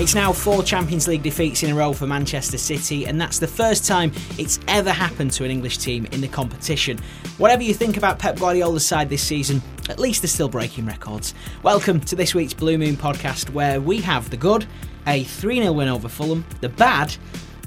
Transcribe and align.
It's 0.00 0.14
now 0.14 0.32
four 0.32 0.62
Champions 0.62 1.08
League 1.08 1.24
defeats 1.24 1.64
in 1.64 1.70
a 1.70 1.74
row 1.74 1.92
for 1.92 2.06
Manchester 2.06 2.56
City, 2.56 3.04
and 3.04 3.20
that's 3.20 3.40
the 3.40 3.48
first 3.48 3.84
time 3.84 4.12
it's 4.38 4.60
ever 4.68 4.92
happened 4.92 5.32
to 5.32 5.44
an 5.44 5.50
English 5.50 5.78
team 5.78 6.06
in 6.12 6.20
the 6.20 6.28
competition. 6.28 7.00
Whatever 7.36 7.64
you 7.64 7.74
think 7.74 7.96
about 7.96 8.20
Pep 8.20 8.38
Guardiola's 8.38 8.86
side 8.86 9.08
this 9.08 9.24
season, 9.24 9.60
at 9.88 9.98
least 9.98 10.22
they're 10.22 10.28
still 10.28 10.48
breaking 10.48 10.86
records. 10.86 11.34
Welcome 11.64 11.98
to 12.02 12.14
this 12.14 12.32
week's 12.32 12.54
Blue 12.54 12.78
Moon 12.78 12.94
podcast, 12.94 13.50
where 13.50 13.80
we 13.80 14.00
have 14.02 14.30
the 14.30 14.36
good, 14.36 14.66
a 15.08 15.24
3 15.24 15.56
0 15.62 15.72
win 15.72 15.88
over 15.88 16.08
Fulham, 16.08 16.46
the 16.60 16.68
bad, 16.68 17.16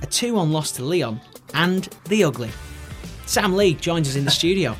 a 0.01 0.05
2 0.05 0.33
1 0.33 0.53
loss 0.53 0.71
to 0.71 0.85
Lyon, 0.85 1.19
and 1.53 1.89
the 2.05 2.23
ugly. 2.23 2.49
Sam 3.25 3.57
Lee 3.57 3.73
joins 3.73 4.07
us 4.07 4.15
in 4.15 4.23
the 4.23 4.31
studio. 4.31 4.77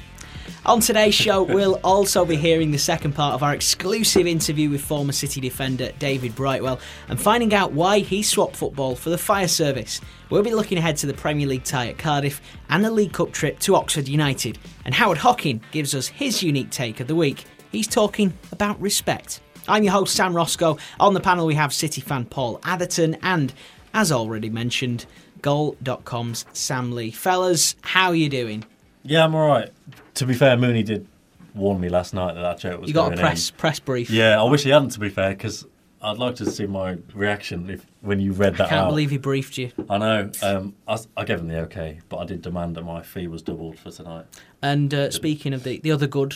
On 0.64 0.80
today's 0.80 1.16
show, 1.16 1.42
we'll 1.42 1.80
also 1.84 2.24
be 2.24 2.36
hearing 2.36 2.70
the 2.70 2.78
second 2.78 3.16
part 3.16 3.34
of 3.34 3.42
our 3.42 3.52
exclusive 3.52 4.28
interview 4.28 4.70
with 4.70 4.82
former 4.82 5.12
City 5.12 5.42
defender 5.42 5.92
David 5.98 6.36
Brightwell 6.36 6.80
and 7.10 7.20
finding 7.20 7.52
out 7.52 7.72
why 7.72 8.00
he 8.00 8.22
swapped 8.22 8.56
football 8.56 8.96
for 8.96 9.10
the 9.10 9.18
fire 9.18 9.48
service. 9.48 10.00
We'll 10.30 10.44
be 10.44 10.54
looking 10.54 10.78
ahead 10.78 10.98
to 10.98 11.08
the 11.08 11.16
Premier 11.16 11.48
League 11.48 11.64
tie 11.64 11.88
at 11.88 11.98
Cardiff 11.98 12.42
and 12.70 12.86
the 12.86 12.92
League 12.92 13.12
Cup 13.12 13.32
trip 13.32 13.58
to 13.62 13.76
Oxford 13.76 14.08
United. 14.08 14.60
And 14.86 14.94
Howard 14.94 15.18
Hockin 15.18 15.62
gives 15.72 15.96
us 15.96 16.08
his 16.08 16.44
unique 16.44 16.70
take 16.70 17.00
of 17.00 17.08
the 17.08 17.16
week. 17.16 17.46
He's 17.72 17.88
talking 17.88 18.32
about 18.52 18.80
respect. 18.80 19.42
I'm 19.68 19.84
your 19.84 19.94
host, 19.94 20.16
Sam 20.16 20.36
Roscoe. 20.36 20.78
On 21.00 21.16
the 21.16 21.20
panel, 21.20 21.48
we 21.48 21.56
have 21.56 21.74
City 21.74 22.02
fan 22.02 22.26
Paul 22.26 22.60
Atherton 22.64 23.18
and, 23.24 23.52
as 23.96 24.12
already 24.12 24.52
mentioned, 24.52 25.08
Goal.com's 25.42 26.46
Sam 26.54 26.92
Lee. 26.92 27.10
Fellas, 27.10 27.76
how 27.82 28.10
are 28.10 28.16
you 28.16 28.30
doing? 28.30 28.64
Yeah, 29.04 29.24
I'm 29.26 29.34
all 29.34 29.48
right. 29.48 29.72
To 30.16 30.26
be 30.26 30.34
fair, 30.34 30.58
Mooney 30.58 30.84
did 30.84 31.08
warn 31.54 31.80
me 31.80 31.90
last 31.90 32.14
night 32.14 32.34
that 32.36 32.42
that 32.42 32.60
joke 32.60 32.82
was 32.82 32.88
You 32.90 32.94
got 32.94 33.08
going 33.08 33.20
a 33.20 33.22
press 33.22 33.50
in. 33.50 33.56
press 33.58 33.80
brief. 33.80 34.10
Yeah, 34.10 34.40
I 34.40 34.44
wish 34.44 34.64
he 34.64 34.70
hadn't. 34.70 34.90
To 34.92 35.00
be 35.00 35.10
fair, 35.10 35.30
because 35.32 35.66
I'd 36.02 36.18
like 36.18 36.36
to 36.38 36.50
see 36.50 36.66
my 36.66 36.98
reaction 37.14 37.70
if 37.70 37.86
when 38.02 38.20
you 38.20 38.32
read 38.34 38.56
that 38.58 38.66
I 38.68 38.70
Can't 38.70 38.82
out. 38.86 38.90
believe 38.90 39.10
he 39.12 39.18
briefed 39.18 39.58
you. 39.58 39.72
I 39.90 39.98
know. 39.98 40.32
Um, 40.42 40.74
I, 40.88 40.94
s- 40.94 41.08
I 41.16 41.24
gave 41.26 41.40
him 41.40 41.48
the 41.48 41.60
okay, 41.62 42.00
but 42.10 42.18
I 42.18 42.26
did 42.26 42.42
demand 42.42 42.76
that 42.76 42.84
my 42.84 43.02
fee 43.04 43.28
was 43.28 43.42
doubled 43.42 43.78
for 43.80 43.92
tonight. 43.92 44.26
And 44.62 44.94
uh, 44.94 45.12
speaking 45.12 45.54
of 45.54 45.64
the 45.64 45.80
the 45.80 45.92
other 45.92 46.08
good, 46.08 46.36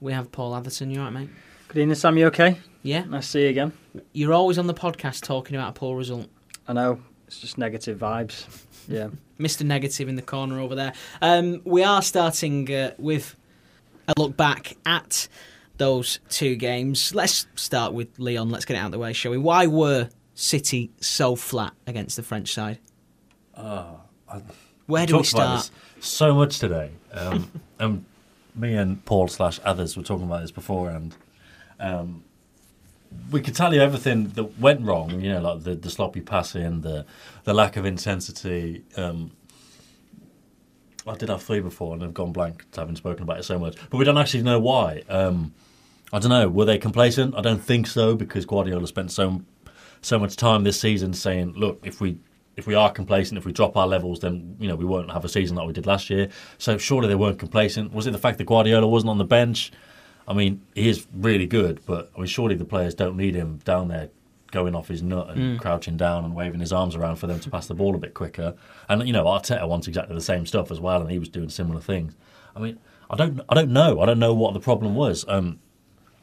we 0.00 0.12
have 0.12 0.30
Paul 0.32 0.54
Atherton. 0.54 0.90
You 0.90 1.00
all 1.00 1.04
right, 1.06 1.12
mate? 1.14 1.30
Good 1.68 1.78
evening, 1.82 1.94
Sam. 1.94 2.18
You 2.18 2.26
okay? 2.26 2.58
Yeah. 2.82 3.04
Nice 3.04 3.26
to 3.26 3.30
see 3.32 3.42
you 3.44 3.48
again. 3.50 3.72
You're 4.12 4.32
always 4.32 4.58
on 4.58 4.66
the 4.66 4.74
podcast 4.74 5.22
talking 5.22 5.54
about 5.56 5.70
a 5.70 5.72
poor 5.78 5.96
result. 5.96 6.28
I 6.66 6.72
know 6.72 7.00
it's 7.26 7.38
just 7.40 7.58
negative 7.58 7.98
vibes. 7.98 8.44
Yeah. 8.90 9.08
Mr. 9.40 9.64
Negative 9.64 10.06
in 10.08 10.16
the 10.16 10.22
corner 10.22 10.60
over 10.60 10.74
there. 10.74 10.92
Um, 11.22 11.62
we 11.64 11.82
are 11.82 12.02
starting 12.02 12.70
uh, 12.70 12.92
with 12.98 13.36
a 14.06 14.12
look 14.18 14.36
back 14.36 14.76
at 14.84 15.28
those 15.78 16.20
two 16.28 16.56
games. 16.56 17.14
Let's 17.14 17.46
start 17.54 17.94
with 17.94 18.18
Lyon. 18.18 18.50
Let's 18.50 18.66
get 18.66 18.74
it 18.74 18.80
out 18.80 18.86
of 18.86 18.92
the 18.92 18.98
way, 18.98 19.14
shall 19.14 19.30
we? 19.30 19.38
Why 19.38 19.66
were 19.66 20.10
City 20.34 20.90
so 21.00 21.36
flat 21.36 21.72
against 21.86 22.16
the 22.16 22.22
French 22.22 22.52
side? 22.52 22.78
Oh, 23.56 24.00
I 24.28 24.42
Where 24.86 25.06
do 25.06 25.16
we 25.18 25.22
start? 25.22 25.70
so 26.00 26.34
much 26.34 26.58
today. 26.58 26.90
Um, 27.12 27.50
and 27.78 28.04
me 28.54 28.74
and 28.74 29.02
Paul 29.06 29.28
slash 29.28 29.58
others 29.64 29.96
were 29.96 30.02
talking 30.02 30.26
about 30.26 30.42
this 30.42 30.50
before, 30.50 30.90
and 30.90 31.14
um, 31.78 32.24
we 33.30 33.40
could 33.40 33.54
tell 33.54 33.72
you 33.74 33.80
everything 33.80 34.28
that 34.30 34.58
went 34.58 34.82
wrong. 34.82 35.20
You 35.20 35.32
know, 35.34 35.40
like 35.40 35.64
the, 35.64 35.74
the 35.74 35.90
sloppy 35.90 36.20
passing, 36.20 36.80
the 36.82 37.06
the 37.44 37.54
lack 37.54 37.76
of 37.76 37.84
intensity. 37.84 38.84
Um, 38.96 39.32
I 41.06 41.14
did 41.16 41.28
have 41.28 41.42
three 41.42 41.60
before, 41.60 41.94
and 41.94 42.04
I've 42.04 42.14
gone 42.14 42.32
blank 42.32 42.64
having 42.76 42.96
spoken 42.96 43.22
about 43.22 43.38
it 43.38 43.44
so 43.44 43.58
much. 43.58 43.76
But 43.88 43.98
we 43.98 44.04
don't 44.04 44.18
actually 44.18 44.42
know 44.42 44.60
why. 44.60 45.02
Um, 45.08 45.54
I 46.12 46.18
don't 46.18 46.30
know. 46.30 46.48
Were 46.48 46.64
they 46.64 46.78
complacent? 46.78 47.34
I 47.36 47.40
don't 47.40 47.62
think 47.62 47.86
so, 47.86 48.14
because 48.14 48.44
Guardiola 48.44 48.86
spent 48.86 49.10
so 49.12 49.42
so 50.02 50.18
much 50.18 50.36
time 50.36 50.64
this 50.64 50.80
season 50.80 51.12
saying, 51.14 51.54
"Look, 51.54 51.80
if 51.84 52.00
we 52.00 52.18
if 52.56 52.66
we 52.66 52.74
are 52.74 52.90
complacent, 52.90 53.38
if 53.38 53.44
we 53.44 53.52
drop 53.52 53.76
our 53.76 53.86
levels, 53.86 54.20
then 54.20 54.56
you 54.58 54.68
know 54.68 54.76
we 54.76 54.84
won't 54.84 55.10
have 55.12 55.24
a 55.24 55.28
season 55.28 55.56
like 55.56 55.66
we 55.66 55.72
did 55.72 55.86
last 55.86 56.10
year." 56.10 56.28
So 56.58 56.78
surely 56.78 57.08
they 57.08 57.14
weren't 57.14 57.38
complacent. 57.38 57.92
Was 57.92 58.06
it 58.06 58.12
the 58.12 58.18
fact 58.18 58.38
that 58.38 58.44
Guardiola 58.44 58.86
wasn't 58.86 59.10
on 59.10 59.18
the 59.18 59.24
bench? 59.24 59.72
I 60.30 60.32
mean, 60.32 60.62
he 60.76 60.88
is 60.88 61.08
really 61.12 61.46
good, 61.46 61.80
but 61.86 62.12
I 62.14 62.18
mean, 62.18 62.26
surely 62.28 62.54
the 62.54 62.64
players 62.64 62.94
don't 62.94 63.16
need 63.16 63.34
him 63.34 63.58
down 63.64 63.88
there 63.88 64.10
going 64.52 64.76
off 64.76 64.86
his 64.86 65.02
nut 65.02 65.30
and 65.30 65.60
crouching 65.60 65.96
down 65.96 66.24
and 66.24 66.36
waving 66.36 66.60
his 66.60 66.72
arms 66.72 66.94
around 66.94 67.16
for 67.16 67.26
them 67.26 67.40
to 67.40 67.50
pass 67.50 67.66
the 67.66 67.74
ball 67.74 67.96
a 67.96 67.98
bit 67.98 68.14
quicker. 68.14 68.54
And 68.88 69.04
you 69.08 69.12
know, 69.12 69.24
Arteta 69.24 69.66
wants 69.66 69.88
exactly 69.88 70.14
the 70.14 70.20
same 70.20 70.46
stuff 70.46 70.70
as 70.70 70.78
well, 70.78 71.00
and 71.00 71.10
he 71.10 71.18
was 71.18 71.28
doing 71.28 71.48
similar 71.48 71.80
things. 71.80 72.14
I 72.54 72.60
mean, 72.60 72.78
I 73.10 73.16
don't, 73.16 73.40
I 73.48 73.54
don't 73.54 73.72
know. 73.72 74.00
I 74.00 74.06
don't 74.06 74.20
know 74.20 74.32
what 74.32 74.54
the 74.54 74.60
problem 74.60 74.94
was. 74.94 75.24
Um, 75.26 75.58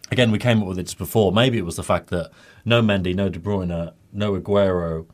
again, 0.09 0.31
we 0.31 0.40
came 0.40 0.62
up 0.62 0.69
with 0.69 0.79
it 0.79 0.84
just 0.84 0.97
before. 0.97 1.34
Maybe 1.34 1.57
it 1.57 1.66
was 1.66 1.75
the 1.75 1.84
fact 1.84 2.07
that 2.12 2.31
no 2.63 2.81
Mendy, 2.81 3.13
no 3.13 3.28
De 3.28 3.40
Bruyne, 3.40 3.91
no 4.13 4.40
Aguero, 4.40 5.06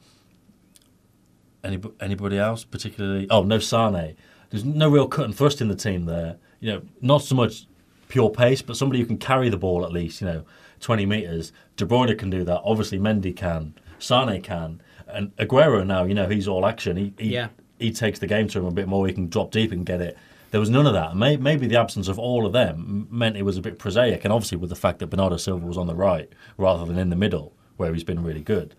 any, 1.64 1.82
anybody 2.00 2.38
else 2.38 2.64
particularly? 2.64 3.26
Oh, 3.32 3.42
no 3.42 3.58
Sane. 3.58 4.16
There's 4.52 4.64
no 4.66 4.88
real 4.88 5.08
cut 5.08 5.26
and 5.26 5.36
thrust 5.36 5.62
in 5.62 5.68
the 5.68 5.76
team 5.76 6.06
there. 6.06 6.38
You 6.60 6.74
know, 6.74 6.82
not 7.02 7.24
so 7.24 7.34
much 7.34 7.66
pure 8.14 8.30
pace, 8.30 8.62
but 8.62 8.78
somebody 8.78 9.00
who 9.00 9.08
can 9.08 9.18
carry 9.18 9.50
the 9.50 9.58
ball 9.58 9.84
at 9.84 9.92
least. 9.92 10.22
You 10.22 10.28
know, 10.28 10.44
20 10.82 11.06
meters. 11.08 11.52
De 11.78 11.86
Bruyne 11.86 12.16
can 12.18 12.30
do 12.30 12.44
that. 12.44 12.62
Obviously, 12.64 13.00
Mendy 13.00 13.36
can. 13.36 13.74
Sane 13.98 14.40
can. 14.42 14.82
And 15.08 15.36
Aguero 15.38 15.86
now, 15.86 16.04
you 16.04 16.14
know, 16.14 16.28
he's 16.30 16.48
all 16.48 16.66
action. 16.66 16.96
He, 16.96 17.14
he 17.18 17.34
Yeah. 17.34 17.48
he 17.80 17.92
takes 17.92 18.20
the 18.20 18.28
game 18.28 18.48
to 18.50 18.60
him 18.60 18.66
a 18.66 18.72
bit 18.72 18.88
more. 18.88 19.08
He 19.08 19.14
can 19.14 19.30
drop 19.30 19.50
deep 19.52 19.72
and 19.72 19.84
get 19.86 20.00
it. 20.00 20.16
There 20.52 20.60
was 20.60 20.70
none 20.70 20.86
of 20.86 20.94
that. 20.94 21.16
Maybe 21.16 21.66
the 21.66 21.78
absence 21.80 22.08
of 22.08 22.20
all 22.20 22.46
of 22.46 22.54
them 22.54 23.08
meant 23.10 23.36
it 23.36 23.42
was 23.42 23.58
a 23.58 23.62
bit 23.62 23.80
prosaic. 23.80 24.24
And 24.24 24.32
obviously, 24.32 24.58
with 24.60 24.70
the 24.70 24.76
fact 24.76 25.00
that 25.00 25.08
Bernardo 25.08 25.38
Silva 25.38 25.66
was 25.66 25.78
on 25.80 25.88
the 25.88 25.96
right 25.96 26.30
rather 26.58 26.86
than 26.86 27.00
in 27.00 27.10
the 27.10 27.16
middle, 27.16 27.54
where 27.78 27.92
he's 27.92 28.04
been 28.04 28.22
really 28.24 28.44
good, 28.44 28.76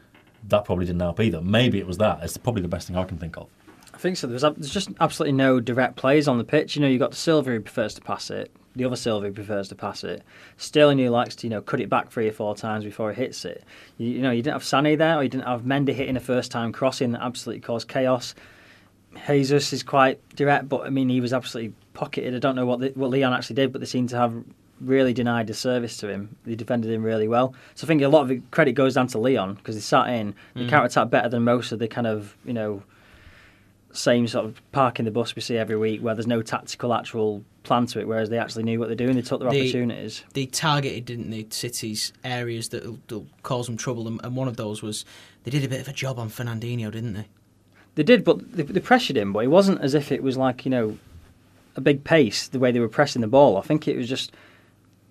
that 0.47 0.65
probably 0.65 0.87
didn't 0.87 1.01
help 1.01 1.19
either. 1.19 1.41
Maybe 1.43 1.81
it 1.81 1.87
was 1.89 1.99
that. 1.99 2.21
It's 2.22 2.37
probably 2.37 2.62
the 2.62 2.69
best 2.69 2.87
thing 2.87 2.97
I 2.97 3.03
can 3.05 3.19
think 3.19 3.37
of. 3.37 3.49
I 3.93 3.99
think 3.99 4.16
so. 4.19 4.28
There's, 4.28 4.43
there's 4.43 4.71
just 4.72 4.91
absolutely 5.01 5.33
no 5.33 5.59
direct 5.59 5.97
plays 5.97 6.28
on 6.28 6.39
the 6.39 6.45
pitch. 6.45 6.77
You 6.77 6.83
know, 6.83 6.89
you've 6.89 7.01
got 7.01 7.11
the 7.11 7.16
Silva 7.16 7.51
who 7.51 7.61
prefers 7.61 7.95
to 7.95 8.01
pass 8.03 8.31
it. 8.31 8.55
The 8.76 8.84
other 8.84 8.96
who 8.96 9.32
prefers 9.32 9.68
to 9.68 9.76
pass 9.76 10.02
it. 10.02 10.22
Sterling 10.56 10.98
who 10.98 11.08
likes 11.08 11.36
to, 11.36 11.46
you 11.46 11.50
know, 11.50 11.62
cut 11.62 11.80
it 11.80 11.88
back 11.88 12.10
three 12.10 12.28
or 12.28 12.32
four 12.32 12.56
times 12.56 12.84
before 12.84 13.12
he 13.12 13.22
hits 13.22 13.44
it. 13.44 13.62
You, 13.98 14.08
you 14.08 14.20
know, 14.20 14.32
you 14.32 14.42
didn't 14.42 14.54
have 14.54 14.62
Sané 14.62 14.98
there, 14.98 15.16
or 15.16 15.22
you 15.22 15.28
didn't 15.28 15.46
have 15.46 15.62
Mendy 15.62 15.94
hitting 15.94 16.16
a 16.16 16.20
first 16.20 16.50
time 16.50 16.72
crossing 16.72 17.12
that 17.12 17.22
absolutely 17.22 17.60
caused 17.60 17.86
chaos. 17.86 18.34
Jesus 19.26 19.72
is 19.72 19.84
quite 19.84 20.18
direct, 20.34 20.68
but 20.68 20.82
I 20.82 20.90
mean, 20.90 21.08
he 21.08 21.20
was 21.20 21.32
absolutely 21.32 21.72
pocketed. 21.92 22.34
I 22.34 22.38
don't 22.40 22.56
know 22.56 22.66
what 22.66 22.80
the, 22.80 22.88
what 22.96 23.10
Lyon 23.10 23.32
actually 23.32 23.54
did, 23.54 23.72
but 23.72 23.80
they 23.80 23.86
seem 23.86 24.08
to 24.08 24.16
have 24.16 24.34
really 24.80 25.12
denied 25.12 25.46
the 25.46 25.54
service 25.54 25.96
to 25.98 26.08
him. 26.08 26.36
They 26.44 26.56
defended 26.56 26.91
him 26.91 27.04
really 27.04 27.28
well. 27.28 27.54
So 27.76 27.86
I 27.86 27.88
think 27.88 28.02
a 28.02 28.08
lot 28.08 28.22
of 28.22 28.28
the 28.28 28.42
credit 28.50 28.72
goes 28.72 28.94
down 28.94 29.06
to 29.08 29.18
Lyon 29.18 29.54
because 29.54 29.76
they 29.76 29.80
sat 29.80 30.08
in, 30.08 30.34
they 30.54 30.62
mm. 30.62 30.68
counter 30.68 30.86
attack 30.86 31.10
better 31.10 31.28
than 31.28 31.44
most 31.44 31.70
of 31.70 31.78
the 31.78 31.86
kind 31.86 32.08
of, 32.08 32.36
you 32.44 32.52
know, 32.52 32.82
same 33.92 34.26
sort 34.26 34.44
of 34.44 34.60
parking 34.72 35.04
the 35.04 35.10
bus 35.10 35.36
we 35.36 35.42
see 35.42 35.56
every 35.56 35.76
week 35.76 36.00
where 36.00 36.14
there's 36.14 36.26
no 36.26 36.42
tactical 36.42 36.92
actual 36.92 37.44
plan 37.64 37.86
to 37.86 38.00
it, 38.00 38.06
whereas 38.06 38.30
they 38.30 38.38
actually 38.38 38.62
knew 38.62 38.78
what 38.78 38.86
they're 38.88 38.94
doing. 38.97 39.16
They 39.16 39.22
took 39.22 39.41
their 39.41 39.50
The- 39.50 39.60
opportunities. 39.62 40.22
They 40.34 40.47
targeted, 40.47 41.04
didn't 41.06 41.30
they, 41.30 41.47
City's 41.50 42.12
areas 42.22 42.69
that 42.69 42.84
will 43.10 43.26
cause 43.42 43.66
them 43.66 43.76
trouble, 43.76 44.06
and, 44.06 44.20
and 44.22 44.36
one 44.36 44.48
of 44.48 44.56
those 44.56 44.82
was 44.82 45.04
they 45.42 45.50
did 45.50 45.64
a 45.64 45.69
bit 45.69 45.80
of 45.80 45.88
a 45.88 45.92
job 45.92 46.19
on 46.19 46.28
Fernandinho, 46.30 46.91
didn't 46.92 47.14
they? 47.14 47.26
They 47.97 48.03
did, 48.03 48.24
but 48.24 48.53
they, 48.56 48.62
they 48.62 48.80
pressured 48.80 49.16
him, 49.16 49.32
but 49.32 49.41
it 49.44 49.48
wasn't 49.48 49.80
as 49.80 49.94
if 49.94 50.10
it 50.12 50.22
was 50.22 50.36
like, 50.36 50.64
you 50.64 50.70
know, 50.70 50.98
a 51.76 51.80
big 51.80 52.04
pace 52.04 52.48
the 52.48 52.59
way 52.59 52.71
they 52.72 52.80
were 52.80 52.89
pressing 52.89 53.21
the 53.22 53.28
ball. 53.28 53.56
I 53.56 53.62
think 53.62 53.89
it 53.89 53.97
was 53.97 54.09
just 54.09 54.33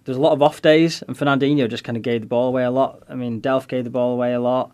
there's 0.06 0.18
a 0.18 0.22
lot 0.22 0.34
of 0.34 0.42
off 0.42 0.62
days, 0.62 1.02
and 1.08 1.18
Fernandinho 1.18 1.70
just 1.70 1.84
kind 1.84 1.96
of 1.98 2.04
gave 2.04 2.22
the 2.22 2.28
ball 2.28 2.48
away 2.50 2.64
a 2.64 2.72
lot. 2.72 3.04
I 3.10 3.16
mean, 3.16 3.42
Delph 3.42 3.68
gave 3.68 3.84
the 3.86 3.90
ball 3.90 4.14
away 4.14 4.34
a 4.34 4.40
lot. 4.40 4.72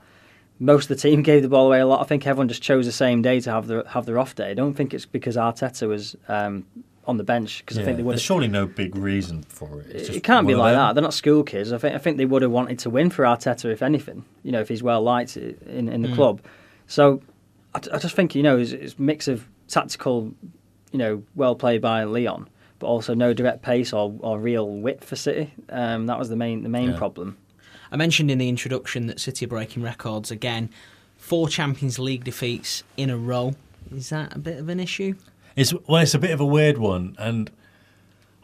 Most 0.60 0.90
of 0.90 0.98
the 0.98 1.02
team 1.10 1.22
gave 1.32 1.42
the 1.44 1.50
ball 1.50 1.68
away 1.68 1.80
a 1.80 1.86
lot. 1.88 2.02
I 2.02 2.06
think 2.06 2.26
everyone 2.26 2.48
just 2.48 2.64
chose 2.64 2.86
the 2.86 2.92
same 2.92 3.22
day 3.22 3.40
to 3.42 3.52
have 3.52 3.68
their 3.68 3.84
have 3.86 4.06
their 4.06 4.18
off 4.20 4.34
day. 4.36 4.50
I 4.52 4.54
don't 4.56 4.74
think 4.74 4.94
it's 4.94 5.06
because 5.06 5.36
Arteta 5.38 5.88
was 5.88 6.16
um, 6.28 6.66
on 7.10 7.18
the 7.18 7.24
bench 7.24 7.60
because 7.60 7.78
I 7.78 7.84
think 7.84 7.98
they 7.98 8.04
would. 8.04 8.14
There's 8.14 8.22
surely 8.22 8.48
no 8.48 8.66
big 8.66 8.96
reason 8.96 9.44
for 9.44 9.82
it. 9.82 9.88
It's 9.90 10.06
just 10.08 10.18
It 10.18 10.24
can't 10.24 10.48
be 10.48 10.56
like 10.56 10.74
them. 10.74 10.80
that. 10.80 10.94
They're 10.94 11.02
not 11.02 11.14
school 11.14 11.44
kids. 11.44 11.74
I 11.74 11.78
think 11.78 11.96
I 11.96 11.98
think 11.98 12.18
they 12.18 12.26
would 12.26 12.42
have 12.42 12.52
wanted 12.52 12.80
to 12.80 12.90
win 12.90 13.10
for 13.10 13.24
Arteta 13.24 13.66
if 13.72 13.82
anything. 13.82 14.24
You 14.44 14.52
know, 14.54 14.62
if 14.62 14.70
he's 14.70 14.82
well 14.84 15.02
liked 15.02 15.36
in 15.38 15.90
in 15.90 16.02
the 16.02 16.14
club. 16.14 16.42
So 16.88 17.22
I, 17.76 17.80
I 17.94 17.98
just 17.98 18.16
think 18.16 18.36
you 18.36 18.44
know 18.44 18.58
it's, 18.58 18.72
it's 18.72 18.96
a 18.98 19.02
mix 19.02 19.28
of 19.28 19.46
tactical, 19.68 20.34
you 20.92 20.98
know, 21.00 21.24
well 21.36 21.56
played 21.56 21.82
by 21.82 22.04
Lyon, 22.04 22.48
but 22.80 22.88
also 22.88 23.14
no 23.14 23.34
direct 23.34 23.62
pace 23.62 23.92
or, 23.94 24.16
or 24.20 24.40
real 24.40 24.68
wit 24.68 25.04
for 25.04 25.16
City. 25.16 25.54
Um, 25.70 26.06
that 26.08 26.18
was 26.18 26.30
the 26.30 26.36
main 26.36 26.64
the 26.64 26.70
main 26.70 26.92
Yeah. 26.92 26.98
problem. 26.98 27.38
I 27.92 27.98
mentioned 27.98 28.30
in 28.30 28.38
the 28.38 28.50
introduction 28.50 29.08
that 29.08 29.20
City 29.20 29.46
are 29.46 29.48
breaking 29.50 29.82
records 29.84 30.30
again. 30.32 30.70
Four 31.18 31.50
Champions 31.50 32.00
League 32.00 32.24
defeats 32.24 32.84
in 32.98 33.10
a 33.10 33.18
row. 33.18 33.56
Is 33.94 34.10
that 34.10 34.36
a 34.36 34.40
bit 34.40 34.58
of 34.60 34.70
an 34.70 34.80
issue? 34.80 35.16
It's 35.60 35.74
well, 35.88 36.02
it's 36.02 36.14
a 36.14 36.20
bit 36.20 36.32
of 36.32 36.40
a 36.40 36.46
weird 36.46 36.78
one, 36.78 37.18
and 37.20 37.52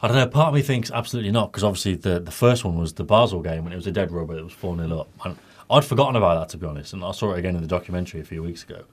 I 0.02 0.06
don't 0.06 0.18
know. 0.18 0.26
Part 0.26 0.48
of 0.48 0.54
me 0.54 0.60
thinks 0.60 0.90
absolutely 0.90 1.30
not 1.30 1.50
because 1.50 1.64
obviously 1.64 1.94
the, 1.94 2.20
the 2.20 2.30
first 2.30 2.62
one 2.62 2.76
was 2.76 2.92
the 2.92 3.04
Basel 3.04 3.40
game 3.40 3.64
when 3.64 3.72
it 3.72 3.76
was 3.76 3.86
a 3.86 3.90
dead 3.90 4.10
rubber. 4.12 4.36
It 4.36 4.44
was 4.44 4.52
four 4.52 4.76
0 4.76 5.00
up. 5.00 5.08
And 5.24 5.38
I'd 5.70 5.86
forgotten 5.86 6.16
about 6.16 6.38
that 6.40 6.50
to 6.50 6.58
be 6.58 6.66
honest, 6.66 6.92
and 6.92 7.02
I 7.02 7.12
saw 7.12 7.32
it 7.32 7.38
again 7.38 7.56
in 7.56 7.62
the 7.62 7.68
documentary 7.68 8.20
a 8.20 8.24
few 8.24 8.42
weeks 8.42 8.64
ago. 8.64 8.84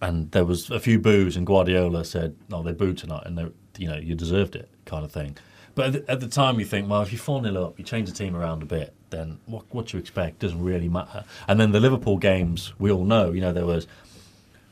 And 0.00 0.30
there 0.30 0.46
was 0.46 0.70
a 0.70 0.80
few 0.80 0.98
boos, 0.98 1.36
and 1.36 1.46
Guardiola 1.46 2.06
said, 2.06 2.34
"No, 2.48 2.62
they 2.62 2.72
booed 2.72 2.96
tonight, 2.96 3.24
and 3.26 3.36
they, 3.36 3.46
you 3.76 3.88
know 3.88 3.98
you 3.98 4.14
deserved 4.14 4.56
it," 4.56 4.70
kind 4.86 5.04
of 5.04 5.12
thing. 5.12 5.36
But 5.74 5.86
at 5.88 5.92
the, 5.92 6.12
at 6.12 6.20
the 6.20 6.28
time, 6.28 6.58
you 6.58 6.64
think, 6.64 6.88
well, 6.88 7.02
if 7.02 7.12
you're 7.12 7.20
four 7.20 7.42
0 7.42 7.62
up, 7.62 7.78
you 7.78 7.84
change 7.84 8.08
the 8.08 8.16
team 8.16 8.34
around 8.34 8.62
a 8.62 8.66
bit, 8.66 8.94
then 9.10 9.38
what 9.44 9.64
what 9.68 9.92
you 9.92 9.98
expect 9.98 10.38
doesn't 10.38 10.64
really 10.64 10.88
matter. 10.88 11.24
And 11.46 11.60
then 11.60 11.72
the 11.72 11.80
Liverpool 11.80 12.16
games, 12.16 12.72
we 12.78 12.90
all 12.90 13.04
know, 13.04 13.32
you 13.32 13.42
know, 13.42 13.52
there 13.52 13.66
was 13.66 13.86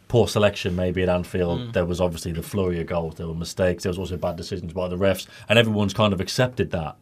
poor 0.08 0.28
selection 0.28 0.76
maybe 0.76 1.02
at 1.02 1.08
Anfield. 1.08 1.60
Mm. 1.60 1.72
There 1.72 1.84
was 1.84 2.00
obviously 2.00 2.32
the 2.32 2.42
flurry 2.42 2.80
of 2.80 2.86
goals. 2.86 3.16
There 3.16 3.26
were 3.26 3.34
mistakes. 3.34 3.82
There 3.82 3.90
was 3.90 3.98
also 3.98 4.16
bad 4.16 4.36
decisions 4.36 4.72
by 4.72 4.88
the 4.88 4.96
refs, 4.96 5.26
and 5.48 5.58
everyone's 5.58 5.94
kind 5.94 6.12
of 6.12 6.20
accepted 6.20 6.70
that. 6.70 6.96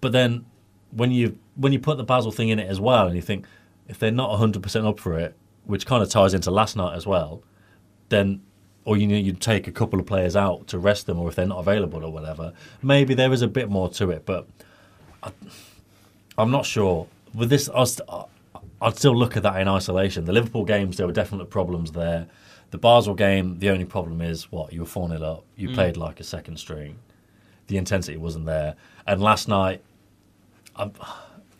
But 0.00 0.12
then 0.12 0.44
when 0.90 1.10
you 1.10 1.38
when 1.54 1.72
you 1.72 1.78
put 1.78 1.96
the 1.96 2.04
Basel 2.04 2.30
thing 2.30 2.48
in 2.48 2.58
it 2.58 2.68
as 2.68 2.80
well, 2.80 3.06
and 3.06 3.16
you 3.16 3.22
think 3.22 3.46
if 3.88 3.98
they're 3.98 4.10
not 4.10 4.36
hundred 4.36 4.62
percent 4.62 4.86
up 4.86 5.00
for 5.00 5.18
it, 5.18 5.36
which 5.64 5.86
kind 5.86 6.02
of 6.02 6.08
ties 6.08 6.34
into 6.34 6.50
last 6.50 6.76
night 6.76 6.94
as 6.94 7.06
well, 7.06 7.42
then 8.08 8.42
or 8.84 8.96
you 8.96 9.06
know 9.06 9.16
you 9.16 9.32
take 9.32 9.66
a 9.66 9.72
couple 9.72 9.98
of 9.98 10.06
players 10.06 10.36
out 10.36 10.66
to 10.68 10.78
rest 10.78 11.06
them, 11.06 11.18
or 11.18 11.28
if 11.28 11.34
they're 11.34 11.46
not 11.46 11.58
available 11.58 12.04
or 12.04 12.12
whatever, 12.12 12.52
maybe 12.82 13.14
there 13.14 13.32
is 13.32 13.42
a 13.42 13.48
bit 13.48 13.68
more 13.68 13.88
to 13.90 14.10
it. 14.10 14.24
But 14.26 14.46
I, 15.22 15.32
I'm 16.38 16.50
not 16.50 16.66
sure 16.66 17.06
with 17.34 17.50
this. 17.50 17.68
I 17.68 17.78
was, 17.78 18.00
I'd 18.80 18.96
still 18.96 19.16
look 19.16 19.36
at 19.36 19.42
that 19.42 19.60
in 19.60 19.68
isolation. 19.68 20.24
The 20.26 20.32
Liverpool 20.32 20.64
games, 20.64 20.96
there 20.96 21.06
were 21.06 21.12
definite 21.12 21.48
problems 21.50 21.92
there. 21.92 22.26
The 22.70 22.78
Basel 22.78 23.14
game, 23.14 23.58
the 23.58 23.70
only 23.70 23.84
problem 23.84 24.20
is 24.20 24.50
what 24.52 24.72
you 24.72 24.80
were 24.80 24.86
four 24.86 25.08
0 25.08 25.22
up. 25.22 25.44
You 25.56 25.68
Mm. 25.70 25.74
played 25.74 25.96
like 25.96 26.20
a 26.20 26.24
second 26.24 26.58
string. 26.58 26.96
The 27.68 27.76
intensity 27.78 28.16
wasn't 28.18 28.46
there. 28.46 28.74
And 29.06 29.22
last 29.22 29.48
night, 29.48 29.82
I, 30.76 30.90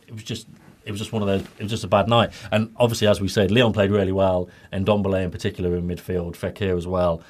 it 0.06 0.12
was 0.14 0.22
just 0.24 0.46
it 0.84 0.90
was 0.92 1.00
just 1.00 1.12
one 1.12 1.22
of 1.22 1.26
those. 1.28 1.40
It 1.58 1.62
was 1.62 1.70
just 1.70 1.84
a 1.84 1.88
bad 1.88 2.08
night. 2.08 2.30
And 2.52 2.72
obviously, 2.76 3.06
as 3.08 3.20
we 3.20 3.28
said, 3.28 3.50
Lyon 3.50 3.72
played 3.72 3.90
really 3.90 4.12
well, 4.12 4.48
and 4.70 4.86
Dombele 4.86 5.22
in 5.24 5.30
particular 5.30 5.74
in 5.76 5.86
midfield, 5.88 6.36
Fekir 6.36 6.76
as 6.76 6.86
well. 6.86 7.22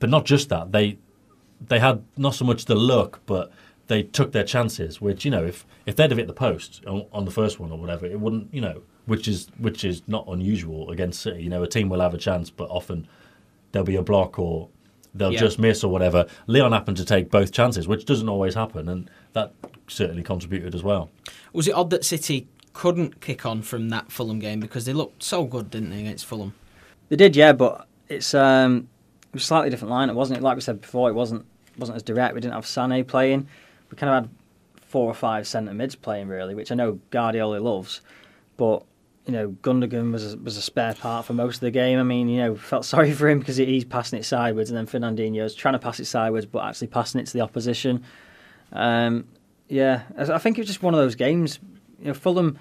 But 0.00 0.10
not 0.10 0.24
just 0.24 0.48
that, 0.48 0.72
they 0.72 0.98
they 1.60 1.78
had 1.78 2.02
not 2.16 2.34
so 2.34 2.44
much 2.44 2.64
the 2.64 2.74
look, 2.74 3.20
but 3.26 3.52
they 3.86 4.02
took 4.02 4.32
their 4.32 4.42
chances. 4.44 5.00
Which 5.00 5.24
you 5.24 5.30
know, 5.30 5.44
if 5.44 5.64
if 5.86 5.94
they'd 5.96 6.10
have 6.10 6.18
hit 6.18 6.26
the 6.28 6.32
post 6.32 6.82
on, 6.86 7.06
on 7.12 7.24
the 7.24 7.30
first 7.30 7.60
one 7.60 7.70
or 7.70 7.78
whatever, 7.78 8.06
it 8.06 8.18
wouldn't. 8.18 8.52
You 8.52 8.60
know, 8.62 8.82
which 9.06 9.28
is 9.28 9.48
which 9.58 9.84
is 9.84 10.02
not 10.06 10.24
unusual 10.28 10.90
against 10.90 11.20
City. 11.20 11.42
You 11.42 11.50
know, 11.50 11.62
a 11.62 11.68
team 11.68 11.88
will 11.88 12.00
have 12.00 12.14
a 12.14 12.18
chance, 12.18 12.50
but 12.50 12.68
often 12.70 13.06
there'll 13.72 13.86
be 13.86 13.96
a 13.96 14.02
block 14.02 14.38
or 14.38 14.68
they'll 15.14 15.32
Yeah. 15.32 15.40
just 15.40 15.58
miss 15.58 15.84
or 15.84 15.90
whatever. 15.90 16.26
Lyon 16.46 16.72
happened 16.72 16.96
to 16.98 17.04
take 17.04 17.30
both 17.30 17.52
chances, 17.52 17.86
which 17.86 18.04
doesn't 18.04 18.28
always 18.28 18.54
happen, 18.54 18.88
and 18.88 19.08
that 19.32 19.52
certainly 19.88 20.22
contributed 20.22 20.74
as 20.74 20.82
well. 20.82 21.10
Was 21.52 21.68
it 21.68 21.74
odd 21.74 21.90
that 21.90 22.04
City 22.04 22.46
couldn't 22.72 23.20
kick 23.20 23.46
on 23.46 23.62
from 23.62 23.88
that 23.90 24.10
Fulham 24.10 24.40
game 24.40 24.58
because 24.58 24.84
they 24.84 24.92
looked 24.92 25.22
so 25.22 25.44
good, 25.44 25.70
didn't 25.70 25.90
they, 25.90 26.00
against 26.00 26.26
Fulham? 26.26 26.52
They 27.08 27.16
did, 27.16 27.36
yeah, 27.36 27.52
but 27.52 27.86
it's 28.08 28.34
um, 28.34 28.88
it 29.28 29.34
was 29.34 29.42
a 29.42 29.46
slightly 29.46 29.70
different 29.70 29.92
lineup, 29.92 30.14
wasn't 30.14 30.38
it? 30.38 30.42
Like 30.42 30.56
we 30.56 30.62
said 30.62 30.80
before, 30.80 31.08
it 31.10 31.14
wasn't 31.14 31.44
wasn't 31.78 31.96
as 31.96 32.02
direct. 32.02 32.34
We 32.34 32.40
didn't 32.40 32.54
have 32.54 32.64
Sané 32.64 33.06
playing. 33.06 33.46
We 33.90 33.96
kind 33.96 34.10
of 34.10 34.22
had 34.24 34.30
four 34.80 35.08
or 35.10 35.14
five 35.14 35.46
centre 35.46 35.74
mids 35.74 35.94
playing 35.96 36.28
really, 36.28 36.54
which 36.54 36.70
I 36.72 36.74
know 36.76 36.98
Guardiola 37.10 37.58
loves, 37.58 38.00
but 38.56 38.84
you 39.26 39.32
know 39.32 39.50
Gundogan 39.62 40.12
was 40.12 40.34
a, 40.34 40.36
was 40.38 40.56
a 40.56 40.62
spare 40.62 40.94
part 40.94 41.26
for 41.26 41.32
most 41.32 41.56
of 41.56 41.60
the 41.60 41.70
game. 41.70 41.98
I 41.98 42.02
mean, 42.02 42.28
you 42.28 42.38
know, 42.38 42.54
felt 42.56 42.84
sorry 42.84 43.12
for 43.12 43.28
him 43.28 43.38
because 43.38 43.56
he's 43.56 43.84
passing 43.84 44.18
it 44.18 44.24
sideways, 44.24 44.70
and 44.70 44.76
then 44.76 44.86
Fernandinho's 44.86 45.54
trying 45.54 45.74
to 45.74 45.78
pass 45.78 46.00
it 46.00 46.06
sideways, 46.06 46.46
but 46.46 46.64
actually 46.64 46.88
passing 46.88 47.20
it 47.20 47.26
to 47.26 47.32
the 47.32 47.40
opposition. 47.40 48.04
Um, 48.72 49.26
yeah, 49.68 50.02
I 50.16 50.38
think 50.38 50.58
it 50.58 50.62
was 50.62 50.68
just 50.68 50.82
one 50.82 50.94
of 50.94 51.00
those 51.00 51.14
games. 51.14 51.58
You 52.00 52.08
know, 52.08 52.14
Fulham 52.14 52.58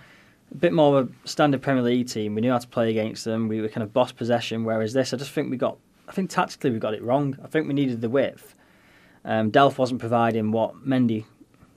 a 0.51 0.57
bit 0.57 0.74
more 0.74 1.00
of 1.00 1.10
a 1.10 1.27
standard 1.27 1.62
Premier 1.62 1.83
League 1.83 2.07
team. 2.07 2.36
We 2.36 2.42
knew 2.42 2.51
how 2.51 2.60
to 2.60 2.68
play 2.68 2.89
against 2.89 3.25
them. 3.25 3.48
We 3.48 3.62
were 3.62 3.68
kind 3.68 3.83
of 3.83 3.92
boss 3.92 4.12
possession. 4.12 4.63
Whereas 4.63 4.94
this, 4.94 5.13
I 5.13 5.18
just 5.18 5.31
think 5.31 5.50
we 5.50 5.57
got. 5.57 5.77
I 6.07 6.12
think 6.12 6.30
tactically 6.30 6.69
we 6.71 6.80
got 6.80 6.94
it 6.94 7.01
wrong. 7.01 7.38
I 7.44 7.48
think 7.48 7.68
we 7.68 7.74
needed 7.74 8.01
the 8.01 8.10
width. 8.10 8.56
Um, 9.25 9.51
Delph 9.51 9.77
wasn't 9.77 10.00
providing 10.00 10.51
what 10.51 10.86
Mendy 10.86 11.25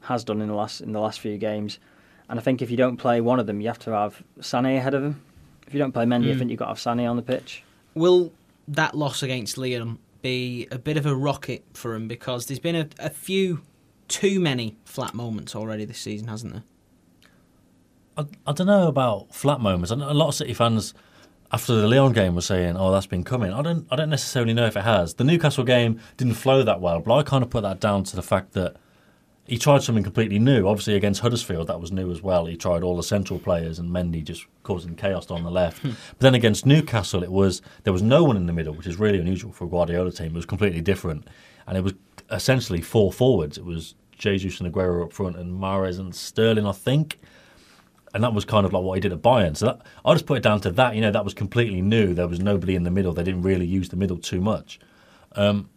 has 0.03 0.25
done 0.25 0.41
in 0.41 0.49
the 0.49 0.55
last 0.55 0.81
in 0.81 0.93
the 0.93 1.00
last 1.00 1.21
few 1.21 1.38
games, 1.38 1.79
and 2.28 2.38
I 2.38 2.43
think 2.43 2.62
if 2.62 2.70
you 2.70 2.76
don't 2.76 2.96
play 2.96 3.20
one 3.20 3.38
of 3.40 3.46
them, 3.46 3.61
you 3.61 3.69
have 3.69 3.78
to 3.81 3.90
have 3.93 4.23
Sané 4.40 4.76
ahead 4.78 4.94
of 4.94 5.02
him. 5.02 5.23
If 5.67 5.75
you 5.75 5.78
don't 5.81 5.93
play 5.93 6.05
Mendy, 6.05 6.31
I 6.31 6.34
Mm. 6.34 6.38
think 6.38 6.50
you've 6.50 6.58
got 6.58 6.67
to 6.67 6.70
have 6.70 6.78
Sané 6.78 7.08
on 7.11 7.17
the 7.17 7.23
pitch. 7.23 7.62
Will 7.94 8.32
that 8.69 8.94
loss 8.96 9.23
against 9.23 9.56
Lyon 9.58 9.99
be 10.23 10.67
a 10.70 10.78
bit 10.78 10.96
of 10.96 11.06
a 11.06 11.14
rocket 11.14 11.64
for 11.75 11.94
him 11.94 12.08
because 12.08 12.46
there's 12.46 12.58
been 12.58 12.76
a, 12.76 12.88
a 12.99 13.11
few 13.11 13.61
too 14.08 14.38
many 14.40 14.76
flat 14.84 15.14
moments 15.14 15.55
already 15.56 15.84
this 15.84 15.99
season, 15.99 16.28
hasn't 16.28 16.52
there? 16.52 16.62
I, 18.17 18.25
I 18.46 18.52
don't 18.52 18.67
know 18.67 18.88
about 18.88 19.34
flat 19.34 19.61
moments. 19.61 19.90
A 19.90 19.96
lot 19.96 20.28
of 20.28 20.34
City 20.34 20.55
fans 20.55 20.94
after 21.52 21.75
the 21.75 21.87
Lyon 21.87 22.12
game 22.12 22.34
were 22.34 22.40
saying, 22.40 22.76
"Oh, 22.76 22.90
that's 22.93 23.06
been 23.06 23.25
coming." 23.25 23.52
I 23.52 23.62
don't. 23.62 23.87
I 23.90 23.96
don't 23.96 24.11
necessarily 24.11 24.55
know 24.55 24.67
if 24.67 24.76
it 24.76 24.82
has. 24.84 25.14
The 25.14 25.25
Newcastle 25.25 25.64
game 25.64 26.00
didn't 26.17 26.34
flow 26.34 26.62
that 26.62 26.81
well, 26.81 27.00
but 27.00 27.14
I 27.14 27.23
kind 27.23 27.43
of 27.44 27.50
put 27.50 27.62
that 27.62 27.78
down 27.81 28.05
to 28.05 28.17
the 28.17 28.23
fact 28.23 28.52
that 28.52 28.76
he 29.46 29.58
tried 29.58 29.82
something 29.82 30.04
completely 30.04 30.38
new. 30.38 30.66
Obviously, 30.66 30.94
against 30.94 31.20
Huddersfield, 31.20 31.69
that 31.69 31.81
was 31.81 31.93
new 31.93 32.10
as 32.10 32.22
well. 32.22 32.46
He 32.46 32.56
tried 32.56 32.82
all 32.82 32.96
the 32.96 33.02
central 33.02 33.38
players 33.38 33.78
and 33.78 33.90
Mendy 33.90 34.22
just 34.22 34.46
causing 34.62 34.94
chaos 34.94 35.31
on 35.31 35.44
the 35.44 35.50
left. 35.50 35.82
but 35.82 36.19
then 36.19 36.34
against 36.34 36.66
Newcastle, 36.66 37.22
it 37.22 37.32
was 37.32 37.62
there 37.84 37.93
was 37.93 38.02
no 38.02 38.25
one 38.25 38.37
in 38.37 38.46
the 38.46 38.52
middle, 38.52 38.75
which 38.75 38.87
is 38.87 38.98
really 38.98 39.19
unusual 39.19 39.52
for 39.52 39.64
a 39.64 39.69
Guardiola 39.69 40.12
team. 40.12 40.28
It 40.28 40.34
was 40.34 40.46
completely 40.46 40.81
different, 40.81 41.28
and 41.66 41.76
it 41.76 41.82
was 41.82 41.94
essentially 42.31 42.81
four 42.81 43.12
forwards. 43.12 43.58
It 43.58 43.64
was 43.64 43.94
Jesus 44.12 44.60
and 44.60 44.72
Aguero 44.72 45.04
up 45.04 45.12
front, 45.12 45.37
and 45.37 45.60
Mahrez 45.60 45.99
and 45.99 46.14
Sterling, 46.14 46.66
I 46.66 46.72
think 46.72 47.19
and 48.16 48.25
that 48.25 48.32
was 48.32 48.46
kind 48.46 48.64
of 48.64 48.72
like 48.72 48.82
what 48.82 48.94
he 48.94 49.00
did 49.00 49.12
at 49.12 49.20
Bayern. 49.20 49.54
So 49.54 49.66
that, 49.66 49.82
I 50.02 50.14
just 50.14 50.25
put 50.25 50.38
it 50.38 50.42
down 50.42 50.62
to 50.62 50.70
that. 50.70 50.94
You 50.94 51.02
know, 51.02 51.10
that 51.10 51.22
was 51.22 51.34
completely 51.34 51.82
new. 51.82 52.14
There 52.14 52.26
was 52.26 52.40
nobody 52.40 52.75
in 52.75 52.82
the 52.82 52.90
middle. 52.90 53.12
They 53.12 53.22
didn't 53.22 53.42
really 53.42 53.66
use 53.66 53.90
the 53.90 53.96
middle 53.96 54.16
too 54.16 54.40
much. 54.40 54.81
Um, 55.32 55.69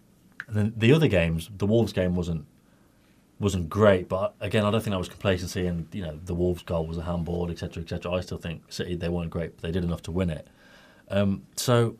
and 0.48 0.56
then 0.56 0.74
the 0.78 0.94
other 0.94 1.10
games, 1.10 1.50
the 1.58 1.66
Wolves 1.66 1.92
game 1.92 2.16
wasn't 2.16 2.46
wasn't 3.40 3.70
great, 3.70 4.10
but 4.10 4.36
again, 4.42 4.66
I 4.66 4.72
don't 4.72 4.82
think 4.82 4.92
that 4.92 5.00
was 5.00 5.10
complacency. 5.10 5.66
And 5.66 5.88
you 5.94 6.04
know, 6.04 6.20
the 6.26 6.34
Wolves 6.34 6.64
goal 6.64 6.86
was 6.86 6.98
a 6.98 7.04
handball, 7.04 7.50
etc., 7.50 7.84
etc. 7.84 8.12
I 8.12 8.22
still 8.22 8.38
think 8.38 8.64
City 8.72 8.96
they 8.96 9.10
weren't 9.10 9.30
great, 9.30 9.56
but 9.56 9.64
they 9.64 9.72
did 9.72 9.84
enough 9.84 10.02
to 10.04 10.12
win 10.12 10.30
it. 10.30 10.48
Um, 11.10 11.44
so 11.56 11.96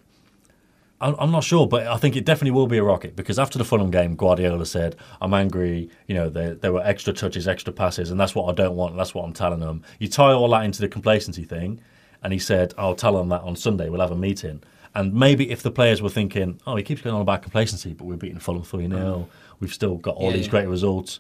I'm 1.02 1.32
not 1.32 1.46
sure, 1.46 1.66
but 1.66 1.88
I 1.88 1.96
think 1.96 2.18
it 2.18 2.26
definitely 2.26 2.52
will 2.52 2.68
be 2.68 2.78
a 2.78 2.84
rocket 2.84 3.16
because 3.16 3.40
after 3.40 3.58
the 3.58 3.64
Fulham 3.64 3.90
game, 3.90 4.16
Guardiola 4.16 4.66
said, 4.66 4.98
"I'm 5.22 5.34
angry. 5.34 5.90
You 6.08 6.16
know, 6.16 6.30
there 6.30 6.56
there 6.56 6.74
were 6.74 6.86
extra 6.86 7.14
touches, 7.14 7.48
extra 7.48 7.72
passes, 7.72 8.12
and 8.12 8.20
that's 8.20 8.36
what 8.36 8.50
I 8.50 8.54
don't 8.54 8.76
want. 8.76 8.98
That's 8.98 9.16
what 9.16 9.24
I'm 9.24 9.32
telling 9.32 9.62
them." 9.62 9.82
You 10.00 10.10
tie 10.10 10.34
all 10.34 10.50
that 10.50 10.66
into 10.66 10.82
the 10.82 10.90
complacency 10.90 11.46
thing, 11.46 11.80
and 12.22 12.34
he 12.34 12.40
said, 12.40 12.74
"I'll 12.78 12.96
tell 12.96 13.16
them 13.16 13.30
that 13.30 13.44
on 13.44 13.56
Sunday. 13.56 13.88
We'll 13.88 14.02
have 14.02 14.12
a 14.12 14.18
meeting." 14.18 14.62
And 14.94 15.14
maybe 15.14 15.52
if 15.52 15.64
the 15.64 15.72
players 15.72 16.02
were 16.02 16.10
thinking, 16.10 16.60
"Oh, 16.68 16.76
he 16.76 16.84
keeps 16.84 17.02
going 17.02 17.16
on 17.16 17.22
about 17.22 17.44
complacency, 17.44 17.94
but 17.94 18.04
we're 18.04 18.18
beating 18.18 18.40
Fulham 18.40 18.64
three 18.64 18.90
0 18.90 19.30
We've 19.60 19.74
still 19.74 19.96
got 19.96 20.16
all 20.16 20.30
Yeah, 20.32 20.38
these 20.38 20.46
yeah. 20.46 20.52
great 20.52 20.68
results." 20.68 21.20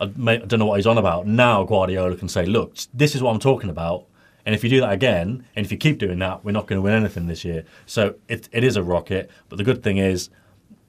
I, 0.00 0.10
may, 0.16 0.34
I 0.34 0.44
don't 0.44 0.58
know 0.58 0.66
what 0.66 0.76
he's 0.76 0.86
on 0.86 0.98
about. 0.98 1.26
Now 1.26 1.64
Guardiola 1.64 2.16
can 2.16 2.28
say, 2.28 2.46
"Look, 2.46 2.76
this 2.92 3.14
is 3.14 3.22
what 3.22 3.32
I'm 3.32 3.38
talking 3.40 3.70
about." 3.70 4.06
And 4.46 4.54
if 4.54 4.62
you 4.62 4.68
do 4.68 4.80
that 4.80 4.92
again, 4.92 5.44
and 5.56 5.64
if 5.64 5.72
you 5.72 5.78
keep 5.78 5.98
doing 5.98 6.18
that, 6.18 6.44
we're 6.44 6.52
not 6.52 6.66
going 6.66 6.76
to 6.78 6.82
win 6.82 6.92
anything 6.92 7.26
this 7.26 7.44
year. 7.46 7.64
So 7.86 8.16
it, 8.28 8.48
it 8.52 8.62
is 8.62 8.76
a 8.76 8.82
rocket. 8.82 9.30
But 9.48 9.56
the 9.56 9.64
good 9.64 9.82
thing 9.82 9.96
is, 9.96 10.28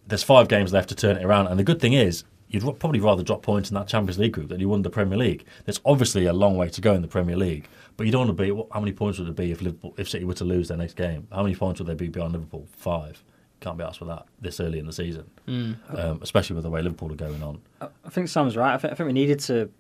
there's 0.08 0.24
five 0.24 0.50
games 0.50 0.74
left 0.74 0.90
to 0.90 0.96
turn 0.96 1.16
it 1.16 1.24
around. 1.24 1.48
And 1.48 1.58
the 1.58 1.64
good 1.64 1.80
thing 1.80 1.94
is, 1.94 2.26
you'd 2.50 2.64
probably 2.80 3.00
rather 3.00 3.24
drop 3.24 3.44
points 3.44 3.70
in 3.70 3.76
that 3.76 3.88
Champions 3.88 4.20
League 4.20 4.34
group 4.34 4.50
than 4.50 4.60
you 4.60 4.68
won 4.68 4.82
the 4.82 4.90
Premier 4.90 5.18
League. 5.18 5.46
There's 5.64 5.80
obviously 5.86 6.26
a 6.26 6.34
long 6.34 6.58
way 6.58 6.68
to 6.68 6.82
go 6.82 6.94
in 6.94 7.02
the 7.02 7.08
Premier 7.08 7.38
League. 7.38 7.70
But 7.96 8.06
you 8.08 8.12
don't 8.12 8.28
want 8.28 8.38
to 8.38 8.44
be. 8.44 8.64
How 8.74 8.82
many 8.82 8.92
points 8.92 9.20
would 9.20 9.30
it 9.30 9.36
be 9.38 9.52
if 9.52 9.62
Liverpool, 9.62 9.94
if 9.98 10.10
City 10.10 10.26
were 10.26 10.34
to 10.34 10.44
lose 10.44 10.68
their 10.68 10.78
next 10.78 10.96
game? 10.98 11.28
How 11.32 11.42
many 11.44 11.56
points 11.56 11.80
would 11.80 11.88
they 11.88 11.94
be 11.94 12.10
beyond 12.10 12.34
Liverpool? 12.34 12.68
Five. 12.76 13.24
Can't 13.66 13.78
be 13.80 13.84
asked 13.84 13.98
for 13.98 14.06
that 14.06 14.26
this 14.40 14.60
early 14.60 14.78
in 14.78 14.86
the 14.86 14.94
season, 14.94 15.26
um, 15.48 16.20
especially 16.22 16.54
with 16.56 16.64
the 16.64 16.70
way 16.70 16.84
Liverpool 16.84 17.12
are 17.12 17.16
going 17.16 17.42
on. 17.42 17.60
I 17.82 18.10
think 18.12 18.28
Sam's 18.30 18.56
right. 18.56 18.76
I 18.76 18.78
think, 18.78 18.94
I 18.94 18.96
think 18.96 19.08
we 19.08 19.14
needed 19.14 19.40
to 19.42 19.72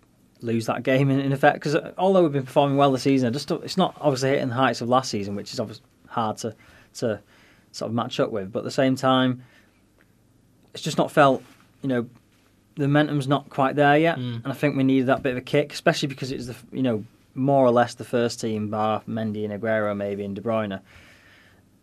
lose 0.41 0.65
that 0.65 0.81
game 0.81 1.11
in, 1.11 1.19
in 1.19 1.31
effect 1.31 1.55
because 1.59 1.75
although 1.99 2.23
we've 2.23 2.31
been 2.31 2.45
performing 2.45 2.77
well 2.77 2.91
this 2.91 3.03
season, 3.03 3.27
I 3.27 3.31
just 3.31 3.51
it's 3.51 3.77
not 3.77 3.95
obviously 4.01 4.29
hitting 4.29 4.49
the 4.49 4.55
heights 4.55 4.81
of 4.81 4.89
last 4.89 5.11
season, 5.11 5.35
which 5.35 5.53
is 5.53 5.59
obviously 5.59 5.85
hard 6.07 6.37
to 6.37 6.55
to 6.95 7.19
sort 7.73 7.89
of 7.89 7.93
match 7.95 8.19
up 8.19 8.31
with. 8.31 8.51
But 8.51 8.59
at 8.59 8.65
the 8.65 8.71
same 8.71 8.95
time, 8.95 9.43
it's 10.73 10.81
just 10.83 10.97
not 10.97 11.11
felt. 11.11 11.43
You 11.83 11.89
know, 11.89 12.09
the 12.75 12.87
momentum's 12.87 13.27
not 13.27 13.49
quite 13.51 13.75
there 13.75 13.97
yet, 13.99 14.17
Mm. 14.17 14.43
and 14.43 14.47
I 14.47 14.53
think 14.55 14.75
we 14.75 14.83
needed 14.83 15.05
that 15.07 15.21
bit 15.21 15.31
of 15.33 15.37
a 15.37 15.41
kick, 15.41 15.73
especially 15.73 16.07
because 16.07 16.31
it's 16.31 16.47
the 16.47 16.55
you 16.71 16.81
know 16.81 17.05
more 17.35 17.63
or 17.65 17.71
less 17.71 17.93
the 17.93 18.03
first 18.05 18.41
team 18.41 18.69
bar 18.69 19.03
Mendy 19.07 19.45
and 19.47 19.53
Aguero 19.61 19.95
maybe 19.95 20.23
and 20.25 20.35
De 20.35 20.41
Bruyne. 20.41 20.79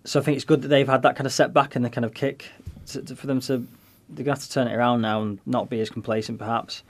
So 0.04 0.20
I 0.20 0.22
think 0.22 0.36
it's 0.36 0.44
good 0.44 0.62
that 0.62 0.68
they've 0.68 0.88
had 0.88 1.02
that 1.02 1.16
kind 1.16 1.26
of 1.26 1.32
setback 1.32 1.76
and 1.76 1.84
the 1.84 1.90
kind 1.90 2.04
of 2.04 2.12
kick 2.14 2.46
to, 2.88 3.02
to, 3.02 3.16
for 3.16 3.26
them 3.26 3.40
to. 3.42 3.66
They're 4.08 4.24
going 4.24 4.36
to 4.36 4.40
have 4.40 4.48
to 4.48 4.50
turn 4.50 4.68
it 4.68 4.74
around 4.74 5.00
now 5.00 5.22
and 5.22 5.38
not 5.46 5.70
be 5.70 5.80
as 5.80 5.88
complacent, 5.88 6.38
perhaps. 6.38 6.82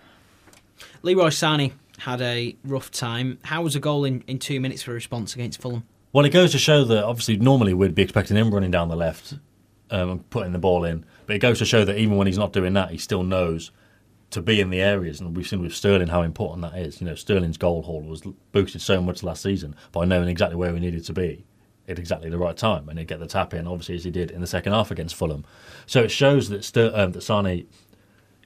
Leroy 1.02 1.28
Sané 1.28 1.72
had 1.98 2.20
a 2.20 2.56
rough 2.64 2.90
time. 2.90 3.38
How 3.42 3.62
was 3.62 3.76
a 3.76 3.80
goal 3.80 4.04
in, 4.04 4.24
in 4.26 4.38
two 4.38 4.58
minutes 4.60 4.82
for 4.82 4.90
a 4.90 4.94
response 4.94 5.34
against 5.34 5.60
Fulham? 5.60 5.84
Well, 6.12 6.24
it 6.24 6.30
goes 6.30 6.52
to 6.52 6.58
show 6.58 6.84
that 6.84 7.04
obviously 7.04 7.36
normally 7.36 7.74
we'd 7.74 7.94
be 7.94 8.02
expecting 8.02 8.36
him 8.36 8.52
running 8.52 8.70
down 8.70 8.88
the 8.88 8.96
left 8.96 9.34
um, 9.90 10.10
and 10.10 10.30
putting 10.30 10.52
the 10.52 10.58
ball 10.58 10.84
in, 10.84 11.04
but 11.26 11.36
it 11.36 11.38
goes 11.38 11.58
to 11.60 11.64
show 11.64 11.84
that 11.84 11.96
even 11.98 12.16
when 12.16 12.26
he's 12.26 12.38
not 12.38 12.52
doing 12.52 12.72
that, 12.72 12.90
he 12.90 12.98
still 12.98 13.22
knows 13.22 13.70
to 14.30 14.42
be 14.42 14.60
in 14.60 14.70
the 14.70 14.80
areas, 14.80 15.20
and 15.20 15.36
we've 15.36 15.46
seen 15.46 15.60
with 15.60 15.74
Sterling 15.74 16.08
how 16.08 16.22
important 16.22 16.62
that 16.62 16.78
is. 16.78 17.00
You 17.00 17.06
know, 17.06 17.14
Sterling's 17.14 17.58
goal 17.58 17.82
haul 17.82 18.00
was 18.00 18.22
boosted 18.50 18.80
so 18.80 19.00
much 19.00 19.22
last 19.22 19.42
season 19.42 19.76
by 19.92 20.06
knowing 20.06 20.28
exactly 20.28 20.56
where 20.56 20.72
we 20.72 20.80
needed 20.80 21.04
to 21.04 21.12
be 21.12 21.44
at 21.88 21.98
exactly 21.98 22.30
the 22.30 22.38
right 22.38 22.56
time, 22.56 22.88
and 22.88 22.98
he'd 22.98 23.08
get 23.08 23.20
the 23.20 23.26
tap 23.26 23.54
in, 23.54 23.66
obviously 23.66 23.96
as 23.96 24.04
he 24.04 24.10
did 24.10 24.30
in 24.30 24.40
the 24.40 24.46
second 24.46 24.72
half 24.72 24.90
against 24.90 25.14
Fulham. 25.14 25.44
So 25.86 26.02
it 26.02 26.10
shows 26.10 26.48
that 26.48 26.64
Ster- 26.64 26.92
um, 26.94 27.12
that 27.12 27.22
Sane, 27.22 27.66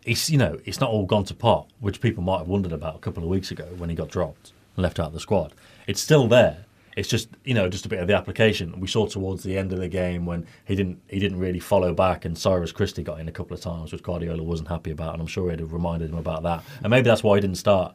it's 0.05 0.31
you 0.31 0.39
know, 0.39 0.59
it's 0.65 0.81
not 0.81 0.91
all 0.91 1.07
gone 1.07 1.25
to 1.25 1.35
pot, 1.35 1.69
which 1.81 2.01
people 2.01 2.23
might 2.23 2.39
have 2.39 2.49
wondered 2.49 2.73
about 2.73 2.97
a 2.97 2.99
couple 2.99 3.23
of 3.23 3.29
weeks 3.29 3.51
ago 3.51 3.67
when 3.77 3.91
he 3.91 3.97
got 3.97 4.09
dropped 4.09 4.53
and 4.77 4.83
left 4.83 4.99
out 4.99 5.09
of 5.09 5.13
the 5.13 5.21
squad. 5.21 5.53
It's 5.87 6.01
still 6.01 6.29
there. 6.29 6.65
It's 6.97 7.09
just 7.09 7.29
you 7.45 7.53
know 7.53 7.69
just 7.69 7.85
a 7.85 7.91
bit 7.91 7.99
of 7.99 8.09
the 8.09 8.17
application 8.17 8.81
we 8.81 8.89
saw 8.89 9.07
towards 9.07 9.43
the 9.43 9.59
end 9.59 9.71
of 9.73 9.79
the 9.79 9.89
game 9.89 10.25
when 10.25 10.47
he 10.65 10.75
didn't 10.75 11.03
he 11.09 11.19
didn't 11.19 11.39
really 11.39 11.61
follow 11.61 11.93
back 11.93 12.25
and 12.25 12.39
Cyrus 12.39 12.73
Christie 12.73 13.03
got 13.03 13.21
in 13.21 13.29
a 13.29 13.33
couple 13.33 13.55
of 13.55 13.61
times 13.61 13.93
which 13.93 14.03
Guardiola 14.03 14.43
wasn't 14.43 14.71
happy 14.71 14.93
about 14.93 15.13
and 15.13 15.21
I'm 15.21 15.27
sure 15.27 15.51
he'd 15.51 15.61
have 15.61 15.75
reminded 15.75 16.09
him 16.09 16.17
about 16.17 16.43
that 16.45 16.65
and 16.83 16.89
maybe 16.89 17.05
that's 17.05 17.23
why 17.23 17.37
he 17.37 17.43
didn't 17.43 17.59
start 17.59 17.95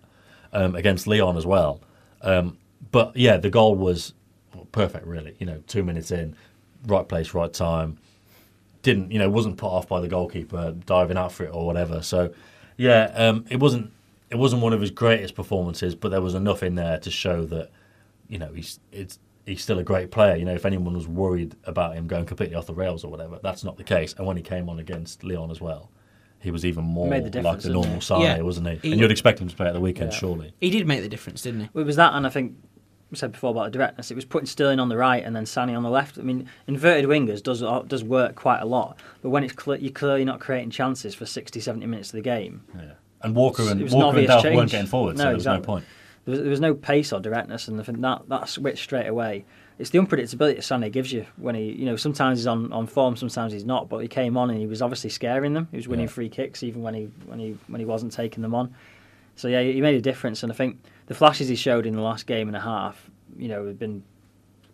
um, 0.54 0.76
against 0.76 1.08
Lyon 1.08 1.36
as 1.36 1.48
well. 1.48 1.82
Um, 2.22 2.60
but 2.92 3.16
yeah, 3.16 3.38
the 3.38 3.50
goal 3.50 3.76
was 3.76 4.14
perfect 4.72 5.06
really. 5.06 5.36
You 5.40 5.46
know, 5.46 5.64
two 5.68 5.84
minutes 5.84 6.12
in, 6.12 6.36
right 6.88 7.08
place, 7.08 7.34
right 7.34 7.52
time. 7.54 7.98
Didn't 8.84 9.12
you 9.12 9.20
know 9.20 9.30
wasn't 9.30 9.58
put 9.58 9.68
off 9.68 9.88
by 9.88 10.02
the 10.02 10.08
goalkeeper 10.08 10.72
diving 10.86 11.18
out 11.18 11.32
for 11.32 11.44
it 11.44 11.54
or 11.54 11.66
whatever. 11.68 12.02
So 12.02 12.34
yeah, 12.78 13.12
um, 13.16 13.46
it 13.50 13.60
wasn't 13.60 13.92
it 14.32 14.38
wasn't 14.38 14.62
one 14.64 14.74
of 14.74 14.82
his 14.82 14.90
greatest 14.92 15.36
performances, 15.36 15.94
but 15.94 16.10
there 16.10 16.22
was 16.22 16.34
enough 16.34 16.64
in 16.64 16.76
there 16.76 16.98
to 17.00 17.12
show 17.12 17.46
that 17.46 17.70
you 18.28 18.40
know, 18.40 18.52
he's 18.54 18.80
it's 18.92 19.20
he's 19.46 19.62
still 19.62 19.78
a 19.78 19.84
great 19.84 20.10
player. 20.10 20.36
You 20.36 20.46
know, 20.46 20.54
if 20.54 20.66
anyone 20.66 20.94
was 20.94 21.08
worried 21.08 21.56
about 21.66 21.96
him 21.96 22.08
going 22.08 22.26
completely 22.26 22.56
off 22.56 22.66
the 22.66 22.74
rails 22.74 23.04
or 23.04 23.12
whatever, 23.12 23.40
that's 23.44 23.64
not 23.64 23.78
the 23.78 23.84
case. 23.84 24.16
And 24.18 24.26
when 24.26 24.38
he 24.38 24.42
came 24.44 24.70
on 24.70 24.80
against 24.80 25.24
Lyon 25.24 25.52
as 25.52 25.60
well, 25.62 25.92
he 26.40 26.50
was 26.50 26.66
even 26.66 26.84
more 26.86 27.08
Made 27.08 27.32
the 27.32 27.42
like 27.44 27.60
the 27.60 27.70
normal 27.70 27.96
he? 27.96 28.02
Sane, 28.02 28.22
Yeah. 28.22 28.42
wasn't 28.42 28.68
he? 28.70 28.76
He- 28.78 28.92
And 28.94 29.02
you'd 29.02 29.12
expect 29.12 29.40
him 29.40 29.48
to 29.50 29.56
play 29.56 29.68
at 29.68 29.74
the 29.74 29.80
weekend, 29.82 30.12
Yeah. 30.14 30.18
surely. 30.18 30.54
He 30.62 30.70
did 30.72 30.88
make 30.88 31.02
the 31.02 31.10
difference, 31.10 31.42
didn't 31.44 31.60
he? 31.60 31.66
It 31.80 31.84
was 31.86 31.98
that, 31.98 32.14
and 32.14 32.26
I 32.26 32.30
think 32.30 32.56
we 32.64 32.71
said 33.14 33.32
before 33.32 33.52
about 33.52 33.66
the 33.66 33.72
directness. 33.72 34.10
It 34.12 34.16
was 34.16 34.26
putting 34.26 34.46
Sterling 34.46 34.80
on 34.80 34.90
the 34.90 34.98
right 34.98 35.24
and 35.24 35.36
then 35.36 35.44
Sané 35.46 35.76
on 35.76 35.84
the 35.84 35.90
left. 35.90 36.18
I 36.18 36.22
mean, 36.22 36.48
inverted 36.68 37.06
wingers 37.06 37.42
does 37.44 37.62
does 37.88 38.04
work 38.04 38.36
quite 38.36 38.60
a 38.62 38.66
lot, 38.66 38.98
but 39.22 39.30
when 39.30 39.44
it's 39.44 39.54
clear, 39.54 39.78
you're 39.80 39.92
clearly 39.92 40.26
not 40.26 40.40
creating 40.40 40.70
chances 40.70 41.14
for 41.16 41.26
60, 41.26 41.60
70 41.60 41.86
minutes 41.86 42.10
of 42.10 42.14
the 42.14 42.22
game. 42.22 42.64
Yeah. 42.76 42.92
And 43.24 43.36
Walker 43.36 43.64
and 43.70 43.82
was 43.82 43.94
an 43.94 44.00
Walker 44.00 44.20
and 44.20 44.56
weren't 44.56 44.72
getting 44.72 44.88
forward, 44.88 45.18
so 45.18 45.24
No, 45.24 45.30
there 45.30 45.34
was 45.36 45.44
exactly. 45.44 45.62
no 45.62 45.66
point. 45.66 45.86
There 46.26 46.32
was, 46.32 46.40
there 46.42 46.50
was 46.50 46.60
no 46.60 46.74
pace 46.74 47.12
or 47.14 47.20
directness, 47.20 47.68
and 47.68 47.80
I 47.80 47.84
think 47.84 48.02
that 48.02 48.24
that 48.30 48.50
switch 48.50 48.82
straight 48.82 49.08
away. 49.08 49.46
It's 49.80 49.90
the 49.90 49.98
unpredictability 50.00 50.56
that 50.56 50.60
Sané 50.60 50.92
gives 50.92 51.12
you 51.12 51.26
when 51.38 51.56
he, 51.56 51.72
you 51.72 51.86
know, 51.86 51.96
sometimes 51.96 52.38
he's 52.40 52.46
on, 52.48 52.72
on 52.72 52.86
form, 52.86 53.16
sometimes 53.16 53.52
he's 53.52 53.66
not. 53.66 53.90
But 53.90 54.00
he 54.00 54.08
came 54.08 54.38
on 54.38 54.52
and 54.52 54.60
he 54.60 54.68
was 54.68 54.82
obviously 54.82 55.10
scaring 55.10 55.54
them. 55.56 55.68
He 55.72 55.78
was 55.78 55.88
winning 55.88 56.06
Yeah. 56.06 56.12
free 56.12 56.30
kicks 56.30 56.62
even 56.62 56.84
when 56.84 56.94
he 56.94 57.10
when 57.26 57.40
he 57.40 57.58
when 57.68 57.80
he 57.80 57.86
wasn't 57.86 58.12
taking 58.12 58.44
them 58.44 58.54
on. 58.54 58.76
So 59.36 59.48
yeah, 59.48 59.62
he 59.64 59.82
made 59.82 59.96
a 59.96 60.02
difference, 60.02 60.44
and 60.44 60.52
I 60.52 60.56
think 60.56 60.78
the 61.12 61.16
flashes 61.16 61.50
he 61.50 61.56
showed 61.56 61.86
in 61.86 61.94
the 61.94 62.02
last 62.02 62.26
game 62.26 62.48
and 62.48 62.56
a 62.56 62.62
half, 62.62 63.10
you 63.38 63.50
know, 63.50 63.68
have 63.68 63.78
been 63.78 64.02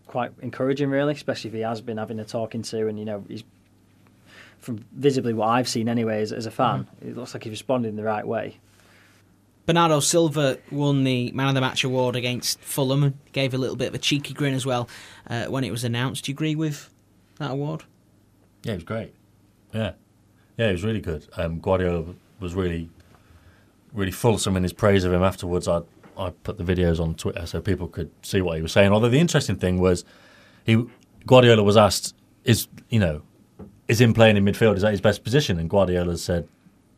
quite 0.05 0.31
encouraging, 0.43 0.87
really. 0.91 1.13
Especially 1.13 1.47
if 1.47 1.53
he 1.55 1.61
has 1.61 1.81
been 1.81 1.97
having 1.97 2.19
a 2.19 2.23
talking 2.25 2.61
to, 2.61 2.87
and 2.87 2.99
you 2.99 3.05
know, 3.05 3.25
he's 3.27 3.43
from 4.59 4.85
visibly 4.91 5.33
what 5.33 5.47
I've 5.47 5.67
seen 5.67 5.89
anyway 5.89 6.21
as, 6.21 6.31
as 6.31 6.45
a 6.45 6.51
fan, 6.51 6.83
Mm-hmm. 6.83 7.09
it 7.09 7.17
looks 7.17 7.33
like 7.33 7.43
he's 7.43 7.51
responded 7.51 7.89
in 7.89 7.95
the 7.95 8.03
right 8.03 8.25
way. 8.27 8.57
Bernardo 9.65 9.99
Silva 9.99 10.59
won 10.71 11.03
the 11.03 11.31
Man 11.31 11.47
of 11.49 11.55
the 11.55 11.61
Match 11.61 11.83
award 11.83 12.15
against 12.15 12.59
Fulham 12.61 13.03
and 13.03 13.17
gave 13.33 13.53
a 13.53 13.57
little 13.57 13.75
bit 13.75 13.89
of 13.89 13.95
a 13.95 13.97
cheeky 13.97 14.33
grin 14.33 14.53
as 14.53 14.65
well 14.65 14.87
uh, 15.29 15.45
when 15.45 15.63
it 15.63 15.71
was 15.71 15.83
announced. 15.83 16.25
Do 16.25 16.31
you 16.31 16.35
agree 16.35 16.55
with 16.55 16.89
that 17.39 17.51
award? 17.51 17.83
Yeah, 18.63 18.73
it 18.73 18.75
was 18.75 18.83
great. 18.85 19.13
Yeah, 19.73 19.93
yeah, 20.55 20.69
it 20.69 20.71
was 20.73 20.83
really 20.83 21.01
good. 21.01 21.27
Um, 21.35 21.59
Guardiola 21.59 22.13
was 22.39 22.55
really, 22.55 22.89
really 23.93 24.11
fulsome 24.11 24.55
in 24.55 24.63
his 24.63 24.73
praise 24.73 25.03
of 25.03 25.11
him 25.11 25.21
afterwards. 25.23 25.67
I 25.67 25.81
I 26.17 26.31
put 26.31 26.57
the 26.57 26.63
videos 26.63 26.99
on 26.99 27.15
Twitter 27.15 27.45
so 27.45 27.61
people 27.61 27.87
could 27.87 28.09
see 28.21 28.41
what 28.41 28.57
he 28.57 28.61
was 28.61 28.71
saying. 28.71 28.91
Although 28.91 29.09
the 29.09 29.19
interesting 29.19 29.55
thing 29.55 29.79
was, 29.79 30.03
he 30.65 30.83
Guardiola 31.25 31.63
was 31.63 31.77
asked, 31.77 32.15
"Is 32.43 32.67
you 32.89 32.99
know, 32.99 33.21
is 33.87 34.01
him 34.01 34.13
playing 34.13 34.37
in 34.37 34.45
midfield? 34.45 34.75
Is 34.75 34.81
that 34.81 34.91
his 34.91 35.01
best 35.01 35.23
position?" 35.23 35.59
And 35.59 35.69
Guardiola 35.69 36.17
said, 36.17 36.47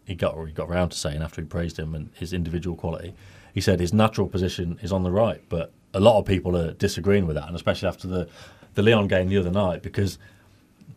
he 0.09 0.15
got 0.15 0.35
he 0.45 0.51
got 0.51 0.67
round 0.67 0.91
to 0.91 0.97
saying 0.97 1.21
after 1.21 1.39
he 1.39 1.47
praised 1.47 1.77
him 1.77 1.93
and 1.93 2.09
his 2.15 2.33
individual 2.33 2.75
quality, 2.75 3.13
he 3.53 3.61
said 3.61 3.79
his 3.79 3.93
natural 3.93 4.27
position 4.27 4.79
is 4.81 4.91
on 4.91 5.03
the 5.03 5.11
right. 5.11 5.41
But 5.49 5.71
a 5.93 5.99
lot 5.99 6.17
of 6.17 6.25
people 6.25 6.57
are 6.57 6.71
disagreeing 6.71 7.27
with 7.27 7.35
that, 7.35 7.45
and 7.47 7.55
especially 7.55 7.87
after 7.87 8.07
the 8.07 8.27
the 8.73 8.81
Lyon 8.81 9.07
game 9.07 9.29
the 9.29 9.37
other 9.37 9.51
night 9.51 9.83
because 9.83 10.17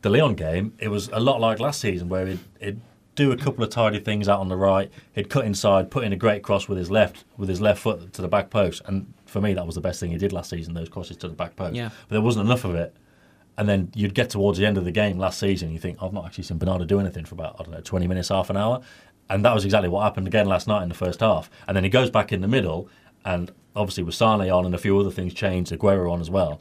the 0.01 0.09
Lyon 0.09 0.35
game, 0.35 0.73
it 0.79 0.89
was 0.89 1.09
a 1.13 1.21
lot 1.21 1.41
like 1.41 1.61
last 1.61 1.81
season 1.81 2.09
where 2.09 2.27
he'd, 2.27 2.41
he'd 2.59 2.81
do 3.15 3.31
a 3.31 3.37
couple 3.37 3.63
of 3.63 3.71
tidy 3.71 3.99
things 3.99 4.29
out 4.29 4.41
on 4.41 4.49
the 4.49 4.57
right, 4.57 4.91
he'd 5.15 5.29
cut 5.29 5.45
inside, 5.45 5.91
put 5.91 6.05
in 6.05 6.13
a 6.13 6.17
great 6.17 6.43
cross 6.43 6.69
with 6.69 6.79
his 6.79 6.91
left 6.91 7.25
with 7.37 7.49
his 7.49 7.61
left 7.61 7.81
foot 7.81 8.13
to 8.15 8.23
the 8.23 8.29
back 8.29 8.49
post, 8.51 8.83
and 8.87 9.13
for 9.27 9.41
me 9.41 9.55
that 9.55 9.67
was 9.67 9.75
the 9.75 9.81
best 9.81 10.01
thing 10.01 10.11
he 10.11 10.19
did 10.19 10.33
last 10.33 10.51
season. 10.51 10.75
Those 10.75 10.89
crosses 10.89 11.17
to 11.19 11.29
the 11.29 11.35
back 11.35 11.57
post, 11.57 11.75
Yeah. 11.75 11.91
but 12.09 12.15
there 12.15 12.23
wasn't 12.23 12.47
enough 12.47 12.65
of 12.65 12.75
it. 12.75 12.95
And 13.59 13.69
then 13.69 13.91
you'd 13.95 14.15
get 14.15 14.31
towards 14.31 14.59
the 14.59 14.65
end 14.65 14.79
of 14.79 14.85
the 14.87 14.91
game 14.91 15.19
last 15.19 15.39
season, 15.39 15.71
you 15.73 15.79
think 15.79 15.99
I've 16.03 16.13
not 16.15 16.25
actually 16.25 16.45
seen 16.45 16.57
Bernardo 16.57 16.85
do 16.87 16.99
anything 16.99 17.27
for 17.27 17.35
about 17.35 17.57
I 17.61 17.65
don't 17.65 17.73
know 17.73 17.81
twenty 17.83 18.07
minutes, 18.07 18.31
half 18.31 18.49
an 18.51 18.57
hour, 18.57 18.81
and 19.29 19.45
that 19.45 19.55
was 19.55 19.65
exactly 19.67 19.91
what 19.91 20.03
happened 20.05 20.27
again 20.27 20.47
last 20.47 20.67
night 20.67 20.83
in 20.83 20.89
the 20.89 20.95
first 20.95 21.21
half. 21.21 21.51
And 21.69 21.77
then 21.77 21.85
he 21.85 21.91
goes 21.91 22.11
back 22.11 22.33
in 22.33 22.41
the 22.41 22.49
middle, 22.49 22.89
and 23.27 23.51
obviously 23.77 24.05
with 24.05 24.15
Sane 24.15 24.49
on 24.51 24.65
and 24.65 24.75
a 24.75 24.79
few 24.79 24.99
other 24.99 25.11
things 25.11 25.35
changed, 25.35 25.71
Aguero 25.73 26.11
on 26.11 26.21
as 26.21 26.31
well 26.31 26.61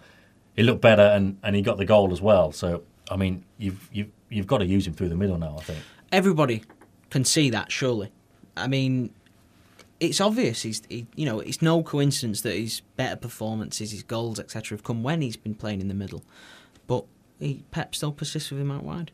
he 0.54 0.64
looked 0.64 0.82
better 0.82 1.02
and, 1.04 1.38
and 1.44 1.56
he 1.56 1.62
got 1.62 1.78
the 1.78 1.86
goal 1.86 2.12
as 2.12 2.22
well. 2.22 2.52
So 2.52 2.84
I 3.10 3.16
mean, 3.16 3.46
you've 3.58 3.90
you've 3.94 4.10
you've 4.30 4.48
got 4.48 4.58
to 4.58 4.66
use 4.66 4.86
him 4.86 4.94
through 4.94 5.08
the 5.10 5.16
middle 5.16 5.38
now. 5.38 5.56
I 5.58 5.64
think. 5.64 5.80
Everybody 6.12 6.64
can 7.10 7.26
see 7.26 7.50
that, 7.50 7.72
surely. 7.72 8.12
I 8.58 8.68
mean, 8.68 9.14
it's 10.00 10.20
obvious. 10.20 10.64
He's, 10.64 10.82
he, 10.90 11.08
you 11.16 11.26
know, 11.26 11.40
it's 11.40 11.62
no 11.62 11.84
coincidence 11.84 12.42
that 12.42 12.56
his 12.56 12.82
better 12.98 13.16
performances, 13.16 13.92
his 13.92 14.04
goals, 14.04 14.40
etc., 14.40 14.78
have 14.78 14.84
come 14.84 15.04
when 15.04 15.22
he's 15.22 15.38
been 15.38 15.56
playing 15.56 15.80
in 15.80 15.88
the 15.88 15.94
middle. 15.94 16.24
But 16.88 17.06
he, 17.40 17.64
Pep 17.72 17.96
still 17.96 18.12
persists 18.12 18.52
with 18.52 18.60
him 18.60 18.72
out 18.72 18.84
wide. 18.84 19.12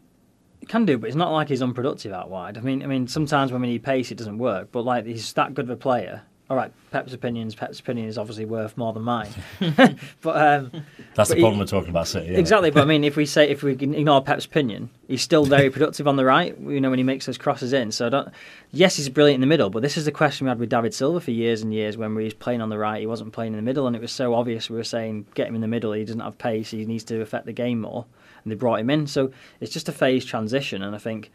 He 0.60 0.66
can 0.66 0.86
do, 0.86 0.98
but 0.98 1.08
it's 1.08 1.16
not 1.16 1.32
like 1.32 1.50
he's 1.50 1.62
unproductive 1.62 2.14
out 2.14 2.30
wide. 2.30 2.58
I 2.58 2.62
mean, 2.62 2.82
I 2.82 2.88
mean, 2.88 3.08
sometimes 3.08 3.52
when 3.52 3.62
we 3.62 3.68
need 3.68 3.84
pace, 3.84 4.12
it 4.12 4.18
doesn't 4.18 4.38
work. 4.38 4.72
But 4.72 4.84
like 4.84 5.06
he's 5.06 5.34
that 5.34 5.54
good 5.54 5.66
of 5.66 5.70
a 5.70 5.76
player. 5.76 6.24
All 6.50 6.56
right, 6.56 6.72
Pep's 6.92 7.12
opinions. 7.12 7.56
Pep's 7.56 7.82
opinion 7.82 8.08
is 8.08 8.18
obviously 8.18 8.46
worth 8.46 8.78
more 8.78 8.94
than 8.94 9.04
mine. 9.04 9.28
but 9.60 10.38
um, 10.42 10.72
That's 10.72 10.82
But 11.16 11.28
the 11.28 11.36
he- 11.36 11.42
problem 11.42 11.60
we're 11.60 11.66
talking 11.66 11.90
about 11.90 12.08
City. 12.08 12.36
exactly. 12.36 12.72
But 12.72 12.84
I 12.84 12.86
mean, 12.86 13.04
if 13.04 13.18
we 13.18 13.26
say 13.26 13.50
if 13.50 13.64
we 13.64 13.74
ignore 13.74 14.24
Pep's 14.24 14.46
opinion, 14.46 14.90
he's 15.10 15.22
still 15.22 15.44
very 15.58 15.70
productive 15.70 16.08
on 16.08 16.16
the 16.16 16.24
right. 16.24 16.58
You 16.58 16.80
know, 16.80 16.90
when 16.90 17.00
he 17.00 17.04
makes 17.04 17.26
those 17.26 17.38
crosses 17.38 17.74
in. 17.74 17.92
So 17.92 18.06
I 18.06 18.10
don't. 18.10 18.30
Yes, 18.72 18.96
he's 18.96 19.10
brilliant 19.10 19.36
in 19.36 19.42
the 19.42 19.48
middle, 19.48 19.70
but 19.70 19.82
this 19.82 19.98
is 19.98 20.06
the 20.06 20.12
question 20.14 20.46
we 20.46 20.50
had 20.50 20.60
with 20.60 20.70
David 20.70 20.94
Silva 20.94 21.20
for 21.20 21.32
years 21.32 21.62
and 21.62 21.74
years 21.74 21.98
when 21.98 22.16
we 22.16 22.24
was 22.24 22.34
playing 22.34 22.62
on 22.62 22.70
the 22.70 22.78
right, 22.78 23.02
he 23.02 23.08
wasn't 23.08 23.34
playing 23.34 23.52
in 23.52 23.58
the 23.58 23.62
middle, 23.64 23.86
and 23.86 23.96
it 23.96 24.02
was 24.02 24.14
so 24.14 24.34
obvious. 24.34 24.70
We 24.70 24.78
were 24.78 24.84
saying 24.86 25.26
get 25.36 25.48
him 25.48 25.56
in 25.56 25.62
the 25.62 25.68
middle. 25.68 25.92
He 25.92 26.06
doesn't 26.06 26.22
have 26.22 26.38
pace. 26.38 26.72
He 26.72 26.86
needs 26.86 27.04
to 27.06 27.20
affect 27.20 27.46
the 27.46 27.52
game 27.54 27.82
more, 27.82 28.06
and 28.44 28.52
they 28.52 28.56
brought 28.56 28.80
him 28.80 28.90
in. 28.90 29.06
So 29.08 29.32
it's 29.60 29.74
just 29.74 29.90
a 29.90 29.94
phase 29.94 30.24
transition, 30.24 30.82
and 30.82 30.96
I 30.96 31.00
think 31.00 31.30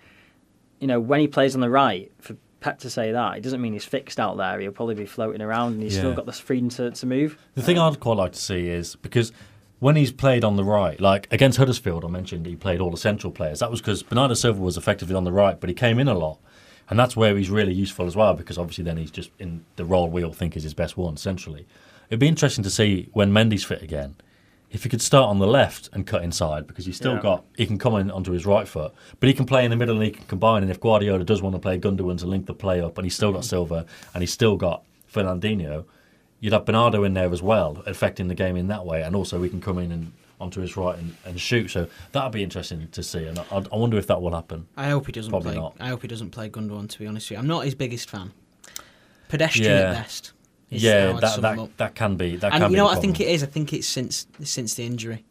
you 0.81 0.87
know, 0.87 0.99
when 0.99 1.21
he 1.21 1.29
plays 1.29 1.55
on 1.55 1.61
the 1.61 1.69
right, 1.71 2.11
for 2.19 2.35
Pep 2.63 2.79
to 2.79 2.91
say 2.91 3.13
that, 3.13 3.37
it 3.37 3.43
doesn't 3.43 3.61
mean 3.61 3.73
he's 3.73 3.85
fixed 3.85 4.21
out 4.21 4.37
there. 4.37 4.61
He'll 4.61 4.73
probably 4.73 4.95
be 4.95 5.05
floating 5.05 5.43
around 5.43 5.75
and 5.75 5.83
he's 5.83 5.99
still 5.99 6.15
got 6.15 6.27
the 6.27 6.33
freedom 6.33 6.69
to, 6.71 6.93
to 6.93 7.07
move. 7.07 7.37
The 7.55 7.63
thing 7.63 7.77
um, 7.77 7.93
I'd 7.93 8.01
quite 8.01 8.17
like 8.17 8.33
to 8.33 8.39
see 8.39 8.69
is 8.69 8.95
because 8.97 9.33
when 9.81 9.97
he's 9.97 10.13
played 10.13 10.45
on 10.45 10.55
the 10.55 10.63
right, 10.63 11.01
like 11.01 11.27
against 11.33 11.59
Huddersfield, 11.59 12.05
I 12.05 12.09
mentioned 12.09 12.47
he 12.47 12.55
played 12.55 12.81
all 12.81 12.93
the 12.93 12.97
central 12.97 13.33
players. 13.33 13.59
That 13.59 13.71
was 13.71 13.81
because 13.81 14.05
Bernardo 14.05 14.35
Silva 14.35 14.61
was 14.61 14.77
effectively 14.77 15.17
on 15.17 15.25
the 15.25 15.33
right, 15.33 15.59
but 15.59 15.69
he 15.69 15.75
came 15.75 15.99
in 15.99 16.07
a 16.07 16.15
lot. 16.15 16.39
And 16.89 16.99
that's 16.99 17.17
where 17.17 17.37
he's 17.37 17.51
really 17.51 17.73
useful 17.73 18.07
as 18.07 18.15
well, 18.15 18.35
because 18.35 18.59
obviously 18.59 18.85
then 18.85 18.97
he's 18.97 19.11
just 19.11 19.31
in 19.41 19.65
the 19.77 19.85
role 19.85 20.09
we 20.09 20.25
all 20.25 20.33
think 20.33 20.57
is 20.57 20.63
his 20.63 20.75
best 20.75 20.97
one, 20.97 21.17
centrally. 21.17 21.67
It'd 22.09 22.21
be 22.21 22.29
interesting 22.29 22.63
to 22.65 22.71
see 22.71 23.09
when 23.13 23.33
Mendy's 23.33 23.65
fit 23.65 23.83
again, 23.83 24.15
if 24.73 24.83
he 24.83 24.89
could 24.89 25.03
start 25.03 25.29
on 25.29 25.39
the 25.39 25.47
left 25.47 25.89
and 25.93 26.07
cut 26.07 26.25
inside, 26.25 26.67
because 26.67 26.87
he's 26.87 26.97
still 26.97 27.15
Yeah. 27.15 27.21
got, 27.23 27.45
he 27.57 27.67
can 27.67 27.79
come 27.79 27.95
in 27.97 28.11
onto 28.11 28.33
his 28.33 28.45
right 28.47 28.67
foot, 28.67 28.93
but 29.21 29.29
he 29.29 29.35
can 29.35 29.45
play 29.47 29.65
in 29.65 29.71
the 29.71 29.77
middle 29.77 29.95
and 29.97 30.05
he 30.05 30.11
can 30.11 30.25
combine. 30.27 30.63
And 30.63 30.71
if 30.71 30.81
Guardiola 30.81 31.25
does 31.25 31.43
want 31.43 31.55
to 31.55 31.61
play 31.61 31.79
Gundogan 31.79 32.19
to 32.19 32.27
link 32.27 32.47
the 32.47 32.55
play 32.55 32.81
up, 32.81 32.97
and 32.99 33.05
he's 33.05 33.15
still 33.15 33.33
got 33.33 33.43
mm. 33.43 33.51
Silva 33.53 33.87
and 34.15 34.23
he's 34.23 34.33
still 34.33 34.57
got 34.57 34.83
Fernandinho, 35.13 35.85
you'd 36.41 36.53
have 36.55 36.65
Bernardo 36.65 37.05
in 37.05 37.15
there 37.15 37.31
as 37.33 37.43
well, 37.43 37.83
affecting 37.87 38.29
the 38.29 38.35
game 38.35 38.57
in 38.57 38.69
that 38.69 38.85
way, 38.85 39.03
and 39.03 39.15
also 39.15 39.39
we 39.39 39.49
can 39.49 39.61
come 39.61 39.79
in 39.79 39.93
and 39.93 40.13
onto 40.41 40.61
his 40.61 40.77
right 40.77 40.99
and, 40.99 41.15
and 41.25 41.39
shoot. 41.41 41.71
So 41.71 41.87
that'd 42.11 42.33
be 42.33 42.43
interesting 42.43 42.89
to 42.91 43.03
see, 43.03 43.25
and 43.27 43.39
I, 43.39 43.45
I 43.51 43.77
wonder 43.77 43.97
if 43.99 44.07
that 44.09 44.21
will 44.21 44.35
happen. 44.35 44.67
I 44.77 44.89
hope 44.89 45.07
he 45.07 45.13
doesn't 45.13 45.31
Probably 45.31 45.53
play. 45.53 45.61
not. 45.61 45.77
I 45.79 45.89
hope 45.89 46.03
he 46.03 46.09
doesn't 46.09 46.31
play 46.31 46.49
Gundogan. 46.49 46.89
To 46.89 46.99
be 46.99 47.07
honest 47.07 47.27
with 47.31 47.37
you, 47.37 47.41
I'm 47.41 47.47
not 47.47 47.65
his 47.65 47.75
biggest 47.77 48.11
fan. 48.11 48.33
Pedestrian 49.29 49.71
Yeah. 49.71 49.91
at 49.91 49.95
best. 49.95 50.33
Yeah, 50.81 51.13
that 51.21 51.41
that, 51.43 51.77
that 51.79 51.95
can 51.95 52.17
be 52.17 52.37
that 52.37 52.53
and 52.53 52.63
can 52.63 52.63
you 52.63 52.69
be 52.69 52.77
know 52.77 52.85
what 52.87 52.99
I 52.99 53.01
think 53.01 53.21
it 53.21 53.29
is? 53.29 53.43
I 53.43 53.47
think 53.47 53.73
it's 53.73 53.87
since 53.89 54.27
since 54.43 54.75
the 54.75 54.85
injury. 54.85 55.25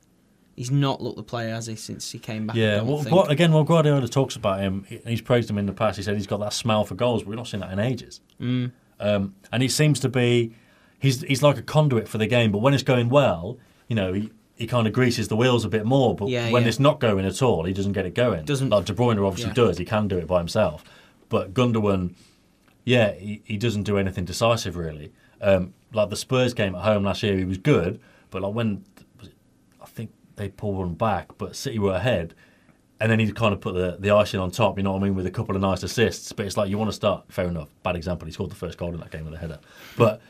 He's 0.56 0.70
not 0.70 1.02
looked 1.02 1.16
the 1.18 1.24
player, 1.24 1.54
has 1.56 1.66
he, 1.68 1.76
since 1.76 2.12
he 2.12 2.20
came 2.20 2.46
back? 2.46 2.56
Yeah, 2.58 2.82
well. 2.82 3.04
Gua- 3.04 3.24
again, 3.30 3.52
well, 3.54 3.64
Guardiola 3.64 4.08
talks 4.10 4.36
about 4.36 4.60
him. 4.60 4.84
he- 4.88 5.00
He's 5.08 5.22
praised 5.22 5.50
him 5.50 5.58
in 5.58 5.66
the 5.66 5.74
past. 5.74 5.96
He 5.98 6.04
said 6.04 6.16
he's 6.18 6.28
got 6.28 6.42
that 6.42 6.54
smell 6.54 6.84
for 6.84 6.94
goals, 6.94 7.24
but 7.24 7.30
we've 7.30 7.38
not 7.38 7.48
seen 7.48 7.62
that 7.62 7.72
in 7.72 7.80
ages. 7.80 8.20
Mm. 8.40 8.72
Um, 9.00 9.34
and 9.52 9.64
he 9.64 9.70
seems 9.70 10.00
to 10.02 10.10
be, 10.10 10.54
he's 11.00 11.22
he's 11.22 11.42
like 11.42 11.58
a 11.58 11.62
conduit 11.64 12.08
for 12.08 12.18
the 12.20 12.28
game. 12.28 12.52
But 12.52 12.60
when 12.60 12.74
it's 12.74 12.84
going 12.84 13.08
well, 13.10 13.58
you 13.88 13.96
know, 13.96 14.12
he, 14.14 14.30
he 14.56 14.68
kind 14.68 14.86
of 14.88 14.94
greases 14.94 15.30
the 15.30 15.38
wheels 15.38 15.64
a 15.66 15.70
bit 15.70 15.86
more. 15.86 16.16
But 16.16 16.28
Yeah, 16.28 16.52
when 16.52 16.64
yeah. 16.64 16.68
it's 16.70 16.80
not 16.80 17.00
going 17.00 17.26
at 17.26 17.42
all, 17.42 17.64
he 17.64 17.74
doesn't 17.74 17.94
get 17.94 18.06
it 18.06 18.14
going. 18.14 18.44
Doesn't- 18.46 18.70
like 18.70 18.86
De 18.86 18.94
Bruyne 18.94 19.26
obviously 19.26 19.52
Yeah. 19.52 19.66
does. 19.66 19.78
He 19.80 19.86
can 19.86 20.08
do 20.10 20.18
it 20.18 20.28
by 20.28 20.40
himself. 20.40 20.84
But 21.30 21.54
Gundogan, 21.54 22.14
yeah, 22.84 23.14
he, 23.14 23.42
he 23.46 23.58
doesn't 23.58 23.84
do 23.84 23.98
anything 23.98 24.26
decisive 24.26 24.76
really. 24.76 25.12
Um, 25.42 25.74
like 25.94 26.10
the 26.10 26.16
Spurs 26.16 26.54
game 26.54 26.76
at 26.76 26.84
home 26.84 27.04
last 27.04 27.24
year, 27.24 27.38
he 27.38 27.46
was 27.46 27.58
good, 27.58 28.00
but 28.30 28.42
like 28.42 28.54
when 28.54 28.86
I 29.82 29.86
think 29.86 30.12
they 30.36 30.50
pulled 30.50 30.78
one 30.78 30.94
back, 30.94 31.38
but 31.38 31.56
City 31.56 31.80
were 31.80 31.94
ahead, 31.94 32.34
and 33.00 33.12
then 33.12 33.20
he 33.20 33.32
kind 33.32 33.54
of 33.54 33.60
put 33.62 33.74
the, 33.74 33.98
the 34.00 34.12
icing 34.12 34.40
on 34.40 34.52
top. 34.52 34.78
You 34.78 34.84
know 34.84 34.92
what 34.92 35.02
I 35.02 35.06
mean, 35.06 35.16
with 35.16 35.26
a 35.26 35.32
couple 35.32 35.56
of 35.56 35.62
nice 35.62 35.84
assists. 35.84 36.32
But 36.32 36.46
it's 36.46 36.56
like 36.56 36.70
you 36.70 36.78
want 36.78 36.90
to 36.90 36.96
start. 36.96 37.26
Fair 37.30 37.48
enough. 37.48 37.70
Bad 37.84 37.96
example. 37.96 38.28
He 38.28 38.32
scored 38.32 38.52
the 38.52 38.56
first 38.56 38.78
goal 38.78 38.94
in 38.94 39.00
that 39.00 39.12
game 39.12 39.26
with 39.26 39.34
a 39.34 39.38
header, 39.38 39.60
but 39.98 40.22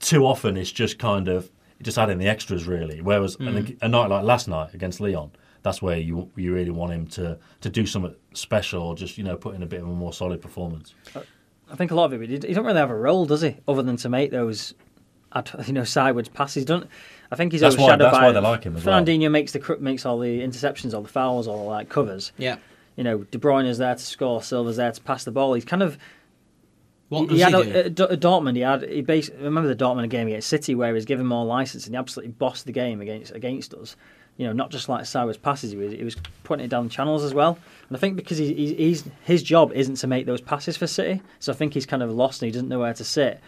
too 0.00 0.24
often 0.24 0.56
it's 0.56 0.70
just 0.70 0.98
kind 0.98 1.28
of 1.28 1.50
just 1.82 1.98
adding 1.98 2.18
the 2.18 2.28
extras 2.28 2.66
really. 2.66 3.00
Whereas 3.00 3.36
mm. 3.36 3.76
a 3.80 3.88
night 3.88 4.10
like 4.10 4.24
last 4.24 4.48
night 4.48 4.74
against 4.74 5.00
Lyon, 5.00 5.30
that's 5.62 5.82
where 5.82 5.98
you 5.98 6.30
you 6.36 6.52
really 6.54 6.70
want 6.70 6.92
him 6.92 7.06
to 7.08 7.38
to 7.60 7.70
do 7.70 7.86
something 7.86 8.14
special, 8.34 8.82
or 8.82 8.94
just 8.94 9.18
you 9.18 9.24
know 9.24 9.36
put 9.36 9.54
in 9.54 9.62
a 9.62 9.66
bit 9.66 9.80
of 9.80 9.88
a 9.88 9.92
more 9.92 10.12
solid 10.12 10.40
performance. 10.40 10.94
I 11.70 11.76
think 11.76 11.90
a 11.90 11.94
lot 11.94 12.12
of 12.12 12.22
it, 12.22 12.28
he 12.28 12.54
don't 12.54 12.64
really 12.64 12.78
have 12.78 12.90
a 12.90 12.96
role, 12.96 13.26
does 13.26 13.42
he? 13.42 13.56
Other 13.66 13.82
than 13.82 13.96
to 13.98 14.08
make 14.08 14.30
those, 14.30 14.74
you 15.66 15.72
know, 15.72 15.84
sideways 15.84 16.28
passes. 16.28 16.64
Don't. 16.64 16.88
I 17.30 17.36
think 17.36 17.52
he's 17.52 17.60
that's 17.60 17.74
overshadowed 17.74 18.00
why, 18.00 18.10
that's 18.10 18.18
by. 18.18 18.26
why 18.26 18.32
they 18.32 18.40
like 18.40 18.64
him 18.64 18.76
as 18.76 18.84
Fernandinho 18.84 19.22
well. 19.22 19.30
makes 19.30 19.52
the 19.52 19.76
makes 19.80 20.06
all 20.06 20.18
the 20.18 20.40
interceptions, 20.40 20.94
all 20.94 21.02
the 21.02 21.08
fouls, 21.08 21.46
all 21.46 21.58
the 21.58 21.70
like 21.70 21.88
covers. 21.88 22.32
Yeah. 22.38 22.56
You 22.96 23.04
know, 23.04 23.18
De 23.18 23.38
Bruyne 23.38 23.66
is 23.66 23.78
there 23.78 23.94
to 23.94 24.00
score. 24.00 24.42
Silva's 24.42 24.76
there 24.76 24.90
to 24.90 25.00
pass 25.02 25.24
the 25.24 25.30
ball. 25.30 25.54
He's 25.54 25.64
kind 25.64 25.82
of. 25.82 25.98
What 27.10 27.22
he, 27.22 27.26
does 27.28 27.36
he 27.36 27.42
had 27.42 27.64
he 27.64 27.70
a, 27.70 27.90
do? 27.90 28.04
a, 28.04 28.06
a 28.08 28.16
Dortmund. 28.16 28.56
He 28.56 28.62
had. 28.62 28.82
He 28.82 29.02
basically 29.02 29.44
remember 29.44 29.72
the 29.72 29.84
Dortmund 29.84 30.08
game 30.10 30.26
against 30.26 30.48
City 30.48 30.74
where 30.74 30.88
he 30.88 30.94
was 30.94 31.04
given 31.04 31.26
more 31.26 31.44
license 31.44 31.86
and 31.86 31.94
he 31.94 31.98
absolutely 31.98 32.32
bossed 32.32 32.66
the 32.66 32.72
game 32.72 33.00
against 33.00 33.32
against 33.34 33.74
us. 33.74 33.96
You 34.38 34.46
know, 34.46 34.52
not 34.52 34.70
just 34.70 34.88
like 34.88 35.04
Cyrus 35.04 35.36
passes. 35.36 35.72
He 35.72 35.76
was, 35.76 35.92
he 35.92 36.04
was 36.04 36.16
putting 36.44 36.64
it 36.64 36.68
down 36.68 36.88
channels 36.88 37.24
as 37.24 37.34
well. 37.34 37.58
And 37.88 37.96
I 37.96 38.00
think 38.00 38.16
because 38.16 38.38
he, 38.38 38.54
he, 38.54 38.74
he's 38.74 39.04
his 39.24 39.42
job 39.42 39.72
isn't 39.74 39.96
to 39.96 40.06
make 40.06 40.24
those 40.26 40.40
passes 40.40 40.76
for 40.76 40.86
City, 40.86 41.20
so 41.40 41.52
I 41.52 41.56
think 41.56 41.74
he's 41.74 41.84
kind 41.86 42.02
of 42.02 42.10
lost 42.12 42.40
and 42.40 42.46
he 42.46 42.52
doesn't 42.52 42.68
know 42.68 42.78
where 42.78 42.94
to 42.94 43.04
sit. 43.04 43.40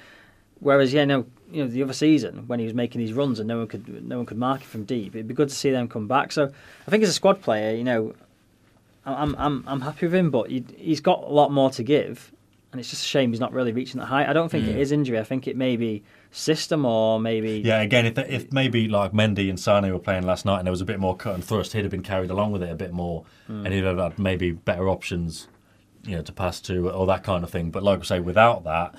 Whereas, 0.59 0.93
yeah, 0.93 1.07
no, 1.07 1.25
you 1.51 1.63
know, 1.65 1.71
the 1.71 1.83
other 1.83 1.95
season 1.95 2.45
when 2.47 2.59
he 2.59 2.67
was 2.67 2.75
making 2.75 2.99
these 3.01 3.15
runs 3.15 3.39
and 3.39 3.49
no 3.49 3.59
one 3.59 3.67
could 3.67 4.07
no 4.07 4.19
one 4.19 4.27
could 4.27 4.37
mark 4.37 4.61
it 4.61 4.67
from 4.67 4.85
deep, 4.85 5.15
it'd 5.15 5.27
be 5.29 5.33
good 5.33 5.49
to 5.49 5.55
see 5.55 5.71
them 5.71 5.89
come 5.89 6.07
back. 6.09 6.33
So 6.33 6.51
I 6.87 6.91
think 6.91 7.03
as 7.03 7.09
a 7.09 7.15
squad 7.15 7.41
player, 7.41 7.75
you 7.75 7.85
know, 7.85 8.15
I'm 9.07 9.35
I'm 9.39 9.65
I'm 9.67 9.81
happy 9.81 10.07
with 10.07 10.15
him, 10.15 10.31
but 10.31 10.51
he, 10.51 10.65
he's 10.77 11.01
got 11.01 11.23
a 11.23 11.31
lot 11.33 11.51
more 11.53 11.71
to 11.71 11.83
give, 11.83 12.31
and 12.73 12.81
it's 12.81 12.91
just 12.91 13.05
a 13.05 13.07
shame 13.09 13.31
he's 13.31 13.41
not 13.41 13.53
really 13.53 13.73
reaching 13.73 14.01
that 14.01 14.07
height. 14.07 14.29
I 14.29 14.33
don't 14.33 14.49
think 14.51 14.67
Mm. 14.67 14.71
it 14.71 14.77
is 14.79 14.93
injury. 14.93 15.19
I 15.19 15.25
think 15.25 15.47
it 15.49 15.57
may 15.57 15.77
be 15.77 16.03
system 16.31 16.85
or 16.85 17.19
maybe 17.21 17.61
Yeah, 17.65 17.81
again, 17.81 18.07
if 18.07 18.17
if 18.19 18.53
maybe 18.53 18.89
like 18.89 19.13
Mendy 19.13 19.49
and 19.51 19.59
Sane 19.59 19.91
were 19.93 19.99
playing 19.99 20.25
last 20.25 20.45
night 20.45 20.59
and 20.59 20.67
there 20.67 20.73
was 20.73 20.81
a 20.81 20.85
bit 20.85 21.01
more 21.01 21.17
cut 21.17 21.35
and 21.35 21.45
thrust, 21.45 21.73
he'd 21.73 21.83
have 21.83 21.91
been 21.91 22.03
carried 22.03 22.31
along 22.31 22.53
with 22.53 22.63
it 22.63 22.71
a 22.71 22.75
bit 22.77 22.93
more, 22.93 23.25
Hmm. 23.47 23.65
and 23.67 23.75
he'd 23.75 23.85
have 23.85 23.99
had 23.99 24.19
maybe 24.19 24.53
better 24.53 24.89
options, 24.89 25.49
you 26.07 26.17
know, 26.17 26.23
to 26.23 26.33
pass 26.33 26.61
to 26.63 26.89
or 26.91 27.07
that 27.07 27.25
kind 27.25 27.43
of 27.45 27.51
thing. 27.51 27.71
But 27.71 27.83
like 27.83 28.01
I 28.01 28.03
say, 28.03 28.21
without 28.21 28.65
that, 28.65 28.95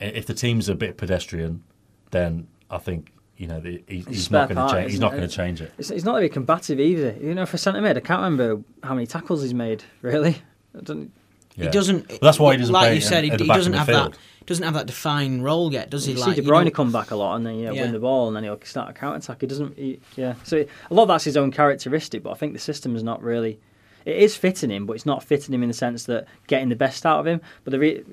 if 0.00 0.26
the 0.26 0.34
team's 0.34 0.68
a 0.68 0.74
bit 0.74 0.96
pedestrian, 0.98 1.62
then 2.10 2.46
I 2.70 2.78
think 2.78 3.12
you 3.38 3.46
know 3.46 3.60
the, 3.60 3.82
he, 3.86 4.00
he's 4.00 4.30
not 4.30 4.48
going 4.48 4.66
to 4.66 4.72
change. 4.72 4.86
He's 4.90 4.94
isn't 5.00 5.10
going 5.10 5.20
to 5.22 5.28
change 5.28 5.60
it. 5.60 5.72
It's, 5.78 5.90
it's 5.90 6.04
not 6.04 6.14
very 6.14 6.28
combative 6.28 6.78
either. 6.80 7.16
You 7.20 7.34
know, 7.34 7.46
for 7.46 7.56
centre 7.58 7.80
mid, 7.80 7.96
I 7.96 8.00
can't 8.00 8.22
remember 8.22 8.62
how 8.82 8.94
many 8.94 9.06
tackles 9.06 9.42
he's 9.42 9.54
made. 9.54 9.84
Really, 10.02 10.36
I 10.76 10.80
don't, 10.82 11.10
Yeah. 11.56 11.64
He 11.64 11.70
doesn't. 11.70 12.08
But 12.08 12.20
that's 12.20 12.38
why 12.38 12.52
he 12.52 12.58
doesn't 12.58 12.72
Like 12.72 12.88
play 12.88 12.94
you 12.96 13.00
said, 13.00 13.24
he, 13.24 13.30
he 13.30 13.36
doesn't 13.46 13.72
have 13.72 13.86
the 13.86 13.92
that. 13.92 14.02
field. 14.12 14.18
Doesn't 14.46 14.64
have 14.64 14.74
that 14.74 14.86
defined 14.86 15.42
role 15.42 15.72
yet, 15.72 15.90
does 15.90 16.04
he? 16.06 16.12
you 16.12 16.18
like, 16.20 16.36
see 16.36 16.40
De 16.40 16.46
you 16.46 16.52
Bruyne 16.52 16.66
know- 16.66 16.70
come 16.70 16.92
back 16.92 17.10
a 17.10 17.16
lot 17.16 17.34
and 17.34 17.44
then 17.44 17.56
you 17.56 17.64
know, 17.66 17.72
Yeah. 17.72 17.82
win 17.82 17.92
the 17.92 17.98
ball 17.98 18.28
and 18.28 18.36
then 18.36 18.44
he'll 18.44 18.60
start 18.62 18.90
a 18.90 18.92
counter 18.92 19.16
attack. 19.18 19.40
He 19.40 19.46
doesn't. 19.48 19.76
He, 19.76 19.98
yeah, 20.16 20.34
so 20.44 20.58
a 20.90 20.94
lot 20.94 21.02
of 21.02 21.08
that's 21.08 21.24
his 21.24 21.36
own 21.36 21.50
characteristic, 21.50 22.22
but 22.22 22.30
I 22.30 22.34
think 22.34 22.52
the 22.52 22.58
system 22.60 22.94
is 22.94 23.02
not 23.02 23.22
really. 23.22 23.58
It 24.04 24.18
is 24.18 24.36
fitting 24.36 24.70
him, 24.70 24.86
but 24.86 24.92
it's 24.92 25.04
not 25.04 25.24
fitting 25.24 25.52
him 25.52 25.64
in 25.64 25.68
the 25.68 25.74
sense 25.74 26.04
that 26.04 26.28
getting 26.46 26.68
the 26.68 26.76
best 26.76 27.04
out 27.04 27.18
of 27.18 27.26
him. 27.26 27.40
But 27.64 27.72
the 27.72 27.80
re- 27.80 28.04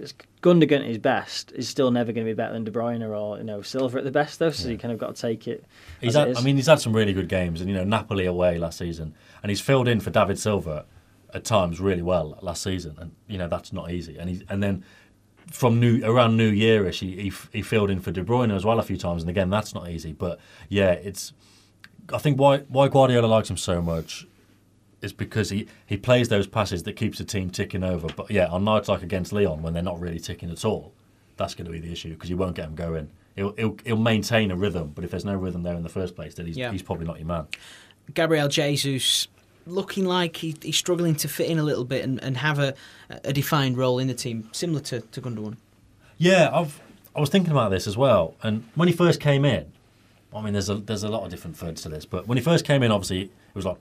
Gundogan 0.42 0.80
at 0.80 0.86
his 0.88 0.98
best 0.98 1.52
is 1.56 1.70
still 1.70 1.92
never 1.92 2.12
going 2.12 2.26
to 2.26 2.32
be 2.32 2.36
better 2.36 2.54
than 2.54 2.64
De 2.64 2.72
Bruyne 2.72 3.08
or 3.08 3.38
you 3.38 3.44
know 3.44 3.62
Silva 3.62 4.00
at 4.00 4.04
the 4.04 4.10
best 4.10 4.40
though. 4.40 4.50
So 4.50 4.70
you 4.70 4.80
kind 4.80 4.92
of 4.92 4.98
got 4.98 5.16
to 5.16 5.22
take 5.22 5.48
it. 5.48 5.64
He's 6.02 6.10
as 6.10 6.16
it 6.16 6.20
had, 6.20 6.28
is. 6.30 6.38
I 6.40 6.42
mean, 6.42 6.56
he's 6.56 6.66
had 6.66 6.80
some 6.80 6.96
really 6.96 7.14
good 7.14 7.30
games, 7.30 7.62
and 7.62 7.70
you 7.70 7.76
know, 7.76 7.84
Napoli 7.84 8.26
away 8.26 8.58
last 8.58 8.80
season, 8.80 9.14
and 9.44 9.52
he's 9.52 9.62
filled 9.62 9.88
in 9.88 10.00
for 10.00 10.10
David 10.10 10.40
Silva 10.40 10.86
at 11.34 11.44
times 11.44 11.80
really 11.80 12.02
well 12.02 12.38
last 12.42 12.62
season, 12.64 12.96
and 13.00 13.12
you 13.28 13.38
know 13.38 13.48
that's 13.48 13.74
not 13.74 13.92
easy. 13.92 14.18
And 14.18 14.30
he 14.30 14.46
and 14.50 14.62
then 14.62 14.84
from 15.52 15.80
new 15.80 16.02
around 16.06 16.38
New 16.38 16.52
Yearish, 16.52 17.00
he, 17.00 17.30
he 17.30 17.32
he 17.52 17.62
filled 17.62 17.90
in 17.90 18.00
for 18.00 18.12
De 18.12 18.24
Bruyne 18.24 18.56
as 18.56 18.64
well 18.66 18.80
a 18.80 18.84
few 18.84 18.98
times, 18.98 19.24
and 19.24 19.30
again 19.30 19.50
that's 19.50 19.74
not 19.74 19.90
easy. 19.90 20.14
But 20.14 20.40
yeah, 20.70 20.92
it's 20.92 21.34
I 22.14 22.18
think 22.18 22.40
why 22.40 22.60
why 22.70 22.88
Guardiola 22.88 23.28
likes 23.28 23.50
him 23.50 23.58
so 23.58 23.82
much 23.82 24.28
is 25.02 25.12
because 25.12 25.50
he, 25.50 25.68
he 25.86 25.98
plays 25.98 26.30
those 26.30 26.48
passes 26.48 26.84
that 26.84 26.94
keeps 26.94 27.18
the 27.18 27.26
team 27.26 27.50
ticking 27.50 27.84
over. 27.84 28.08
But 28.16 28.32
yeah, 28.32 28.48
on 28.48 28.64
nights 28.64 28.88
like 28.88 29.04
against 29.04 29.34
Lyon 29.34 29.62
when 29.62 29.74
they're 29.74 29.84
not 29.84 30.00
really 30.00 30.18
ticking 30.20 30.50
at 30.50 30.64
all, 30.64 30.94
that's 31.36 31.54
going 31.56 31.66
to 31.66 31.72
be 31.74 31.80
the 31.80 31.92
issue 31.92 32.14
because 32.14 32.30
you 32.30 32.38
won't 32.38 32.56
get 32.56 32.66
him 32.68 32.76
going. 32.76 33.10
He'll, 33.36 33.52
he'll, 33.58 33.76
he'll 33.84 33.98
maintain 33.98 34.50
a 34.50 34.56
rhythm, 34.56 34.94
but 34.96 35.04
if 35.04 35.12
there's 35.12 35.26
no 35.26 35.36
rhythm 35.36 35.62
there 35.64 35.76
in 35.76 35.84
the 35.84 35.90
first 35.90 36.16
place, 36.16 36.36
then 36.36 36.46
he's, 36.46 36.56
Yeah. 36.56 36.72
he's 36.72 36.82
probably 36.84 37.06
not 37.06 37.18
your 37.18 37.28
man. 37.28 37.48
Gabriel 38.14 38.48
Jesus 38.48 39.28
looking 39.66 40.06
like 40.06 40.38
he, 40.38 40.56
he's 40.62 40.78
struggling 40.78 41.16
to 41.16 41.28
fit 41.28 41.50
in 41.50 41.60
a 41.60 41.64
little 41.64 41.86
bit 41.86 42.04
and, 42.04 42.22
and 42.24 42.38
have 42.38 42.60
a, 42.60 42.74
a 43.24 43.34
defined 43.34 43.78
role 43.78 44.00
in 44.00 44.08
the 44.08 44.14
team, 44.14 44.50
similar 44.52 44.82
to, 44.82 45.02
to 45.02 45.22
Gundogan. 45.22 45.58
Yeah, 46.18 46.50
I've 46.54 46.80
I 47.16 47.20
was 47.20 47.30
thinking 47.30 47.52
about 47.52 47.70
this 47.70 47.86
as 47.86 47.96
well. 47.96 48.36
And 48.42 48.64
when 48.76 48.88
he 48.88 48.94
first 48.94 49.20
came 49.20 49.46
in, 49.46 49.72
I 50.36 50.42
mean, 50.42 50.54
there's 50.54 50.70
a 50.70 50.76
there's 50.76 51.04
a 51.04 51.10
lot 51.10 51.24
of 51.24 51.30
different 51.30 51.58
threads 51.58 51.82
to 51.84 51.90
this, 51.90 52.06
but 52.06 52.28
when 52.28 52.38
he 52.38 52.44
first 52.44 52.66
came 52.66 52.82
in, 52.84 52.92
obviously 52.92 53.24
it 53.24 53.56
was 53.56 53.66
like 53.66 53.78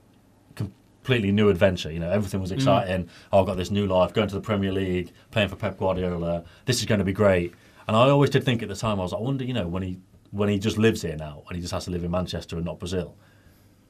completely 0.55 1.33
new 1.33 1.49
adventure. 1.49 1.91
You 1.91 1.99
know, 1.99 2.11
everything 2.11 2.41
was 2.41 2.51
mm. 2.51 2.57
exciting. 2.57 3.09
Oh, 3.33 3.41
I've 3.41 3.47
got 3.47 3.57
this 3.57 3.71
new 3.71 3.87
life, 3.87 4.13
going 4.13 4.29
to 4.29 4.35
the 4.35 4.41
Premier 4.41 4.73
League, 4.73 5.13
playing 5.31 5.49
for 5.49 5.57
Pep 5.57 5.79
Guardiola. 5.79 6.45
This 6.67 6.81
is 6.81 6.87
going 6.87 6.99
to 6.99 7.05
be 7.05 7.13
great. 7.13 7.55
And 7.89 7.97
I 7.97 8.09
always 8.11 8.31
did 8.31 8.45
think 8.45 8.63
at 8.63 8.69
the 8.69 8.77
time, 8.77 9.01
I 9.01 9.03
was 9.03 9.13
like, 9.13 9.21
I 9.21 9.25
wonder, 9.25 9.45
you 9.45 9.55
know, 9.55 9.67
when 9.67 9.83
he 9.83 9.99
when 10.31 10.49
he 10.49 10.59
just 10.59 10.79
lives 10.79 11.03
here 11.03 11.17
now 11.17 11.43
and 11.49 11.57
he 11.57 11.61
just 11.61 11.73
has 11.73 11.85
to 11.85 11.91
live 11.91 12.05
in 12.05 12.11
Manchester 12.11 12.57
and 12.57 12.65
not 12.65 12.79
Brazil, 12.79 13.15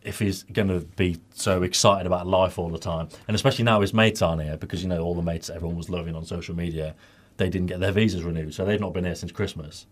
if 0.04 0.18
he's 0.18 0.42
going 0.44 0.68
to 0.68 0.80
be 0.96 1.18
so 1.34 1.62
excited 1.62 2.06
about 2.06 2.26
life 2.26 2.58
all 2.58 2.68
the 2.68 2.78
time, 2.78 3.08
and 3.28 3.34
especially 3.34 3.64
now 3.64 3.80
his 3.80 3.94
mates 3.94 4.20
aren't 4.22 4.42
here 4.42 4.56
because 4.56 4.82
you 4.82 4.88
know 4.88 5.02
all 5.02 5.14
the 5.14 5.22
mates 5.22 5.46
that 5.48 5.54
everyone 5.56 5.76
was 5.76 5.88
loving 5.90 6.14
on 6.16 6.24
social 6.24 6.54
media, 6.56 6.94
they 7.36 7.48
didn't 7.48 7.68
get 7.68 7.80
their 7.80 7.92
visas 7.92 8.22
renewed, 8.24 8.52
so 8.54 8.64
they've 8.64 8.80
not 8.80 8.92
been 8.92 9.04
here 9.04 9.14
since 9.14 9.32
Christmas. 9.32 9.86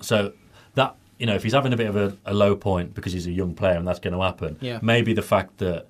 So 0.00 0.32
that 0.74 0.94
you 1.18 1.24
know, 1.26 1.34
if 1.34 1.42
he's 1.42 1.54
having 1.54 1.72
a 1.72 1.76
bit 1.78 1.86
of 1.88 1.96
a, 1.96 2.16
a 2.26 2.34
low 2.34 2.54
point 2.54 2.94
because 2.94 3.12
he's 3.12 3.26
a 3.26 3.30
young 3.32 3.54
player 3.54 3.76
and 3.78 3.88
that's 3.88 3.98
going 4.00 4.12
to 4.14 4.20
happen, 4.22 4.58
Yeah. 4.60 4.80
maybe 4.82 5.14
the 5.14 5.22
fact 5.22 5.56
that 5.58 5.86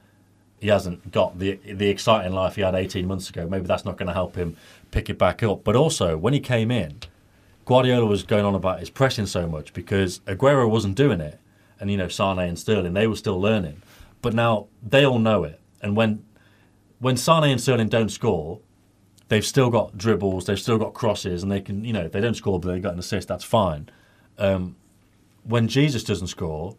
he 0.60 0.68
hasn't 0.68 1.10
got 1.12 1.38
the 1.38 1.58
the 1.64 1.88
exciting 1.88 2.32
life 2.32 2.54
he 2.56 2.62
had 2.62 2.74
18 2.74 3.06
months 3.06 3.28
ago, 3.30 3.48
maybe 3.48 3.66
that's 3.66 3.84
not 3.84 3.96
going 3.96 4.06
to 4.06 4.12
help 4.14 4.36
him 4.36 4.56
pick 4.90 5.10
it 5.10 5.18
back 5.18 5.42
up. 5.42 5.64
But 5.64 5.74
also, 5.76 6.16
when 6.16 6.32
he 6.32 6.40
came 6.40 6.70
in, 6.70 6.98
Guardiola 7.64 8.06
was 8.06 8.22
going 8.22 8.44
on 8.44 8.54
about 8.54 8.78
his 8.80 8.88
pressing 8.90 9.26
so 9.26 9.48
much 9.48 9.72
because 9.72 10.20
Aguero 10.20 10.70
wasn't 10.70 10.94
doing 10.96 11.20
it, 11.20 11.40
and 11.80 11.90
you 11.90 11.96
know 11.96 12.08
Sane 12.08 12.38
and 12.38 12.58
Sterling 12.58 12.94
they 12.94 13.06
were 13.06 13.16
still 13.16 13.40
learning, 13.40 13.82
but 14.22 14.34
now 14.34 14.68
they 14.82 15.04
all 15.04 15.18
know 15.18 15.44
it. 15.44 15.60
And 15.80 15.96
when 15.96 16.24
when 16.98 17.16
Sane 17.16 17.44
and 17.44 17.60
Sterling 17.60 17.88
don't 17.88 18.10
score, 18.10 18.60
they've 19.28 19.44
still 19.44 19.70
got 19.70 19.96
dribbles, 19.98 20.46
they've 20.46 20.58
still 20.58 20.78
got 20.78 20.94
crosses, 20.94 21.42
and 21.42 21.50
they 21.50 21.60
can 21.60 21.84
you 21.84 21.92
know 21.92 22.02
if 22.02 22.12
they 22.12 22.20
don't 22.20 22.34
score 22.34 22.58
but 22.58 22.72
they 22.72 22.80
got 22.80 22.94
an 22.94 22.98
assist, 22.98 23.28
that's 23.28 23.44
fine. 23.44 23.88
Um, 24.38 24.76
when 25.44 25.68
Jesus 25.68 26.02
doesn't 26.02 26.26
score, 26.26 26.76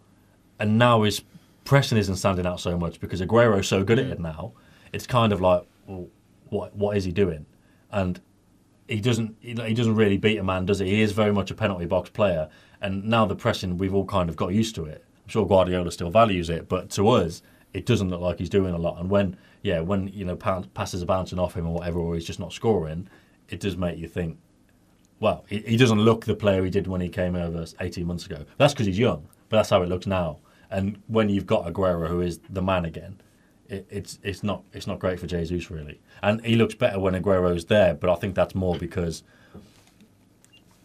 and 0.60 0.77
now 0.77 1.03
his 1.03 1.21
pressing 1.63 1.97
isn't 1.97 2.15
standing 2.15 2.45
out 2.45 2.60
so 2.60 2.77
much 2.77 2.99
because 2.99 3.21
Aguero's 3.21 3.67
so 3.67 3.83
good 3.83 3.99
at 3.99 4.07
it 4.07 4.19
now, 4.19 4.53
it's 4.93 5.05
kind 5.05 5.33
of 5.33 5.41
like, 5.41 5.63
well, 5.86 6.07
what 6.49 6.75
what 6.75 6.97
is 6.97 7.03
he 7.03 7.12
doing? 7.12 7.45
And 7.91 8.19
he 8.88 9.02
doesn't 9.02 9.36
he 9.41 9.54
doesn't 9.54 9.95
really 9.95 10.17
beat 10.17 10.38
a 10.38 10.43
man, 10.43 10.65
does 10.65 10.80
he? 10.80 10.88
He 10.88 11.02
is 11.02 11.12
very 11.12 11.34
much 11.34 11.52
a 11.52 11.56
penalty 11.56 11.86
box 11.86 12.10
player, 12.10 12.50
and 12.82 13.04
now 13.06 13.26
the 13.26 13.36
pressing 13.36 13.78
we've 13.78 13.93
all 13.93 14.06
kind 14.06 14.30
of 14.30 14.36
got 14.36 14.54
used 14.54 14.76
to 14.76 14.86
it. 14.86 15.04
I'm 15.23 15.30
sure 15.30 15.45
Guardiola 15.45 15.91
still 15.91 16.10
values 16.10 16.50
it, 16.50 16.69
but 16.69 16.89
to 16.91 17.10
us, 17.10 17.41
it 17.73 17.86
doesn't 17.86 18.10
look 18.10 18.21
like 18.21 18.39
he's 18.39 18.50
doing 18.50 18.73
a 18.73 18.78
lot. 18.78 19.00
And 19.00 19.10
when 19.10 19.38
yeah, 19.62 19.82
when 19.82 20.08
you 20.10 20.26
know 20.26 20.36
pa- 20.36 20.63
passes 20.73 21.04
are 21.04 21.06
bouncing 21.06 21.39
off 21.39 21.56
him 21.56 21.67
or 21.67 21.73
whatever, 21.73 22.00
or 22.00 22.15
he's 22.15 22.26
just 22.26 22.39
not 22.39 22.54
scoring, 22.54 23.10
it 23.50 23.60
does 23.60 23.78
make 23.78 23.97
you 23.97 24.08
think. 24.08 24.38
Well, 25.19 25.45
he, 25.50 25.60
he 25.60 25.78
doesn't 25.78 26.00
look 26.00 26.26
the 26.26 26.36
player 26.36 26.63
he 26.63 26.69
did 26.69 26.88
when 26.88 27.02
he 27.02 27.10
came 27.10 27.36
over 27.36 27.65
18 27.80 28.06
months 28.06 28.26
ago. 28.26 28.45
That's 28.58 28.73
because 28.73 28.86
he's 28.86 29.00
young, 29.00 29.28
but 29.50 29.58
that's 29.58 29.69
how 29.71 29.82
it 29.82 29.89
looks 29.89 30.06
now. 30.06 30.38
And 30.69 31.02
when 31.08 31.30
you've 31.30 31.47
got 31.47 31.65
Aguero, 31.65 32.08
who 32.08 32.21
is 32.21 32.39
the 32.50 32.62
man 32.62 32.86
again, 32.86 33.19
it, 33.69 33.88
it's 33.89 34.19
it's 34.23 34.43
not 34.43 34.63
it's 34.73 34.88
not 34.88 34.99
great 34.99 35.19
for 35.19 35.27
Jesus 35.27 35.69
really. 35.69 35.99
And 36.21 36.43
he 36.45 36.56
looks 36.56 36.75
better 36.75 36.99
when 36.99 37.13
Aguero's 37.13 37.65
there, 37.65 37.93
but 37.93 38.10
I 38.10 38.15
think 38.15 38.36
that's 38.36 38.56
more 38.56 38.75
because 38.75 39.23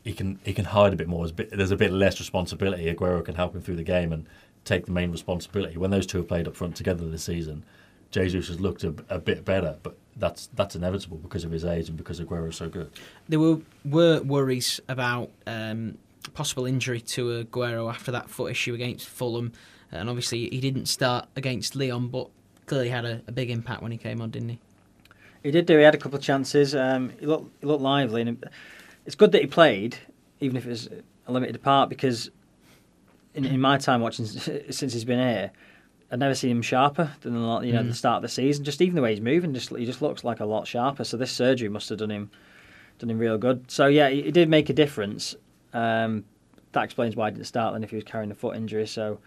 he 0.05 0.13
can 0.13 0.41
he 0.45 0.53
can 0.53 0.67
hide 0.67 0.93
a 0.93 0.97
bit 0.97 1.09
more. 1.09 1.27
There's 1.29 1.71
a 1.71 1.77
bit, 1.77 1.93
less 1.93 2.19
responsibility. 2.19 2.93
Aguero 2.93 3.25
can 3.25 3.35
help 3.35 3.55
him 3.55 3.63
through 3.63 3.77
the 3.77 3.85
game 3.85 4.13
and 4.13 4.27
take 4.65 4.87
the 4.87 4.93
main 4.93 5.11
responsibility. 5.11 5.77
When 5.77 5.91
those 5.91 6.07
two 6.07 6.19
have 6.19 6.29
played 6.29 6.49
up 6.49 6.57
front 6.57 6.77
together 6.77 7.09
this 7.09 7.25
season, 7.25 7.65
Jesus 8.11 8.49
has 8.49 8.61
looked 8.61 8.85
a, 8.85 8.95
a 9.09 9.19
bit 9.19 9.45
better, 9.45 9.77
but 9.83 9.97
that's 10.17 10.49
that's 10.55 10.75
inevitable 10.75 11.19
because 11.19 11.45
of 11.45 11.51
his 11.51 11.65
age 11.65 11.89
and 11.89 11.97
because 11.97 12.21
Aguero 12.21 12.49
is 12.49 12.57
so 12.57 12.69
good. 12.69 12.91
There 13.29 13.41
were 13.41 13.59
were 13.85 14.21
worries 14.23 14.81
about 14.89 15.31
um, 15.47 15.99
possible 16.35 16.67
injury 16.67 17.01
to 17.01 17.45
Aguero 17.45 17.89
after 17.89 18.11
that 18.13 18.29
foot 18.29 18.51
issue 18.51 18.75
against 18.75 19.09
Fulham, 19.09 19.53
and 19.93 20.09
obviously 20.09 20.49
he 20.51 20.61
didn't 20.61 20.87
start 20.87 21.29
against 21.37 21.77
Leon, 21.77 22.09
but 22.09 22.29
clearly 22.67 22.89
had 22.89 23.05
a, 23.05 23.23
a 23.27 23.33
big 23.33 23.51
impact 23.51 23.83
when 23.83 23.93
he 23.93 23.99
came 23.99 24.21
on, 24.21 24.31
didn't 24.31 24.51
he? 24.51 24.59
He 25.43 25.51
did 25.51 25.67
do. 25.67 25.77
He 25.77 25.85
had 25.85 25.95
a 25.95 25.99
couple 25.99 26.19
of 26.19 26.25
chances. 26.25 26.75
Um, 26.75 27.13
he 27.19 27.27
looked 27.27 27.51
he 27.61 27.67
looked 27.67 27.83
lively. 27.83 28.23
And 28.23 28.49
it's 29.05 29.17
good 29.17 29.33
that 29.33 29.43
he 29.43 29.47
played, 29.47 29.97
even 30.41 30.57
if 30.57 30.67
it 30.67 30.71
was 30.71 30.89
a 31.27 31.33
limited 31.33 31.61
part, 31.63 31.89
because 31.89 32.31
in, 33.35 33.45
in 33.45 33.61
my 33.61 33.79
time 33.79 34.01
watching 34.01 34.27
since 34.27 34.93
he's 34.93 35.05
been 35.05 35.19
here, 35.19 35.51
I've 36.11 36.19
never 36.19 36.35
seen 36.35 36.51
him 36.51 36.63
sharper 36.63 37.13
than 37.23 37.35
you 37.35 37.41
know 37.41 37.83
mm. 37.83 37.89
the 37.89 37.95
start 37.95 38.17
of 38.17 38.23
the 38.23 38.29
season. 38.29 38.65
Just 38.65 38.81
even 38.81 38.95
the 38.95 39.03
way 39.03 39.11
he's 39.11 39.21
moving, 39.21 39.53
just 39.55 39.71
he 39.71 39.85
just 39.85 40.03
looks 40.03 40.23
like 40.23 40.41
a 40.41 40.45
lot 40.45 40.67
sharper. 40.67 41.05
So 41.05 41.17
this 41.17 41.33
surgery 41.33 41.69
must 41.69 41.89
have 41.89 41.99
done 41.99 42.11
him 42.11 42.31
done 42.99 43.11
him 43.11 43.19
real 43.19 43.39
good. 43.39 43.71
So 43.71 43.87
yeah, 43.87 44.09
it 44.09 44.33
did 44.33 44.49
make 44.49 44.71
a 44.71 44.75
difference. 44.75 45.35
Um, 45.73 46.25
that 46.73 46.85
explains 46.85 47.17
why 47.17 47.31
he 47.31 47.35
didn't 47.35 47.47
start 47.47 47.73
then 47.73 47.83
if 47.83 47.91
he 47.91 47.97
was 47.97 48.05
carrying 48.05 48.31
a 48.31 48.35
foot 48.35 48.57
injury. 48.57 48.87
So 48.87 49.19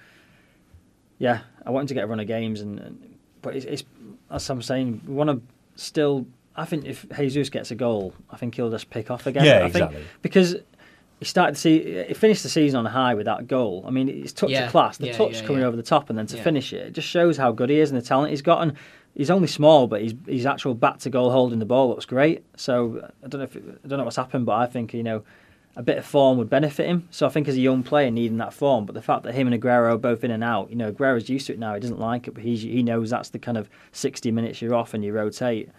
yeah, 1.18 1.42
I 1.66 1.72
want 1.72 1.84
him 1.84 1.88
to 1.88 1.94
get 1.96 2.04
a 2.04 2.08
run 2.08 2.20
of 2.20 2.28
games, 2.28 2.62
and, 2.62 2.80
and 2.80 3.15
but 3.46 3.56
it's, 3.56 3.66
it's 3.66 3.84
as 4.32 4.50
I'm 4.50 4.62
saying, 4.62 5.02
we 5.08 5.14
want 5.14 5.30
to 5.30 5.82
still. 5.82 6.26
I 6.58 6.66
think 6.66 6.86
if 6.86 7.06
Jesus 7.16 7.50
gets 7.50 7.70
a 7.72 7.76
goal, 7.76 8.14
I 8.32 8.38
think 8.38 8.56
he'll 8.56 8.72
just 8.72 8.90
pick 8.90 9.12
off 9.12 9.28
again. 9.28 9.46
Yeah, 9.46 9.60
I 9.60 9.66
exactly. 9.68 9.98
Think, 9.98 10.08
because 10.22 10.56
he 11.20 11.26
started 11.26 11.56
to 11.56 11.62
see 11.62 12.04
he 12.08 12.14
finished 12.14 12.44
the 12.44 12.50
season 12.50 12.80
on 12.80 12.88
a 12.88 12.90
high 12.90 13.14
with 13.14 13.26
that 13.26 13.48
goal. 13.48 13.84
I 13.88 13.92
mean, 13.92 14.10
it's 14.10 14.34
touch 14.34 14.50
yeah. 14.50 14.66
of 14.66 14.72
class, 14.72 14.98
the 14.98 15.08
yeah, 15.08 15.18
touch 15.18 15.42
yeah, 15.42 15.46
coming 15.46 15.64
over 15.64 15.78
the 15.78 15.84
top, 15.84 16.10
and 16.10 16.18
then 16.18 16.26
to 16.28 16.42
finish 16.42 16.74
it, 16.74 16.88
it 16.88 16.94
just 16.94 17.08
shows 17.08 17.38
how 17.38 17.52
good 17.52 17.70
he 17.70 17.80
is 17.80 17.92
and 17.92 18.02
the 18.02 18.06
talent 18.06 18.32
he's 18.32 18.42
got. 18.42 18.64
And 18.64 18.74
he's 19.14 19.30
only 19.30 19.48
small, 19.48 19.86
but 19.86 20.02
he's 20.02 20.16
his 20.26 20.46
actual 20.46 20.74
bat 20.74 21.02
to 21.02 21.10
goal 21.10 21.30
holding 21.30 21.60
the 21.60 21.66
ball 21.66 21.90
looks 21.90 22.06
great. 22.06 22.44
So 22.58 23.10
I 23.24 23.28
don't 23.28 23.40
know 23.40 23.46
if 23.46 23.58
I 23.58 23.88
don't 23.88 24.00
know 24.00 24.06
what's 24.06 24.16
happened, 24.16 24.46
but 24.46 24.56
I 24.56 24.66
think 24.66 24.94
you 24.94 25.04
know 25.04 25.24
a 25.76 25.84
bit 25.84 25.98
of 25.98 26.06
form 26.06 26.38
would 26.38 26.50
benefit 26.50 26.88
him. 26.88 27.08
So 27.12 27.26
I 27.26 27.30
think 27.30 27.48
as 27.48 27.56
a 27.56 27.60
young 27.60 27.84
player 27.84 28.10
needing 28.10 28.38
that 28.38 28.54
form, 28.54 28.86
but 28.86 28.94
the 28.94 29.02
fact 29.02 29.24
that 29.24 29.36
him 29.36 29.48
and 29.52 29.62
Aguero 29.62 29.94
are 29.94 29.98
both 29.98 30.24
in 30.24 30.32
and 30.32 30.44
out, 30.44 30.70
you 30.70 30.76
know, 30.76 30.92
Aguero's 30.92 31.30
used 31.30 31.48
to 31.48 31.54
it 31.54 31.60
now. 31.60 31.74
He 31.74 31.82
doesn't 31.82 32.00
like 32.00 32.28
it, 32.28 32.34
but 32.34 32.44
he 32.44 32.56
he 32.56 32.82
knows 32.82 33.10
that's 33.10 33.30
the 33.30 33.40
kind 33.40 33.58
of 33.58 33.70
sixty 33.92 34.32
minutes 34.32 34.62
you're 34.62 34.76
off 34.76 34.94
and 34.94 35.04
you 35.04 35.12
rotate. 35.12 35.70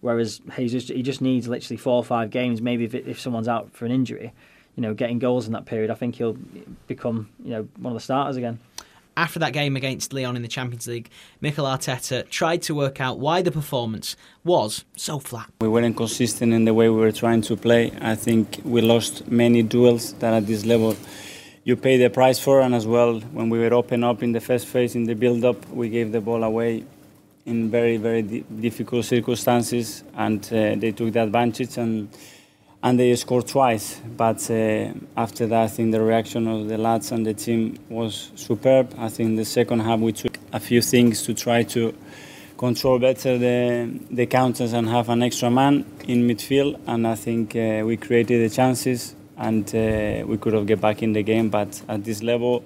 Whereas 0.00 0.40
Jesus, 0.56 0.88
he 0.88 1.02
just 1.02 1.20
needs 1.20 1.48
literally 1.48 1.76
four 1.76 1.96
or 1.96 2.04
five 2.04 2.30
games. 2.30 2.60
Maybe 2.60 2.84
if 2.84 2.94
it, 2.94 3.06
if 3.06 3.20
someone's 3.20 3.48
out 3.48 3.72
for 3.72 3.84
an 3.84 3.92
injury, 3.92 4.32
you 4.76 4.80
know, 4.80 4.94
getting 4.94 5.18
goals 5.18 5.46
in 5.46 5.52
that 5.52 5.64
period, 5.64 5.90
I 5.90 5.94
think 5.94 6.16
he'll 6.16 6.36
become 6.86 7.28
you 7.42 7.50
know 7.50 7.68
one 7.78 7.92
of 7.92 7.96
the 7.96 8.04
starters 8.04 8.36
again. 8.36 8.58
After 9.16 9.38
that 9.40 9.52
game 9.52 9.76
against 9.76 10.14
Lyon 10.14 10.36
in 10.36 10.42
the 10.42 10.48
Champions 10.48 10.86
League, 10.86 11.10
Mikel 11.42 11.66
Arteta 11.66 12.28
tried 12.30 12.62
to 12.62 12.74
work 12.74 12.98
out 12.98 13.18
why 13.18 13.42
the 13.42 13.52
performance 13.52 14.16
was 14.42 14.86
so 14.96 15.18
flat. 15.18 15.50
We 15.60 15.68
weren't 15.68 15.96
consistent 15.96 16.54
in 16.54 16.64
the 16.64 16.72
way 16.72 16.88
we 16.88 16.96
were 16.96 17.12
trying 17.12 17.42
to 17.42 17.56
play. 17.56 17.92
I 18.00 18.14
think 18.14 18.62
we 18.64 18.80
lost 18.80 19.28
many 19.30 19.62
duels 19.62 20.14
that 20.14 20.32
at 20.32 20.46
this 20.46 20.64
level 20.64 20.96
you 21.64 21.76
pay 21.76 21.98
the 21.98 22.08
price 22.08 22.38
for, 22.38 22.62
and 22.62 22.74
as 22.74 22.86
well 22.86 23.20
when 23.20 23.50
we 23.50 23.58
were 23.58 23.74
open 23.74 24.02
up 24.02 24.22
in 24.22 24.32
the 24.32 24.40
first 24.40 24.66
phase 24.66 24.94
in 24.94 25.04
the 25.04 25.14
build-up, 25.14 25.68
we 25.68 25.90
gave 25.90 26.10
the 26.10 26.20
ball 26.20 26.42
away 26.42 26.84
in 27.44 27.70
very 27.70 27.98
very 27.98 28.22
difficult 28.22 29.04
circumstances, 29.04 30.04
and 30.16 30.42
uh, 30.46 30.74
they 30.76 30.92
took 30.92 31.12
the 31.12 31.22
advantage 31.22 31.76
and 31.76 32.08
and 32.82 32.98
they 32.98 33.14
scored 33.14 33.46
twice. 33.46 34.00
But 34.16 34.50
uh, 34.50 34.92
after 35.16 35.46
that, 35.46 35.64
I 35.64 35.68
think 35.68 35.92
the 35.92 36.02
reaction 36.02 36.48
of 36.48 36.68
the 36.68 36.78
lads 36.78 37.12
and 37.12 37.24
the 37.24 37.34
team 37.34 37.78
was 37.88 38.30
superb. 38.34 38.94
I 38.98 39.08
think 39.08 39.36
the 39.36 39.44
second 39.44 39.80
half 39.80 40.00
we 40.00 40.12
took 40.12 40.38
a 40.52 40.60
few 40.60 40.82
things 40.82 41.22
to 41.22 41.34
try 41.34 41.62
to 41.64 41.94
control 42.58 42.98
better 42.98 43.38
the 43.38 43.90
the 44.10 44.26
counters 44.26 44.72
and 44.72 44.88
have 44.88 45.08
an 45.08 45.22
extra 45.22 45.50
man 45.50 45.84
in 46.06 46.28
midfield. 46.28 46.80
And 46.86 47.06
I 47.06 47.14
think 47.14 47.56
uh, 47.56 47.82
we 47.84 47.96
created 47.96 48.48
the 48.48 48.54
chances 48.54 49.14
and 49.36 49.64
uh, 49.74 50.26
we 50.26 50.38
could 50.38 50.54
have 50.54 50.66
get 50.66 50.80
back 50.80 51.02
in 51.02 51.12
the 51.12 51.22
game. 51.22 51.50
But 51.50 51.82
at 51.88 52.04
this 52.04 52.22
level, 52.22 52.64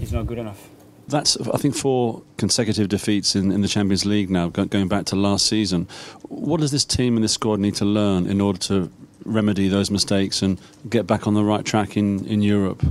it's 0.00 0.12
not 0.12 0.26
good 0.26 0.38
enough 0.38 0.69
that's 1.10 1.36
I 1.40 1.58
think 1.58 1.74
four 1.74 2.22
consecutive 2.36 2.88
defeats 2.88 3.36
in, 3.36 3.52
in 3.52 3.60
the 3.60 3.68
Champions 3.68 4.06
League 4.06 4.30
now, 4.30 4.48
going 4.48 4.88
back 4.88 5.04
to 5.06 5.16
last 5.16 5.46
season. 5.46 5.88
What 6.28 6.60
does 6.60 6.70
this 6.70 6.84
team 6.84 7.16
and 7.16 7.24
this 7.24 7.32
squad 7.32 7.60
need 7.60 7.74
to 7.76 7.84
learn 7.84 8.26
in 8.26 8.40
order 8.40 8.58
to 8.60 8.90
remedy 9.24 9.68
those 9.68 9.90
mistakes 9.90 10.42
and 10.42 10.58
get 10.88 11.06
back 11.06 11.26
on 11.26 11.34
the 11.34 11.44
right 11.44 11.64
track 11.64 11.96
in, 11.96 12.24
in 12.26 12.42
Europe? 12.42 12.84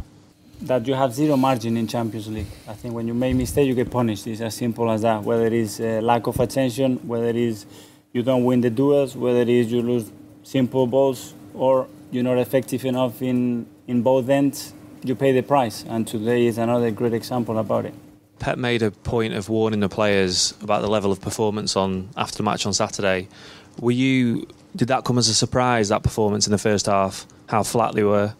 That 0.61 0.85
you 0.87 0.93
have 0.93 1.13
zero 1.13 1.37
margin 1.37 1.77
in 1.77 1.87
Champions 1.87 2.27
League. 2.27 2.47
I 2.67 2.73
think 2.73 2.93
when 2.93 3.07
you 3.07 3.13
make 3.13 3.35
mistake, 3.35 3.67
you 3.67 3.75
get 3.75 3.89
punished. 3.89 4.27
It's 4.27 4.41
as 4.41 4.55
simple 4.55 4.91
as 4.91 5.01
that. 5.01 5.23
Whether 5.23 5.45
it 5.45 5.53
is 5.53 5.79
uh, 5.79 6.01
lack 6.03 6.27
of 6.27 6.39
attention, 6.39 6.97
whether 7.07 7.27
it 7.27 7.37
is 7.37 7.65
you 8.11 8.23
don't 8.23 8.43
win 8.43 8.61
the 8.61 8.69
duels, 8.69 9.15
whether 9.15 9.39
it 9.39 9.49
is 9.49 9.71
you 9.71 9.81
lose 9.81 10.11
simple 10.43 10.85
balls, 10.85 11.33
or 11.53 11.87
you're 12.11 12.23
not 12.23 12.37
effective 12.37 12.83
enough 12.85 13.21
in, 13.21 13.65
in 13.87 14.01
both 14.01 14.27
ends, 14.27 14.73
you 15.03 15.15
pay 15.15 15.31
the 15.31 15.43
price. 15.43 15.85
And 15.87 16.05
today 16.05 16.47
is 16.47 16.57
another 16.57 16.91
great 16.91 17.13
example 17.13 17.57
about 17.57 17.85
it. 17.85 17.93
Pep 18.39 18.57
made 18.57 18.81
a 18.81 18.91
point 18.91 19.33
of 19.33 19.49
warning 19.49 19.81
the 19.81 19.89
players 19.89 20.53
about 20.61 20.81
the 20.81 20.87
level 20.89 21.11
of 21.11 21.21
performance 21.21 21.75
on 21.75 22.09
after 22.15 22.37
the 22.37 22.43
match 22.43 22.65
on 22.65 22.73
Saturday. 22.73 23.27
Were 23.79 23.91
you? 23.91 24.47
Did 24.75 24.87
that 24.89 25.03
come 25.03 25.17
as 25.17 25.27
a 25.27 25.33
surprise? 25.33 25.89
That 25.89 26.03
performance 26.03 26.47
in 26.47 26.51
the 26.51 26.57
first 26.57 26.85
half, 26.85 27.25
how 27.47 27.63
flat 27.63 27.95
they 27.95 28.03
were. 28.03 28.33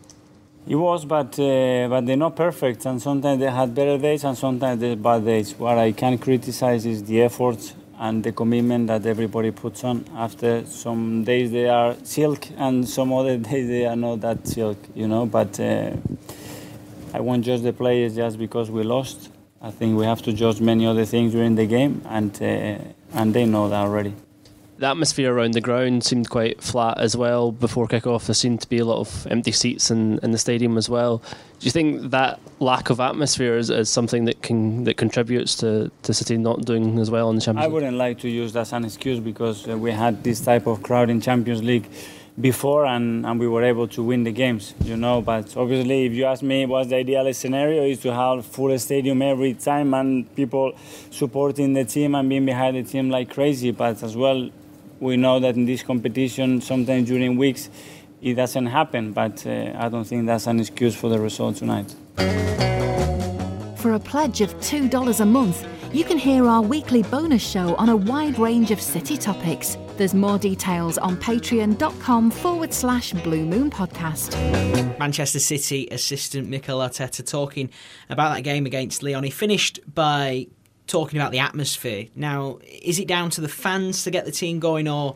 It 0.67 0.75
was, 0.75 1.05
but 1.05 1.39
uh, 1.39 1.87
but 1.89 2.05
they're 2.05 2.15
not 2.15 2.35
perfect, 2.35 2.85
and 2.85 3.01
sometimes 3.01 3.39
they 3.39 3.49
had 3.49 3.73
better 3.73 3.97
days, 3.97 4.23
and 4.23 4.37
sometimes 4.37 4.79
they 4.79 4.89
had 4.89 5.01
bad 5.01 5.25
days. 5.25 5.55
What 5.55 5.77
I 5.77 5.91
can 5.91 6.17
criticize 6.17 6.85
is 6.85 7.03
the 7.03 7.21
effort 7.23 7.73
and 7.97 8.23
the 8.23 8.31
commitment 8.31 8.87
that 8.87 9.05
everybody 9.05 9.51
puts 9.51 9.83
on. 9.83 10.05
After 10.15 10.65
some 10.65 11.23
days 11.23 11.51
they 11.51 11.67
are 11.67 11.95
silk, 12.03 12.47
and 12.57 12.87
some 12.87 13.11
other 13.11 13.37
days 13.49 13.67
they 13.67 13.85
are 13.85 13.95
not 13.95 14.21
that 14.21 14.47
silk, 14.47 14.77
you 14.95 15.07
know. 15.07 15.25
But 15.25 15.59
uh, 15.59 15.91
I 17.13 17.19
won't 17.19 17.43
judge 17.43 17.61
the 17.61 17.73
players 17.73 18.15
just 18.15 18.37
because 18.37 18.69
we 18.69 18.83
lost. 18.83 19.29
I 19.61 19.71
think 19.71 19.97
we 19.97 20.05
have 20.05 20.21
to 20.23 20.33
judge 20.33 20.61
many 20.61 20.85
other 20.85 21.05
things 21.05 21.33
during 21.33 21.55
the 21.55 21.65
game, 21.65 22.01
and 22.05 22.31
uh, 22.41 22.77
and 23.13 23.33
they 23.33 23.45
know 23.45 23.67
that 23.69 23.81
already. 23.87 24.13
The 24.77 24.87
atmosphere 24.87 25.33
around 25.33 25.55
the 25.55 25.61
ground 25.61 26.05
seemed 26.05 26.29
quite 26.29 26.63
flat 26.63 26.97
as 26.99 27.17
well 27.17 27.51
before 27.51 27.85
kick-off. 27.85 28.27
There 28.27 28.33
seemed 28.33 28.61
to 28.61 28.69
be 28.69 28.77
a 28.77 28.85
lot 28.85 28.99
of 28.99 29.27
empty 29.29 29.51
seats 29.51 29.91
in, 29.91 30.19
in 30.19 30.31
the 30.31 30.37
stadium 30.37 30.77
as 30.77 30.87
well. 30.87 31.17
Do 31.17 31.65
you 31.65 31.71
think 31.71 32.11
that 32.11 32.39
lack 32.61 32.89
of 32.89 33.01
atmosphere 33.01 33.57
is, 33.57 33.69
is 33.69 33.89
something 33.89 34.23
that 34.23 34.41
can 34.41 34.85
that 34.85 34.95
contributes 34.95 35.55
to, 35.55 35.91
to 36.03 36.13
City 36.13 36.37
not 36.37 36.63
doing 36.63 36.97
as 36.97 37.11
well 37.11 37.29
in 37.29 37.35
the 37.35 37.41
Champions 37.41 37.65
League? 37.65 37.71
I 37.71 37.73
wouldn't 37.73 37.97
like 37.97 38.19
to 38.19 38.29
use 38.29 38.53
that 38.53 38.61
as 38.61 38.71
an 38.71 38.85
excuse 38.85 39.19
because 39.19 39.67
uh, 39.67 39.77
we 39.77 39.91
had 39.91 40.23
this 40.23 40.39
type 40.39 40.65
of 40.65 40.81
crowd 40.81 41.09
in 41.09 41.19
Champions 41.19 41.61
League 41.61 41.89
before 42.39 42.85
and, 42.85 43.25
and 43.25 43.39
we 43.39 43.47
were 43.47 43.63
able 43.63 43.87
to 43.87 44.03
win 44.03 44.23
the 44.23 44.31
games, 44.31 44.73
you 44.83 44.95
know. 44.95 45.21
But 45.21 45.55
obviously, 45.57 46.05
if 46.05 46.13
you 46.13 46.25
ask 46.25 46.41
me 46.41 46.65
what's 46.65 46.89
the 46.89 46.97
ideal 46.97 47.33
scenario, 47.33 47.83
is 47.83 47.99
to 48.01 48.13
have 48.13 48.45
full 48.45 48.77
stadium 48.79 49.21
every 49.21 49.53
time 49.53 49.93
and 49.93 50.33
people 50.35 50.73
supporting 51.11 51.73
the 51.73 51.85
team 51.85 52.15
and 52.15 52.29
being 52.29 52.45
behind 52.45 52.77
the 52.77 52.83
team 52.83 53.09
like 53.09 53.29
crazy. 53.29 53.71
But 53.71 54.01
as 54.03 54.15
well, 54.15 54.49
we 54.99 55.17
know 55.17 55.39
that 55.39 55.55
in 55.55 55.65
this 55.65 55.83
competition, 55.83 56.61
sometimes 56.61 57.07
during 57.07 57.37
weeks, 57.37 57.69
it 58.21 58.35
doesn't 58.35 58.67
happen. 58.67 59.13
But 59.13 59.45
uh, 59.45 59.73
I 59.77 59.89
don't 59.89 60.05
think 60.05 60.25
that's 60.25 60.47
an 60.47 60.59
excuse 60.59 60.95
for 60.95 61.09
the 61.09 61.19
result 61.19 61.57
tonight. 61.57 61.95
For 63.77 63.93
a 63.93 63.99
pledge 63.99 64.41
of 64.41 64.53
$2 64.55 65.19
a 65.19 65.25
month, 65.25 65.65
you 65.93 66.03
can 66.03 66.17
hear 66.17 66.45
our 66.45 66.61
weekly 66.61 67.01
bonus 67.03 67.41
show 67.41 67.75
on 67.75 67.89
a 67.89 67.95
wide 67.95 68.37
range 68.37 68.71
of 68.71 68.81
city 68.81 69.17
topics. 69.17 69.77
There's 69.99 70.13
more 70.13 70.39
details 70.39 70.97
on 70.97 71.17
patreon.com 71.17 72.31
forward 72.31 72.73
slash 72.73 73.11
Blue 73.11 73.45
Moon 73.45 73.69
Podcast. 73.69 74.31
Manchester 74.97 75.39
City 75.39 75.89
assistant 75.91 76.47
Mikel 76.47 76.79
Arteta 76.79 77.29
talking 77.29 77.69
about 78.07 78.33
that 78.33 78.43
game 78.43 78.65
against 78.65 79.03
Lyon. 79.03 79.25
He 79.25 79.29
finished 79.29 79.81
by 79.93 80.47
talking 80.87 81.19
about 81.19 81.33
the 81.33 81.39
atmosphere. 81.39 82.07
Now, 82.15 82.59
is 82.81 82.97
it 82.97 83.09
down 83.09 83.29
to 83.31 83.41
the 83.41 83.49
fans 83.49 84.05
to 84.05 84.09
get 84.09 84.23
the 84.23 84.31
team 84.31 84.61
going, 84.61 84.87
or 84.87 85.15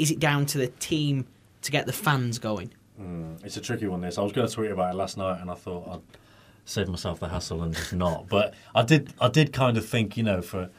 is 0.00 0.10
it 0.10 0.18
down 0.18 0.46
to 0.46 0.58
the 0.58 0.66
team 0.66 1.28
to 1.62 1.70
get 1.70 1.86
the 1.86 1.92
fans 1.92 2.40
going? 2.40 2.72
Mm, 3.00 3.36
it's 3.44 3.56
a 3.56 3.60
tricky 3.60 3.86
one. 3.86 4.00
This 4.00 4.18
I 4.18 4.22
was 4.22 4.32
going 4.32 4.48
to 4.48 4.52
tweet 4.52 4.72
about 4.72 4.92
it 4.92 4.96
last 4.96 5.16
night, 5.16 5.42
and 5.42 5.48
I 5.48 5.54
thought 5.54 5.88
I'd 5.88 6.18
save 6.64 6.88
myself 6.88 7.20
the 7.20 7.28
hassle 7.28 7.62
and 7.62 7.72
just 7.72 7.92
not. 7.92 8.26
But 8.28 8.54
I 8.74 8.82
did, 8.82 9.14
I 9.20 9.28
did 9.28 9.52
kind 9.52 9.76
of 9.76 9.86
think, 9.86 10.16
you 10.16 10.24
know, 10.24 10.42
for 10.42 10.70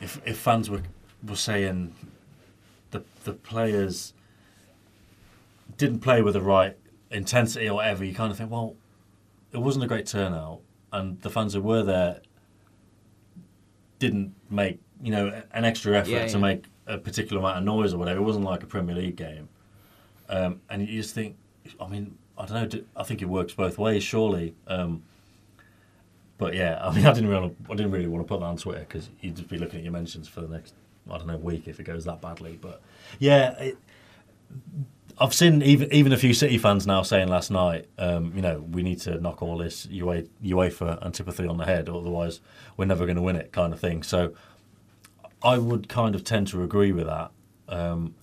if 0.00 0.22
if 0.24 0.38
fans 0.38 0.70
were 0.70 0.80
were 1.22 1.36
saying 1.36 1.94
the 2.94 3.04
the 3.24 3.32
players 3.32 4.14
didn't 5.76 6.00
play 6.00 6.22
with 6.22 6.34
the 6.34 6.40
right 6.40 6.76
intensity 7.10 7.68
or 7.68 7.74
whatever, 7.74 8.04
you 8.04 8.14
kind 8.14 8.30
of 8.30 8.38
think, 8.38 8.50
well, 8.50 8.76
it 9.52 9.58
wasn't 9.58 9.84
a 9.84 9.88
great 9.88 10.06
turnout, 10.06 10.60
and 10.92 11.20
the 11.22 11.30
fans 11.30 11.54
who 11.54 11.60
were 11.60 11.82
there 11.82 12.20
didn't 13.98 14.34
make 14.50 14.80
you 15.02 15.10
know 15.10 15.42
an 15.52 15.64
extra 15.64 15.96
effort 15.98 16.10
yeah, 16.10 16.26
to 16.26 16.38
make 16.38 16.64
a 16.86 16.98
particular 16.98 17.40
amount 17.40 17.58
of 17.58 17.64
noise 17.64 17.92
or 17.92 17.98
whatever. 17.98 18.20
It 18.20 18.24
wasn't 18.24 18.44
like 18.44 18.62
a 18.62 18.66
Premier 18.66 18.94
League 18.94 19.16
game, 19.16 19.48
um, 20.28 20.60
and 20.70 20.86
you 20.88 21.00
just 21.00 21.14
think, 21.14 21.36
I 21.80 21.88
mean, 21.88 22.16
I 22.38 22.46
don't 22.46 22.74
know. 22.74 22.82
I 22.96 23.02
think 23.02 23.22
it 23.22 23.28
works 23.28 23.52
both 23.52 23.78
ways, 23.78 24.02
surely. 24.02 24.54
Um, 24.66 25.02
but 26.38 26.54
yeah, 26.54 26.78
I 26.86 26.94
mean, 26.94 27.06
I 27.06 27.12
didn't 27.12 27.30
really, 27.30 27.54
I 27.70 27.74
didn't 27.74 27.92
really 27.92 28.06
want 28.06 28.24
to 28.24 28.28
put 28.28 28.40
that 28.40 28.46
on 28.46 28.56
Twitter 28.56 28.80
because 28.80 29.08
you'd 29.20 29.36
just 29.36 29.48
be 29.48 29.58
looking 29.58 29.78
at 29.78 29.84
your 29.84 29.92
mentions 29.92 30.28
for 30.28 30.40
the 30.40 30.48
next, 30.48 30.74
I 31.10 31.18
don't 31.18 31.26
know, 31.26 31.36
week 31.36 31.68
if 31.68 31.80
it 31.80 31.84
goes 31.84 32.04
that 32.04 32.20
badly. 32.20 32.58
But 32.60 32.80
yeah, 33.18 33.58
it, 33.58 33.78
I've 35.18 35.34
seen 35.34 35.62
even 35.62 35.92
even 35.92 36.12
a 36.12 36.16
few 36.16 36.34
City 36.34 36.58
fans 36.58 36.86
now 36.86 37.02
saying 37.02 37.28
last 37.28 37.50
night, 37.50 37.86
um, 37.98 38.32
you 38.34 38.42
know, 38.42 38.60
we 38.60 38.82
need 38.82 39.00
to 39.02 39.20
knock 39.20 39.42
all 39.42 39.58
this 39.58 39.86
UEFA, 39.86 40.28
UEFA 40.42 41.04
antipathy 41.04 41.46
on 41.46 41.56
the 41.56 41.64
head, 41.64 41.88
otherwise 41.88 42.40
we're 42.76 42.86
never 42.86 43.04
going 43.06 43.16
to 43.16 43.22
win 43.22 43.36
it, 43.36 43.52
kind 43.52 43.72
of 43.72 43.80
thing. 43.80 44.02
So 44.02 44.34
I 45.42 45.58
would 45.58 45.88
kind 45.88 46.14
of 46.14 46.24
tend 46.24 46.48
to 46.48 46.62
agree 46.62 46.90
with 46.90 47.06
that. 47.06 47.30
Um, 47.68 48.14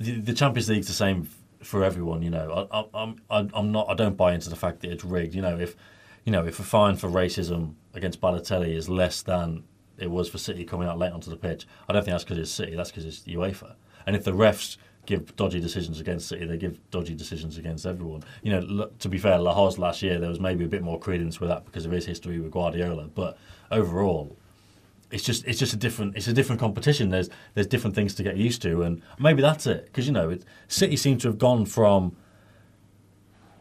the, 0.00 0.12
the 0.12 0.34
Champions 0.34 0.68
League's 0.68 0.88
the 0.88 0.92
same 0.92 1.28
for 1.62 1.84
everyone. 1.84 2.22
You 2.22 2.30
know, 2.30 2.68
I, 2.72 2.80
I, 2.80 3.04
I'm 3.04 3.50
I'm 3.54 3.70
not. 3.70 3.88
I 3.88 3.94
don't 3.94 4.16
buy 4.16 4.34
into 4.34 4.50
the 4.50 4.56
fact 4.56 4.80
that 4.80 4.90
it's 4.90 5.04
rigged. 5.04 5.34
You 5.34 5.42
know, 5.42 5.56
if 5.56 5.76
you 6.24 6.32
know 6.32 6.44
if 6.44 6.58
a 6.58 6.64
fine 6.64 6.96
for 6.96 7.08
racism 7.08 7.74
against 7.94 8.20
Balotelli 8.20 8.74
is 8.74 8.88
less 8.88 9.22
than 9.22 9.64
it 9.98 10.10
was 10.10 10.28
for 10.28 10.38
City 10.38 10.64
coming 10.64 10.88
out 10.88 10.98
late 10.98 11.12
onto 11.12 11.30
the 11.30 11.36
pitch, 11.36 11.66
I 11.88 11.92
don't 11.92 12.04
think 12.04 12.14
that's 12.14 12.24
because 12.24 12.38
it's 12.38 12.50
City. 12.50 12.74
That's 12.74 12.90
because 12.90 13.04
it's 13.04 13.20
UEFA. 13.20 13.74
And 14.06 14.16
if 14.16 14.24
the 14.24 14.32
refs 14.32 14.76
give 15.06 15.34
dodgy 15.36 15.60
decisions 15.60 16.00
against 16.00 16.28
City, 16.28 16.44
they 16.46 16.56
give 16.56 16.78
dodgy 16.90 17.14
decisions 17.14 17.58
against 17.58 17.86
everyone. 17.86 18.22
You 18.42 18.52
know, 18.52 18.90
to 18.98 19.08
be 19.08 19.18
fair, 19.18 19.38
Lahoz 19.38 19.78
last 19.78 20.02
year 20.02 20.18
there 20.18 20.28
was 20.28 20.40
maybe 20.40 20.64
a 20.64 20.68
bit 20.68 20.82
more 20.82 20.98
credence 20.98 21.40
with 21.40 21.48
that 21.48 21.64
because 21.64 21.84
of 21.84 21.92
his 21.92 22.06
history 22.06 22.38
with 22.38 22.52
Guardiola, 22.52 23.08
but 23.14 23.38
overall, 23.70 24.36
it's 25.10 25.22
just 25.22 25.44
it's 25.46 25.58
just 25.58 25.74
a 25.74 25.76
different 25.76 26.16
it's 26.16 26.28
a 26.28 26.32
different 26.32 26.60
competition. 26.60 27.10
There's 27.10 27.28
there's 27.54 27.66
different 27.66 27.94
things 27.94 28.14
to 28.14 28.22
get 28.22 28.36
used 28.36 28.62
to, 28.62 28.82
and 28.82 29.02
maybe 29.18 29.42
that's 29.42 29.66
it 29.66 29.84
because 29.86 30.06
you 30.06 30.12
know 30.12 30.30
it, 30.30 30.44
City 30.68 30.96
seem 30.96 31.18
to 31.18 31.28
have 31.28 31.38
gone 31.38 31.66
from 31.66 32.16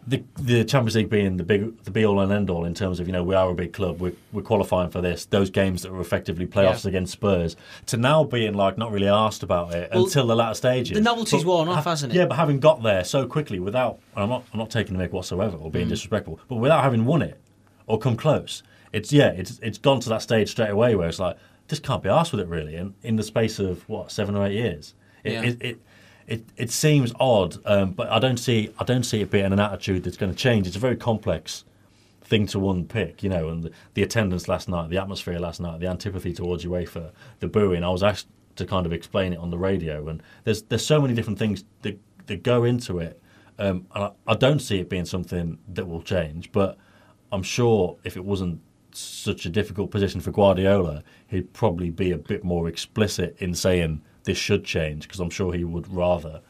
the 0.07 0.23
the 0.39 0.63
Champions 0.65 0.95
League 0.95 1.09
being 1.09 1.37
the 1.37 1.43
big 1.43 1.77
the 1.83 1.91
be 1.91 2.05
all 2.05 2.19
and 2.21 2.31
end 2.31 2.49
all 2.49 2.65
in 2.65 2.73
terms 2.73 2.99
of 2.99 3.07
you 3.07 3.13
know 3.13 3.23
we 3.23 3.35
are 3.35 3.49
a 3.51 3.53
big 3.53 3.71
club 3.71 3.99
we're, 4.01 4.13
we're 4.33 4.41
qualifying 4.41 4.89
for 4.89 4.99
this 4.99 5.25
those 5.25 5.49
games 5.51 5.83
that 5.83 5.91
were 5.91 6.01
effectively 6.01 6.47
playoffs 6.47 6.83
Yeah. 6.85 6.89
against 6.89 7.13
Spurs 7.13 7.55
to 7.85 7.97
now 7.97 8.23
being 8.23 8.53
like 8.55 8.77
not 8.79 8.91
really 8.91 9.07
asked 9.07 9.43
about 9.43 9.75
it 9.75 9.91
Well, 9.93 10.05
until 10.05 10.25
the 10.25 10.35
latter 10.35 10.55
stages. 10.55 10.95
the 10.95 11.01
novelty's 11.01 11.43
But 11.43 11.49
worn 11.49 11.69
off, 11.69 11.85
hasn't 11.85 12.13
it? 12.13 12.17
Yeah, 12.17 12.25
but 12.25 12.35
having 12.37 12.59
got 12.59 12.81
there 12.81 13.03
so 13.03 13.27
quickly 13.27 13.59
without 13.59 13.99
and 14.15 14.23
I'm 14.23 14.29
not 14.29 14.43
I'm 14.53 14.59
not 14.59 14.71
taking 14.71 14.97
the 14.97 15.03
mick 15.07 15.11
whatsoever 15.11 15.55
or 15.57 15.69
Mm. 15.69 15.73
being 15.73 15.87
disrespectful, 15.89 16.39
but 16.47 16.55
without 16.55 16.83
having 16.83 17.05
won 17.05 17.21
it 17.21 17.39
or 17.85 17.99
come 17.99 18.17
close, 18.17 18.63
it's 18.91 19.13
yeah 19.13 19.27
it's 19.29 19.59
it's 19.61 19.77
gone 19.77 19.99
to 19.99 20.09
that 20.09 20.23
stage 20.23 20.49
straight 20.49 20.71
away 20.71 20.95
where 20.95 21.07
it's 21.09 21.19
like 21.19 21.37
just 21.67 21.83
can't 21.83 22.01
be 22.01 22.09
asked 22.09 22.31
with 22.31 22.41
it 22.41 22.47
really, 22.47 22.75
and 22.75 22.95
in 23.03 23.17
the 23.17 23.23
space 23.23 23.59
of 23.59 23.87
what 23.87 24.11
seven 24.11 24.35
or 24.35 24.45
eight 24.47 24.53
years, 24.55 24.95
it 25.23 25.33
Yeah. 25.33 25.43
it, 25.43 25.61
it 25.61 25.81
it, 26.27 26.45
it 26.57 26.71
seems 26.71 27.11
odd, 27.19 27.57
um, 27.65 27.91
but 27.91 28.09
I 28.09 28.19
don't 28.19 28.37
see 28.37 28.73
I 28.79 28.83
don't 28.83 29.03
see 29.03 29.21
it 29.21 29.31
being 29.31 29.51
an 29.51 29.59
attitude 29.59 30.03
that's 30.03 30.17
going 30.17 30.31
to 30.31 30.37
change. 30.37 30.67
It's 30.67 30.75
a 30.75 30.79
very 30.79 30.95
complex 30.95 31.63
thing 32.23 32.47
to 32.47 32.69
unpick, 32.69 33.23
you 33.23 33.29
know, 33.29 33.49
and 33.49 33.63
the, 33.63 33.71
the 33.93 34.03
attendance 34.03 34.47
last 34.47 34.69
night, 34.69 34.89
the 34.89 34.97
atmosphere 34.97 35.37
last 35.39 35.59
night, 35.59 35.79
the 35.79 35.87
antipathy 35.87 36.33
towards 36.33 36.63
UEFA, 36.63 37.11
the 37.39 37.47
booing. 37.47 37.83
I 37.83 37.89
was 37.89 38.03
asked 38.03 38.27
to 38.55 38.65
kind 38.65 38.85
of 38.85 38.93
explain 38.93 39.33
it 39.33 39.39
on 39.39 39.49
the 39.49 39.57
radio, 39.57 40.07
and 40.07 40.21
there's 40.43 40.63
there's 40.63 40.85
so 40.85 41.01
many 41.01 41.13
different 41.13 41.39
things 41.39 41.63
that 41.81 41.99
that 42.27 42.43
go 42.43 42.63
into 42.63 42.99
it, 42.99 43.21
um, 43.59 43.85
and 43.95 44.05
I, 44.05 44.11
I 44.27 44.35
don't 44.35 44.59
see 44.59 44.79
it 44.79 44.89
being 44.89 45.05
something 45.05 45.57
that 45.73 45.87
will 45.87 46.01
change. 46.01 46.51
But 46.51 46.77
I'm 47.31 47.43
sure 47.43 47.97
if 48.03 48.15
it 48.15 48.23
wasn't 48.23 48.61
such 48.93 49.45
a 49.45 49.49
difficult 49.49 49.91
position 49.91 50.21
for 50.21 50.31
Guardiola, 50.31 51.03
he'd 51.27 51.53
probably 51.53 51.89
be 51.89 52.11
a 52.11 52.17
bit 52.17 52.43
more 52.43 52.67
explicit 52.67 53.35
in 53.39 53.53
saying 53.55 54.01
this 54.23 54.37
should 54.37 54.63
change 54.63 55.07
because 55.07 55.19
I'm 55.19 55.29
sure 55.29 55.53
he 55.53 55.63
would 55.63 55.91
rather 55.93 56.41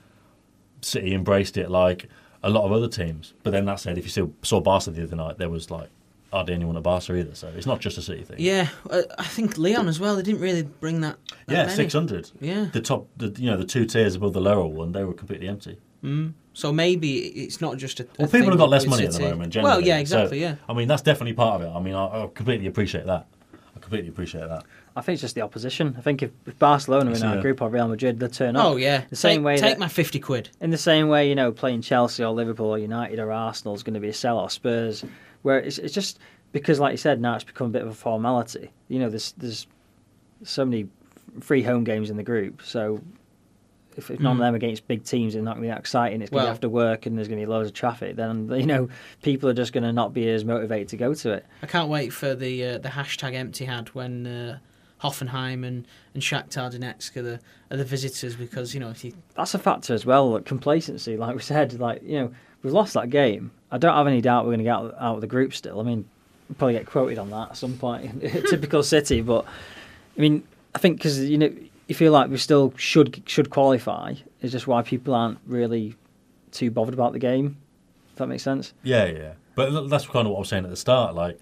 City 0.82 1.14
embraced 1.14 1.58
it 1.58 1.70
like 1.70 2.08
a 2.44 2.50
lot 2.50 2.66
of 2.66 2.72
other 2.72 2.88
teams. 2.88 3.34
But 3.44 3.52
then 3.52 3.66
that 3.66 3.80
said, 3.80 3.98
if 3.98 4.04
you 4.04 4.10
still 4.10 4.34
saw 4.42 4.60
Barca 4.60 4.92
the 4.92 5.04
other 5.04 5.16
night, 5.16 5.38
there 5.38 5.50
was 5.50 5.70
like 5.70 5.90
hardly 6.32 6.54
anyone 6.54 6.78
at 6.78 6.84
Barca 6.84 7.16
either. 7.16 7.36
So 7.36 7.48
it's 7.56 7.68
not 7.68 7.80
just 7.80 7.98
a 7.98 8.02
City 8.02 8.24
thing. 8.24 8.38
Yeah, 8.40 8.70
I 9.18 9.26
think 9.26 9.58
Lyon 9.58 9.88
as 9.88 10.00
well. 10.00 10.16
They 10.16 10.24
didn't 10.24 10.42
really 10.42 10.64
bring 10.64 11.02
that. 11.02 11.18
that 11.48 11.54
yeah, 11.54 11.68
six 11.68 11.94
hundred. 11.94 12.32
Yeah. 12.40 12.68
the 12.72 12.82
top, 12.82 13.08
the, 13.18 13.28
you 13.38 13.50
know, 13.50 13.58
the 13.58 13.66
two 13.66 13.86
tiers 13.86 14.16
above 14.16 14.34
the 14.34 14.42
lower 14.42 14.66
one, 14.66 14.92
they 14.92 15.04
were 15.04 15.14
completely 15.14 15.48
empty. 15.48 15.78
Mm. 16.04 16.34
So 16.54 16.74
maybe 16.74 17.20
it's 17.28 17.62
not 17.62 17.78
just 17.78 18.00
a. 18.00 18.08
Well, 18.18 18.28
a 18.28 18.32
people 18.32 18.50
have 18.50 18.58
got 18.58 18.70
less 18.70 18.86
money 18.86 19.06
at 19.06 19.14
the 19.14 19.20
moment. 19.20 19.54
Generally. 19.54 19.72
Well, 19.72 19.82
yeah, 19.82 19.96
So, 19.98 20.02
exactly. 20.02 20.42
yeah. 20.42 20.56
I 20.68 20.74
mean, 20.74 20.88
that's 20.88 21.02
definitely 21.02 21.34
part 21.34 21.62
of 21.62 21.68
it. 21.68 21.72
I 21.74 21.80
mean, 21.80 21.96
I, 21.96 22.24
I 22.24 22.28
completely 22.34 22.68
appreciate 22.68 23.06
that. 23.06 23.28
I 23.76 23.80
completely 23.80 24.10
appreciate 24.10 24.48
that. 24.48 24.64
I 24.96 25.02
think 25.02 25.14
it's 25.16 25.22
just 25.22 25.36
the 25.36 25.42
opposition. 25.42 25.96
I 25.98 26.02
think 26.02 26.22
if, 26.22 26.32
if 26.46 26.60
Barcelona 26.60 27.12
are 27.12 27.16
in 27.16 27.24
our 27.24 27.36
Yeah. 27.36 27.42
group 27.42 27.62
or 27.62 27.70
Real 27.70 27.88
Madrid, 27.88 28.20
they'll 28.20 28.30
turn 28.30 28.56
up. 28.58 28.66
Oh 28.66 28.76
yeah. 28.76 29.04
The 29.10 29.16
same 29.16 29.40
take, 29.40 29.46
way 29.46 29.58
Take 29.58 29.72
that- 29.76 29.80
my 29.80 29.88
fifty 29.88 30.20
quid. 30.20 30.50
In 30.60 30.70
the 30.72 30.78
same 30.78 31.08
way, 31.08 31.30
you 31.30 31.36
know, 31.36 31.52
playing 31.52 31.82
Chelsea 31.82 32.24
or 32.24 32.32
Liverpool 32.34 32.68
or 32.68 32.78
United 32.78 33.20
or 33.20 33.32
Arsenal 33.32 33.74
is 33.76 33.84
going 33.84 33.94
to 33.94 34.00
be 34.02 34.10
a 34.10 34.14
sell 34.14 34.38
or 34.38 34.50
Spurs, 34.50 35.06
where 35.44 35.60
it's, 35.60 35.78
it's 35.78 35.94
just 35.94 36.20
because, 36.52 36.80
like 36.80 36.92
you 36.92 36.98
said, 36.98 37.22
now 37.22 37.36
it's 37.36 37.44
become 37.46 37.68
a 37.68 37.70
bit 37.70 37.82
of 37.84 37.88
a 37.88 37.94
formality. 37.94 38.70
You 38.90 39.00
know, 39.00 39.10
there's 39.10 39.32
there's 39.38 39.68
so 40.44 40.66
many 40.66 40.88
free 41.40 41.64
home 41.64 41.84
games 41.86 42.10
in 42.10 42.18
the 42.18 42.24
group, 42.24 42.62
so 42.62 43.02
if, 43.98 44.10
if 44.12 44.20
none 44.20 44.34
of 44.34 44.38
them 44.40 44.56
against 44.56 44.88
big 44.88 45.04
teams 45.04 45.36
are 45.36 45.42
not 45.42 45.56
going 45.56 45.64
to 45.64 45.68
be 45.68 45.68
that 45.70 45.80
exciting, 45.80 46.22
it's 46.22 46.30
going 46.32 46.40
to 46.40 46.44
Mm. 46.44 46.46
Well- 46.48 46.54
be 46.54 46.56
after 46.56 46.70
work 46.70 47.06
and 47.06 47.18
there's 47.18 47.28
going 47.28 47.40
to 47.40 47.46
be 47.46 47.50
loads 47.50 47.68
of 47.68 47.74
traffic. 47.74 48.16
Then 48.16 48.50
you 48.56 48.66
know, 48.66 48.90
people 49.22 49.50
are 49.50 49.54
just 49.54 49.72
going 49.74 49.84
to 49.84 49.94
not 49.94 50.14
be 50.14 50.30
as 50.30 50.44
motivated 50.46 50.90
to 50.90 50.98
go 50.98 51.14
to 51.14 51.32
it. 51.32 51.46
I 51.64 51.68
can't 51.68 51.90
wait 51.90 52.12
for 52.12 52.36
the 52.36 52.66
uh, 52.66 52.78
the 52.80 52.90
hashtag 52.90 53.34
empty 53.36 53.66
had 53.66 53.90
when 53.90 54.26
uh, 54.28 54.60
Hoffenheim 55.02 55.66
and 55.66 55.88
and 56.14 56.22
Shakhtar 56.22 56.72
Donetsk 56.72 57.16
are 57.18 57.22
the 57.22 57.40
are 57.70 57.78
the 57.78 57.86
visitors 57.86 58.36
because 58.36 58.74
you 58.74 58.80
know 58.80 58.90
if 58.90 59.04
you 59.04 59.14
that's 59.36 59.54
a 59.54 59.60
factor 59.60 59.94
as 59.94 60.06
well. 60.06 60.32
Like 60.32 60.46
complacency, 60.46 61.18
like 61.18 61.36
we 61.36 61.42
said, 61.42 61.80
like 61.80 62.04
you 62.04 62.20
know, 62.20 62.32
we've 62.62 62.74
lost 62.74 62.94
that 62.94 63.10
game. 63.10 63.52
I 63.72 63.78
don't 63.78 63.96
have 63.96 64.08
any 64.08 64.22
doubt 64.22 64.46
we're 64.46 64.50
going 64.50 64.60
to 64.60 64.64
get 64.66 64.74
out, 64.74 64.96
out 65.00 65.16
of 65.16 65.22
the 65.22 65.28
group 65.28 65.54
still. 65.54 65.80
I 65.80 65.84
mean, 65.84 66.06
we'll 66.50 66.56
probably 66.58 66.74
get 66.74 66.86
quoted 66.86 67.18
on 67.18 67.30
that 67.32 67.52
at 67.52 67.58
some 67.58 67.78
point. 67.78 68.22
Typical 68.50 68.84
City, 68.84 69.22
but 69.22 69.46
I 70.18 70.22
mean, 70.22 70.44
I 70.76 70.80
think 70.80 70.98
because 70.98 71.20
you 71.20 71.38
know, 71.38 71.52
you 71.88 71.96
feel 71.96 72.12
like 72.12 72.30
we 72.30 72.38
still 72.38 72.74
should 72.78 73.24
should 73.26 73.50
qualify. 73.50 74.16
Is 74.42 74.52
just 74.52 74.68
why 74.68 74.82
people 74.82 75.14
aren't 75.14 75.40
really 75.46 75.96
too 76.52 76.72
bothered 76.72 76.94
about 76.94 77.14
the 77.14 77.20
game. 77.20 77.58
If 78.12 78.18
that 78.18 78.28
makes 78.28 78.44
sense. 78.44 78.74
Yeah, 78.84 79.06
yeah. 79.06 79.34
But 79.56 79.88
that's 79.90 80.06
kind 80.06 80.26
of 80.26 80.32
what 80.32 80.38
I 80.38 80.40
was 80.40 80.50
saying 80.50 80.64
at 80.64 80.70
the 80.70 80.78
start. 80.78 81.16
Like, 81.16 81.38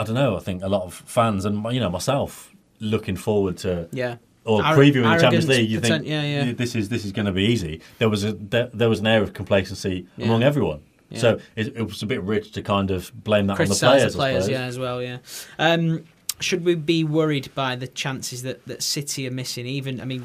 I 0.00 0.04
don't 0.04 0.14
know. 0.14 0.36
I 0.36 0.40
think 0.40 0.62
a 0.62 0.68
lot 0.68 0.82
of 0.82 0.94
fans 0.94 1.44
and 1.44 1.64
you 1.72 1.80
know 1.80 1.90
myself 1.90 2.50
looking 2.80 3.16
forward 3.16 3.58
to 3.58 3.88
yeah 3.92 4.16
or 4.44 4.62
Arro- 4.62 4.76
previewing 4.76 5.14
the 5.14 5.20
Champions 5.20 5.48
League, 5.48 5.70
you 5.70 5.80
think 5.80 6.06
yeah, 6.06 6.22
yeah. 6.22 6.44
"Yeah, 6.46 6.52
this 6.52 6.74
is 6.74 6.88
this 6.88 7.04
is 7.04 7.12
going 7.12 7.26
to 7.26 7.32
be 7.32 7.44
easy. 7.44 7.80
There 7.98 8.08
was 8.08 8.24
a 8.24 8.32
there, 8.32 8.70
there 8.72 8.88
was 8.88 9.00
an 9.00 9.06
air 9.06 9.22
of 9.22 9.32
complacency 9.34 10.06
Yeah. 10.16 10.26
among 10.26 10.42
everyone. 10.42 10.80
Yeah. 11.10 11.18
So 11.18 11.40
it, 11.56 11.76
it 11.76 11.82
was 11.82 12.02
a 12.02 12.06
bit 12.06 12.22
rich 12.22 12.52
to 12.52 12.62
kind 12.62 12.90
of 12.90 13.12
blame 13.24 13.48
that 13.48 13.60
on 13.60 13.66
the 13.66 13.74
the 13.74 13.80
players. 13.80 14.14
I 14.14 14.18
players, 14.18 14.48
yeah, 14.48 14.62
as 14.62 14.78
well, 14.78 15.02
yeah. 15.02 15.18
Um, 15.58 16.04
should 16.38 16.64
we 16.64 16.74
be 16.76 17.04
worried 17.04 17.52
by 17.54 17.76
the 17.76 17.88
chances 17.88 18.42
that, 18.44 18.64
that 18.66 18.82
City 18.82 19.26
are 19.26 19.30
missing? 19.32 19.66
Even, 19.66 20.00
I 20.00 20.04
mean, 20.04 20.22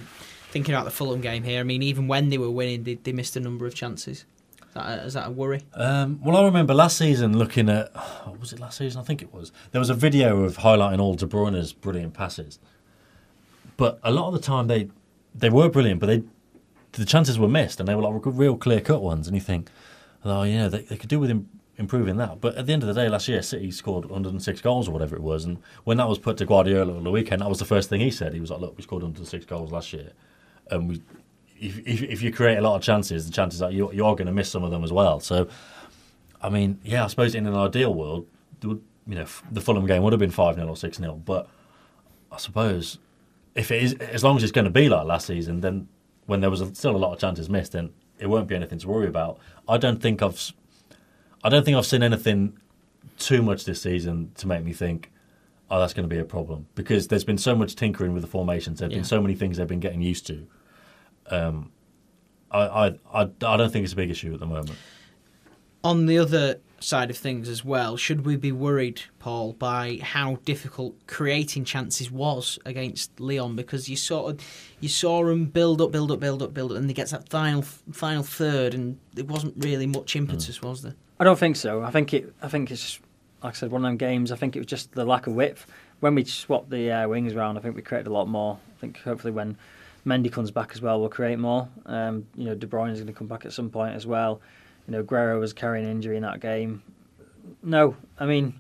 thinking 0.52 0.74
about 0.74 0.86
the 0.86 0.92
Fulham 0.92 1.22
game 1.22 1.44
here, 1.44 1.60
I 1.60 1.64
mean, 1.64 1.82
even 1.82 2.08
when 2.08 2.30
they 2.30 2.38
were 2.38 2.52
winning, 2.52 2.84
they, 2.84 2.94
they 2.96 3.12
missed 3.12 3.36
a 3.36 3.40
number 3.40 3.66
of 3.66 3.74
chances. 3.76 4.26
Is 4.76 5.14
that 5.14 5.28
a, 5.28 5.32
worry? 5.32 5.62
Um, 5.74 6.20
well, 6.22 6.36
I 6.36 6.44
remember 6.44 6.74
last 6.74 6.98
season 6.98 7.38
looking 7.38 7.70
at 7.70 7.92
was 8.40 8.52
it 8.52 8.60
last 8.60 8.78
season? 8.78 9.00
I 9.00 9.04
think 9.04 9.22
it 9.22 9.34
was. 9.34 9.52
There 9.72 9.80
was 9.80 9.90
a 9.90 9.94
video 9.94 10.44
of 10.44 10.58
highlighting 10.58 11.00
all 11.00 11.16
De 11.16 11.26
Bruyne's 11.26 11.72
brilliant 11.72 12.14
passes, 12.14 12.60
but 13.78 14.00
a 14.04 14.12
lot 14.12 14.28
of 14.28 14.34
the 14.34 14.40
time 14.40 14.68
they 14.68 14.90
they 15.34 15.50
were 15.50 15.70
brilliant, 15.70 16.00
but 16.00 16.08
they 16.08 16.24
the 16.94 17.06
chances 17.06 17.38
were 17.38 17.48
missed, 17.48 17.80
and 17.80 17.88
they 17.88 17.96
were 17.96 18.02
like 18.02 18.22
real 18.26 18.58
clear 18.58 18.82
cut 18.82 19.02
ones. 19.02 19.28
And 19.28 19.36
you 19.36 19.42
think, 19.42 19.70
oh, 20.24 20.44
yeah, 20.44 20.68
they, 20.68 20.82
they 20.82 20.98
could 20.98 21.10
do 21.10 21.20
with 21.20 21.30
im- 21.30 21.50
improving 21.78 22.18
that. 22.18 22.42
But 22.42 22.56
at 22.56 22.66
the 22.66 22.74
end 22.74 22.84
of 22.84 22.88
the 22.88 22.94
day, 22.94 23.10
last 23.10 23.28
year 23.28 23.42
City 23.42 23.72
scored 23.72 24.06
106 24.06 24.62
goals 24.62 24.88
or 24.88 24.92
whatever 24.92 25.16
it 25.16 25.22
was, 25.22 25.46
and 25.46 25.58
when 25.84 25.98
that 25.98 26.08
was 26.08 26.20
put 26.20 26.38
to 26.38 26.46
Guardiola 26.46 26.96
on 26.96 27.04
the 27.04 27.12
weekend, 27.12 27.42
that 27.42 27.50
was 27.50 27.60
the 27.60 27.66
first 27.66 27.90
thing 27.90 28.02
he 28.02 28.12
said. 28.12 28.34
He 28.34 28.40
was 28.40 28.50
like, 28.52 28.62
look, 28.62 28.78
we 28.78 28.84
scored 28.84 29.04
106 29.04 29.46
goals 29.46 29.72
last 29.72 29.94
year, 29.94 30.12
and 30.70 30.90
we. 30.90 31.02
If, 31.60 31.80
if, 31.88 32.02
if 32.04 32.22
you 32.22 32.32
create 32.34 32.58
a 32.58 32.62
lot 32.62 32.76
of 32.76 32.82
chances, 32.82 33.26
the 33.26 33.32
chances 33.32 33.62
are 33.62 33.72
you, 33.72 33.92
you're 33.94 34.16
going 34.16 34.28
to 34.28 34.34
miss 34.34 34.50
some 34.50 34.64
of 34.64 34.72
them 34.72 34.84
as 34.84 34.92
well. 34.92 35.20
So, 35.20 35.48
I 36.42 36.50
mean, 36.50 36.80
yeah, 36.84 37.06
I 37.06 37.08
suppose 37.08 37.34
in 37.34 37.48
an 37.48 37.56
ideal 37.56 37.94
world, 37.94 38.28
would, 38.64 38.82
you 39.08 39.16
know, 39.16 39.22
f- 39.22 39.44
the 39.52 39.62
Fulham 39.62 39.86
game 39.86 40.04
would 40.04 40.12
have 40.14 40.20
been 40.20 40.32
5 40.32 40.56
0 40.56 40.68
or 40.68 40.76
6 40.76 40.98
0. 40.98 41.22
But 41.26 41.48
I 42.32 42.38
suppose 42.38 42.98
if 43.56 43.72
it 43.72 43.82
is, 43.84 43.94
as 43.94 44.24
long 44.24 44.36
as 44.36 44.44
it's 44.44 44.52
going 44.52 44.66
to 44.66 44.72
be 44.72 44.90
like 44.90 45.06
last 45.06 45.28
season, 45.28 45.62
then 45.62 45.88
when 46.26 46.42
there 46.42 46.50
was 46.50 46.60
a, 46.62 46.74
still 46.76 46.96
a 46.96 46.98
lot 46.98 47.14
of 47.14 47.20
chances 47.20 47.50
missed, 47.50 47.72
then 47.72 47.92
it 48.20 48.28
won't 48.28 48.48
be 48.48 48.56
anything 48.56 48.80
to 48.80 48.88
worry 48.88 49.08
about. 49.08 49.38
I 49.70 49.78
don't 49.78 50.02
think 50.02 50.22
I've, 50.22 50.52
I 51.44 51.50
don't 51.50 51.64
think 51.64 51.78
I've 51.78 51.86
seen 51.86 52.04
anything 52.04 52.58
too 53.18 53.42
much 53.42 53.64
this 53.66 53.82
season 53.82 54.32
to 54.36 54.48
make 54.48 54.64
me 54.64 54.74
think, 54.74 55.12
oh, 55.72 55.80
that's 55.80 55.94
going 55.94 56.08
to 56.08 56.14
be 56.14 56.20
a 56.20 56.26
problem 56.26 56.68
because 56.76 57.08
there's 57.08 57.24
been 57.24 57.38
so 57.38 57.56
much 57.56 57.76
tinkering 57.76 58.14
with 58.14 58.24
the 58.24 58.28
formations. 58.28 58.80
There've 58.80 58.92
Yeah. 58.92 58.98
been 58.98 59.06
so 59.06 59.22
many 59.22 59.36
things 59.36 59.58
they've 59.58 59.68
been 59.68 59.80
getting 59.80 60.02
used 60.02 60.28
to. 60.28 60.48
Um, 61.30 61.72
I, 62.52 62.60
I, 62.60 62.88
I, 63.14 63.22
I 63.22 63.58
don't 63.58 63.72
think 63.72 63.84
it's 63.84 63.94
a 63.94 63.98
big 63.98 64.10
issue 64.10 64.34
at 64.34 64.40
the 64.40 64.46
moment. 64.46 64.78
On 65.84 66.06
the 66.06 66.18
other 66.18 66.60
side 66.80 67.10
of 67.10 67.18
things 67.18 67.50
as 67.50 67.64
well, 67.64 67.98
should 67.98 68.26
we 68.26 68.36
be 68.36 68.52
worried, 68.52 69.02
Paul, 69.20 69.54
by 69.54 70.00
how 70.02 70.38
difficult 70.46 70.96
creating 71.08 71.66
chances 71.66 72.12
was 72.12 72.58
against 72.66 73.20
Lyon? 73.20 73.56
Because 73.56 73.90
you 73.90 73.96
sort 73.96 74.34
of 74.34 74.46
you 74.80 74.90
saw 74.90 75.26
them 75.26 75.46
build 75.46 75.82
up, 75.82 75.92
build 75.92 76.12
up, 76.12 76.20
build 76.20 76.42
up, 76.42 76.54
build 76.54 76.72
up, 76.72 76.78
and 76.78 76.90
they 76.90 76.94
get 76.94 77.08
to 77.08 77.18
that 77.18 77.30
final 77.30 77.62
final 77.62 78.24
third, 78.24 78.74
and 78.74 79.00
there 79.14 79.26
wasn't 79.26 79.54
really 79.64 79.88
much 79.88 80.16
impetus, 80.16 80.62
was 80.62 80.82
there? 80.82 80.96
I 81.20 81.24
don't 81.24 81.40
think 81.40 81.56
so. 81.56 81.82
I 81.82 81.92
think 81.92 82.14
it. 82.14 82.34
I 82.42 82.48
think 82.48 82.72
it's 82.72 83.00
like 83.44 83.54
I 83.54 83.58
said, 83.58 83.72
one 83.72 83.84
of 83.84 83.90
them 83.90 83.98
games. 83.98 84.32
I 84.32 84.36
think 84.36 84.56
it 84.56 84.60
was 84.60 84.68
just 84.68 84.94
the 84.94 85.06
lack 85.06 85.28
of 85.28 85.34
width. 85.34 85.68
When 86.00 86.16
we 86.16 86.24
swapped 86.26 86.70
the 86.70 86.92
uh, 86.92 87.08
wings 87.08 87.34
around, 87.34 87.58
I 87.58 87.62
think 87.62 87.76
we 87.76 87.82
created 87.82 88.08
a 88.08 88.14
lot 88.14 88.28
more. 88.28 88.58
I 88.76 88.80
think 88.82 89.00
hopefully 89.02 89.32
when 89.32 89.58
Mendy 90.06 90.32
comes 90.32 90.52
back 90.52 90.72
as 90.74 90.82
well, 90.82 91.00
we'll 91.00 91.10
create 91.10 91.40
more. 91.40 91.68
Um, 91.86 92.28
you 92.36 92.46
know, 92.46 92.56
De 92.56 92.68
Bruyne 92.68 92.92
is 92.92 93.00
going 93.00 93.08
to 93.08 93.14
come 93.14 93.28
back 93.28 93.46
at 93.46 93.54
some 93.54 93.70
point 93.70 93.96
as 93.96 94.06
well. 94.06 94.40
You 94.88 94.92
know, 94.92 95.04
Aguero 95.04 95.40
was 95.40 95.54
carrying 95.54 95.86
an 95.86 95.92
injury 95.92 96.16
in 96.16 96.24
that 96.24 96.40
game. 96.40 96.84
No, 97.64 97.96
I 98.20 98.26
mean, 98.26 98.54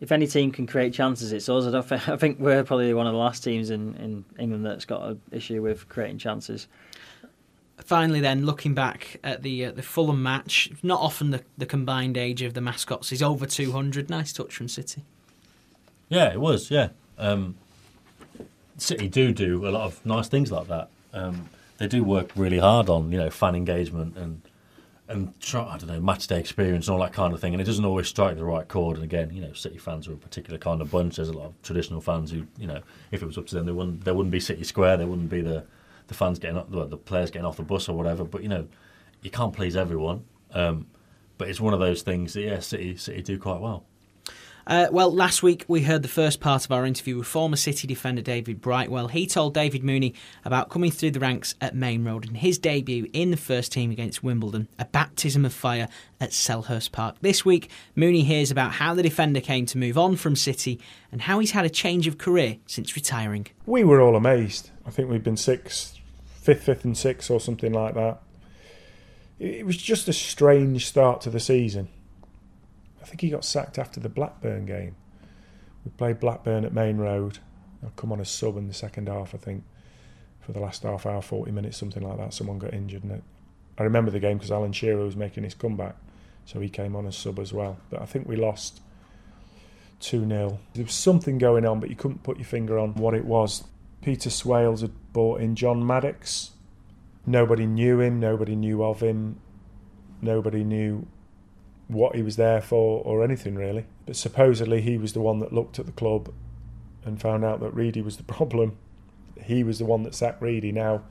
if 0.00 0.12
any 0.12 0.26
team 0.26 0.50
can 0.50 0.66
create 0.66 0.92
chances, 0.92 1.32
it's 1.32 1.48
us. 1.48 1.66
I 1.66 1.70
don't. 1.70 1.86
Think, 1.86 2.08
I 2.08 2.16
think 2.16 2.38
we're 2.38 2.64
probably 2.64 2.92
one 2.94 3.06
of 3.06 3.12
the 3.12 3.18
last 3.18 3.44
teams 3.44 3.70
in, 3.70 3.94
in 3.96 4.24
England 4.38 4.64
that's 4.64 4.84
got 4.84 5.02
an 5.02 5.20
issue 5.30 5.62
with 5.62 5.88
creating 5.88 6.18
chances. 6.18 6.66
finally, 7.78 8.20
then 8.20 8.44
looking 8.44 8.74
back 8.74 9.18
at 9.22 9.42
the 9.42 9.66
uh, 9.66 9.72
the 9.72 9.82
Fulham 9.82 10.22
match, 10.22 10.70
not 10.82 11.00
often 11.00 11.30
the, 11.30 11.42
the 11.56 11.66
combined 11.66 12.16
age 12.16 12.42
of 12.42 12.54
the 12.54 12.60
mascots 12.60 13.12
is 13.12 13.22
over 13.22 13.46
two 13.46 13.72
hundred. 13.72 14.10
Nice 14.10 14.32
touch 14.32 14.54
from 14.54 14.68
City. 14.68 15.04
Yeah, 16.08 16.32
it 16.32 16.40
was. 16.40 16.70
Yeah, 16.70 16.88
um, 17.18 17.56
City 18.80 19.08
do 19.08 19.32
do 19.32 19.66
a 19.66 19.70
lot 19.70 19.82
of 19.82 20.04
nice 20.04 20.28
things 20.28 20.50
like 20.50 20.68
that. 20.68 20.88
Um, 21.12 21.48
they 21.78 21.86
do 21.86 22.04
work 22.04 22.30
really 22.36 22.58
hard 22.58 22.88
on 22.88 23.10
you 23.10 23.18
know 23.18 23.30
fan 23.30 23.54
engagement 23.54 24.16
and 24.16 24.42
and 25.08 25.38
try, 25.40 25.64
I 25.64 25.76
don't 25.76 25.88
know 25.88 26.00
match 26.00 26.28
day 26.28 26.38
experience 26.38 26.86
and 26.86 26.94
all 26.94 27.00
that 27.00 27.12
kind 27.12 27.34
of 27.34 27.40
thing. 27.40 27.52
And 27.52 27.60
it 27.60 27.64
doesn't 27.64 27.84
always 27.84 28.06
strike 28.06 28.36
the 28.36 28.44
right 28.44 28.66
chord. 28.68 28.96
And 28.96 29.04
again, 29.04 29.30
you 29.34 29.40
know, 29.40 29.52
City 29.52 29.76
fans 29.76 30.06
are 30.06 30.12
a 30.12 30.16
particular 30.16 30.56
kind 30.56 30.80
of 30.80 30.90
bunch. 30.92 31.16
There's 31.16 31.28
a 31.28 31.32
lot 31.32 31.46
of 31.46 31.62
traditional 31.62 32.00
fans 32.00 32.30
who 32.30 32.46
you 32.58 32.68
know, 32.68 32.80
if 33.10 33.22
it 33.22 33.26
was 33.26 33.36
up 33.36 33.46
to 33.48 33.56
them, 33.56 33.66
they 33.66 33.72
wouldn't 33.72 34.04
there 34.04 34.14
wouldn't 34.14 34.30
be 34.30 34.40
City 34.40 34.64
Square. 34.64 34.98
There 34.98 35.06
wouldn't 35.06 35.30
be 35.30 35.40
the 35.40 35.64
the 36.06 36.14
fans 36.14 36.38
getting 36.38 36.62
the 36.68 36.96
players 36.96 37.30
getting 37.30 37.46
off 37.46 37.56
the 37.56 37.62
bus 37.62 37.88
or 37.88 37.96
whatever. 37.96 38.24
But 38.24 38.42
you 38.42 38.48
know, 38.48 38.68
you 39.22 39.30
can't 39.30 39.52
please 39.52 39.76
everyone. 39.76 40.24
Um, 40.52 40.86
but 41.38 41.48
it's 41.48 41.60
one 41.60 41.74
of 41.74 41.80
those 41.80 42.02
things 42.02 42.34
that 42.34 42.42
yeah, 42.42 42.60
City 42.60 42.96
City 42.96 43.22
do 43.22 43.38
quite 43.38 43.60
well. 43.60 43.84
Uh, 44.70 44.86
well, 44.92 45.12
last 45.12 45.42
week 45.42 45.64
we 45.66 45.82
heard 45.82 46.00
the 46.00 46.06
first 46.06 46.38
part 46.38 46.64
of 46.64 46.70
our 46.70 46.86
interview 46.86 47.16
with 47.16 47.26
former 47.26 47.56
City 47.56 47.88
defender 47.88 48.22
David 48.22 48.60
Brightwell. 48.60 49.08
He 49.08 49.26
told 49.26 49.52
David 49.52 49.82
Mooney 49.82 50.14
about 50.44 50.70
coming 50.70 50.92
through 50.92 51.10
the 51.10 51.18
ranks 51.18 51.56
at 51.60 51.74
Maine 51.74 52.04
Road 52.04 52.24
and 52.24 52.36
his 52.36 52.56
debut 52.56 53.08
in 53.12 53.32
the 53.32 53.36
first 53.36 53.72
team 53.72 53.90
against 53.90 54.22
Wimbledon, 54.22 54.68
a 54.78 54.84
baptism 54.84 55.44
of 55.44 55.52
fire 55.52 55.88
at 56.20 56.30
Selhurst 56.30 56.92
Park. 56.92 57.16
This 57.20 57.44
week, 57.44 57.68
Mooney 57.96 58.22
hears 58.22 58.52
about 58.52 58.70
how 58.70 58.94
the 58.94 59.02
defender 59.02 59.40
came 59.40 59.66
to 59.66 59.76
move 59.76 59.98
on 59.98 60.14
from 60.14 60.36
City 60.36 60.80
and 61.10 61.22
how 61.22 61.40
he's 61.40 61.50
had 61.50 61.64
a 61.64 61.70
change 61.70 62.06
of 62.06 62.16
career 62.16 62.58
since 62.66 62.94
retiring. 62.94 63.48
We 63.66 63.82
were 63.82 64.00
all 64.00 64.14
amazed. 64.14 64.70
I 64.86 64.90
think 64.90 65.10
we've 65.10 65.24
been 65.24 65.36
sixth, 65.36 65.98
fifth, 66.26 66.62
fifth, 66.62 66.84
and 66.84 66.96
sixth, 66.96 67.28
or 67.28 67.40
something 67.40 67.72
like 67.72 67.94
that. 67.94 68.20
It 69.40 69.66
was 69.66 69.76
just 69.76 70.06
a 70.06 70.12
strange 70.12 70.86
start 70.86 71.22
to 71.22 71.30
the 71.30 71.40
season. 71.40 71.88
I 73.02 73.06
think 73.06 73.20
he 73.20 73.30
got 73.30 73.44
sacked 73.44 73.78
after 73.78 74.00
the 74.00 74.08
Blackburn 74.08 74.66
game. 74.66 74.96
We 75.84 75.90
played 75.92 76.20
Blackburn 76.20 76.64
at 76.64 76.72
Maine 76.72 76.98
Road. 76.98 77.38
I'll 77.82 77.90
come 77.90 78.12
on 78.12 78.20
a 78.20 78.24
sub 78.24 78.56
in 78.56 78.68
the 78.68 78.74
second 78.74 79.08
half, 79.08 79.34
I 79.34 79.38
think, 79.38 79.64
for 80.40 80.52
the 80.52 80.60
last 80.60 80.82
half 80.82 81.06
hour, 81.06 81.22
40 81.22 81.50
minutes, 81.52 81.78
something 81.78 82.02
like 82.02 82.18
that. 82.18 82.34
Someone 82.34 82.58
got 82.58 82.74
injured. 82.74 83.04
And 83.04 83.22
I 83.78 83.82
remember 83.82 84.10
the 84.10 84.20
game 84.20 84.36
because 84.36 84.52
Alan 84.52 84.72
Shearer 84.72 85.04
was 85.04 85.16
making 85.16 85.44
his 85.44 85.54
comeback, 85.54 85.96
so 86.44 86.60
he 86.60 86.68
came 86.68 86.94
on 86.94 87.06
as 87.06 87.16
sub 87.16 87.38
as 87.38 87.52
well. 87.52 87.78
But 87.88 88.02
I 88.02 88.04
think 88.04 88.28
we 88.28 88.36
lost 88.36 88.80
2 90.00 90.26
0. 90.26 90.58
There 90.74 90.84
was 90.84 90.92
something 90.92 91.38
going 91.38 91.64
on, 91.64 91.80
but 91.80 91.88
you 91.88 91.96
couldn't 91.96 92.22
put 92.22 92.36
your 92.36 92.46
finger 92.46 92.78
on 92.78 92.94
what 92.94 93.14
it 93.14 93.24
was. 93.24 93.64
Peter 94.02 94.30
Swales 94.30 94.82
had 94.82 94.92
brought 95.12 95.40
in 95.40 95.54
John 95.54 95.86
Maddock. 95.86 96.26
Nobody 97.26 97.66
knew 97.66 98.00
him, 98.00 98.18
nobody 98.20 98.56
knew 98.56 98.82
of 98.82 99.00
him, 99.00 99.40
nobody 100.20 100.64
knew 100.64 101.06
what 101.90 102.14
he 102.14 102.22
was 102.22 102.36
there 102.36 102.60
for 102.60 103.02
or 103.04 103.24
anything 103.24 103.54
really. 103.54 103.86
But 104.06 104.16
supposedly 104.16 104.80
he 104.80 104.96
was 104.96 105.12
the 105.12 105.20
one 105.20 105.40
that 105.40 105.52
looked 105.52 105.78
at 105.78 105.86
the 105.86 105.92
club 105.92 106.32
and 107.04 107.20
found 107.20 107.44
out 107.44 107.60
that 107.60 107.74
Reidy 107.74 108.02
was 108.02 108.16
the 108.16 108.22
problem. 108.38 108.76
He 109.42 109.64
was 109.64 109.78
the 109.78 109.84
one 109.84 110.02
that 110.04 110.14
sacked 110.14 110.42
Reidy. 110.42 110.72
Now, 110.72 111.02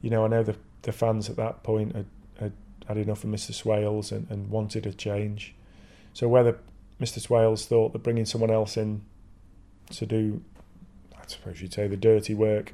you 0.00 0.10
know, 0.10 0.24
I 0.24 0.28
know 0.28 0.42
the 0.42 0.56
the 0.82 0.92
fans 0.92 1.28
at 1.28 1.36
that 1.36 1.62
point 1.62 1.94
had, 1.94 2.06
had 2.38 2.52
had 2.86 2.96
enough 2.96 3.24
of 3.24 3.30
Mr. 3.30 3.52
Swales 3.52 4.12
and, 4.12 4.26
and 4.30 4.48
wanted 4.48 4.86
a 4.86 4.92
change. 4.92 5.54
So 6.12 6.28
whether 6.28 6.58
Mr. 7.00 7.20
Swales 7.20 7.66
thought 7.66 7.92
that 7.92 8.02
bringing 8.02 8.24
someone 8.24 8.50
else 8.50 8.76
in 8.76 9.02
to 9.90 10.06
do, 10.06 10.42
I 11.16 11.26
suppose 11.26 11.60
you'd 11.60 11.72
say, 11.72 11.86
the 11.88 11.96
dirty 11.96 12.34
work, 12.34 12.72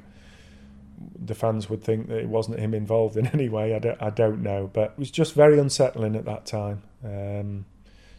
the 1.17 1.35
fans 1.35 1.69
would 1.69 1.83
think 1.83 2.07
that 2.07 2.19
it 2.19 2.29
wasn't 2.29 2.59
him 2.59 2.73
involved 2.73 3.17
in 3.17 3.27
any 3.33 3.49
way. 3.49 3.75
I 3.75 3.79
don't, 3.79 4.01
I 4.01 4.09
don't 4.09 4.41
know, 4.41 4.69
but 4.71 4.91
it 4.91 4.99
was 4.99 5.11
just 5.11 5.33
very 5.33 5.59
unsettling 5.59 6.15
at 6.15 6.25
that 6.25 6.45
time. 6.45 6.83
Um, 7.05 7.65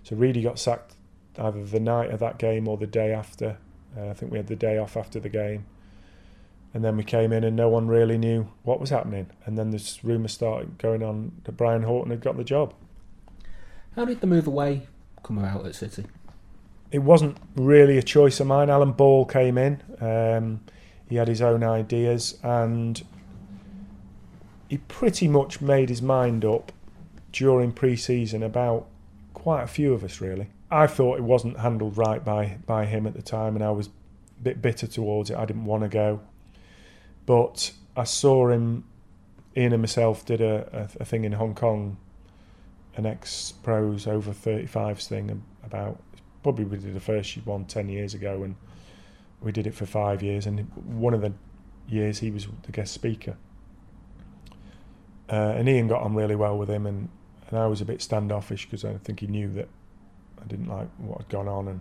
so 0.03 0.17
Reidy 0.17 0.43
got 0.43 0.59
sacked 0.59 0.95
either 1.39 1.65
the 1.65 1.81
night 1.81 2.11
of 2.11 2.21
that 2.21 2.39
game 2.39 2.69
or 2.69 2.77
the 2.77 2.87
day 2.87 3.13
after. 3.13 3.59
Uh, 3.97 4.09
I 4.11 4.15
think 4.15 4.31
we 4.31 4.39
had 4.39 4.47
the 4.47 4.57
day 4.57 4.79
off 4.79 4.97
after 4.97 5.19
the 5.19 5.29
game. 5.29 5.67
And 6.75 6.85
then 6.85 6.97
we 6.97 7.05
came 7.05 7.33
in 7.33 7.43
and 7.43 7.57
no 7.57 7.69
one 7.69 7.89
really 7.89 8.19
knew 8.19 8.49
what 8.63 8.81
was 8.81 8.91
happening. 8.91 9.31
And 9.47 9.57
then 9.57 9.71
this 9.71 10.05
rumour 10.05 10.29
started 10.29 10.79
going 10.79 11.03
on 11.03 11.33
that 11.45 11.57
Brian 11.57 11.83
Horton 11.83 12.11
had 12.11 12.21
got 12.21 12.37
the 12.37 12.45
job. 12.45 12.75
How 13.95 14.05
did 14.05 14.21
the 14.21 14.27
move 14.27 14.47
away 14.47 14.87
come 15.23 15.39
about 15.39 15.65
at 15.65 15.75
City? 15.75 16.05
It 16.93 16.99
wasn't 16.99 17.39
really 17.55 17.99
a 17.99 18.03
choice 18.03 18.41
of 18.41 18.47
mine. 18.47 18.69
Alan 18.69 18.93
Ball 18.93 19.25
came 19.25 19.57
in. 19.57 19.83
Um, 20.01 20.61
he 21.09 21.17
had 21.17 21.29
his 21.29 21.41
own 21.41 21.65
ideas 21.65 22.39
and 22.43 23.03
he 24.69 24.79
pretty 24.79 25.29
much 25.29 25.61
made 25.61 25.89
his 25.89 26.03
mind 26.03 26.45
up 26.45 26.73
during 27.37 27.73
pre-season 27.73 28.43
about 28.43 28.87
quite 29.35 29.63
a 29.63 29.67
few 29.67 29.93
of 29.93 30.03
us 30.05 30.21
really. 30.21 30.49
I 30.71 30.87
thought 30.87 31.19
it 31.19 31.23
wasn't 31.23 31.59
handled 31.59 31.97
right 31.97 32.25
by 32.25 32.59
by 32.67 32.87
him 32.87 33.07
at 33.07 33.15
the 33.15 33.23
time 33.23 33.55
and 33.55 33.65
I 33.65 33.71
was 33.71 33.89
a 33.89 33.91
bit 34.43 34.63
bitter 34.63 34.87
towards 34.87 35.31
it. 35.31 35.37
I 35.37 35.45
didn't 35.45 35.65
want 35.65 35.83
to 35.83 35.89
go. 35.89 36.21
But 37.27 37.73
I 37.97 38.05
saw 38.05 38.49
him 38.49 38.85
Ian 39.57 39.73
and 39.73 39.83
myself 39.83 40.25
did 40.25 40.41
a, 40.41 40.89
a, 40.99 41.03
a 41.03 41.05
thing 41.05 41.25
in 41.25 41.33
Hong 41.33 41.55
Kong 41.55 41.97
an 42.97 43.05
ex 43.05 43.53
pros 43.53 44.07
over 44.07 44.33
35s 44.33 45.07
thing 45.07 45.43
about 45.63 46.01
probably 46.43 46.65
we 46.65 46.79
did 46.79 46.95
the 46.95 47.01
first 47.01 47.37
one 47.45 47.65
10 47.65 47.89
years 47.89 48.15
ago 48.15 48.43
and 48.43 48.57
we 49.41 49.53
did 49.53 49.67
it 49.67 49.75
for 49.75 49.87
five 49.87 50.23
years, 50.23 50.47
and 50.47 50.61
one 50.87 51.15
of 51.15 51.21
the 51.21 51.33
years 51.89 52.19
he 52.19 52.31
was 52.31 52.49
the 52.63 52.73
guest 52.73 52.93
speaker. 52.93 53.37
Uh, 55.29 55.55
and 55.57 55.69
Ian 55.69 55.89
got 55.89 56.03
on 56.03 56.15
really 56.15 56.37
well 56.37 56.57
with 56.57 56.69
him, 56.69 56.87
and, 56.87 57.09
and 57.49 57.59
I 57.59 57.67
was 57.67 57.81
a 57.81 57.85
bit 57.85 58.03
standoffish 58.03 58.67
because 58.67 58.85
I 58.85 58.95
think 58.99 59.21
he 59.21 59.27
knew 59.27 59.49
that 59.53 59.69
I 60.43 60.47
didn't 60.47 60.69
like 60.69 60.89
what 60.99 61.19
had 61.19 61.29
gone 61.29 61.49
on. 61.49 61.69
And, 61.69 61.81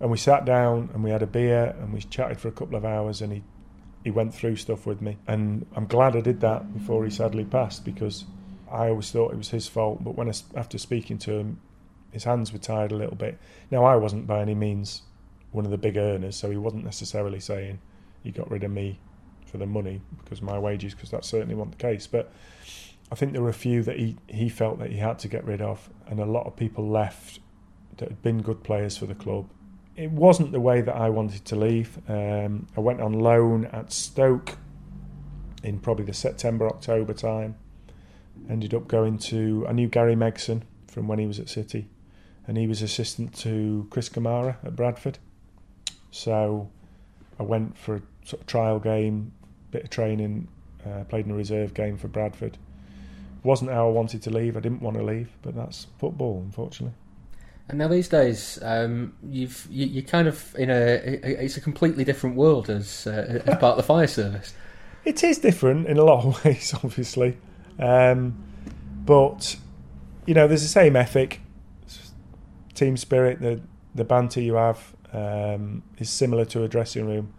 and 0.00 0.10
we 0.10 0.18
sat 0.18 0.44
down 0.44 0.90
and 0.92 1.02
we 1.02 1.10
had 1.10 1.22
a 1.22 1.26
beer 1.26 1.74
and 1.80 1.92
we 1.92 2.00
chatted 2.00 2.40
for 2.40 2.48
a 2.48 2.52
couple 2.52 2.76
of 2.76 2.84
hours, 2.84 3.22
and 3.22 3.32
he, 3.32 3.42
he 4.04 4.10
went 4.10 4.34
through 4.34 4.56
stuff 4.56 4.86
with 4.86 5.00
me. 5.00 5.16
And 5.26 5.66
I'm 5.74 5.86
glad 5.86 6.16
I 6.16 6.20
did 6.20 6.40
that 6.40 6.72
before 6.72 7.04
he 7.04 7.10
sadly 7.10 7.44
passed 7.44 7.84
because 7.84 8.24
I 8.70 8.88
always 8.88 9.10
thought 9.10 9.32
it 9.32 9.38
was 9.38 9.50
his 9.50 9.68
fault. 9.68 10.02
But 10.02 10.16
when 10.16 10.28
I, 10.28 10.32
after 10.54 10.78
speaking 10.78 11.18
to 11.18 11.32
him, 11.32 11.60
his 12.10 12.24
hands 12.24 12.52
were 12.52 12.58
tied 12.58 12.92
a 12.92 12.96
little 12.96 13.16
bit. 13.16 13.38
Now, 13.70 13.84
I 13.84 13.96
wasn't 13.96 14.26
by 14.26 14.40
any 14.40 14.54
means 14.54 15.02
one 15.52 15.64
of 15.64 15.70
the 15.70 15.78
big 15.78 15.96
earners, 15.96 16.36
so 16.36 16.50
he 16.50 16.56
wasn't 16.56 16.84
necessarily 16.84 17.40
saying 17.40 17.78
he 18.22 18.30
got 18.30 18.50
rid 18.50 18.64
of 18.64 18.70
me 18.70 18.98
for 19.46 19.58
the 19.58 19.66
money 19.66 20.00
because 20.22 20.42
my 20.42 20.58
wages, 20.58 20.94
because 20.94 21.10
that 21.10 21.24
certainly 21.24 21.54
wasn't 21.54 21.78
the 21.78 21.82
case. 21.82 22.06
But 22.06 22.32
I 23.10 23.14
think 23.14 23.32
there 23.32 23.42
were 23.42 23.48
a 23.48 23.54
few 23.54 23.82
that 23.84 23.98
he, 23.98 24.16
he 24.26 24.48
felt 24.48 24.78
that 24.80 24.90
he 24.90 24.98
had 24.98 25.18
to 25.20 25.28
get 25.28 25.44
rid 25.44 25.62
of, 25.62 25.90
and 26.08 26.18
a 26.18 26.24
lot 26.24 26.46
of 26.46 26.56
people 26.56 26.88
left 26.88 27.40
that 27.98 28.08
had 28.08 28.22
been 28.22 28.42
good 28.42 28.62
players 28.62 28.96
for 28.96 29.06
the 29.06 29.14
club. 29.14 29.48
It 29.94 30.10
wasn't 30.10 30.52
the 30.52 30.60
way 30.60 30.80
that 30.82 30.94
I 30.94 31.08
wanted 31.08 31.44
to 31.46 31.56
leave. 31.56 31.98
Um, 32.08 32.66
I 32.76 32.80
went 32.80 33.00
on 33.00 33.12
loan 33.12 33.66
at 33.66 33.92
Stoke 33.92 34.58
in 35.62 35.78
probably 35.78 36.04
the 36.04 36.14
September 36.14 36.68
October 36.68 37.14
time. 37.14 37.56
Ended 38.50 38.74
up 38.74 38.86
going 38.88 39.18
to 39.18 39.64
I 39.68 39.72
knew 39.72 39.88
Gary 39.88 40.14
Megson 40.14 40.62
from 40.86 41.08
when 41.08 41.18
he 41.18 41.26
was 41.26 41.40
at 41.40 41.48
City, 41.48 41.88
and 42.46 42.58
he 42.58 42.66
was 42.66 42.82
assistant 42.82 43.34
to 43.38 43.86
Chris 43.90 44.08
Kamara 44.08 44.56
at 44.64 44.76
Bradford. 44.76 45.18
So 46.10 46.70
I 47.38 47.44
went 47.44 47.78
for 47.78 47.96
a 47.96 48.02
sort 48.24 48.42
of 48.42 48.46
trial 48.46 48.78
game, 48.78 49.32
bit 49.70 49.84
of 49.84 49.90
training, 49.90 50.48
uh, 50.84 51.04
played 51.04 51.24
in 51.24 51.32
a 51.32 51.34
reserve 51.34 51.72
game 51.72 51.96
for 51.96 52.08
Bradford. 52.08 52.58
Wasn't 53.46 53.70
how 53.70 53.86
I 53.86 53.90
wanted 53.92 54.22
to 54.22 54.30
leave. 54.30 54.56
I 54.56 54.60
didn't 54.60 54.82
want 54.82 54.96
to 54.96 55.04
leave, 55.04 55.30
but 55.42 55.54
that's 55.54 55.86
football, 55.98 56.42
unfortunately. 56.44 56.96
And 57.68 57.78
now 57.78 57.86
these 57.86 58.08
days, 58.08 58.58
um, 58.60 59.14
you've 59.22 59.68
you, 59.70 59.86
you're 59.86 60.02
kind 60.02 60.26
of 60.26 60.52
in 60.58 60.68
a 60.68 60.94
it's 61.22 61.56
a 61.56 61.60
completely 61.60 62.02
different 62.02 62.34
world 62.34 62.68
as 62.68 63.06
uh, 63.06 63.42
as 63.46 63.58
part 63.58 63.72
of 63.72 63.76
the 63.76 63.82
fire 63.84 64.08
service. 64.08 64.52
It 65.04 65.22
is 65.22 65.38
different 65.38 65.86
in 65.86 65.98
a 65.98 66.02
lot 66.02 66.24
of 66.24 66.44
ways, 66.44 66.74
obviously, 66.74 67.38
um, 67.78 68.34
but 69.04 69.54
you 70.26 70.34
know, 70.34 70.48
there's 70.48 70.62
the 70.62 70.68
same 70.68 70.96
ethic, 70.96 71.40
team 72.74 72.96
spirit, 72.96 73.40
the 73.40 73.60
the 73.94 74.02
banter 74.02 74.40
you 74.40 74.54
have, 74.54 74.96
um, 75.12 75.84
is 75.98 76.10
similar 76.10 76.44
to 76.46 76.64
a 76.64 76.68
dressing 76.68 77.06
room. 77.06 77.32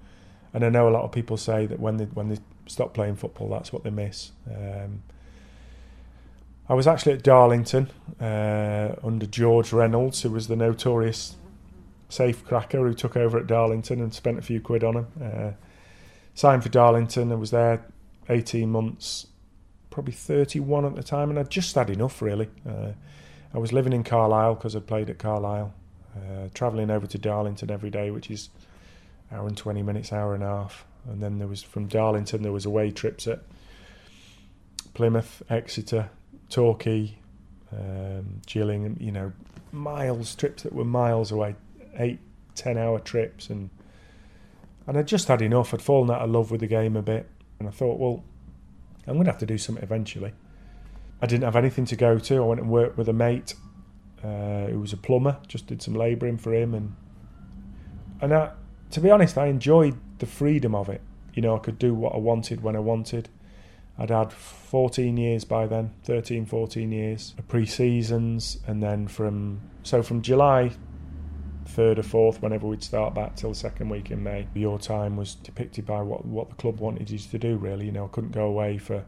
And 0.53 0.63
I 0.63 0.69
know 0.69 0.87
a 0.87 0.91
lot 0.91 1.03
of 1.03 1.11
people 1.11 1.35
say 1.35 1.65
that 1.65 1.81
when 1.81 1.97
they 1.97 2.05
when 2.05 2.29
they 2.29 2.37
stop 2.67 2.93
playing 2.93 3.17
football, 3.17 3.49
that's 3.49 3.73
what 3.73 3.83
they 3.83 3.89
miss. 3.89 4.31
Um, 4.49 5.03
I 6.69 6.73
was 6.73 6.85
actually 6.85 7.13
at 7.13 7.23
Darlington 7.23 7.89
uh, 8.19 8.95
under 9.03 9.25
George 9.25 9.71
Reynolds, 9.71 10.21
who 10.21 10.31
was 10.31 10.47
the 10.47 10.55
notorious 10.55 11.35
safe 12.09 12.43
cracker 12.45 12.79
who 12.79 12.93
took 12.93 13.15
over 13.15 13.37
at 13.37 13.47
Darlington 13.47 14.01
and 14.01 14.13
spent 14.13 14.37
a 14.37 14.41
few 14.41 14.59
quid 14.59 14.83
on 14.83 14.95
him. 14.95 15.07
Uh, 15.21 15.51
signed 16.33 16.63
for 16.63 16.69
Darlington 16.69 17.31
and 17.31 17.39
was 17.39 17.51
there 17.51 17.85
18 18.29 18.69
months, 18.69 19.27
probably 19.89 20.13
31 20.13 20.85
at 20.85 20.95
the 20.95 21.03
time, 21.03 21.29
and 21.29 21.39
I'd 21.39 21.49
just 21.49 21.73
had 21.75 21.89
enough 21.89 22.21
really. 22.21 22.49
Uh, 22.67 22.91
I 23.53 23.57
was 23.57 23.71
living 23.71 23.93
in 23.93 24.03
Carlisle 24.03 24.55
because 24.55 24.75
I'd 24.75 24.87
played 24.87 25.09
at 25.09 25.17
Carlisle 25.17 25.73
uh, 26.15 26.49
travelling 26.53 26.89
over 26.89 27.07
to 27.07 27.17
Darlington 27.17 27.71
every 27.71 27.89
day, 27.89 28.11
which 28.11 28.29
is 28.29 28.49
hour 29.31 29.47
and 29.47 29.57
20 29.57 29.83
minutes, 29.83 30.11
hour 30.11 30.33
and 30.33 30.43
a 30.43 30.47
half. 30.47 30.85
And 31.09 31.23
then 31.23 31.39
there 31.39 31.47
was 31.47 31.63
from 31.63 31.87
Darlington, 31.87 32.43
there 32.43 32.51
was 32.51 32.65
away 32.65 32.91
trips 32.91 33.25
at 33.27 33.39
Plymouth, 34.93 35.41
Exeter, 35.49 36.09
Torquay, 36.49 37.17
um. 37.71 38.41
You 38.47 39.11
know, 39.11 39.33
miles 39.71 40.35
trips 40.35 40.63
that 40.63 40.73
were 40.73 40.85
miles 40.85 41.31
away, 41.31 41.55
eight, 41.97 42.19
ten 42.55 42.77
hour 42.77 42.99
trips, 42.99 43.49
and 43.49 43.69
and 44.85 44.97
I 44.97 45.03
just 45.03 45.27
had 45.27 45.41
enough. 45.41 45.73
I'd 45.73 45.81
fallen 45.81 46.09
out 46.09 46.21
of 46.21 46.29
love 46.29 46.51
with 46.51 46.61
the 46.61 46.67
game 46.67 46.95
a 46.95 47.01
bit, 47.01 47.27
and 47.59 47.67
I 47.67 47.71
thought, 47.71 47.99
well, 47.99 48.23
I'm 49.05 49.15
going 49.15 49.25
to 49.25 49.31
have 49.31 49.39
to 49.39 49.45
do 49.45 49.57
something 49.57 49.83
eventually. 49.83 50.33
I 51.21 51.25
didn't 51.25 51.43
have 51.43 51.55
anything 51.55 51.85
to 51.85 51.95
go 51.95 52.19
to. 52.19 52.35
I 52.37 52.45
went 52.45 52.61
and 52.61 52.69
worked 52.69 52.97
with 52.97 53.09
a 53.09 53.13
mate 53.13 53.53
uh, 54.23 54.67
who 54.67 54.79
was 54.79 54.93
a 54.93 54.97
plumber. 54.97 55.37
Just 55.47 55.67
did 55.67 55.81
some 55.81 55.93
labouring 55.93 56.37
for 56.37 56.53
him, 56.53 56.73
and 56.73 56.95
and 58.21 58.33
I, 58.33 58.51
to 58.91 58.99
be 58.99 59.11
honest, 59.11 59.37
I 59.37 59.47
enjoyed 59.47 59.97
the 60.19 60.25
freedom 60.25 60.73
of 60.73 60.89
it. 60.89 61.01
You 61.33 61.41
know, 61.41 61.55
I 61.55 61.59
could 61.59 61.77
do 61.77 61.93
what 61.93 62.15
I 62.15 62.17
wanted 62.17 62.63
when 62.63 62.75
I 62.75 62.79
wanted. 62.79 63.29
I'd 63.99 64.09
had 64.11 64.31
14 64.31 65.17
years 65.17 65.43
by 65.43 65.65
then, 65.65 65.93
13, 66.03 66.45
14 66.45 66.91
years 66.91 67.33
of 67.37 67.47
pre-seasons, 67.47 68.59
and 68.67 68.81
then 68.81 69.07
from 69.07 69.61
so 69.83 70.03
from 70.03 70.21
July 70.21 70.71
third 71.67 71.99
or 71.99 72.03
fourth, 72.03 72.41
whenever 72.41 72.65
we'd 72.65 72.83
start 72.83 73.13
back 73.13 73.35
till 73.35 73.49
the 73.49 73.55
second 73.55 73.89
week 73.89 74.09
in 74.09 74.23
May, 74.23 74.47
your 74.53 74.79
time 74.79 75.17
was 75.17 75.35
depicted 75.35 75.85
by 75.85 76.01
what 76.01 76.25
what 76.25 76.49
the 76.49 76.55
club 76.55 76.79
wanted 76.79 77.09
you 77.09 77.19
to 77.19 77.37
do. 77.37 77.57
Really, 77.57 77.85
you 77.85 77.91
know, 77.91 78.05
I 78.05 78.07
couldn't 78.07 78.31
go 78.31 78.45
away 78.45 78.77
for 78.77 79.03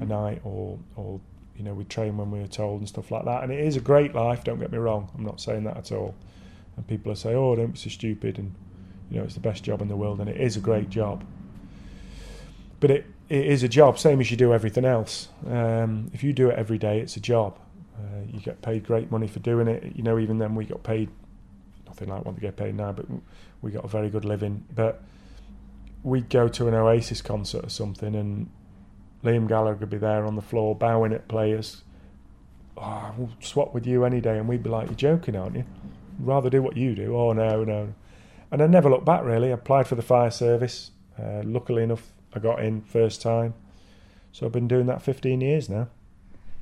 a 0.00 0.04
night 0.04 0.40
or 0.44 0.78
or 0.96 1.20
you 1.56 1.64
know 1.64 1.74
we'd 1.74 1.88
train 1.88 2.16
when 2.16 2.30
we 2.30 2.40
were 2.40 2.46
told 2.46 2.80
and 2.80 2.88
stuff 2.88 3.10
like 3.10 3.24
that. 3.24 3.42
And 3.42 3.52
it 3.52 3.60
is 3.60 3.76
a 3.76 3.80
great 3.80 4.14
life. 4.14 4.44
Don't 4.44 4.58
get 4.58 4.70
me 4.70 4.78
wrong. 4.78 5.10
I'm 5.16 5.24
not 5.24 5.40
saying 5.40 5.64
that 5.64 5.76
at 5.76 5.92
all. 5.92 6.14
And 6.76 6.86
people 6.86 7.10
are 7.10 7.16
saying, 7.16 7.36
"Oh, 7.36 7.56
don't 7.56 7.72
be 7.72 7.78
so 7.78 7.90
stupid," 7.90 8.38
and 8.38 8.54
you 9.10 9.18
know, 9.18 9.24
it's 9.24 9.34
the 9.34 9.40
best 9.40 9.64
job 9.64 9.80
in 9.80 9.88
the 9.88 9.96
world, 9.96 10.20
and 10.20 10.28
it 10.28 10.40
is 10.40 10.56
a 10.56 10.60
great 10.60 10.90
job. 10.90 11.24
But 12.80 12.90
it 12.90 13.06
it 13.28 13.46
is 13.46 13.62
a 13.62 13.68
job, 13.68 13.98
same 13.98 14.20
as 14.20 14.30
you 14.30 14.36
do 14.36 14.52
everything 14.54 14.84
else. 14.84 15.28
Um, 15.46 16.10
if 16.14 16.22
you 16.24 16.32
do 16.32 16.48
it 16.48 16.58
every 16.58 16.78
day, 16.78 17.00
it's 17.00 17.16
a 17.16 17.20
job. 17.20 17.58
Uh, 17.96 18.22
you 18.26 18.40
get 18.40 18.62
paid 18.62 18.86
great 18.86 19.10
money 19.10 19.26
for 19.26 19.40
doing 19.40 19.68
it. 19.68 19.92
You 19.94 20.02
know, 20.02 20.18
even 20.18 20.38
then 20.38 20.54
we 20.54 20.64
got 20.64 20.82
paid 20.82 21.10
nothing 21.86 22.08
like 22.08 22.24
what 22.24 22.36
they 22.36 22.40
get 22.40 22.56
paid 22.56 22.74
now, 22.76 22.92
but 22.92 23.06
we 23.60 23.70
got 23.70 23.84
a 23.84 23.88
very 23.88 24.08
good 24.08 24.24
living. 24.24 24.64
But 24.74 25.02
we'd 26.02 26.28
go 26.30 26.48
to 26.48 26.68
an 26.68 26.74
Oasis 26.74 27.20
concert 27.20 27.66
or 27.66 27.68
something, 27.68 28.14
and 28.14 28.48
Liam 29.24 29.48
Gallagher 29.48 29.80
would 29.80 29.90
be 29.90 29.98
there 29.98 30.24
on 30.24 30.36
the 30.36 30.42
floor 30.42 30.74
bowing 30.74 31.12
at 31.12 31.28
players. 31.28 31.82
Oh, 32.76 33.12
we'll 33.16 33.30
swap 33.40 33.74
with 33.74 33.86
you 33.86 34.04
any 34.04 34.20
day, 34.20 34.38
and 34.38 34.48
we'd 34.48 34.62
be 34.62 34.70
like, 34.70 34.86
"You're 34.86 34.96
joking, 34.96 35.36
aren't 35.36 35.56
you? 35.56 35.64
rather 36.20 36.50
do 36.50 36.62
what 36.62 36.76
you 36.76 36.94
do." 36.94 37.16
Oh 37.16 37.32
no, 37.32 37.64
no. 37.64 37.92
And 38.50 38.62
I 38.62 38.66
never 38.66 38.88
looked 38.88 39.04
back. 39.04 39.24
Really, 39.24 39.50
I 39.50 39.54
applied 39.54 39.86
for 39.86 39.96
the 39.96 40.02
fire 40.02 40.30
service. 40.30 40.92
Uh, 41.18 41.42
luckily 41.44 41.82
enough, 41.82 42.12
I 42.34 42.38
got 42.38 42.62
in 42.62 42.82
first 42.82 43.22
time. 43.22 43.54
So 44.32 44.46
I've 44.46 44.52
been 44.52 44.68
doing 44.68 44.86
that 44.86 45.02
15 45.02 45.40
years 45.40 45.68
now. 45.68 45.88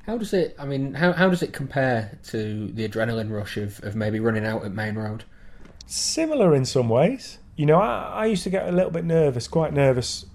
How 0.07 0.17
does 0.17 0.33
it? 0.33 0.55
I 0.57 0.65
mean, 0.65 0.93
how 0.93 1.11
how 1.11 1.29
does 1.29 1.43
it 1.43 1.51
compare 1.51 2.17
to 2.27 2.67
the 2.67 2.87
adrenaline 2.87 3.29
rush 3.29 3.57
of, 3.57 3.83
of 3.83 3.93
maybe 3.93 4.21
running 4.21 4.45
out 4.45 4.63
at 4.63 4.71
Maine 4.71 4.95
Road? 4.95 5.25
Similar 5.85 6.55
in 6.55 6.63
some 6.63 6.87
ways. 6.87 7.39
You 7.57 7.65
know, 7.65 7.77
I, 7.77 8.21
I 8.21 8.25
used 8.27 8.43
to 8.43 8.49
get 8.49 8.69
a 8.69 8.71
little 8.71 8.91
bit 8.91 9.03
nervous, 9.03 9.49
quite 9.49 9.73
nervous. 9.73 10.25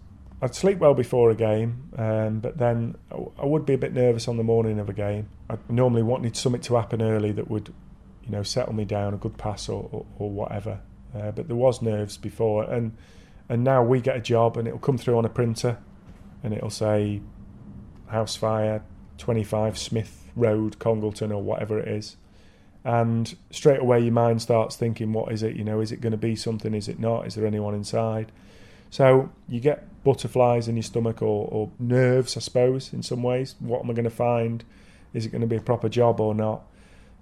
I'd 0.43 0.55
sleep 0.55 0.79
well 0.79 0.93
before 0.93 1.31
a 1.31 1.35
game, 1.35 1.89
um, 1.97 2.41
but 2.41 2.59
then 2.59 2.97
I 3.11 3.47
would 3.47 3.65
be 3.65 3.75
a 3.75 3.79
bit 3.79 3.95
nervous 3.95 4.29
on 4.29 4.37
the 4.37 4.43
morning 4.43 4.79
of 4.79 4.89
a 4.89 4.93
game. 4.93 5.29
I 5.49 5.57
normally 5.69 6.03
wanted 6.03 6.37
something 6.37 6.61
to 6.63 6.75
happen 6.75 7.01
early 7.01 7.31
that 7.33 7.49
would, 7.49 7.73
you 8.25 8.31
know, 8.31 8.43
settle 8.43 8.75
me 8.75 8.85
down, 8.85 9.15
a 9.15 9.17
good 9.17 9.39
pass 9.39 9.69
or, 9.69 9.89
or, 9.93 10.05
or 10.19 10.31
whatever. 10.31 10.81
Uh, 11.15 11.31
but 11.31 11.47
there 11.47 11.57
was 11.57 11.81
nerves 11.81 12.17
before, 12.17 12.65
and 12.65 12.97
and 13.49 13.65
now 13.65 13.83
we 13.83 14.01
get 14.01 14.17
a 14.17 14.21
job 14.21 14.57
and 14.57 14.67
it'll 14.67 14.81
come 14.81 14.99
through 14.99 15.19
on 15.19 15.25
a 15.25 15.29
printer, 15.29 15.79
and 16.43 16.53
it'll 16.53 16.71
say, 16.71 17.21
house 18.09 18.37
fire, 18.37 18.83
25 19.19 19.79
Smith 19.79 20.31
Road, 20.37 20.79
Congleton, 20.79 21.33
or 21.33 21.43
whatever 21.43 21.79
it 21.79 21.89
is. 21.89 22.17
And 22.85 23.37
straight 23.51 23.81
away, 23.81 24.01
your 24.01 24.13
mind 24.13 24.43
starts 24.43 24.77
thinking, 24.77 25.13
what 25.13 25.33
is 25.33 25.43
it? 25.43 25.55
You 25.55 25.65
know, 25.65 25.81
is 25.81 25.93
it 25.93 26.01
going 26.01 26.13
to 26.13 26.17
be 26.17 26.35
something? 26.35 26.75
Is 26.75 26.89
it 26.89 26.99
not? 26.99 27.27
Is 27.27 27.37
there 27.37 27.47
anyone 27.47 27.75
inside? 27.75 28.33
So 28.91 29.31
you 29.49 29.61
get 29.61 29.87
butterflies 30.05 30.69
in 30.69 30.77
your 30.77 30.83
stomach 30.83 31.23
or, 31.23 31.49
or 31.51 31.71
nerves, 31.79 32.37
I 32.37 32.41
suppose, 32.41 32.93
in 32.93 33.03
some 33.03 33.23
ways. 33.23 33.55
What 33.61 33.83
am 33.83 33.91
I 33.91 33.95
going 33.95 34.05
to 34.05 34.11
find? 34.11 34.65
Is 35.15 35.25
it 35.25 35.31
going 35.31 35.43
to 35.43 35.47
be 35.47 35.57
a 35.57 35.61
proper 35.61 35.89
job 35.89 36.21
or 36.21 36.35
not? 36.35 36.65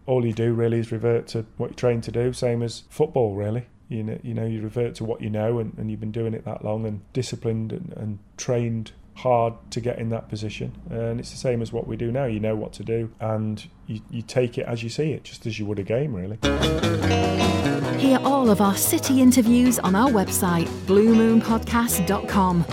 All 0.06 0.24
you 0.24 0.32
do 0.32 0.54
really 0.54 0.78
is 0.78 0.90
revert 0.90 1.26
to 1.28 1.44
what 1.58 1.70
you're 1.70 1.76
trained 1.76 2.04
to 2.04 2.12
do, 2.12 2.32
same 2.32 2.62
as 2.62 2.84
football, 2.88 3.34
really. 3.34 3.66
You 3.91 4.03
know, 4.05 4.18
you 4.22 4.32
know, 4.34 4.47
you 4.47 4.62
revert 4.62 4.95
to 4.97 5.05
what 5.05 5.20
you 5.20 5.28
know, 5.28 5.59
and, 5.59 5.76
and 5.76 5.91
you've 5.91 6.01
been 6.01 6.12
doing 6.12 6.32
it 6.32 6.45
that 6.47 6.64
long, 6.64 6.86
and 6.86 7.03
disciplined 7.12 7.72
and, 7.72 7.93
and 7.97 8.18
trained 8.36 8.93
hard 9.16 9.53
to 9.70 9.80
get 9.80 9.99
in 9.99 10.09
that 10.11 10.28
position. 10.28 10.72
And 10.88 11.20
it's 11.20 11.30
the 11.30 11.36
same 11.36 11.61
as 11.61 11.72
what 11.72 11.86
we 11.86 11.97
do 11.97 12.11
now. 12.11 12.24
You 12.24 12.41
know 12.41 12.57
what 12.57 12.72
to 12.74 12.84
do, 12.84 13.12
and 13.20 13.62
you, 13.86 14.01
you 14.09 14.22
take 14.22 14.57
it 14.57 14.66
as 14.66 14.82
you 14.82 14.88
see 14.88 15.12
it, 15.12 15.24
just 15.24 15.45
as 15.47 15.59
you 15.59 15.66
would 15.66 15.78
a 15.78 15.82
game, 15.82 16.14
really. 16.14 16.38
Hear 17.99 18.18
all 18.24 18.49
of 18.49 18.61
our 18.61 18.76
city 18.76 19.20
interviews 19.20 19.78
on 19.80 19.95
our 19.95 20.09
website, 20.09 20.66
bluemoonpodcast.com. 20.86 22.64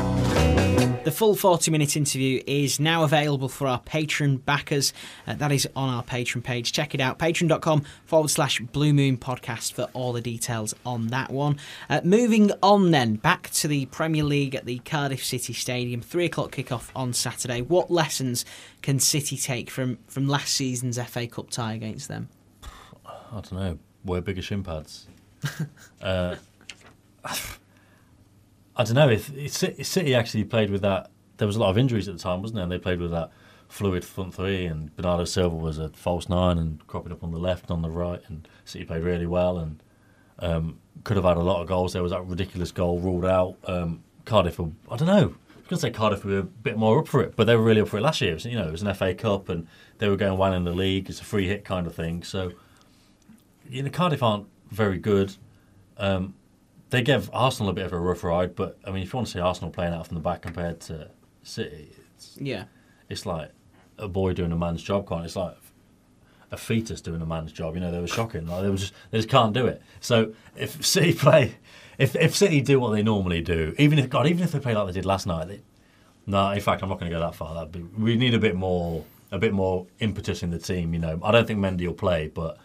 The 1.07 1.11
full 1.11 1.35
40 1.35 1.71
minute 1.71 1.95
interview 1.95 2.43
is 2.45 2.81
now 2.81 3.05
available 3.05 3.47
for 3.47 3.65
our 3.65 3.79
Patreon 3.79 4.43
backers. 4.43 4.91
Uh, 5.25 5.35
that 5.35 5.53
is 5.53 5.65
on 5.73 5.87
our 5.87 6.03
Patreon 6.03 6.43
page. 6.43 6.73
Check 6.73 6.93
it 6.93 6.99
out, 6.99 7.17
patreon.com 7.17 7.85
forward 8.03 8.27
slash 8.27 8.59
Blue 8.59 8.91
Moon 8.91 9.15
podcast 9.15 9.71
for 9.71 9.83
all 9.93 10.11
the 10.11 10.19
details 10.19 10.75
on 10.85 11.07
that 11.07 11.31
one. 11.31 11.59
Uh, 11.89 12.01
moving 12.03 12.51
on 12.61 12.91
then, 12.91 13.15
back 13.15 13.49
to 13.51 13.69
the 13.69 13.85
Premier 13.85 14.25
League 14.25 14.53
at 14.53 14.65
the 14.65 14.79
Cardiff 14.79 15.23
City 15.23 15.53
Stadium. 15.53 16.01
Three 16.01 16.25
o'clock 16.25 16.51
kickoff 16.51 16.89
on 16.93 17.13
Saturday. 17.13 17.61
What 17.61 17.89
lessons 17.89 18.43
can 18.81 18.99
City 18.99 19.37
take 19.37 19.69
from, 19.69 19.99
from 20.09 20.27
last 20.27 20.55
season's 20.55 21.01
FA 21.01 21.25
Cup 21.25 21.49
tie 21.49 21.71
against 21.73 22.09
them? 22.09 22.27
I 23.05 23.11
don't 23.31 23.53
know. 23.53 23.79
Wear 24.03 24.19
bigger 24.19 24.41
shin 24.41 24.61
pads. 24.61 25.07
uh, 26.01 26.35
I 28.78 28.84
don't 28.84 28.95
know 28.95 29.09
if, 29.09 29.36
if 29.36 29.51
City 29.86 30.13
actually 30.13 30.43
played 30.43 30.69
with 30.69 30.84
that. 30.84 31.09
There 31.38 31.47
was 31.47 31.55
a 31.55 31.59
lot 31.59 31.71
of 31.71 31.78
injuries 31.78 32.07
at 32.07 32.15
the 32.15 32.21
time, 32.21 32.41
wasn't 32.41 32.55
there? 32.55 32.63
And 32.63 32.71
they 32.71 32.78
played 32.78 33.01
with 33.01 33.11
that 33.11 33.32
fluid 33.67 34.05
front 34.05 34.36
three, 34.36 34.65
and 34.65 34.95
Bernardo 34.95 35.25
Silva 35.25 35.55
was 35.55 35.80
a 35.80 35.89
false 35.89 36.30
nine 36.30 36.57
and 36.57 36.86
cropping 36.88 37.11
up 37.11 37.23
on 37.23 37.32
the 37.32 37.39
left 37.39 37.63
and 37.63 37.71
on 37.71 37.82
the 37.82 37.89
right, 37.89 38.21
and 38.28 38.47
City 38.65 38.86
played 38.86 39.03
really 39.03 39.25
well 39.25 39.57
and 39.57 39.84
um, 40.39 40.80
could 41.03 41.17
have 41.17 41.25
had 41.25 41.38
a 41.38 41.41
lot 41.41 41.61
of 41.61 41.67
goals. 41.67 41.93
There 41.93 42.03
was 42.03 42.11
that 42.11 42.25
ridiculous 42.25 42.71
goal 42.71 42.99
ruled 42.99 43.25
out. 43.25 43.57
Um, 43.65 44.03
Cardiff, 44.25 44.59
were, 44.59 44.69
I 44.91 44.95
don't 44.97 45.07
know. 45.07 45.13
I 45.13 45.23
was 45.23 45.67
going 45.67 45.69
to 45.69 45.78
say 45.78 45.89
Cardiff 45.91 46.23
were 46.23 46.39
a 46.39 46.43
bit 46.43 46.78
more 46.78 46.99
up 46.99 47.07
for 47.07 47.21
it, 47.21 47.36
but 47.36 47.45
they 47.45 47.55
were 47.55 47.63
really 47.63 47.82
up 47.82 47.88
for 47.88 47.97
it 47.97 48.01
last 48.01 48.21
year. 48.21 48.32
It 48.32 48.36
was, 48.36 48.45
you 48.45 48.57
know, 48.57 48.67
it 48.67 48.71
was 48.71 48.84
an 48.84 48.93
FA 48.93 49.13
Cup, 49.13 49.49
and 49.49 49.67
they 49.97 50.07
were 50.07 50.15
going 50.15 50.38
well 50.38 50.53
in 50.53 50.63
the 50.63 50.71
league. 50.71 51.09
It's 51.09 51.19
a 51.19 51.25
free 51.25 51.47
hit 51.47 51.65
kind 51.65 51.88
of 51.88 51.95
thing. 51.95 52.23
So, 52.23 52.51
you 53.69 53.84
know, 53.84 53.89
Cardiff 53.89 54.21
aren't 54.21 54.47
very 54.69 54.97
good. 54.97 55.36
Um, 55.97 56.36
they 56.89 57.01
gave 57.01 57.29
Arsenal 57.33 57.69
a 57.69 57.73
bit 57.73 57.85
of 57.85 57.93
a 57.93 57.99
rough 57.99 58.23
ride, 58.23 58.55
but 58.55 58.77
I 58.85 58.91
mean, 58.91 59.03
if 59.03 59.11
you 59.11 59.17
want 59.17 59.27
to 59.27 59.33
see 59.33 59.39
Arsenal 59.39 59.71
playing 59.71 59.93
out 59.93 60.07
from 60.07 60.15
the 60.15 60.21
back 60.21 60.41
compared 60.41 60.79
to 60.81 61.09
City, 61.43 61.91
it's, 62.15 62.38
yeah, 62.39 62.65
it's 63.09 63.25
like 63.25 63.51
a 63.97 64.07
boy 64.07 64.33
doing 64.33 64.51
a 64.51 64.57
man's 64.57 64.81
job. 64.81 65.07
Can't 65.07 65.21
it? 65.21 65.25
it's 65.25 65.35
like 65.35 65.57
a 66.51 66.57
fetus 66.57 67.01
doing 67.01 67.21
a 67.21 67.25
man's 67.25 67.51
job. 67.51 67.75
You 67.75 67.81
know, 67.81 67.91
they 67.91 67.99
were 67.99 68.07
shocking. 68.07 68.47
Like 68.47 68.63
they 68.63 68.75
just 68.75 68.93
they 69.11 69.17
just 69.17 69.29
can't 69.29 69.53
do 69.53 69.67
it. 69.67 69.81
So 69.99 70.33
if 70.55 70.85
City 70.85 71.13
play, 71.13 71.55
if 71.97 72.15
if 72.15 72.35
City 72.35 72.61
do 72.61 72.79
what 72.79 72.91
they 72.91 73.03
normally 73.03 73.41
do, 73.41 73.75
even 73.77 73.99
if 73.99 74.09
God, 74.09 74.27
even 74.27 74.43
if 74.43 74.51
they 74.51 74.59
play 74.59 74.73
like 74.73 74.88
they 74.88 74.93
did 74.93 75.05
last 75.05 75.27
night, 75.27 75.47
they, 75.47 75.61
no. 76.25 76.51
In 76.51 76.61
fact, 76.61 76.83
I'm 76.83 76.89
not 76.89 76.99
going 76.99 77.11
to 77.11 77.17
go 77.17 77.21
that 77.21 77.35
far. 77.35 77.53
That 77.55 77.71
be 77.71 77.81
we 77.81 78.15
need 78.15 78.33
a 78.33 78.39
bit 78.39 78.55
more 78.55 79.03
a 79.31 79.38
bit 79.38 79.53
more 79.53 79.88
impetus 79.99 80.43
in 80.43 80.51
the 80.51 80.59
team. 80.59 80.93
You 80.93 80.99
know, 80.99 81.19
I 81.23 81.31
don't 81.31 81.45
think 81.45 81.59
Mendy 81.59 81.85
will 81.85 81.93
play, 81.93 82.27
but 82.33 82.57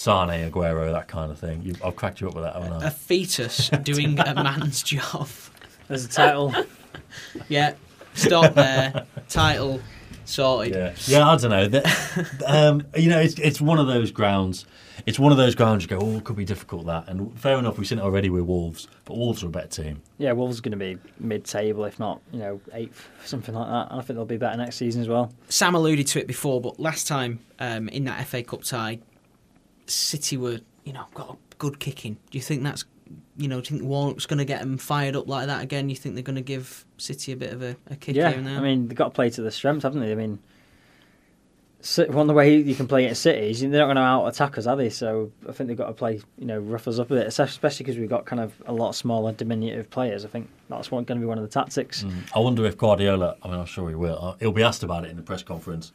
Sané, 0.00 0.50
Aguero, 0.50 0.90
that 0.92 1.08
kind 1.08 1.30
of 1.30 1.38
thing. 1.38 1.60
You, 1.60 1.74
I've 1.84 1.94
cracked 1.94 2.22
you 2.22 2.28
up 2.28 2.34
with 2.34 2.44
that, 2.44 2.54
haven't 2.54 2.72
I? 2.72 2.86
A 2.86 2.90
fetus 2.90 3.68
doing 3.82 4.18
a 4.18 4.34
man's 4.42 4.82
job. 4.82 5.28
There's 5.88 6.06
a 6.06 6.08
title. 6.08 6.54
yeah, 7.50 7.74
stop 8.14 8.54
there. 8.54 9.04
title 9.28 9.82
sorted. 10.24 10.74
Yeah, 10.74 10.94
yeah. 11.04 11.28
I 11.28 11.36
don't 11.36 11.50
know. 11.50 11.68
The, 11.68 12.44
um, 12.46 12.82
you 12.96 13.10
know, 13.10 13.20
it's 13.20 13.38
it's 13.38 13.60
one 13.60 13.78
of 13.78 13.88
those 13.88 14.10
grounds. 14.10 14.64
It's 15.04 15.18
one 15.18 15.32
of 15.32 15.38
those 15.38 15.54
grounds 15.54 15.82
you 15.82 15.88
go, 15.88 15.98
oh, 16.00 16.16
it 16.16 16.24
could 16.24 16.36
be 16.36 16.46
difficult 16.46 16.86
that. 16.86 17.06
And 17.08 17.38
fair 17.38 17.58
enough, 17.58 17.76
we've 17.76 17.86
seen 17.86 17.98
it 17.98 18.02
already 18.02 18.30
with 18.30 18.44
Wolves, 18.44 18.88
but 19.04 19.18
Wolves 19.18 19.42
are 19.42 19.48
a 19.48 19.50
better 19.50 19.82
team. 19.82 20.02
Yeah, 20.16 20.32
Wolves 20.32 20.58
are 20.58 20.62
going 20.62 20.72
to 20.72 20.78
be 20.78 20.98
mid-table, 21.18 21.86
if 21.86 21.98
not, 21.98 22.20
you 22.32 22.38
know, 22.38 22.60
eighth, 22.74 23.08
something 23.24 23.54
like 23.54 23.66
that. 23.66 23.90
And 23.90 24.00
I 24.00 24.02
think 24.02 24.18
they'll 24.18 24.26
be 24.26 24.36
better 24.36 24.58
next 24.58 24.76
season 24.76 25.00
as 25.00 25.08
well. 25.08 25.32
Sam 25.48 25.74
alluded 25.74 26.06
to 26.08 26.20
it 26.20 26.26
before, 26.26 26.60
but 26.60 26.78
last 26.78 27.06
time 27.06 27.40
um, 27.58 27.88
in 27.88 28.04
that 28.04 28.26
FA 28.26 28.42
Cup 28.42 28.62
tie, 28.62 28.98
City 29.90 30.36
were, 30.36 30.60
you 30.84 30.92
know, 30.92 31.06
got 31.14 31.30
a 31.30 31.36
good 31.58 31.80
kicking. 31.80 32.16
Do 32.30 32.38
you 32.38 32.42
think 32.42 32.62
that's, 32.62 32.84
you 33.36 33.48
know, 33.48 33.60
do 33.60 33.72
you 33.72 33.78
think 33.78 33.88
Warnock's 33.88 34.26
going 34.26 34.38
to 34.38 34.44
get 34.44 34.60
them 34.60 34.78
fired 34.78 35.16
up 35.16 35.28
like 35.28 35.46
that 35.46 35.62
again? 35.62 35.88
You 35.88 35.96
think 35.96 36.14
they're 36.14 36.22
going 36.22 36.36
to 36.36 36.42
give 36.42 36.84
City 36.96 37.32
a 37.32 37.36
bit 37.36 37.52
of 37.52 37.62
a, 37.62 37.76
a 37.90 37.96
kick 37.96 38.16
yeah, 38.16 38.28
here 38.28 38.38
and 38.38 38.46
there? 38.46 38.58
I 38.58 38.60
mean, 38.60 38.88
they've 38.88 38.96
got 38.96 39.04
to 39.04 39.10
play 39.10 39.30
to 39.30 39.42
their 39.42 39.50
strengths, 39.50 39.82
haven't 39.82 40.00
they? 40.00 40.12
I 40.12 40.14
mean, 40.14 40.38
Si- 41.82 42.04
One 42.04 42.26
the 42.26 42.34
way 42.34 42.56
you 42.56 42.74
can 42.74 42.86
play 42.86 43.06
it 43.06 43.10
at 43.10 43.16
City 43.16 43.50
is 43.50 43.60
they're 43.60 43.70
not 43.70 43.86
going 43.86 43.96
to 43.96 44.02
out 44.02 44.26
attack 44.26 44.58
us, 44.58 44.66
are 44.66 44.76
they? 44.76 44.90
So 44.90 45.32
I 45.48 45.52
think 45.52 45.68
they've 45.68 45.76
got 45.76 45.86
to 45.86 45.94
play, 45.94 46.20
you 46.36 46.44
know, 46.44 46.58
rough 46.58 46.86
us 46.86 46.98
up 46.98 47.10
a 47.10 47.14
bit, 47.14 47.26
especially 47.26 47.84
because 47.84 47.98
we've 47.98 48.08
got 48.08 48.26
kind 48.26 48.40
of 48.40 48.52
a 48.66 48.72
lot 48.72 48.90
of 48.90 48.96
smaller, 48.96 49.32
diminutive 49.32 49.88
players. 49.88 50.26
I 50.26 50.28
think 50.28 50.50
that's 50.68 50.90
one, 50.90 51.04
going 51.04 51.18
to 51.18 51.24
be 51.24 51.26
one 51.26 51.38
of 51.38 51.44
the 51.44 51.50
tactics. 51.50 52.04
Mm. 52.04 52.22
I 52.36 52.38
wonder 52.38 52.66
if 52.66 52.76
Guardiola. 52.76 53.36
I 53.42 53.48
mean, 53.48 53.58
I'm 53.58 53.66
sure 53.66 53.88
he 53.88 53.94
will. 53.94 54.18
Uh, 54.20 54.34
he'll 54.40 54.52
be 54.52 54.62
asked 54.62 54.82
about 54.82 55.04
it 55.04 55.10
in 55.10 55.16
the 55.16 55.22
press 55.22 55.42
conference. 55.42 55.92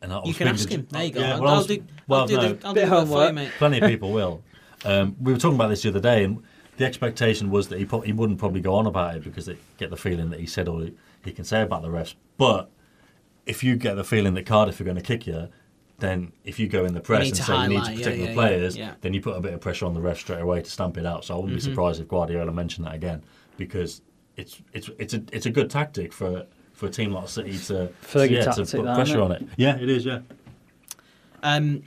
And 0.00 0.12
I 0.12 0.22
You 0.24 0.34
can 0.34 0.48
ask 0.48 0.68
him. 0.68 0.86
There 0.90 1.04
you 1.04 1.10
go. 1.12 1.20
Yeah, 1.20 1.34
I'll, 1.34 1.40
well, 1.42 1.54
I 1.54 1.56
I'll 1.56 1.64
do, 1.64 1.84
well, 2.06 2.20
I'll 2.20 2.26
do 2.26 2.36
no, 2.36 2.52
the, 2.52 2.66
I'll 2.66 2.74
do 2.74 2.80
the 2.86 2.96
of 2.96 3.10
work 3.10 3.20
for 3.22 3.26
you, 3.28 3.32
mate. 3.32 3.50
Plenty 3.58 3.78
of 3.80 3.88
people 3.88 4.12
will. 4.12 4.42
Um, 4.84 5.16
we 5.20 5.32
were 5.32 5.38
talking 5.38 5.56
about 5.56 5.68
this 5.68 5.82
the 5.82 5.88
other 5.88 6.00
day, 6.00 6.22
and 6.24 6.42
the 6.76 6.84
expectation 6.84 7.50
was 7.50 7.68
that 7.68 7.78
he 7.78 7.84
pro- 7.84 8.02
he 8.02 8.12
wouldn't 8.12 8.38
probably 8.38 8.60
go 8.60 8.74
on 8.74 8.86
about 8.86 9.16
it 9.16 9.24
because 9.24 9.46
they 9.46 9.56
get 9.76 9.90
the 9.90 9.96
feeling 9.96 10.30
that 10.30 10.38
he 10.40 10.46
said 10.46 10.68
all 10.68 10.78
he, 10.80 10.94
he 11.24 11.32
can 11.32 11.44
say 11.44 11.62
about 11.62 11.82
the 11.82 11.88
refs. 11.88 12.14
But 12.36 12.70
if 13.44 13.64
you 13.64 13.74
get 13.76 13.94
the 13.96 14.04
feeling 14.04 14.34
that 14.34 14.46
Cardiff 14.46 14.80
are 14.80 14.84
going 14.84 14.96
to 14.96 15.02
kick 15.02 15.26
you, 15.26 15.48
then 15.98 16.30
if 16.44 16.60
you 16.60 16.68
go 16.68 16.84
in 16.84 16.94
the 16.94 17.00
press 17.00 17.26
and 17.26 17.34
to 17.34 17.42
say 17.42 17.62
you 17.62 17.68
need 17.70 17.84
to 17.84 17.90
protect 17.92 18.16
yeah, 18.18 18.22
the 18.24 18.28
yeah, 18.28 18.34
players, 18.34 18.76
yeah, 18.76 18.86
yeah. 18.86 18.94
then 19.00 19.14
you 19.14 19.20
put 19.20 19.36
a 19.36 19.40
bit 19.40 19.52
of 19.52 19.60
pressure 19.60 19.84
on 19.86 19.94
the 19.94 20.00
refs 20.00 20.18
straight 20.18 20.40
away 20.40 20.62
to 20.62 20.70
stamp 20.70 20.96
it 20.96 21.04
out. 21.06 21.24
So 21.24 21.34
I 21.34 21.38
wouldn't 21.38 21.54
be 21.54 21.60
Mhm. 21.60 21.64
surprised 21.70 22.00
if 22.00 22.06
Guardiola 22.06 22.52
mentioned 22.52 22.86
that 22.86 22.94
again 22.94 23.24
because 23.56 24.02
it's 24.36 24.62
it's 24.72 24.88
it's 25.00 25.14
a 25.14 25.22
it's 25.32 25.46
a 25.46 25.50
good 25.50 25.68
tactic 25.70 26.12
for 26.12 26.46
for 26.78 26.86
a 26.86 26.90
team 26.90 27.10
like 27.10 27.28
City 27.28 27.58
to, 27.58 27.90
Fergie 28.02 28.30
yeah, 28.30 28.52
to 28.52 28.64
put 28.64 28.84
that, 28.84 28.94
pressure 28.94 29.10
isn't 29.10 29.20
on 29.20 29.32
it. 29.32 29.48
Yeah, 29.56 29.76
it 29.76 29.88
is. 29.88 30.06
Yeah. 30.06 30.20
Um, 31.42 31.82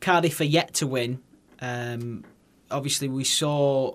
Cardiff 0.00 0.40
are 0.40 0.44
yet 0.44 0.74
to 0.74 0.88
win. 0.88 1.20
Um, 1.60 2.24
obviously, 2.68 3.06
we 3.06 3.22
saw 3.22 3.94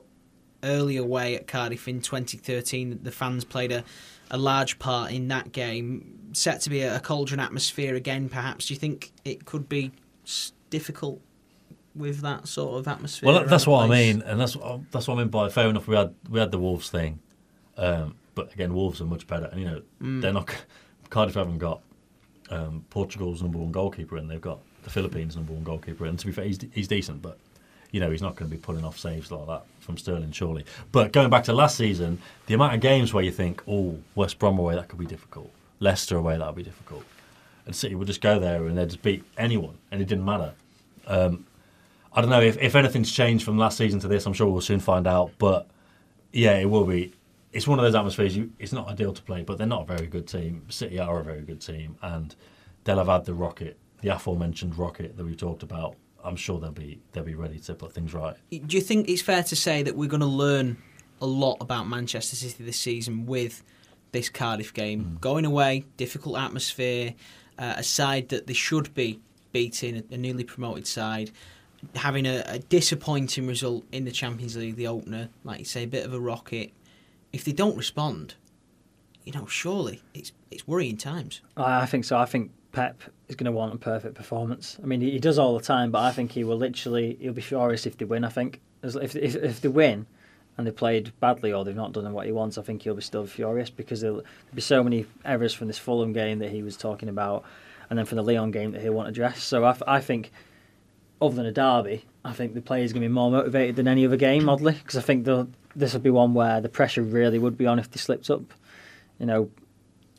early 0.63 0.95
away 0.95 1.35
at 1.35 1.45
Cardiff 1.45 1.89
in 1.89 1.99
2013 1.99 2.91
that 2.91 3.03
the 3.03 3.11
fans 3.11 3.43
played 3.43 3.73
a, 3.73 3.83
a 4.31 4.37
large 4.37 4.79
part 4.79 5.11
in 5.11 5.27
that 5.27 5.51
game. 5.51 6.29
Set 6.31 6.61
to 6.61 6.69
be 6.69 6.81
a, 6.83 6.95
a 6.95 6.99
cauldron 7.01 7.41
atmosphere 7.41 7.93
again, 7.95 8.29
perhaps. 8.29 8.67
Do 8.67 8.73
you 8.75 8.79
think 8.79 9.11
it 9.25 9.43
could 9.43 9.67
be 9.67 9.91
difficult 10.69 11.19
with 11.93 12.21
that 12.21 12.47
sort 12.47 12.79
of 12.79 12.87
atmosphere? 12.87 13.27
Well, 13.27 13.43
that's 13.45 13.65
the 13.65 13.71
what 13.71 13.83
I 13.83 13.87
mean, 13.87 14.21
and 14.21 14.39
that's 14.39 14.55
what, 14.55 14.89
that's 14.89 15.09
what 15.09 15.15
I 15.15 15.17
mean 15.17 15.27
by 15.27 15.49
fair 15.49 15.67
enough. 15.67 15.85
We 15.85 15.97
had 15.97 16.15
we 16.29 16.39
had 16.39 16.51
the 16.51 16.59
Wolves 16.59 16.89
thing, 16.89 17.19
um, 17.75 18.15
but 18.37 18.53
again, 18.53 18.73
Wolves 18.73 19.01
are 19.01 19.05
much 19.05 19.27
better, 19.27 19.47
and 19.51 19.59
you 19.59 19.65
know 19.67 19.81
Mm. 20.01 20.21
they're 20.21 20.31
not. 20.33 20.49
Cardiff 21.09 21.35
haven't 21.35 21.57
got 21.57 21.81
um, 22.49 22.85
Portugal's 22.89 23.41
number 23.41 23.57
one 23.57 23.71
goalkeeper, 23.71 24.15
and 24.17 24.29
they've 24.29 24.39
got 24.39 24.59
the 24.83 24.89
Philippines' 24.89 25.35
number 25.35 25.51
one 25.53 25.63
goalkeeper. 25.63 26.05
And 26.05 26.17
to 26.19 26.25
be 26.25 26.31
fair, 26.31 26.45
he's 26.45 26.59
he's 26.71 26.87
decent, 26.87 27.21
but 27.21 27.37
you 27.91 27.99
know 27.99 28.09
he's 28.11 28.21
not 28.21 28.35
going 28.35 28.49
to 28.49 28.55
be 28.55 28.61
pulling 28.61 28.85
off 28.85 28.97
saves 28.97 29.31
like 29.31 29.47
that 29.47 29.63
from 29.79 29.97
Sterling, 29.97 30.31
surely. 30.31 30.63
But 30.91 31.11
going 31.11 31.29
back 31.29 31.43
to 31.45 31.53
last 31.53 31.75
season, 31.77 32.19
the 32.45 32.53
amount 32.53 32.73
of 32.75 32.79
games 32.81 33.13
where 33.13 33.23
you 33.23 33.31
think, 33.31 33.61
oh, 33.67 33.97
West 34.15 34.39
Brom 34.39 34.57
away 34.59 34.75
that 34.75 34.87
could 34.89 34.99
be 34.99 35.05
difficult, 35.05 35.51
Leicester 35.79 36.15
away 36.17 36.37
that 36.37 36.45
would 36.45 36.55
be 36.55 36.63
difficult, 36.63 37.03
and 37.65 37.75
City 37.75 37.95
would 37.95 38.07
just 38.07 38.21
go 38.21 38.39
there 38.39 38.65
and 38.67 38.77
they'd 38.77 38.89
just 38.89 39.01
beat 39.01 39.23
anyone, 39.37 39.77
and 39.91 40.01
it 40.01 40.07
didn't 40.07 40.25
matter. 40.25 40.53
Um, 41.07 41.45
I 42.13 42.21
don't 42.21 42.29
know 42.29 42.41
if, 42.41 42.57
if 42.57 42.75
anything's 42.75 43.11
changed 43.11 43.45
from 43.45 43.57
last 43.57 43.77
season 43.77 43.99
to 44.01 44.07
this. 44.07 44.25
I'm 44.25 44.33
sure 44.33 44.47
we'll 44.47 44.61
soon 44.61 44.79
find 44.79 45.05
out. 45.07 45.31
But 45.37 45.67
yeah, 46.33 46.57
it 46.57 46.65
will 46.65 46.85
be. 46.85 47.13
It's 47.57 47.67
one 47.67 47.79
of 47.79 47.83
those 47.85 47.95
atmospheres. 47.95 48.37
You, 48.37 48.51
it's 48.59 48.71
not 48.71 48.87
ideal 48.87 49.13
to 49.13 49.21
play, 49.23 49.41
but 49.41 49.57
they're 49.57 49.65
not 49.65 49.81
a 49.81 49.97
very 49.97 50.05
good 50.05 50.27
team. 50.27 50.61
City 50.69 50.99
are 50.99 51.19
a 51.19 51.23
very 51.23 51.41
good 51.41 51.59
team, 51.59 51.97
and 52.03 52.35
they'll 52.83 52.99
have 52.99 53.07
had 53.07 53.25
the 53.25 53.33
rocket, 53.33 53.79
the 54.01 54.09
aforementioned 54.09 54.77
rocket 54.77 55.17
that 55.17 55.25
we 55.25 55.35
talked 55.35 55.63
about. 55.63 55.95
I'm 56.23 56.35
sure 56.35 56.59
they'll 56.59 56.71
be 56.71 57.01
they'll 57.13 57.23
be 57.23 57.33
ready 57.33 57.57
to 57.61 57.73
put 57.73 57.93
things 57.93 58.13
right. 58.13 58.35
Do 58.51 58.77
you 58.77 58.81
think 58.81 59.09
it's 59.09 59.23
fair 59.23 59.41
to 59.41 59.55
say 59.55 59.81
that 59.81 59.95
we're 59.95 60.07
going 60.07 60.21
to 60.21 60.27
learn 60.27 60.77
a 61.19 61.25
lot 61.25 61.57
about 61.59 61.89
Manchester 61.89 62.35
City 62.35 62.63
this 62.63 62.77
season 62.77 63.25
with 63.25 63.63
this 64.11 64.29
Cardiff 64.29 64.71
game? 64.71 65.17
Going 65.19 65.43
away, 65.43 65.83
difficult 65.97 66.37
atmosphere, 66.37 67.15
uh, 67.57 67.73
a 67.77 67.83
side 67.83 68.29
that 68.29 68.45
they 68.45 68.53
should 68.53 68.93
be 68.93 69.19
beating, 69.51 69.97
a, 69.97 70.13
a 70.13 70.17
newly 70.17 70.43
promoted 70.43 70.85
side, 70.85 71.31
having 71.95 72.27
a, 72.27 72.43
a 72.45 72.59
disappointing 72.59 73.47
result 73.47 73.83
in 73.91 74.05
the 74.05 74.11
Champions 74.11 74.55
League, 74.55 74.75
the 74.75 74.85
opener, 74.85 75.29
like 75.43 75.57
you 75.57 75.65
say, 75.65 75.85
a 75.85 75.87
bit 75.87 76.05
of 76.05 76.13
a 76.13 76.19
rocket. 76.19 76.71
If 77.33 77.43
they 77.43 77.51
don't 77.51 77.77
respond, 77.77 78.35
you 79.23 79.33
know, 79.33 79.45
surely 79.45 80.01
it's 80.13 80.31
it's 80.51 80.67
worrying 80.67 80.97
times. 80.97 81.41
I 81.57 81.85
think 81.85 82.05
so. 82.05 82.17
I 82.17 82.25
think 82.25 82.51
Pep 82.71 83.01
is 83.27 83.35
going 83.35 83.45
to 83.45 83.51
want 83.51 83.73
a 83.73 83.77
perfect 83.77 84.15
performance. 84.15 84.77
I 84.81 84.85
mean, 84.85 85.01
he 85.01 85.11
he 85.11 85.19
does 85.19 85.37
all 85.37 85.57
the 85.57 85.63
time, 85.63 85.91
but 85.91 85.99
I 86.03 86.11
think 86.11 86.31
he 86.31 86.43
will 86.43 86.57
literally 86.57 87.17
he'll 87.19 87.33
be 87.33 87.41
furious 87.41 87.85
if 87.85 87.97
they 87.97 88.05
win. 88.05 88.23
I 88.23 88.29
think 88.29 88.61
if 88.83 89.15
if, 89.15 89.35
if 89.35 89.61
they 89.61 89.67
win 89.69 90.05
and 90.57 90.65
they 90.65 90.71
played 90.71 91.11
badly 91.19 91.53
or 91.53 91.63
they've 91.63 91.75
not 91.75 91.91
done 91.91 92.11
what 92.13 92.25
he 92.25 92.31
wants, 92.31 92.57
I 92.57 92.61
think 92.63 92.81
he'll 92.81 92.95
be 92.95 93.01
still 93.01 93.25
furious 93.27 93.69
because 93.69 94.01
there'll 94.01 94.23
be 94.55 94.61
so 94.61 94.83
many 94.83 95.05
errors 95.25 95.53
from 95.53 95.67
this 95.67 95.77
Fulham 95.77 96.13
game 96.13 96.39
that 96.39 96.49
he 96.49 96.63
was 96.63 96.75
talking 96.77 97.09
about, 97.09 97.43
and 97.89 97.99
then 97.99 98.05
from 98.05 98.15
the 98.15 98.23
Lyon 98.23 98.49
game 98.51 98.71
that 98.71 98.81
he'll 98.81 98.93
want 98.93 99.05
to 99.07 99.09
address. 99.11 99.43
So 99.43 99.65
I, 99.65 99.75
I 99.85 99.99
think, 100.01 100.31
other 101.21 101.35
than 101.35 101.45
a 101.45 101.51
derby, 101.51 102.05
I 102.25 102.33
think 102.33 102.55
the 102.55 102.61
players 102.61 102.91
going 102.91 103.03
to 103.03 103.07
be 103.07 103.13
more 103.13 103.29
motivated 103.29 103.75
than 103.75 103.87
any 103.87 104.03
other 104.05 104.17
game, 104.17 104.49
oddly, 104.49 104.73
because 104.73 104.95
I 104.97 105.01
think 105.01 105.25
they'll- 105.25 105.49
this 105.77 105.93
would 105.93 106.03
be 106.03 106.09
one 106.09 106.33
where 106.33 106.59
the 106.59 106.69
pressure 106.69 107.01
really 107.01 107.39
would 107.39 107.57
be 107.57 107.67
on 107.67 107.79
if 107.79 107.89
they 107.91 107.99
slipped 107.99 108.29
up. 108.29 108.41
You 109.19 109.25
know, 109.25 109.49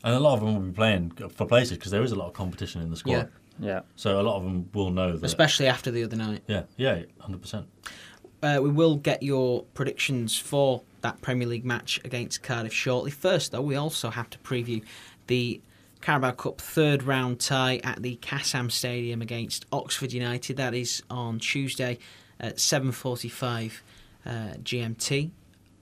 And 0.03 0.15
a 0.15 0.19
lot 0.19 0.33
of 0.35 0.39
them 0.39 0.53
will 0.53 0.61
be 0.61 0.71
playing 0.71 1.11
for 1.11 1.45
places 1.45 1.77
because 1.77 1.91
there 1.91 2.03
is 2.03 2.11
a 2.11 2.15
lot 2.15 2.27
of 2.27 2.33
competition 2.33 2.81
in 2.81 2.89
the 2.89 2.97
squad. 2.97 3.29
Yeah. 3.59 3.67
yeah. 3.67 3.79
So 3.95 4.19
a 4.19 4.23
lot 4.23 4.37
of 4.37 4.43
them 4.43 4.69
will 4.73 4.89
know 4.89 5.15
that. 5.15 5.25
Especially 5.25 5.67
after 5.67 5.91
the 5.91 6.03
other 6.03 6.17
night. 6.17 6.41
yeah, 6.47 6.63
yeah, 6.77 7.03
hundred 7.19 7.41
percent. 7.41 7.67
Uh, 8.41 8.59
we 8.61 8.69
will 8.69 8.95
get 8.95 9.21
your 9.21 9.63
predictions 9.73 10.37
for 10.37 10.81
that 11.01 11.21
Premier 11.21 11.47
League 11.47 11.65
match 11.65 11.99
against 12.05 12.41
Cardiff 12.41 12.73
shortly. 12.73 13.11
First, 13.11 13.51
though, 13.51 13.61
we 13.61 13.75
also 13.75 14.09
have 14.09 14.29
to 14.29 14.37
preview 14.39 14.81
the 15.27 15.59
Carabao 16.01 16.31
Cup 16.31 16.61
third 16.61 17.03
round 17.03 17.41
tie 17.41 17.81
at 17.83 18.01
the 18.01 18.15
Kassam 18.21 18.71
Stadium 18.71 19.21
against 19.21 19.65
Oxford 19.73 20.13
United. 20.13 20.55
That 20.55 20.73
is 20.73 21.03
on 21.09 21.39
Tuesday 21.39 21.99
at 22.39 22.57
7:45 22.57 23.81
uh, 24.25 24.29
GMT. 24.63 25.31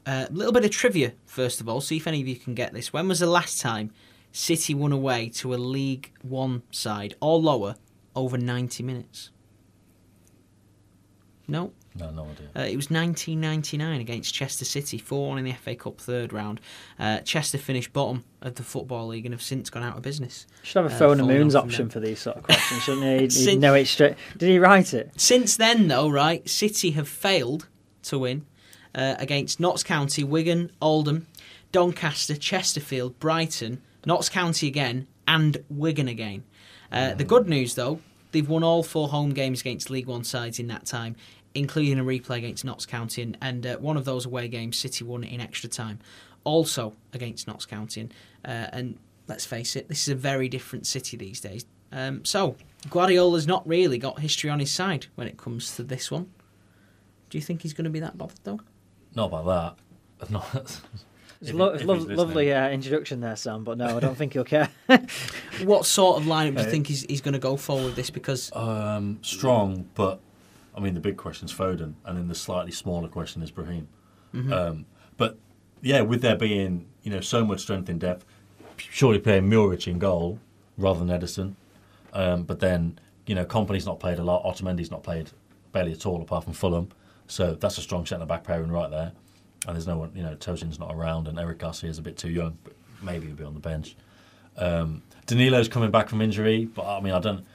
A 0.07 0.27
little 0.31 0.53
bit 0.53 0.63
of 0.63 0.71
trivia, 0.71 1.13
first 1.25 1.59
of 1.59 1.67
all. 1.67 1.81
See 1.81 1.97
if 1.97 2.07
any 2.07 2.21
of 2.21 2.27
you 2.27 2.37
can 2.37 2.53
get 2.55 2.73
this. 2.73 2.93
When 2.93 3.07
was 3.09 3.19
the 3.19 3.27
last 3.27 3.59
time 3.59 3.91
City 4.31 4.73
won 4.73 4.91
away 4.93 5.27
to 5.35 5.53
a 5.53 5.57
League 5.57 6.13
One 6.21 6.63
side 6.71 7.15
or 7.19 7.37
lower 7.39 7.75
over 8.15 8.37
90 8.37 8.83
minutes? 8.83 9.31
No. 11.47 11.71
No, 11.95 12.11
no 12.11 12.23
idea. 12.25 12.47
Uh, 12.55 12.59
it 12.69 12.75
was 12.75 12.91
1999 12.91 13.99
against 14.01 14.33
Chester 14.33 14.63
City, 14.65 14.97
4 14.99 15.29
1 15.29 15.39
in 15.39 15.45
the 15.45 15.53
FA 15.53 15.75
Cup 15.75 15.99
third 15.99 16.31
round. 16.31 16.61
Uh, 16.99 17.19
Chester 17.21 17.57
finished 17.57 17.91
bottom 17.91 18.23
of 18.41 18.55
the 18.55 18.63
Football 18.63 19.07
League 19.07 19.25
and 19.25 19.33
have 19.33 19.41
since 19.41 19.69
gone 19.69 19.81
out 19.83 19.97
of 19.97 20.03
business. 20.03 20.45
Should 20.63 20.83
have 20.83 20.91
a 20.91 20.95
Uh, 20.95 20.99
phone 20.99 21.19
and 21.19 21.27
moons 21.27 21.55
option 21.55 21.89
for 21.89 21.99
these 21.99 22.19
sort 22.19 22.37
of 22.37 22.43
questions, 22.43 22.83
shouldn't 22.83 23.03
he? 23.05 23.19
He'd, 23.21 23.33
Sin- 23.33 23.49
he'd 23.53 23.59
know 23.59 23.73
it 23.73 23.87
straight. 23.87 24.15
Did 24.37 24.49
he 24.49 24.59
write 24.59 24.93
it? 24.93 25.11
Since 25.17 25.57
then, 25.57 25.87
though, 25.87 26.07
right, 26.07 26.47
City 26.47 26.91
have 26.91 27.07
failed 27.09 27.67
to 28.03 28.19
win 28.19 28.45
uh, 28.97 29.15
against 29.19 29.59
Notts 29.59 29.83
County, 29.83 30.23
Wigan, 30.23 30.71
Oldham, 30.81 31.27
Doncaster, 31.71 32.35
Chesterfield, 32.35 33.19
Brighton, 33.19 33.81
Notts 34.05 34.27
County 34.27 34.67
again, 34.67 35.07
and 35.27 35.63
Wigan 35.69 36.07
again. 36.07 36.43
Uh, 36.91 37.13
the 37.13 37.23
good 37.23 37.47
news, 37.47 37.75
though, 37.75 37.99
they've 38.31 38.47
won 38.47 38.63
all 38.63 38.81
four 38.81 39.09
home 39.09 39.31
games 39.31 39.61
against 39.61 39.89
League 39.89 40.07
One 40.07 40.23
sides 40.23 40.59
in 40.59 40.67
that 40.67 40.85
time, 40.85 41.15
including 41.53 41.99
a 41.99 42.03
replay 42.03 42.37
against 42.37 42.65
Notts 42.65 42.85
County, 42.85 43.21
and, 43.21 43.37
and 43.41 43.65
uh, 43.67 43.77
one 43.77 43.97
of 43.97 44.05
those 44.05 44.25
away 44.25 44.47
games 44.47 44.77
City 44.77 45.03
won 45.03 45.23
in 45.23 45.39
extra 45.39 45.69
time, 45.69 45.99
also 46.43 46.93
against 47.13 47.47
Notts 47.47 47.65
County. 47.65 48.01
And, 48.01 48.13
uh, 48.43 48.69
and 48.73 48.97
let's 49.27 49.45
face 49.45 49.75
it, 49.75 49.89
this 49.89 50.03
is 50.03 50.09
a 50.09 50.15
very 50.15 50.49
different 50.49 50.87
City 50.87 51.17
these 51.17 51.39
days. 51.39 51.65
Um, 51.91 52.25
so 52.25 52.55
Guardiola's 52.89 53.47
not 53.47 53.67
really 53.67 53.97
got 53.97 54.19
history 54.19 54.49
on 54.49 54.59
his 54.59 54.71
side 54.71 55.07
when 55.15 55.27
it 55.27 55.37
comes 55.37 55.75
to 55.75 55.83
this 55.83 56.09
one. 56.09 56.31
Do 57.29 57.37
you 57.37 57.41
think 57.41 57.61
he's 57.61 57.73
going 57.73 57.85
to 57.85 57.91
be 57.91 57.99
that 57.99 58.17
bothered 58.17 58.39
though? 58.43 58.61
Not 59.17 59.33
about 59.33 59.77
that. 60.19 60.29
Not. 60.31 60.79
It's 61.41 61.51
lo- 61.53 61.73
he- 61.73 61.79
if 61.81 61.85
lo- 61.85 61.95
lovely 61.95 62.53
uh, 62.53 62.69
introduction 62.69 63.19
there, 63.19 63.35
Sam, 63.35 63.63
but 63.63 63.77
no, 63.77 63.97
I 63.97 63.99
don't 63.99 64.15
think 64.15 64.33
he'll 64.33 64.43
care. 64.43 64.69
What 65.63 65.85
sort 65.87 66.17
of 66.21 66.27
lineup 66.27 66.55
do 66.55 66.61
you 66.61 66.67
Uh, 66.67 66.71
think 66.71 66.85
he's, 66.87 67.01
he's 67.03 67.21
going 67.21 67.33
to 67.33 67.39
go 67.39 67.57
for 67.57 67.83
with 67.83 67.95
this? 67.95 68.11
Because 68.11 68.51
Um, 68.55 69.17
strong, 69.23 69.89
but 69.95 70.19
I 70.75 70.79
mean 70.79 70.93
the 70.93 70.99
big 70.99 71.17
question's 71.17 71.51
Foden, 71.53 71.93
and 72.05 72.15
then 72.17 72.27
the 72.27 72.35
slightly 72.35 72.71
smaller 72.71 73.07
question 73.07 73.41
is 73.41 73.49
Brahim. 73.51 73.87
Mhm. 74.35 74.51
Um, 74.53 74.85
but 75.17 75.37
yeah, 75.81 76.01
with 76.01 76.21
there 76.21 76.35
being 76.35 76.85
you 77.03 77.11
know 77.11 77.21
so 77.21 77.43
much 77.43 77.61
strength 77.61 77.89
in 77.89 77.97
depth, 77.97 78.23
surely 78.77 79.17
playing 79.19 79.49
Muric 79.49 79.87
in 79.87 79.97
goal 79.99 80.39
rather 80.77 81.03
than 81.03 81.09
Ederson. 81.19 81.53
Um, 82.13 82.43
but 82.43 82.59
then 82.59 82.99
you 83.25 83.33
know 83.35 83.45
Kompany's 83.45 83.85
not 83.87 83.99
played 83.99 84.19
a 84.19 84.23
lot. 84.23 84.43
Otamendi's 84.43 84.91
not 84.91 85.01
played 85.03 85.31
barely 85.71 85.91
at 85.93 86.05
all 86.05 86.21
apart 86.21 86.43
from 86.43 86.53
Fulham. 86.53 86.89
So 87.27 87.53
that's 87.53 87.77
a 87.77 87.81
strong 87.81 88.05
centre 88.05 88.25
back 88.25 88.43
pairing 88.43 88.71
right 88.71 88.89
there. 88.89 89.11
And 89.67 89.75
there's 89.75 89.87
no 89.87 89.97
one, 89.97 90.11
you 90.15 90.23
know, 90.23 90.35
Tosin's 90.35 90.79
not 90.79 90.93
around, 90.93 91.27
and 91.27 91.37
Eric 91.37 91.59
Garcia 91.59 91.89
is 91.89 91.97
a 91.97 92.01
bit 92.01 92.17
too 92.17 92.29
young, 92.29 92.57
but 92.63 92.73
maybe 93.01 93.27
he'll 93.27 93.35
be 93.35 93.43
on 93.43 93.53
the 93.53 93.59
bench. 93.59 93.95
Um, 94.57 95.03
Danilo's 95.25 95.67
coming 95.67 95.91
back 95.91 96.09
from 96.09 96.21
injury, 96.21 96.65
but 96.65 96.85
I 96.85 97.01
mean, 97.01 97.13
I 97.13 97.19
don't, 97.19 97.45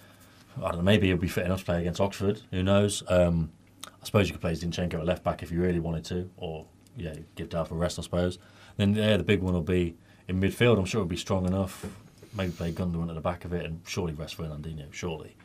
I 0.58 0.68
don't 0.68 0.76
know. 0.76 0.82
Maybe 0.82 1.06
he'll 1.08 1.16
be 1.16 1.28
fit 1.28 1.46
enough 1.46 1.60
to 1.60 1.64
play 1.64 1.80
against 1.80 2.00
Oxford. 2.00 2.42
Who 2.50 2.62
knows? 2.62 3.02
Um, 3.08 3.50
I 3.86 4.04
suppose 4.04 4.28
you 4.28 4.34
could 4.34 4.40
play 4.40 4.52
Zinchenko 4.52 4.94
at 4.94 5.06
left 5.06 5.24
back 5.24 5.42
if 5.42 5.50
you 5.50 5.60
really 5.60 5.80
wanted 5.80 6.04
to, 6.06 6.30
or 6.36 6.66
yeah, 6.96 7.14
give 7.34 7.48
Delph 7.48 7.70
a 7.70 7.74
rest. 7.74 7.98
I 7.98 8.02
suppose. 8.02 8.38
Then 8.76 8.94
yeah, 8.94 9.16
the 9.16 9.24
big 9.24 9.40
one 9.40 9.54
will 9.54 9.62
be 9.62 9.96
in 10.28 10.40
midfield. 10.40 10.78
I'm 10.78 10.84
sure 10.84 11.00
it'll 11.00 11.08
be 11.08 11.16
strong 11.16 11.46
enough. 11.46 11.86
maybe 12.34 12.52
play 12.52 12.72
Gundogan 12.72 13.08
at 13.08 13.14
the 13.14 13.20
back 13.20 13.44
of 13.44 13.52
it, 13.52 13.64
and 13.64 13.80
surely 13.86 14.12
rest 14.12 14.36
Fernandinho. 14.36 14.92
Surely, 14.92 15.36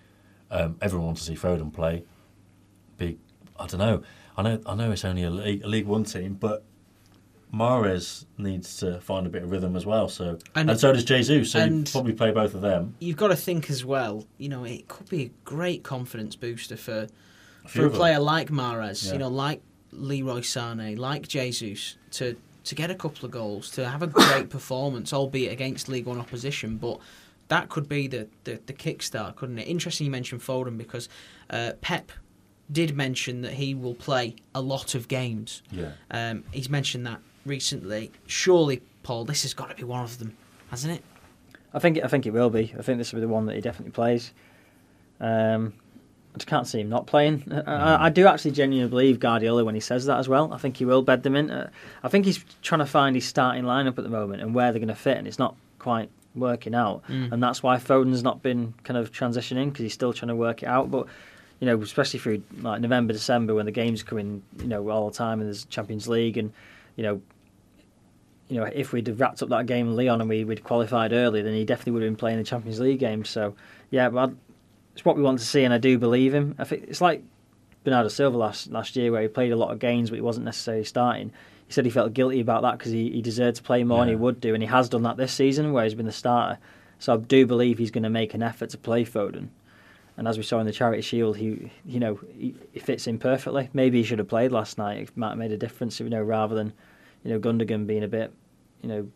um, 0.51 0.77
everyone 0.81 1.07
wants 1.07 1.25
to 1.25 1.27
see 1.27 1.39
Foden 1.39 1.73
play. 1.73 2.03
Big, 2.97 3.17
I 3.59 3.67
don't 3.67 3.79
know. 3.79 4.03
I 4.37 4.41
know, 4.43 4.61
I 4.65 4.75
know 4.75 4.91
it's 4.91 5.03
only 5.05 5.23
a 5.23 5.29
League, 5.29 5.63
a 5.63 5.67
League 5.67 5.87
One 5.87 6.03
team, 6.03 6.35
but 6.35 6.63
Mahrez 7.53 8.25
needs 8.37 8.77
to 8.77 8.99
find 8.99 9.25
a 9.25 9.29
bit 9.29 9.43
of 9.43 9.51
rhythm 9.51 9.75
as 9.75 9.85
well. 9.85 10.09
So 10.09 10.37
And- 10.55 10.69
and, 10.69 10.79
so 10.79 10.91
does 10.93 11.05
Jesus. 11.05 11.51
So 11.51 11.59
you 11.59 11.63
and- 11.65 11.89
probably 11.91 12.13
play 12.13 12.31
both 12.31 12.53
of 12.53 12.61
them. 12.61 12.95
You've 12.99 13.17
got 13.17 13.29
to 13.29 13.35
think 13.35 13.69
as 13.69 13.85
well. 13.85 14.25
You 14.37 14.49
know, 14.49 14.63
it 14.65 14.87
could 14.87 15.09
be 15.09 15.23
a 15.23 15.31
great 15.45 15.83
confidence 15.83 16.35
booster 16.35 16.75
for 16.77 17.07
few 17.65 17.69
for 17.69 17.81
a 17.81 17.85
of 17.85 17.91
them. 17.93 17.99
player 17.99 18.19
like 18.19 18.49
Mahrez. 18.49 19.05
Yeah. 19.07 19.13
You 19.13 19.19
know, 19.19 19.29
like 19.29 19.61
Leroy 19.91 20.41
Sané, 20.41 20.97
like 20.97 21.27
Jesus, 21.27 21.97
to 22.11 22.35
to 22.65 22.75
get 22.75 22.91
a 22.91 22.95
couple 22.95 23.23
of 23.25 23.31
goals, 23.31 23.71
to 23.71 23.87
have 23.87 24.03
a 24.03 24.07
great 24.07 24.49
performance, 24.57 25.13
albeit 25.13 25.53
against 25.53 25.87
League 25.87 26.05
One 26.05 26.19
opposition, 26.19 26.77
but. 26.77 26.99
That 27.49 27.69
could 27.69 27.87
be 27.87 28.07
the, 28.07 28.27
the, 28.43 28.59
the 28.65 28.73
kickstart, 28.73 29.37
couldn't 29.37 29.57
it? 29.57 29.69
Interesting 29.69 30.03
you 30.03 30.11
mentioned 30.11 30.41
Foden 30.41 30.77
because 30.77 31.07
uh, 31.49 31.71
Pep 31.79 32.11
did 32.71 32.95
mention 32.95 33.41
that 33.41 33.53
he 33.53 33.73
will 33.73 33.95
play 33.95 34.35
a 34.53 34.61
lot 34.61 34.95
of 34.95 35.07
games. 35.07 35.61
Yeah. 35.71 35.91
Um, 36.11 36.43
he's 36.51 36.69
mentioned 36.69 37.05
that 37.05 37.19
recently. 37.45 38.11
Surely, 38.25 38.81
Paul, 39.03 39.25
this 39.25 39.43
has 39.43 39.53
got 39.53 39.69
to 39.69 39.75
be 39.75 39.83
one 39.83 40.03
of 40.03 40.19
them, 40.19 40.35
hasn't 40.69 40.93
it? 40.93 41.03
I 41.73 41.79
think 41.79 41.99
I 42.03 42.07
think 42.07 42.25
it 42.25 42.31
will 42.31 42.49
be. 42.49 42.73
I 42.77 42.81
think 42.81 42.97
this 42.97 43.11
will 43.11 43.17
be 43.17 43.25
the 43.27 43.31
one 43.31 43.45
that 43.45 43.55
he 43.55 43.61
definitely 43.61 43.91
plays. 43.91 44.31
Um, 45.19 45.73
I 46.33 46.37
just 46.37 46.47
can't 46.47 46.67
see 46.67 46.79
him 46.79 46.89
not 46.89 47.07
playing. 47.07 47.43
I, 47.51 47.71
I, 47.71 48.05
I 48.05 48.09
do 48.09 48.27
actually 48.27 48.51
genuinely 48.51 48.89
believe 48.89 49.19
Guardiola 49.19 49.65
when 49.65 49.75
he 49.75 49.81
says 49.81 50.05
that 50.05 50.19
as 50.19 50.29
well. 50.29 50.53
I 50.53 50.57
think 50.57 50.77
he 50.77 50.85
will 50.85 51.01
bed 51.01 51.23
them 51.23 51.35
in. 51.35 51.49
Uh, 51.49 51.69
I 52.03 52.09
think 52.09 52.25
he's 52.25 52.43
trying 52.61 52.79
to 52.79 52.85
find 52.85 53.15
his 53.15 53.25
starting 53.25 53.63
lineup 53.63 53.97
at 53.97 54.03
the 54.03 54.09
moment 54.09 54.41
and 54.41 54.53
where 54.53 54.71
they're 54.71 54.79
going 54.79 54.89
to 54.89 54.95
fit, 54.95 55.17
and 55.17 55.27
it's 55.27 55.39
not 55.39 55.55
quite 55.79 56.09
working 56.35 56.75
out. 56.75 57.03
Mm. 57.07 57.31
And 57.31 57.41
that's 57.41 57.63
why 57.63 57.77
Foden's 57.77 58.23
not 58.23 58.43
been 58.43 58.73
kind 58.83 58.97
of 58.97 59.11
transitioning 59.11 59.69
because 59.69 59.83
he's 59.83 59.93
still 59.93 60.13
trying 60.13 60.29
to 60.29 60.35
work 60.35 60.61
it 60.63 60.67
out. 60.67 60.91
But 60.91 61.07
you 61.59 61.65
know, 61.67 61.81
especially 61.81 62.19
through 62.19 62.43
like 62.61 62.81
November, 62.81 63.13
December 63.13 63.53
when 63.55 63.65
the 63.65 63.71
games 63.71 64.03
come 64.03 64.17
in, 64.19 64.43
you 64.59 64.67
know, 64.67 64.89
all 64.89 65.09
the 65.09 65.15
time 65.15 65.39
and 65.39 65.47
there's 65.47 65.65
Champions 65.65 66.07
League 66.07 66.37
and 66.37 66.51
you 66.95 67.03
know 67.03 67.21
you 68.49 68.57
know, 68.61 68.63
if 68.73 68.93
we'd 68.93 69.07
have 69.07 69.19
wrapped 69.19 69.43
up 69.43 69.49
that 69.49 69.65
game 69.65 69.87
in 69.89 69.95
Lyon 69.97 70.21
and 70.21 70.29
we, 70.29 70.45
we'd 70.45 70.63
qualified 70.63 71.11
early, 71.11 71.41
then 71.41 71.53
he 71.53 71.65
definitely 71.65 71.91
would 71.91 72.01
have 72.03 72.09
been 72.11 72.15
playing 72.15 72.37
the 72.37 72.45
Champions 72.45 72.79
League 72.79 72.97
game. 72.99 73.25
So, 73.25 73.55
yeah, 73.91 74.07
but 74.09 74.19
I'd- 74.29 74.35
it's 74.93 75.03
what 75.03 75.17
we 75.17 75.21
want 75.21 75.39
to 75.39 75.45
see, 75.45 75.65
and 75.65 75.73
I 75.73 75.77
do 75.77 75.97
believe 75.99 76.33
him. 76.33 76.55
I 76.57 76.63
think 76.63 76.85
it's 76.87 77.01
like 77.01 77.21
Bernardo 77.83 78.07
Silva 78.09 78.37
last 78.37 78.71
last 78.71 78.95
year, 78.95 79.11
where 79.11 79.21
he 79.21 79.27
played 79.27 79.51
a 79.51 79.55
lot 79.57 79.71
of 79.71 79.79
games, 79.79 80.09
but 80.09 80.15
he 80.15 80.21
wasn't 80.21 80.45
necessarily 80.45 80.85
starting. 80.85 81.31
He 81.67 81.73
said 81.73 81.83
he 81.85 81.91
felt 81.91 82.13
guilty 82.13 82.39
about 82.39 82.61
that 82.63 82.77
because 82.79 82.93
he, 82.93 83.11
he 83.11 83.21
deserved 83.21 83.57
to 83.57 83.63
play 83.63 83.83
more, 83.83 83.99
and 84.01 84.09
he 84.09 84.15
would 84.15 84.39
do, 84.41 84.53
and 84.53 84.63
he 84.63 84.67
has 84.69 84.87
done 84.89 85.03
that 85.03 85.17
this 85.17 85.33
season, 85.33 85.71
where 85.73 85.83
he's 85.83 85.93
been 85.93 86.05
the 86.07 86.11
starter. 86.13 86.57
So 86.99 87.13
I 87.13 87.17
do 87.17 87.45
believe 87.45 87.77
he's 87.77 87.91
going 87.91 88.05
to 88.05 88.09
make 88.09 88.33
an 88.33 88.41
effort 88.41 88.69
to 88.71 88.77
play 88.77 89.03
Foden. 89.05 89.49
And 90.17 90.27
as 90.27 90.37
we 90.37 90.43
saw 90.43 90.59
in 90.59 90.65
the 90.65 90.71
Charity 90.71 91.01
Shield, 91.01 91.37
he 91.37 91.71
you 91.85 91.99
know 91.99 92.19
he, 92.37 92.55
he 92.73 92.79
fits 92.79 93.07
in 93.07 93.19
perfectly. 93.19 93.69
Maybe 93.73 93.99
he 93.99 94.03
should 94.03 94.19
have 94.19 94.27
played 94.27 94.51
last 94.51 94.77
night. 94.77 94.97
It 94.97 95.17
might 95.17 95.29
have 95.29 95.37
made 95.37 95.51
a 95.51 95.57
difference, 95.57 95.99
you 95.99 96.09
know, 96.09 96.21
rather 96.21 96.55
than 96.55 96.73
you 97.23 97.31
know 97.31 97.39
Gundogan 97.39 97.85
being 97.85 98.03
a 98.03 98.07
bit 98.07 98.33
you 98.81 98.89
know 98.89 99.07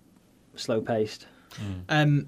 slow 0.56 0.82
paced. 0.82 1.28
Um, 1.90 2.28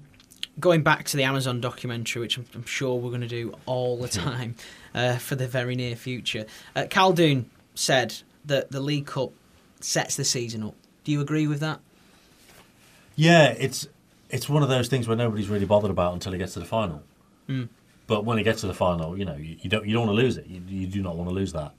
going 0.60 0.82
back 0.82 1.04
to 1.06 1.16
the 1.16 1.22
Amazon 1.24 1.60
documentary, 1.60 2.20
which 2.20 2.36
I'm, 2.36 2.46
I'm 2.54 2.64
sure 2.64 2.98
we're 2.98 3.10
going 3.10 3.22
to 3.22 3.28
do 3.28 3.54
all 3.66 3.96
the 3.96 4.08
time 4.26 4.56
uh, 4.94 5.16
for 5.16 5.34
the 5.34 5.48
very 5.48 5.74
near 5.74 5.96
future, 5.96 6.46
uh, 6.76 6.82
Khaldoon 6.82 7.46
said 7.74 8.16
that 8.44 8.70
the 8.70 8.80
League 8.80 9.06
Cup 9.06 9.32
sets 9.80 10.16
the 10.16 10.24
season 10.24 10.62
up. 10.62 10.74
Do 11.04 11.12
you 11.12 11.20
agree 11.20 11.46
with 11.46 11.60
that? 11.60 11.80
Yeah, 13.16 13.54
it's 13.58 13.86
it's 14.30 14.48
one 14.48 14.62
of 14.62 14.68
those 14.68 14.88
things 14.88 15.06
where 15.06 15.16
nobody's 15.16 15.48
really 15.48 15.66
bothered 15.66 15.90
about 15.90 16.14
until 16.14 16.34
it 16.34 16.38
gets 16.38 16.54
to 16.54 16.60
the 16.60 16.64
final. 16.64 17.02
Mm. 17.48 17.68
But 18.06 18.24
when 18.24 18.38
it 18.38 18.42
gets 18.42 18.60
to 18.60 18.66
the 18.66 18.74
final, 18.74 19.16
you 19.18 19.24
know, 19.24 19.36
you, 19.36 19.56
you 19.60 19.70
don't 19.70 19.86
you 19.86 19.94
don't 19.94 20.06
want 20.06 20.16
to 20.16 20.22
lose 20.22 20.36
it. 20.36 20.46
You, 20.46 20.62
you 20.66 20.86
do 20.86 21.02
not 21.02 21.16
want 21.16 21.28
to 21.30 21.34
lose 21.34 21.52
that. 21.52 21.72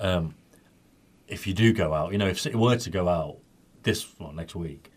Um, 0.00 0.34
if 1.28 1.46
you 1.46 1.54
do 1.54 1.72
go 1.72 1.92
out, 1.92 2.12
you 2.12 2.18
know, 2.18 2.28
if 2.28 2.40
City 2.40 2.56
were 2.56 2.76
to 2.76 2.90
go 2.90 3.08
out 3.08 3.38
this 3.82 4.06
well, 4.18 4.32
next 4.32 4.54
week, 4.54 4.90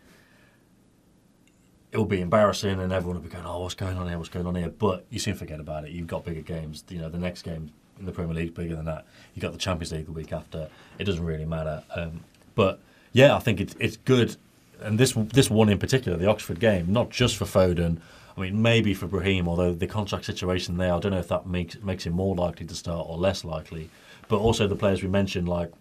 it 1.92 1.98
will 1.98 2.06
be 2.06 2.22
embarrassing, 2.22 2.80
and 2.80 2.94
everyone 2.94 3.18
will 3.18 3.24
be 3.24 3.30
going, 3.30 3.46
"Oh, 3.46 3.60
what's 3.60 3.76
going 3.76 3.98
on 3.98 4.08
here? 4.08 4.18
What's 4.18 4.30
going 4.30 4.46
on 4.46 4.56
here?" 4.56 4.70
But 4.70 5.06
you 5.10 5.20
soon 5.20 5.36
forget 5.36 5.60
about 5.60 5.86
it. 5.86 5.92
You've 5.92 6.08
got 6.08 6.24
bigger 6.24 6.42
games. 6.42 6.84
You 6.90 7.00
know, 7.00 7.10
the 7.10 7.18
next 7.18 7.42
game 7.42 7.72
in 8.00 8.06
the 8.06 8.12
Premier 8.12 8.34
League 8.34 8.54
bigger 8.54 8.76
than 8.76 8.86
that. 8.86 9.06
You 9.34 9.42
got 9.42 9.52
the 9.52 9.58
Champions 9.58 9.92
League 9.92 10.06
the 10.06 10.12
week 10.12 10.32
after. 10.32 10.70
It 10.98 11.04
doesn't 11.04 11.24
really 11.24 11.46
matter. 11.46 11.84
Um, 11.94 12.22
but 12.56 12.80
yeah, 13.12 13.36
I 13.36 13.40
think 13.40 13.60
it's 13.60 13.76
it's 13.80 13.98
good, 13.98 14.38
and 14.82 15.00
this 15.00 15.14
this 15.14 15.50
one 15.50 15.70
in 15.70 15.78
particular, 15.78 16.18
the 16.18 16.28
Oxford 16.28 16.60
game, 16.60 16.92
not 16.92 17.10
just 17.10 17.36
for 17.38 17.46
Foden. 17.46 18.00
I 18.40 18.44
mean, 18.44 18.62
maybe 18.62 18.94
for 18.94 19.06
Brahim, 19.06 19.50
although 19.50 19.74
the 19.74 19.86
contract 19.86 20.24
situation 20.24 20.78
there, 20.78 20.94
I 20.94 21.00
don't 21.00 21.12
know 21.12 21.20
if 21.20 21.28
that 21.28 21.46
makes 21.46 21.82
makes 21.84 22.06
him 22.06 22.14
more 22.14 22.36
likely 22.36 22.66
to 22.68 22.76
start 22.76 23.06
or 23.10 23.18
less 23.18 23.44
likely. 23.44 23.90
But 24.30 24.38
also 24.38 24.66
the 24.66 24.78
players 24.78 25.04
we 25.04 25.10
mentioned, 25.10 25.50
like 25.50 25.72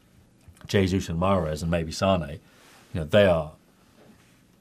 Jesus 0.67 1.09
and 1.09 1.21
Mahrez 1.21 1.63
and 1.63 1.71
maybe 1.71 1.93
Sané, 1.93 2.33
you 2.93 3.01
know, 3.01 3.05
they 3.05 3.27
are 3.27 3.53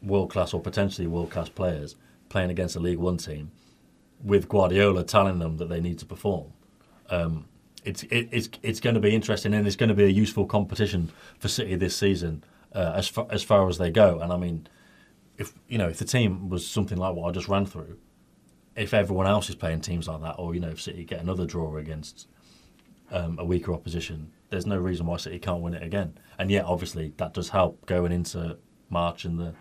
world 0.03 0.29
class 0.29 0.53
or 0.53 0.61
potentially 0.61 1.07
world 1.07 1.31
class 1.31 1.49
players 1.49 1.95
playing 2.29 2.51
against 2.51 2.75
a 2.75 2.79
League 2.79 2.99
One 2.99 3.17
team 3.17 3.49
with 4.23 4.47
Guardiola 4.47 5.03
telling 5.03 5.39
them 5.39 5.57
that 5.57 5.69
they 5.69 5.79
need 5.79 5.97
to 5.99 6.05
perform. 6.05 6.53
Um, 7.09 7.45
it's 7.83 8.03
it, 8.03 8.29
it's 8.31 8.49
it's 8.61 8.79
going 8.79 8.93
to 8.93 8.99
be 8.99 9.15
interesting 9.15 9.55
and 9.55 9.65
it's 9.65 9.75
going 9.75 9.89
to 9.89 9.95
be 9.95 10.03
a 10.03 10.19
useful 10.23 10.45
competition 10.45 11.09
for 11.39 11.47
City 11.47 11.73
this 11.73 11.95
season 11.95 12.43
uh, 12.73 12.93
as 12.95 13.07
far 13.07 13.25
as 13.31 13.41
far 13.41 13.67
as 13.67 13.79
they 13.79 13.89
go. 13.89 14.19
And 14.19 14.31
I 14.31 14.37
mean, 14.37 14.67
if 15.37 15.53
you 15.67 15.77
know 15.77 15.87
if 15.87 15.97
the 15.97 16.05
team 16.05 16.49
was 16.49 16.67
something 16.67 16.97
like 16.97 17.15
what 17.15 17.29
I 17.29 17.31
just 17.31 17.47
ran 17.47 17.65
through, 17.65 17.97
if 18.75 18.93
everyone 18.93 19.27
else 19.27 19.49
is 19.49 19.55
playing 19.55 19.81
teams 19.81 20.07
like 20.07 20.21
that, 20.21 20.35
or 20.37 20.53
you 20.53 20.59
know 20.59 20.69
if 20.69 20.81
City 20.81 21.03
get 21.03 21.19
another 21.19 21.45
draw 21.45 21.77
against 21.77 22.27
um, 23.11 23.37
a 23.39 23.45
weaker 23.45 23.73
opposition, 23.73 24.31
there's 24.49 24.65
no 24.65 24.77
reason 24.77 25.05
why 25.05 25.17
City 25.17 25.39
can't 25.39 25.61
win 25.61 25.73
it 25.73 25.83
again. 25.83 26.17
And 26.39 26.51
yet, 26.51 26.65
obviously, 26.65 27.13
that 27.17 27.33
does 27.33 27.49
help 27.49 27.85
going 27.85 28.11
into 28.11 28.57
March 28.89 29.25
and 29.25 29.39
the 29.39 29.53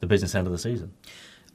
the 0.00 0.06
business 0.06 0.34
end 0.34 0.46
of 0.46 0.52
the 0.52 0.58
season. 0.58 0.92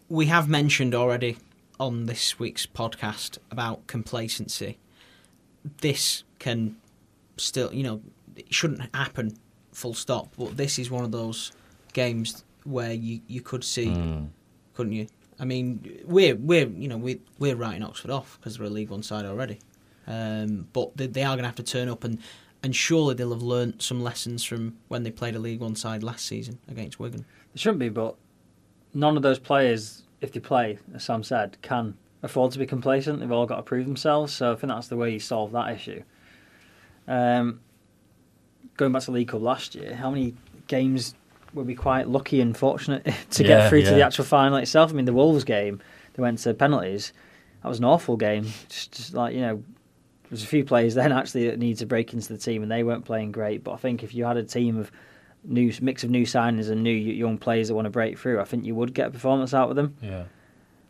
We 0.09 0.25
have 0.27 0.49
mentioned 0.49 0.93
already 0.93 1.37
on 1.79 2.05
this 2.05 2.39
week's 2.39 2.65
podcast 2.65 3.37
about 3.49 3.87
complacency. 3.87 4.77
This 5.79 6.23
can 6.39 6.75
still, 7.37 7.73
you 7.73 7.83
know, 7.83 8.01
it 8.35 8.53
shouldn't 8.53 8.93
happen 8.93 9.37
full 9.71 9.93
stop, 9.93 10.33
but 10.37 10.57
this 10.57 10.77
is 10.77 10.91
one 10.91 11.03
of 11.03 11.11
those 11.11 11.51
games 11.93 12.43
where 12.65 12.93
you, 12.93 13.21
you 13.27 13.41
could 13.41 13.63
see, 13.63 13.87
Mm. 13.87 14.29
couldn't 14.73 14.93
you? 14.93 15.07
I 15.39 15.45
mean, 15.45 16.01
we're 16.05 16.35
we're 16.35 16.67
you 16.67 16.87
know 16.87 16.97
we 16.97 17.19
we're 17.39 17.55
writing 17.55 17.83
Oxford 17.83 18.11
off 18.11 18.37
because 18.39 18.57
they're 18.57 18.67
a 18.67 18.69
League 18.69 18.89
One 18.91 19.03
side 19.03 19.25
already, 19.25 19.59
um, 20.07 20.67
but 20.73 20.95
they, 20.95 21.07
they 21.07 21.23
are 21.23 21.35
going 21.35 21.39
to 21.43 21.47
have 21.47 21.55
to 21.55 21.63
turn 21.63 21.89
up 21.89 22.03
and 22.03 22.19
and 22.61 22.75
surely 22.75 23.15
they'll 23.15 23.33
have 23.33 23.41
learnt 23.41 23.81
some 23.81 24.01
lessons 24.01 24.43
from 24.43 24.77
when 24.87 25.03
they 25.03 25.11
played 25.11 25.35
a 25.35 25.39
League 25.39 25.59
One 25.59 25.75
side 25.75 26.03
last 26.03 26.25
season 26.25 26.59
against 26.69 26.99
Wigan. 26.99 27.25
It 27.53 27.59
shouldn't 27.59 27.79
be, 27.79 27.89
but 27.89 28.15
none 28.93 29.17
of 29.17 29.23
those 29.23 29.39
players, 29.39 30.03
if 30.21 30.31
they 30.31 30.39
play, 30.39 30.77
as 30.95 31.03
Sam 31.03 31.23
said, 31.23 31.57
can 31.61 31.95
afford 32.21 32.51
to 32.53 32.59
be 32.59 32.65
complacent. 32.65 33.19
They've 33.19 33.31
all 33.31 33.45
got 33.45 33.57
to 33.57 33.63
prove 33.63 33.85
themselves. 33.85 34.31
So 34.33 34.53
I 34.53 34.55
think 34.55 34.71
that's 34.71 34.87
the 34.87 34.95
way 34.95 35.11
you 35.11 35.19
solve 35.19 35.51
that 35.51 35.71
issue. 35.75 36.03
Um, 37.07 37.59
going 38.77 38.91
back 38.93 39.01
to 39.03 39.11
League 39.11 39.27
Cup 39.29 39.41
last 39.41 39.75
year, 39.75 39.95
how 39.95 40.09
many 40.09 40.33
games 40.67 41.15
were 41.53 41.63
be 41.63 41.75
quite 41.75 42.07
lucky 42.07 42.41
and 42.41 42.55
fortunate 42.55 43.03
to 43.31 43.43
Yeah, 43.43 43.47
get 43.47 43.69
through 43.69 43.83
to 43.83 43.91
the 43.91 44.01
actual 44.01 44.25
final 44.25 44.57
itself? 44.57 44.91
I 44.91 44.93
mean, 44.93 45.05
the 45.05 45.13
Wolves 45.13 45.43
game, 45.43 45.81
they 46.13 46.21
went 46.21 46.39
to 46.39 46.53
penalties. 46.53 47.13
That 47.61 47.69
was 47.69 47.79
an 47.79 47.85
awful 47.85 48.17
game. 48.17 48.45
Just, 48.69 48.91
just 48.93 49.13
like 49.13 49.33
you 49.33 49.41
know, 49.41 49.63
there's 50.29 50.43
a 50.43 50.47
few 50.47 50.65
players 50.65 50.95
then 50.95 51.11
actually 51.11 51.47
that 51.47 51.59
need 51.59 51.77
to 51.77 51.85
break 51.85 52.13
into 52.13 52.33
the 52.33 52.39
team, 52.39 52.63
and 52.63 52.71
they 52.71 52.83
weren't 52.83 53.05
playing 53.05 53.31
great. 53.31 53.63
But 53.63 53.73
I 53.73 53.77
think 53.77 54.03
if 54.03 54.13
you 54.13 54.25
had 54.25 54.37
a 54.37 54.43
team 54.43 54.77
of 54.77 54.91
new 55.45 55.73
mix 55.81 56.03
of 56.03 56.09
new 56.09 56.25
signings 56.25 56.69
and 56.69 56.83
new 56.83 56.91
young 56.91 57.37
players 57.37 57.67
that 57.67 57.75
want 57.75 57.85
to 57.85 57.89
break 57.89 58.17
through, 58.17 58.39
I 58.39 58.43
think 58.45 58.65
you 58.65 58.75
would 58.75 58.93
get 58.93 59.07
a 59.07 59.11
performance 59.11 59.53
out 59.53 59.69
of 59.69 59.75
them. 59.75 59.95
Yeah. 60.01 60.23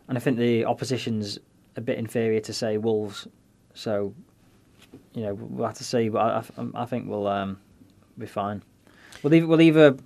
And 0.08 0.18
I 0.18 0.20
think 0.20 0.38
the 0.38 0.64
opposition's 0.64 1.38
a 1.76 1.80
bit 1.80 1.98
inferior 1.98 2.40
to 2.40 2.52
say 2.52 2.76
Wolves, 2.78 3.26
so 3.74 4.14
you 5.12 5.22
know 5.22 5.34
we'll 5.34 5.66
have 5.66 5.76
to 5.78 5.84
see. 5.84 6.08
But 6.08 6.18
I, 6.20 6.62
I, 6.62 6.82
I 6.82 6.84
think 6.86 7.08
we'll 7.08 7.26
um, 7.26 7.58
be 8.18 8.26
fine. 8.26 8.62
We'll 9.22 9.34
either, 9.34 9.46
we'll 9.46 9.60
either 9.60 9.96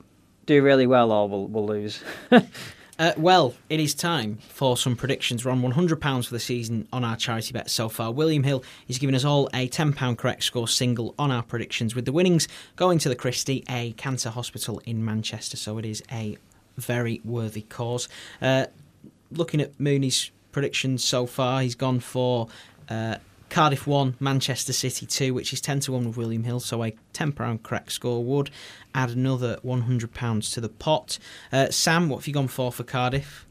do 0.49 0.63
really 0.63 0.87
well 0.87 1.13
or 1.13 1.29
we'll, 1.29 1.47
we'll 1.47 1.67
lose. 1.67 2.03
Uh, 3.01 3.13
well, 3.17 3.55
it 3.71 3.79
is 3.79 3.95
time 3.95 4.39
for 4.49 4.77
some 4.77 4.97
predictions. 4.97 5.45
We're 5.45 5.53
on 5.53 5.63
£100 5.63 6.27
for 6.27 6.35
the 6.35 6.41
season 6.41 6.89
on 6.93 7.05
our 7.05 7.15
charity 7.15 7.53
bet 7.53 7.71
so 7.71 7.89
far. 7.89 8.11
William 8.11 8.43
Hill 8.43 8.65
is 8.89 8.99
giving 8.99 9.15
us 9.15 9.25
all 9.25 9.49
a 9.55 9.69
£10 9.69 10.19
correct 10.19 10.43
score 10.43 10.67
single 10.67 11.15
on 11.17 11.31
our 11.31 11.45
predictions, 11.45 11.95
with 11.95 12.07
the 12.07 12.13
winnings 12.13 12.49
going 12.75 12.99
to 12.99 13.09
the 13.09 13.15
Christie, 13.15 13.63
a 13.69 13.93
cancer 13.93 14.31
hospital 14.31 14.83
in 14.85 15.05
Manchester. 15.05 15.57
So 15.57 15.79
it 15.79 15.85
is 15.85 16.03
a 16.11 16.39
very 16.77 17.21
worthy 17.25 17.63
cause. 17.63 18.09
Uh, 18.43 18.67
looking 19.31 19.61
at 19.61 19.79
Mooney's 19.79 20.33
predictions 20.51 21.05
so 21.05 21.25
far, 21.25 21.63
he's 21.63 21.77
gone 21.77 22.01
for 22.01 22.49
uh, 22.89 23.19
Cardiff 23.51 23.87
1, 23.87 24.17
Manchester 24.21 24.73
City 24.73 25.07
2, 25.07 25.33
which 25.33 25.53
is 25.53 25.61
10 25.61 25.81
to 25.81 25.93
1 25.93 26.07
with 26.07 26.17
William 26.17 26.45
Hill, 26.45 26.61
so 26.61 26.85
a 26.85 26.95
£10 27.15 27.63
correct 27.63 27.93
score 27.93 28.23
would 28.23 28.51
add 28.95 29.11
another 29.11 29.59
£100 29.65 30.55
to 30.55 30.61
the 30.61 30.69
pot. 30.69 31.19
Uh, 31.53 31.71
Sam, 31.71 32.09
what 32.09 32.19
have 32.19 32.27
you 32.27 32.35
gone 32.35 32.49
for 32.49 32.71
for 32.71 32.85
Cardiff? 32.85 33.47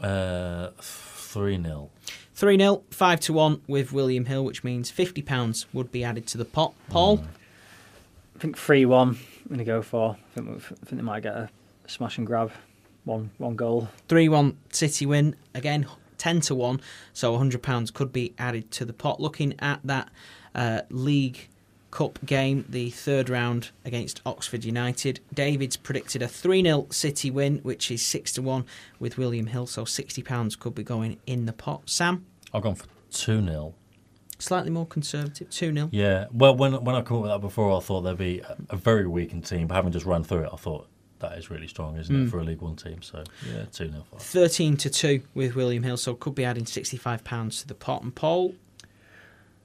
Uh, 0.00 0.70
three 0.80 1.60
0 1.60 1.90
3 2.34 2.56
0, 2.56 2.82
5 2.90 3.20
to 3.20 3.32
1 3.32 3.62
with 3.66 3.92
William 3.92 4.26
Hill, 4.26 4.44
which 4.44 4.62
means 4.62 4.90
£50 4.90 5.66
would 5.72 5.90
be 5.90 6.04
added 6.04 6.26
to 6.28 6.38
the 6.38 6.44
pot. 6.44 6.72
Paul? 6.88 7.24
I 8.38 8.40
think 8.40 8.56
three 8.56 8.84
one. 8.84 9.08
I'm 9.08 9.50
gonna 9.50 9.64
go 9.64 9.82
for. 9.82 10.16
I 10.16 10.34
think, 10.34 10.48
I 10.48 10.60
think 10.60 10.90
they 10.90 11.02
might 11.02 11.24
get 11.24 11.34
a 11.34 11.50
smash 11.88 12.18
and 12.18 12.26
grab, 12.26 12.52
one 13.04 13.30
one 13.38 13.56
goal. 13.56 13.88
3 14.08 14.28
1 14.28 14.56
City 14.70 15.06
win. 15.06 15.34
Again, 15.56 15.86
10 16.18 16.40
to 16.42 16.54
1. 16.54 16.80
So 17.12 17.36
£100 17.36 17.92
could 17.94 18.12
be 18.12 18.34
added 18.38 18.70
to 18.72 18.84
the 18.84 18.92
pot. 18.92 19.20
Looking 19.20 19.54
at 19.58 19.80
that 19.84 20.10
uh, 20.54 20.82
League 20.90 21.48
Cup 21.90 22.18
game, 22.26 22.66
the 22.68 22.90
third 22.90 23.30
round 23.30 23.70
against 23.84 24.20
Oxford 24.26 24.64
United, 24.64 25.20
David's 25.32 25.76
predicted 25.76 26.20
a 26.20 26.28
3 26.28 26.62
0 26.62 26.86
City 26.90 27.30
win, 27.30 27.58
which 27.58 27.90
is 27.90 28.04
6 28.04 28.32
to 28.34 28.42
1 28.42 28.66
with 29.00 29.16
William 29.16 29.46
Hill. 29.46 29.66
So 29.66 29.84
£60 29.84 30.58
could 30.58 30.74
be 30.74 30.82
going 30.82 31.18
in 31.26 31.46
the 31.46 31.52
pot. 31.52 31.82
Sam? 31.86 32.26
I've 32.52 32.62
gone 32.62 32.74
for 32.74 32.86
two 33.10 33.42
0 33.42 33.74
Slightly 34.40 34.70
more 34.70 34.86
conservative, 34.86 35.50
2 35.50 35.74
0. 35.74 35.88
Yeah. 35.90 36.26
Well, 36.30 36.56
when 36.56 36.72
when 36.84 36.94
I 36.94 37.02
come 37.02 37.16
up 37.16 37.22
with 37.24 37.32
that 37.32 37.40
before, 37.40 37.76
I 37.76 37.80
thought 37.80 38.02
there'd 38.02 38.18
be 38.18 38.38
a, 38.40 38.56
a 38.70 38.76
very 38.76 39.06
weakened 39.06 39.44
team. 39.44 39.66
But 39.66 39.74
having 39.74 39.90
just 39.90 40.06
run 40.06 40.22
through 40.22 40.44
it, 40.44 40.50
I 40.52 40.56
thought 40.56 40.86
that 41.20 41.36
is 41.38 41.50
really 41.50 41.66
strong, 41.66 41.96
isn't 41.96 42.14
Mm. 42.14 42.26
it, 42.26 42.30
for 42.30 42.38
a 42.38 42.44
League 42.44 42.60
One 42.60 42.76
team? 42.76 43.02
So 43.02 43.24
yeah, 43.46 43.64
two 43.72 43.88
0 43.90 44.04
for. 44.10 44.18
13 44.18 44.76
to 44.78 44.90
2 44.90 45.22
with 45.34 45.54
William 45.54 45.82
Hill, 45.82 45.96
so 45.96 46.14
could 46.14 46.34
be 46.34 46.44
adding 46.44 46.64
£65 46.64 47.60
to 47.60 47.66
the 47.68 47.74
pot. 47.74 48.02
And 48.02 48.14
Paul? 48.14 48.54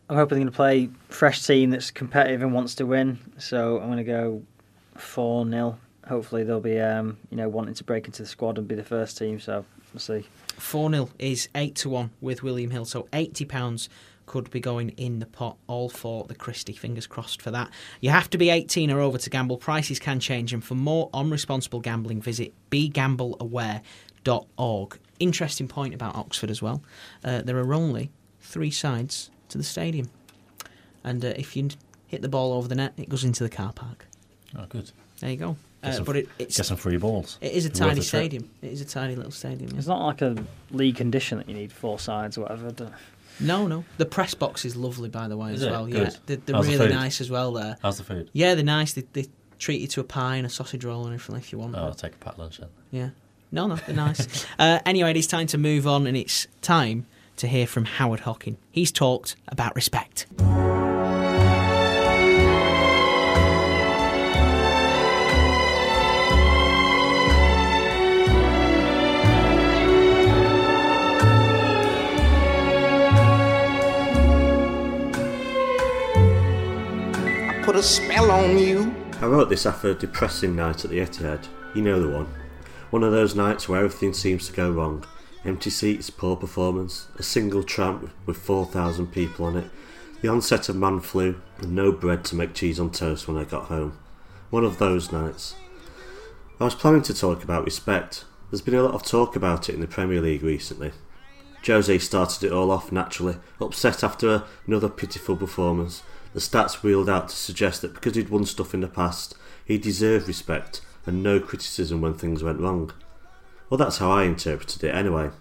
I'm 0.09 0.17
hoping 0.17 0.35
they're 0.37 0.43
going 0.43 0.51
to 0.51 0.55
play 0.55 0.89
fresh 1.09 1.43
team 1.45 1.69
that's 1.69 1.89
competitive 1.91 2.41
and 2.41 2.53
wants 2.53 2.75
to 2.75 2.85
win. 2.85 3.19
So 3.37 3.79
I'm 3.79 3.85
going 3.87 3.97
to 3.97 4.03
go 4.03 4.43
four 4.95 5.47
0 5.47 5.77
Hopefully 6.09 6.43
they'll 6.43 6.59
be 6.59 6.79
um, 6.81 7.17
you 7.29 7.37
know 7.37 7.47
wanting 7.47 7.73
to 7.75 7.83
break 7.85 8.05
into 8.07 8.23
the 8.23 8.27
squad 8.27 8.57
and 8.57 8.67
be 8.67 8.75
the 8.75 8.83
first 8.83 9.17
team. 9.17 9.39
So 9.39 9.63
we'll 9.93 9.99
see. 10.01 10.25
4 10.57 10.89
0 10.91 11.09
is 11.17 11.47
8 11.55 11.75
to 11.75 11.89
1 11.89 12.09
with 12.19 12.43
William 12.43 12.71
Hill, 12.71 12.83
so 12.85 13.03
£80 13.13 13.87
could 14.25 14.49
be 14.51 14.59
going 14.59 14.89
in 14.91 15.19
the 15.19 15.25
pot, 15.25 15.57
all 15.67 15.89
for 15.89 16.25
the 16.25 16.35
Christie. 16.35 16.73
Fingers 16.73 17.07
crossed 17.07 17.41
for 17.41 17.51
that. 17.51 17.69
You 18.01 18.09
have 18.09 18.29
to 18.31 18.37
be 18.37 18.49
18 18.49 18.91
or 18.91 18.99
over 18.99 19.17
to 19.17 19.29
gamble. 19.29 19.57
Prices 19.57 19.99
can 19.99 20.19
change, 20.19 20.53
and 20.53 20.63
for 20.63 20.75
more 20.75 21.09
on 21.13 21.29
responsible 21.29 21.79
gambling, 21.81 22.21
visit 22.21 22.53
begambleaware.org. 22.71 24.97
Interesting 25.19 25.67
point 25.67 25.93
about 25.93 26.15
Oxford 26.15 26.49
as 26.49 26.61
well. 26.61 26.81
Uh, 27.23 27.41
there 27.41 27.57
are 27.57 27.73
only 27.73 28.11
three 28.41 28.71
sides 28.71 29.29
to 29.49 29.57
the 29.57 29.63
stadium, 29.63 30.09
and 31.03 31.23
uh, 31.23 31.29
if 31.35 31.55
you 31.55 31.69
hit 32.07 32.21
the 32.21 32.29
ball 32.29 32.53
over 32.53 32.67
the 32.67 32.75
net, 32.75 32.93
it 32.97 33.09
goes 33.09 33.23
into 33.23 33.43
the 33.43 33.49
car 33.49 33.73
park. 33.73 34.05
Oh, 34.57 34.65
good. 34.67 34.91
There 35.19 35.29
you 35.31 35.37
go. 35.37 35.55
Get 35.83 35.91
Uh, 35.91 35.95
some- 35.95 36.03
but 36.05 36.15
it, 36.17 36.29
it's 36.39 36.57
Get 36.57 36.65
some 36.65 36.77
free 36.77 36.97
balls. 36.97 37.37
it 37.41 37.51
is 37.53 37.65
a 37.65 37.69
tiny 37.69 38.01
stadium. 38.01 38.49
It 38.61 38.71
is 38.71 38.81
a 38.81 38.85
tiny 38.85 39.15
little 39.15 39.31
stadium. 39.31 39.71
yeah. 39.71 39.77
It's 39.79 39.87
not 39.87 40.01
like 40.05 40.21
a 40.21 40.35
league 40.71 40.95
condition 40.95 41.37
that 41.39 41.47
you 41.49 41.55
need 41.55 41.71
four 41.71 41.99
sides 41.99 42.37
or 42.37 42.41
whatever. 42.41 42.71
No, 43.39 43.67
no. 43.67 43.83
The 43.97 44.05
press 44.05 44.33
box 44.33 44.65
is 44.65 44.75
lovely, 44.75 45.09
by 45.09 45.27
the 45.27 45.37
way, 45.37 45.53
Is 45.53 45.61
as 45.61 45.67
it? 45.67 45.71
well. 45.71 45.85
Good. 45.85 45.95
Yeah, 45.95 46.09
they're, 46.25 46.37
they're 46.37 46.55
How's 46.55 46.67
the 46.67 46.77
really 46.77 46.93
nice 46.93 47.21
as 47.21 47.29
well 47.29 47.51
there. 47.53 47.77
How's 47.81 47.97
the 47.97 48.03
food? 48.03 48.29
Yeah, 48.33 48.55
they're 48.55 48.63
nice. 48.63 48.93
They, 48.93 49.03
they 49.13 49.27
treat 49.59 49.81
you 49.81 49.87
to 49.87 50.01
a 50.01 50.03
pie 50.03 50.35
and 50.35 50.45
a 50.45 50.49
sausage 50.49 50.83
roll 50.85 51.05
and 51.05 51.13
everything 51.13 51.35
if 51.41 51.51
you 51.51 51.57
want. 51.59 51.75
Oh, 51.75 51.79
I'll 51.85 51.93
take 51.93 52.13
a 52.13 52.17
pat 52.17 52.37
lunch 52.37 52.57
then. 52.59 52.69
Yeah. 52.91 53.09
No, 53.51 53.67
no, 53.67 53.75
they're 53.75 53.95
nice. 53.95 54.45
uh, 54.59 54.79
anyway, 54.85 55.11
it 55.11 55.17
is 55.17 55.27
time 55.27 55.47
to 55.47 55.57
move 55.57 55.85
on, 55.87 56.07
and 56.07 56.17
it's 56.17 56.47
time 56.61 57.05
to 57.37 57.47
hear 57.47 57.67
from 57.67 57.85
Howard 57.85 58.21
Hockin. 58.21 58.57
He's 58.71 58.91
talked 58.91 59.35
about 59.47 59.75
respect. 59.75 60.25
Put 77.73 77.79
a 77.79 77.83
spell 77.83 78.29
on 78.29 78.55
you. 78.55 78.93
I 79.19 79.25
wrote 79.25 79.49
this 79.49 79.65
after 79.65 79.89
a 79.89 79.95
depressing 79.95 80.55
night 80.55 80.85
at 80.85 80.91
the 80.91 80.99
Etihad. 80.99 81.47
You 81.73 81.81
know 81.81 81.99
the 81.99 82.07
one. 82.07 82.31
One 82.91 83.01
of 83.01 83.11
those 83.11 83.33
nights 83.33 83.67
where 83.67 83.83
everything 83.83 84.13
seems 84.13 84.45
to 84.45 84.53
go 84.53 84.69
wrong. 84.69 85.03
Empty 85.43 85.71
seats, 85.71 86.11
poor 86.11 86.35
performance, 86.35 87.07
a 87.17 87.23
single 87.23 87.63
tram 87.63 88.11
with 88.27 88.37
4,000 88.37 89.07
people 89.07 89.47
on 89.47 89.57
it, 89.57 89.71
the 90.21 90.27
onset 90.27 90.69
of 90.69 90.75
man 90.75 90.99
flu, 90.99 91.41
and 91.57 91.73
no 91.73 91.91
bread 91.91 92.23
to 92.25 92.35
make 92.35 92.53
cheese 92.53 92.79
on 92.79 92.91
toast 92.91 93.27
when 93.27 93.37
I 93.37 93.43
got 93.43 93.65
home. 93.65 93.97
One 94.51 94.65
of 94.65 94.77
those 94.77 95.11
nights. 95.11 95.55
I 96.59 96.65
was 96.65 96.75
planning 96.75 97.01
to 97.01 97.13
talk 97.13 97.43
about 97.43 97.65
respect. 97.65 98.25
There's 98.51 98.61
been 98.61 98.75
a 98.75 98.83
lot 98.83 98.93
of 98.93 99.01
talk 99.01 99.35
about 99.35 99.67
it 99.67 99.73
in 99.73 99.81
the 99.81 99.87
Premier 99.87 100.21
League 100.21 100.43
recently. 100.43 100.91
Jose 101.65 101.97
started 101.97 102.43
it 102.43 102.51
all 102.51 102.69
off 102.69 102.91
naturally, 102.91 103.37
upset 103.59 104.03
after 104.03 104.43
another 104.67 104.89
pitiful 104.89 105.35
performance. 105.35 106.03
The 106.33 106.39
stats 106.39 106.81
wheeled 106.81 107.09
out 107.09 107.29
to 107.29 107.35
suggest 107.35 107.81
that 107.81 107.93
because 107.93 108.15
he'd 108.15 108.29
won 108.29 108.45
stuff 108.45 108.73
in 108.73 108.81
the 108.81 108.87
past, 108.87 109.35
he 109.63 109.77
deserved 109.77 110.27
respect 110.27 110.81
and 111.05 111.21
no 111.21 111.39
criticism 111.39 112.01
when 112.01 112.15
things 112.15 112.43
went 112.43 112.59
wrong. 112.59 112.91
Well, 113.69 113.77
that's 113.77 113.97
how 113.97 114.11
I 114.11 114.23
interpreted 114.23 114.83
it 114.83 114.95
anyway. 114.95 115.31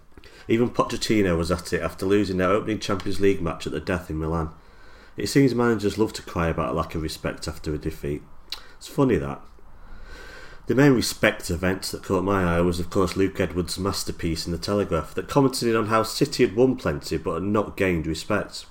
Even 0.48 0.70
Pochettino 0.70 1.36
was 1.36 1.50
at 1.50 1.72
it 1.72 1.82
after 1.82 2.04
losing 2.04 2.36
their 2.36 2.50
opening 2.50 2.78
Champions 2.78 3.20
League 3.20 3.40
match 3.40 3.66
at 3.66 3.72
the 3.72 3.80
death 3.80 4.10
in 4.10 4.18
Milan. 4.18 4.50
It 5.16 5.28
seems 5.28 5.54
managers 5.54 5.98
love 5.98 6.12
to 6.14 6.22
cry 6.22 6.48
about 6.48 6.70
a 6.70 6.72
lack 6.72 6.94
of 6.94 7.02
respect 7.02 7.46
after 7.46 7.72
a 7.74 7.78
defeat. 7.78 8.22
It's 8.76 8.88
funny 8.88 9.16
that. 9.16 9.40
The 10.66 10.74
main 10.74 10.92
respect 10.92 11.50
event 11.50 11.82
that 11.84 12.04
caught 12.04 12.24
my 12.24 12.56
eye 12.56 12.60
was, 12.60 12.80
of 12.80 12.88
course, 12.88 13.16
Luke 13.16 13.38
Edwards' 13.40 13.78
masterpiece 13.78 14.46
in 14.46 14.52
The 14.52 14.58
Telegraph 14.58 15.14
that 15.14 15.28
commented 15.28 15.74
on 15.74 15.86
how 15.86 16.02
City 16.02 16.46
had 16.46 16.56
won 16.56 16.76
plenty 16.76 17.16
but 17.16 17.34
had 17.34 17.42
not 17.42 17.76
gained 17.76 18.06
respect. 18.06 18.66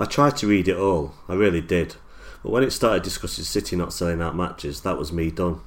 I 0.00 0.04
tried 0.04 0.36
to 0.36 0.46
read 0.46 0.68
it 0.68 0.76
all, 0.76 1.14
I 1.28 1.34
really 1.34 1.60
did, 1.60 1.96
but 2.44 2.52
when 2.52 2.62
it 2.62 2.70
started 2.70 3.02
discussing 3.02 3.42
City 3.42 3.74
not 3.74 3.92
selling 3.92 4.22
out 4.22 4.36
matches, 4.36 4.82
that 4.82 4.96
was 4.96 5.12
me 5.12 5.32
done. 5.32 5.60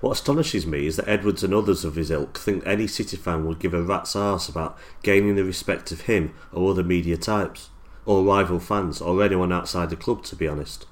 What 0.00 0.12
astonishes 0.12 0.66
me 0.66 0.86
is 0.86 0.96
that 0.96 1.08
Edwards 1.08 1.44
and 1.44 1.52
others 1.52 1.84
of 1.84 1.96
his 1.96 2.10
ilk 2.10 2.38
think 2.38 2.66
any 2.66 2.86
City 2.86 3.18
fan 3.18 3.44
would 3.44 3.58
give 3.58 3.74
a 3.74 3.82
rat's 3.82 4.16
arse 4.16 4.48
about 4.48 4.78
gaining 5.02 5.36
the 5.36 5.44
respect 5.44 5.92
of 5.92 6.02
him 6.02 6.32
or 6.52 6.70
other 6.70 6.82
media 6.82 7.18
types, 7.18 7.68
or 8.06 8.24
rival 8.24 8.60
fans, 8.60 9.02
or 9.02 9.22
anyone 9.22 9.52
outside 9.52 9.90
the 9.90 9.96
club, 9.96 10.24
to 10.24 10.36
be 10.36 10.48
honest. 10.48 10.86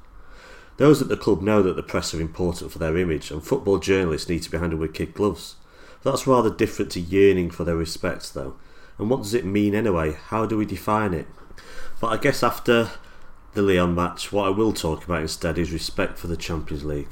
Those 0.77 1.01
at 1.01 1.09
the 1.09 1.17
club 1.17 1.41
know 1.41 1.63
that 1.63 1.77
the 1.77 1.83
press 1.83 2.13
are 2.13 2.21
important 2.21 2.71
for 2.71 2.79
their 2.79 2.99
image, 2.99 3.31
and 3.31 3.43
football 3.43 3.79
journalists 3.79 4.29
need 4.29 4.43
to 4.43 4.51
be 4.51 4.59
handled 4.59 4.83
with 4.83 4.93
kid 4.93 5.15
gloves. 5.15 5.57
That's 6.03 6.27
rather 6.27 6.51
different 6.51 6.91
to 6.93 7.01
yearning 7.01 7.51
for 7.51 7.65
their 7.65 7.77
respect, 7.77 8.35
though. 8.35 8.57
And 8.99 9.09
what 9.09 9.23
does 9.23 9.33
it 9.33 9.47
mean 9.47 9.75
anyway? 9.75 10.13
How 10.13 10.45
do 10.45 10.59
we 10.59 10.67
define 10.67 11.15
it? 11.15 11.29
But 12.05 12.13
I 12.13 12.17
guess 12.19 12.43
after 12.43 12.91
the 13.55 13.63
Lyon 13.63 13.95
match, 13.95 14.31
what 14.31 14.47
I 14.47 14.51
will 14.51 14.75
talk 14.75 15.05
about 15.05 15.23
instead 15.23 15.57
is 15.57 15.73
respect 15.73 16.19
for 16.19 16.27
the 16.27 16.37
Champions 16.37 16.85
League. 16.85 17.09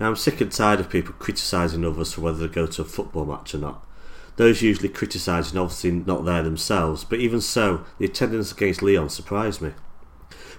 Now, 0.00 0.08
I'm 0.08 0.16
sick 0.16 0.40
and 0.40 0.50
tired 0.50 0.80
of 0.80 0.88
people 0.88 1.12
criticising 1.18 1.84
others 1.84 2.14
for 2.14 2.22
whether 2.22 2.38
they 2.38 2.54
go 2.54 2.66
to 2.66 2.80
a 2.80 2.86
football 2.86 3.26
match 3.26 3.54
or 3.54 3.58
not. 3.58 3.86
Those 4.36 4.62
usually 4.62 4.88
criticising 4.88 5.58
obviously 5.58 5.90
not 5.90 6.24
there 6.24 6.42
themselves, 6.42 7.04
but 7.04 7.20
even 7.20 7.42
so, 7.42 7.84
the 7.98 8.06
attendance 8.06 8.50
against 8.50 8.80
Lyon 8.80 9.10
surprised 9.10 9.60
me. 9.60 9.72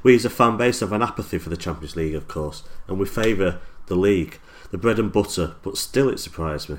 We 0.04 0.14
as 0.14 0.26
a 0.26 0.30
fan 0.30 0.58
base 0.58 0.82
have 0.82 0.92
an 0.92 1.02
apathy 1.02 1.40
for 1.40 1.50
the 1.50 1.58
Champions 1.58 1.96
League, 1.96 2.14
of 2.14 2.28
course, 2.28 2.62
and 2.88 3.00
we 3.00 3.08
favour 3.08 3.62
the 3.88 3.96
league, 3.96 4.40
the 4.70 4.78
bread 4.78 5.00
and 5.00 5.12
butter, 5.12 5.56
but 5.64 5.76
still 5.76 6.10
it 6.10 6.20
surprised 6.20 6.70
me. 6.70 6.78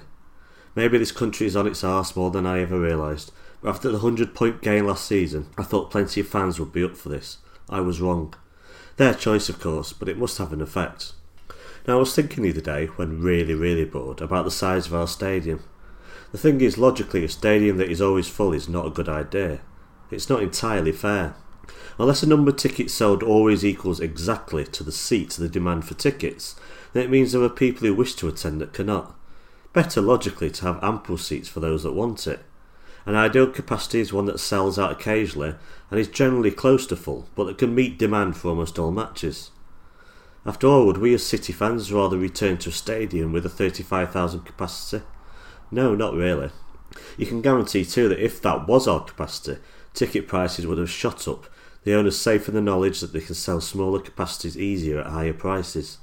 Maybe 0.76 0.98
this 0.98 1.10
country 1.10 1.48
is 1.48 1.56
on 1.56 1.66
its 1.66 1.82
arse 1.82 2.14
more 2.14 2.30
than 2.30 2.46
I 2.46 2.60
ever 2.60 2.78
realised, 2.78 3.32
after 3.64 3.88
the 3.88 3.98
100 3.98 4.34
point 4.34 4.62
gain 4.62 4.86
last 4.86 5.06
season, 5.06 5.48
I 5.56 5.62
thought 5.62 5.90
plenty 5.90 6.20
of 6.20 6.28
fans 6.28 6.60
would 6.60 6.72
be 6.72 6.84
up 6.84 6.96
for 6.96 7.08
this. 7.08 7.38
I 7.68 7.80
was 7.80 8.00
wrong. 8.00 8.34
Their 8.96 9.14
choice, 9.14 9.48
of 9.48 9.60
course, 9.60 9.92
but 9.92 10.08
it 10.08 10.18
must 10.18 10.38
have 10.38 10.52
an 10.52 10.62
effect. 10.62 11.12
Now, 11.86 11.96
I 11.96 12.00
was 12.00 12.14
thinking 12.14 12.42
the 12.42 12.50
other 12.50 12.60
day, 12.60 12.86
when 12.86 13.20
really, 13.20 13.54
really 13.54 13.84
bored, 13.84 14.20
about 14.20 14.44
the 14.44 14.50
size 14.50 14.86
of 14.86 14.94
our 14.94 15.06
stadium. 15.06 15.62
The 16.32 16.38
thing 16.38 16.60
is, 16.60 16.78
logically, 16.78 17.24
a 17.24 17.28
stadium 17.28 17.76
that 17.76 17.90
is 17.90 18.00
always 18.00 18.28
full 18.28 18.52
is 18.52 18.68
not 18.68 18.86
a 18.86 18.90
good 18.90 19.08
idea. 19.08 19.60
It's 20.10 20.28
not 20.28 20.42
entirely 20.42 20.92
fair. 20.92 21.34
Unless 21.98 22.20
the 22.20 22.26
number 22.26 22.50
of 22.50 22.56
tickets 22.56 22.94
sold 22.94 23.22
always 23.22 23.64
equals 23.64 24.00
exactly 24.00 24.64
to 24.64 24.84
the 24.84 24.92
seats 24.92 25.36
the 25.36 25.48
demand 25.48 25.84
for 25.84 25.94
tickets, 25.94 26.56
then 26.92 27.04
it 27.04 27.10
means 27.10 27.32
there 27.32 27.42
are 27.42 27.48
people 27.48 27.86
who 27.86 27.94
wish 27.94 28.14
to 28.14 28.28
attend 28.28 28.60
that 28.60 28.72
cannot. 28.72 29.14
Better 29.72 30.00
logically 30.00 30.50
to 30.50 30.64
have 30.64 30.82
ample 30.82 31.18
seats 31.18 31.48
for 31.48 31.60
those 31.60 31.82
that 31.82 31.92
want 31.92 32.26
it. 32.26 32.44
An 33.06 33.14
ideal 33.14 33.46
capacity 33.46 34.00
is 34.00 34.12
one 34.12 34.26
that 34.26 34.40
sells 34.40 34.80
out 34.80 34.90
occasionally 34.90 35.54
and 35.90 36.00
is 36.00 36.08
generally 36.08 36.50
close 36.50 36.86
to 36.88 36.96
full, 36.96 37.28
but 37.36 37.44
that 37.44 37.56
can 37.56 37.74
meet 37.74 37.98
demand 37.98 38.36
for 38.36 38.48
almost 38.48 38.80
all 38.80 38.90
matches. 38.90 39.52
After 40.44 40.66
all, 40.66 40.86
would 40.86 40.98
we 40.98 41.14
as 41.14 41.24
City 41.24 41.52
fans 41.52 41.92
rather 41.92 42.18
return 42.18 42.58
to 42.58 42.70
a 42.70 42.72
stadium 42.72 43.32
with 43.32 43.46
a 43.46 43.48
35,000 43.48 44.40
capacity? 44.40 45.04
No, 45.70 45.94
not 45.94 46.14
really. 46.14 46.50
You 47.16 47.26
can 47.26 47.42
guarantee 47.42 47.84
too 47.84 48.08
that 48.08 48.22
if 48.22 48.42
that 48.42 48.66
was 48.66 48.88
our 48.88 49.04
capacity, 49.04 49.60
ticket 49.94 50.26
prices 50.26 50.66
would 50.66 50.78
have 50.78 50.90
shot 50.90 51.28
up, 51.28 51.46
the 51.84 51.94
owners 51.94 52.18
safe 52.18 52.48
in 52.48 52.54
the 52.54 52.60
knowledge 52.60 53.00
that 53.00 53.12
they 53.12 53.20
can 53.20 53.36
sell 53.36 53.60
smaller 53.60 54.00
capacities 54.00 54.58
easier 54.58 55.00
at 55.00 55.06
higher 55.06 55.32
prices. 55.32 55.98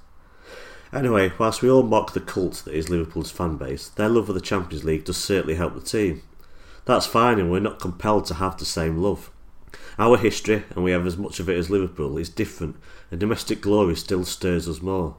Anyway, 0.93 1.33
whilst 1.37 1.61
we 1.61 1.69
all 1.69 1.83
mock 1.83 2.13
the 2.13 2.21
cult 2.21 2.63
that 2.65 2.73
is 2.73 2.89
Liverpool's 2.89 3.31
fan 3.31 3.57
base, 3.57 3.89
their 3.89 4.07
love 4.07 4.29
of 4.29 4.35
the 4.35 4.41
Champions 4.41 4.85
League 4.85 5.03
does 5.03 5.17
certainly 5.17 5.55
help 5.55 5.73
the 5.73 5.81
team. 5.81 6.21
That's 6.85 7.05
fine, 7.05 7.39
and 7.39 7.49
we're 7.49 7.59
not 7.59 7.79
compelled 7.79 8.25
to 8.25 8.35
have 8.35 8.57
the 8.57 8.65
same 8.65 8.97
love. 8.97 9.31
Our 9.97 10.17
history, 10.17 10.63
and 10.71 10.83
we 10.83 10.91
have 10.91 11.05
as 11.05 11.17
much 11.17 11.39
of 11.39 11.49
it 11.49 11.57
as 11.57 11.69
Liverpool, 11.69 12.17
is 12.17 12.29
different, 12.29 12.75
and 13.11 13.19
domestic 13.19 13.61
glory 13.61 13.95
still 13.95 14.25
stirs 14.25 14.67
us 14.67 14.81
more. 14.81 15.15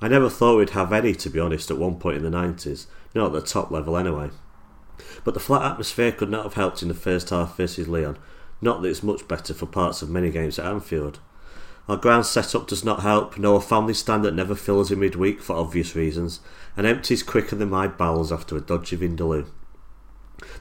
I 0.00 0.08
never 0.08 0.28
thought 0.28 0.58
we'd 0.58 0.70
have 0.70 0.92
any, 0.92 1.14
to 1.14 1.30
be 1.30 1.40
honest, 1.40 1.70
at 1.70 1.78
one 1.78 1.96
point 1.98 2.18
in 2.18 2.22
the 2.22 2.36
90s, 2.36 2.86
not 3.14 3.26
at 3.26 3.32
the 3.32 3.40
top 3.40 3.70
level 3.70 3.96
anyway. 3.96 4.30
But 5.24 5.34
the 5.34 5.40
flat 5.40 5.70
atmosphere 5.72 6.12
could 6.12 6.30
not 6.30 6.44
have 6.44 6.54
helped 6.54 6.82
in 6.82 6.88
the 6.88 6.94
first 6.94 7.30
half 7.30 7.56
versus 7.56 7.88
Lyon, 7.88 8.18
not 8.60 8.82
that 8.82 8.88
it's 8.88 9.02
much 9.02 9.26
better 9.26 9.54
for 9.54 9.66
parts 9.66 10.02
of 10.02 10.10
many 10.10 10.30
games 10.30 10.58
at 10.58 10.66
Anfield. 10.66 11.18
Our 11.88 11.96
ground 11.96 12.26
setup 12.26 12.66
does 12.66 12.84
not 12.84 13.00
help, 13.00 13.36
nor 13.36 13.58
a 13.58 13.60
family 13.60 13.94
stand 13.94 14.24
that 14.24 14.34
never 14.34 14.54
fills 14.54 14.90
in 14.90 15.00
midweek 15.00 15.42
for 15.42 15.56
obvious 15.56 15.94
reasons, 15.94 16.40
and 16.76 16.86
empties 16.86 17.22
quicker 17.22 17.56
than 17.56 17.70
my 17.70 17.88
bowels 17.88 18.32
after 18.32 18.56
a 18.56 18.60
dodgy 18.60 18.96
Vindaloo. 18.96 19.46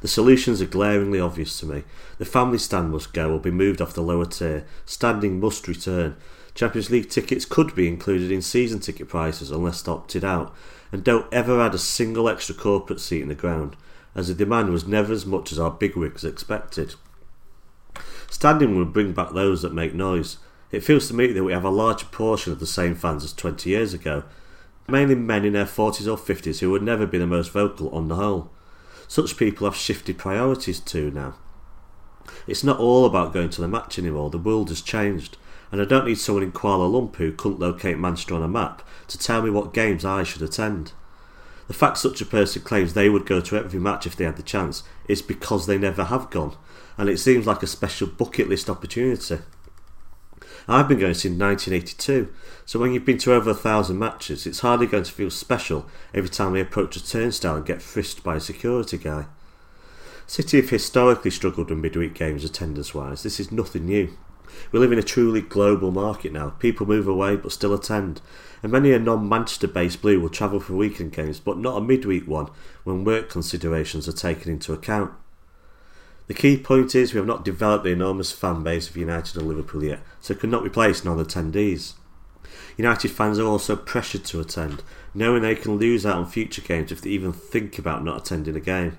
The 0.02 0.08
solutions 0.08 0.62
are 0.62 0.68
glaringly 0.68 1.20
obvious 1.20 1.60
to 1.60 1.66
me. 1.66 1.84
The 2.18 2.26
family 2.26 2.58
stand 2.58 2.92
must 2.92 3.14
go 3.14 3.32
or 3.32 3.40
be 3.40 3.52
moved 3.52 3.82
off 3.82 3.94
the 3.94 4.02
lower 4.02 4.26
tier. 4.26 4.66
Standing 4.86 5.40
must 5.40 5.68
return. 5.68 6.16
Champions 6.56 6.92
League 6.92 7.10
tickets 7.10 7.46
could 7.46 7.74
be 7.74 7.88
included 7.88 8.32
in 8.32 8.42
season 8.42 8.80
ticket 8.80 9.10
prices 9.10 9.50
unless 9.50 9.88
opted 9.88 10.24
out. 10.24 10.54
And 10.92 11.04
don't 11.04 11.32
ever 11.34 11.60
add 11.60 11.74
a 11.74 11.80
single 11.80 12.30
extra 12.30 12.54
corporate 12.54 13.00
seat 13.00 13.24
in 13.24 13.30
the 13.30 13.36
ground, 13.36 13.76
as 14.14 14.28
the 14.28 14.36
demand 14.36 14.70
was 14.70 14.86
never 14.86 15.12
as 15.12 15.26
much 15.26 15.52
as 15.52 15.58
our 15.58 15.72
bigwigs 15.72 16.24
expected. 16.24 16.94
Standing 18.30 18.76
will 18.76 18.86
bring 18.86 19.14
back 19.14 19.32
those 19.32 19.64
that 19.64 19.74
make 19.74 19.96
noise. 19.96 20.38
It 20.72 20.84
feels 20.84 21.08
to 21.08 21.16
me 21.16 21.32
that 21.32 21.44
we 21.44 21.54
have 21.54 21.64
a 21.64 21.70
larger 21.70 22.06
portion 22.08 22.52
of 22.52 22.60
the 22.60 22.68
same 22.68 22.94
fans 22.94 23.24
as 23.24 23.34
20 23.34 23.70
years 23.70 23.94
ago, 23.94 24.24
mainly 24.88 25.16
men 25.16 25.46
in 25.46 25.54
their 25.54 25.66
40s 25.66 26.12
or 26.12 26.18
50s 26.18 26.60
who 26.60 26.70
would 26.72 26.84
never 26.84 27.08
be 27.08 27.18
the 27.18 27.26
most 27.26 27.52
vocal 27.52 27.90
on 27.90 28.08
the 28.08 28.16
whole. 28.16 28.52
Such 29.14 29.38
people 29.38 29.68
have 29.68 29.76
shifted 29.76 30.18
priorities 30.18 30.80
too 30.80 31.12
now. 31.12 31.36
It's 32.48 32.64
not 32.64 32.80
all 32.80 33.06
about 33.06 33.32
going 33.32 33.52
to 33.52 33.62
the 33.62 33.68
match 33.68 34.00
anymore, 34.00 34.32
the 34.32 34.40
world 34.40 34.70
has 34.70 34.82
changed, 34.82 35.38
and 35.72 35.80
I 35.80 35.86
don't 35.86 36.08
need 36.08 36.18
someone 36.18 36.42
in 36.44 36.52
Kuala 36.52 36.92
Lumpur 36.92 37.18
who 37.18 37.32
couldn't 37.32 37.60
locate 37.60 38.00
Manchester 38.00 38.34
on 38.34 38.42
a 38.42 38.48
map 38.48 38.82
to 39.10 39.20
tell 39.20 39.44
me 39.44 39.52
what 39.52 39.72
games 39.72 40.04
I 40.04 40.24
should 40.24 40.42
attend. 40.42 40.94
The 41.68 41.76
fact 41.76 42.00
such 42.00 42.22
a 42.22 42.26
person 42.26 42.64
claims 42.64 42.96
they 42.96 43.08
would 43.08 43.28
go 43.28 43.40
to 43.40 43.56
every 43.56 43.80
match 43.80 44.08
if 44.08 44.16
they 44.16 44.26
had 44.26 44.36
the 44.36 44.42
chance 44.42 44.82
is 45.08 45.22
because 45.22 45.68
they 45.68 45.78
never 45.78 46.06
have 46.06 46.32
gone, 46.32 46.58
and 46.98 47.08
it 47.08 47.20
seems 47.20 47.46
like 47.46 47.62
a 47.62 47.68
special 47.68 48.08
bucket 48.08 48.50
list 48.50 48.68
opportunity. 48.68 49.38
I've 50.68 50.88
been 50.88 51.00
going 51.00 51.14
since 51.14 51.38
1982, 51.40 52.34
so 52.66 52.80
when 52.80 52.94
you've 52.94 53.06
been 53.06 53.18
to 53.20 53.34
over 53.34 53.50
a 53.50 53.56
thousand 53.56 54.00
matches, 54.00 54.46
it's 54.46 54.62
hardly 54.62 54.88
going 54.88 55.04
to 55.04 55.12
feel 55.12 55.30
special 55.30 55.86
every 56.14 56.30
time 56.30 56.54
we 56.54 56.62
approach 56.62 56.96
a 56.96 57.06
turnstile 57.06 57.58
and 57.58 57.66
get 57.66 57.82
frisked 57.82 58.24
by 58.24 58.36
a 58.36 58.40
security 58.40 58.98
guy. 58.98 59.26
City 60.26 60.62
have 60.62 60.70
historically 60.70 61.32
struggled 61.32 61.70
with 61.70 61.80
midweek 61.80 62.14
games 62.14 62.46
attendance 62.46 62.94
wise, 62.94 63.24
this 63.24 63.40
is 63.40 63.52
nothing 63.52 63.86
new. 63.86 64.16
We 64.72 64.80
live 64.80 64.92
in 64.92 65.00
a 65.00 65.04
truly 65.04 65.42
global 65.42 65.92
market 65.92 66.32
now. 66.32 66.52
People 66.52 66.86
move 66.86 67.08
away 67.08 67.36
but 67.36 67.52
still 67.52 67.74
attend. 67.74 68.22
And 68.62 68.72
many 68.72 68.94
a 68.94 69.00
non 69.00 69.28
Manchester 69.28 69.68
based 69.68 70.02
Blue 70.02 70.20
will 70.20 70.30
travel 70.30 70.60
for 70.60 70.74
weekend 70.74 71.12
games, 71.12 71.40
but 71.40 71.58
not 71.58 71.78
a 71.78 71.82
midweek 71.82 72.28
one 72.28 72.50
when 72.84 73.04
work 73.04 73.30
considerations 73.30 74.08
are 74.08 74.14
taken 74.14 74.52
into 74.52 74.74
account. 74.74 75.12
The 76.28 76.34
key 76.34 76.58
point 76.58 76.96
is 76.96 77.14
we 77.14 77.18
have 77.18 77.28
not 77.28 77.44
developed 77.44 77.84
the 77.84 77.92
enormous 77.92 78.32
fan 78.32 78.64
base 78.64 78.90
of 78.90 78.96
United 78.96 79.36
and 79.36 79.48
Liverpool 79.48 79.84
yet, 79.84 80.00
so 80.22 80.34
could 80.34 80.54
replace 80.54 81.04
non-attendees. 81.04 81.94
United 82.78 83.12
fans 83.12 83.40
are 83.40 83.46
also 83.46 83.76
pressured 83.76 84.24
to 84.26 84.40
attend, 84.40 84.84
knowing 85.14 85.42
they 85.42 85.56
can 85.56 85.76
lose 85.76 86.06
out 86.06 86.16
on 86.16 86.26
future 86.26 86.62
games 86.62 86.92
if 86.92 87.02
they 87.02 87.10
even 87.10 87.34
think 87.34 87.78
about 87.78 88.04
not 88.04 88.18
attending 88.18 88.56
a 88.56 88.62
game. 88.62 88.98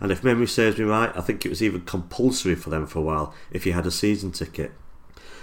And 0.00 0.12
if 0.12 0.24
memory 0.24 0.46
serves 0.46 0.78
me 0.78 0.84
right, 0.84 1.16
I 1.16 1.20
think 1.20 1.44
it 1.44 1.48
was 1.48 1.62
even 1.62 1.82
compulsory 1.82 2.54
for 2.54 2.70
them 2.70 2.86
for 2.86 2.98
a 2.98 3.02
while 3.02 3.34
if 3.50 3.64
you 3.64 3.72
had 3.72 3.86
a 3.86 3.90
season 3.90 4.32
ticket. 4.32 4.72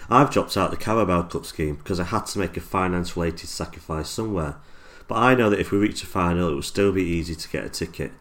I've 0.10 0.32
dropped 0.32 0.56
out 0.56 0.70
the 0.70 0.78
Carabao 0.78 1.24
Cup 1.24 1.46
scheme 1.46 1.76
because 1.76 2.00
I 2.00 2.04
had 2.04 2.28
to 2.28 2.40
make 2.40 2.56
a 2.56 2.62
finance 2.62 3.18
related 3.18 3.48
sacrifice 3.48 4.10
somewhere, 4.10 4.58
but 5.08 5.16
I 5.16 5.34
know 5.34 5.50
that 5.50 5.60
if 5.60 5.72
we 5.72 5.78
reach 5.78 6.04
a 6.04 6.08
final 6.08 6.50
it 6.50 6.54
will 6.54 6.62
still 6.62 6.92
be 6.92 7.04
easy 7.04 7.36
to 7.36 7.50
get 7.50 7.66
a 7.66 7.70
ticket. 7.70 8.12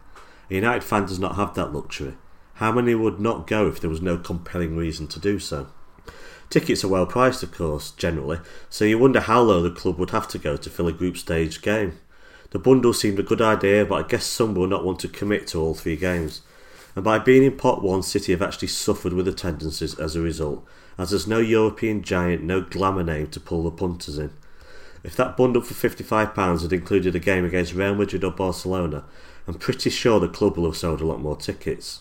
A 0.49 0.55
United 0.55 0.83
fan 0.83 1.05
does 1.05 1.19
not 1.19 1.35
have 1.35 1.53
that 1.53 1.73
luxury. 1.73 2.15
How 2.55 2.71
many 2.71 2.95
would 2.95 3.19
not 3.19 3.47
go 3.47 3.67
if 3.67 3.81
there 3.81 3.89
was 3.89 4.01
no 4.01 4.17
compelling 4.17 4.77
reason 4.77 5.07
to 5.07 5.19
do 5.19 5.39
so? 5.39 5.67
Tickets 6.49 6.85
are 6.85 6.89
well 6.89 7.05
priced, 7.05 7.43
of 7.43 7.51
course, 7.51 7.91
generally, 7.91 8.39
so 8.69 8.85
you 8.85 8.97
wonder 8.97 9.19
how 9.19 9.41
low 9.41 9.61
the 9.61 9.71
club 9.71 9.97
would 9.99 10.11
have 10.11 10.27
to 10.29 10.37
go 10.37 10.55
to 10.55 10.69
fill 10.69 10.87
a 10.87 10.93
group 10.93 11.17
stage 11.17 11.61
game. 11.61 11.97
The 12.51 12.59
bundle 12.59 12.93
seemed 12.93 13.19
a 13.19 13.23
good 13.23 13.41
idea, 13.41 13.85
but 13.85 14.05
I 14.05 14.07
guess 14.07 14.25
some 14.25 14.55
will 14.55 14.67
not 14.67 14.85
want 14.85 14.99
to 15.01 15.09
commit 15.09 15.47
to 15.47 15.59
all 15.59 15.73
three 15.73 15.97
games. 15.97 16.43
And 16.95 17.03
by 17.03 17.19
being 17.19 17.43
in 17.43 17.57
pot 17.57 17.83
one, 17.83 18.03
City 18.03 18.31
have 18.31 18.41
actually 18.41 18.69
suffered 18.69 19.11
with 19.11 19.27
attendances 19.27 19.99
as 19.99 20.15
a 20.15 20.21
result, 20.21 20.65
as 20.97 21.09
there's 21.09 21.27
no 21.27 21.39
European 21.39 22.03
giant, 22.03 22.41
no 22.41 22.61
glamour 22.61 23.03
name 23.03 23.27
to 23.27 23.39
pull 23.41 23.63
the 23.63 23.71
punters 23.71 24.17
in. 24.17 24.31
If 25.03 25.17
that 25.17 25.35
bundle 25.35 25.61
for 25.61 25.73
£55 25.73 26.61
had 26.61 26.71
included 26.71 27.15
a 27.15 27.19
game 27.19 27.43
against 27.43 27.73
Real 27.73 27.95
Madrid 27.95 28.23
or 28.23 28.31
Barcelona, 28.31 29.03
I'm 29.45 29.55
pretty 29.55 29.89
sure 29.89 30.21
the 30.21 30.29
club 30.29 30.55
will 30.55 30.65
have 30.65 30.77
sold 30.77 31.01
a 31.01 31.05
lot 31.05 31.19
more 31.19 31.35
tickets. 31.35 31.99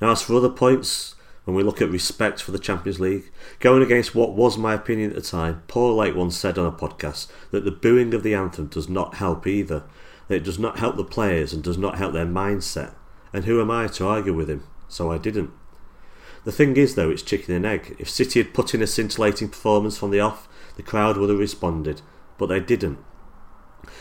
Now, 0.00 0.12
as 0.12 0.22
for 0.22 0.34
other 0.34 0.48
points, 0.48 1.14
when 1.44 1.56
we 1.56 1.62
look 1.62 1.82
at 1.82 1.90
respect 1.90 2.42
for 2.42 2.52
the 2.52 2.58
Champions 2.58 3.00
League, 3.00 3.30
going 3.58 3.82
against 3.82 4.14
what 4.14 4.34
was 4.34 4.56
my 4.56 4.74
opinion 4.74 5.10
at 5.10 5.16
the 5.16 5.22
time, 5.22 5.62
Paul 5.68 5.96
Lake 5.96 6.14
once 6.14 6.36
said 6.36 6.58
on 6.58 6.66
a 6.66 6.72
podcast 6.72 7.28
that 7.50 7.64
the 7.64 7.70
booing 7.70 8.14
of 8.14 8.22
the 8.22 8.34
anthem 8.34 8.66
does 8.66 8.88
not 8.88 9.16
help 9.16 9.46
either, 9.46 9.84
that 10.28 10.36
it 10.36 10.44
does 10.44 10.58
not 10.58 10.78
help 10.78 10.96
the 10.96 11.04
players 11.04 11.52
and 11.52 11.62
does 11.62 11.78
not 11.78 11.98
help 11.98 12.12
their 12.12 12.26
mindset. 12.26 12.94
And 13.32 13.44
who 13.44 13.60
am 13.60 13.70
I 13.70 13.88
to 13.88 14.06
argue 14.06 14.34
with 14.34 14.48
him? 14.48 14.64
So 14.88 15.10
I 15.10 15.18
didn't. 15.18 15.50
The 16.44 16.52
thing 16.52 16.76
is, 16.76 16.94
though, 16.94 17.10
it's 17.10 17.22
chicken 17.22 17.54
and 17.54 17.66
egg. 17.66 17.96
If 17.98 18.08
City 18.08 18.42
had 18.42 18.54
put 18.54 18.74
in 18.74 18.82
a 18.82 18.86
scintillating 18.86 19.50
performance 19.50 19.98
from 19.98 20.10
the 20.10 20.20
off, 20.20 20.48
the 20.76 20.82
crowd 20.82 21.16
would 21.16 21.28
have 21.28 21.38
responded, 21.38 22.00
but 22.38 22.46
they 22.46 22.60
didn't. 22.60 22.98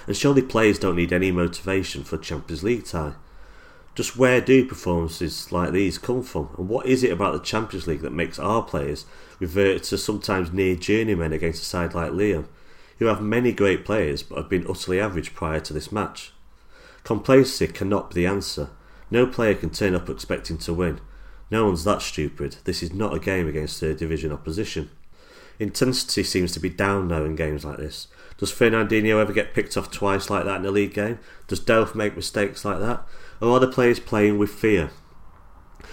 And 0.08 0.16
surely 0.16 0.42
players 0.42 0.80
don't 0.80 0.96
need 0.96 1.12
any 1.12 1.32
motivation 1.32 2.04
for 2.04 2.16
a 2.16 2.22
Champions 2.22 2.64
League 2.64 2.86
tie. 2.86 3.16
Just 3.96 4.16
where 4.16 4.40
do 4.40 4.66
performances 4.66 5.52
like 5.52 5.72
these 5.72 5.98
come 5.98 6.24
from? 6.24 6.50
And 6.58 6.70
what 6.70 6.86
is 6.86 7.04
it 7.04 7.12
about 7.12 7.34
the 7.34 7.40
Champions 7.40 7.88
League 7.88 8.02
that 8.02 8.14
makes 8.14 8.40
our 8.40 8.62
players 8.62 9.06
revert 9.40 9.84
to 9.84 9.98
sometimes 9.98 10.54
near 10.54 10.76
journeymen 10.76 11.34
against 11.34 11.64
a 11.64 11.66
side 11.66 11.94
like 11.94 12.12
Lyon, 12.12 12.48
who 13.00 13.06
have 13.06 13.22
many 13.22 13.52
great 13.52 13.84
players 13.84 14.24
but 14.24 14.38
have 14.38 14.50
been 14.50 14.68
utterly 14.70 15.00
average 15.00 15.34
prior 15.34 15.60
to 15.60 15.74
this 15.74 15.92
match? 15.92 16.32
Complacency 17.04 17.68
cannot 17.68 18.10
be 18.10 18.22
the 18.22 18.28
answer. 18.28 18.70
No 19.12 19.26
player 19.26 19.56
can 19.56 19.72
turn 19.72 19.96
up 19.96 20.10
expecting 20.10 20.58
to 20.60 20.74
win. 20.74 21.02
No 21.52 21.66
one's 21.66 21.84
that 21.84 22.02
stupid. 22.02 22.58
This 22.66 22.84
is 22.84 22.94
not 22.94 23.14
a 23.14 23.20
game 23.20 23.48
against 23.48 23.80
third 23.80 23.98
division 23.98 24.32
opposition. 24.32 24.92
Intensity 25.58 26.24
seems 26.24 26.52
to 26.54 26.60
be 26.60 26.70
down 26.70 27.08
now 27.08 27.24
in 27.26 27.36
games 27.36 27.66
like 27.66 27.78
this. 27.78 28.08
Does 28.38 28.52
Fernandinho 28.52 29.20
ever 29.20 29.34
get 29.34 29.54
picked 29.54 29.76
off 29.76 29.92
twice 29.92 30.30
like 30.30 30.46
that 30.46 30.60
in 30.62 30.66
a 30.66 30.72
league 30.72 30.94
game? 30.94 31.20
Does 31.48 31.60
Delph 31.60 31.96
make 31.96 32.16
mistakes 32.16 32.64
like 32.64 32.80
that? 32.80 33.06
Or 33.42 33.52
are 33.52 33.60
the 33.60 33.68
players 33.68 34.00
playing 34.00 34.38
with 34.38 34.50
fear? 34.50 34.92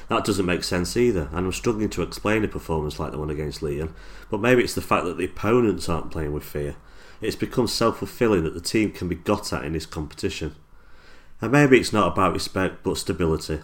That 0.08 0.24
doesn't 0.24 0.46
make 0.46 0.64
sense 0.64 0.96
either, 0.96 1.28
and 1.32 1.46
I'm 1.46 1.52
struggling 1.52 1.90
to 1.90 2.02
explain 2.02 2.44
a 2.44 2.48
performance 2.48 2.98
like 2.98 3.12
the 3.12 3.18
one 3.18 3.30
against 3.30 3.62
Lyon. 3.62 3.94
But 4.30 4.40
maybe 4.40 4.62
it's 4.62 4.74
the 4.74 4.80
fact 4.80 5.04
that 5.04 5.16
the 5.16 5.24
opponents 5.24 5.88
aren't 5.88 6.10
playing 6.10 6.32
with 6.32 6.44
fear. 6.44 6.76
It's 7.20 7.36
become 7.36 7.66
self 7.66 7.98
fulfilling 7.98 8.44
that 8.44 8.54
the 8.54 8.60
team 8.60 8.92
can 8.92 9.08
be 9.08 9.14
got 9.14 9.52
at 9.52 9.64
in 9.64 9.72
this 9.72 9.86
competition. 9.86 10.54
And 11.40 11.52
maybe 11.52 11.78
it's 11.78 11.92
not 11.92 12.12
about 12.12 12.32
respect 12.32 12.82
but 12.82 12.96
stability. 12.96 13.60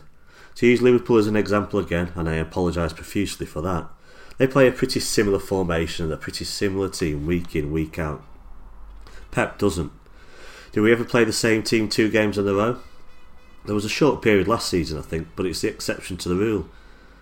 To 0.56 0.66
use 0.66 0.82
Liverpool 0.82 1.18
as 1.18 1.26
an 1.26 1.36
example 1.36 1.78
again, 1.78 2.12
and 2.14 2.28
I 2.28 2.34
apologise 2.34 2.92
profusely 2.92 3.46
for 3.46 3.62
that, 3.62 3.88
they 4.38 4.46
play 4.46 4.66
a 4.66 4.72
pretty 4.72 5.00
similar 5.00 5.38
formation 5.38 6.06
and 6.06 6.14
a 6.14 6.18
pretty 6.18 6.44
similar 6.44 6.88
team 6.88 7.26
week 7.26 7.54
in, 7.54 7.72
week 7.72 7.98
out. 7.98 8.22
Pep 9.30 9.58
doesn't. 9.58 9.92
Do 10.72 10.82
we 10.82 10.92
ever 10.92 11.04
play 11.04 11.24
the 11.24 11.32
same 11.32 11.62
team 11.62 11.88
two 11.88 12.10
games 12.10 12.36
in 12.36 12.48
a 12.48 12.54
row? 12.54 12.80
There 13.64 13.74
was 13.74 13.84
a 13.84 13.88
short 13.88 14.22
period 14.22 14.48
last 14.48 14.68
season, 14.68 14.98
I 14.98 15.02
think, 15.02 15.28
but 15.36 15.46
it's 15.46 15.60
the 15.60 15.68
exception 15.68 16.16
to 16.18 16.28
the 16.28 16.36
rule. 16.36 16.68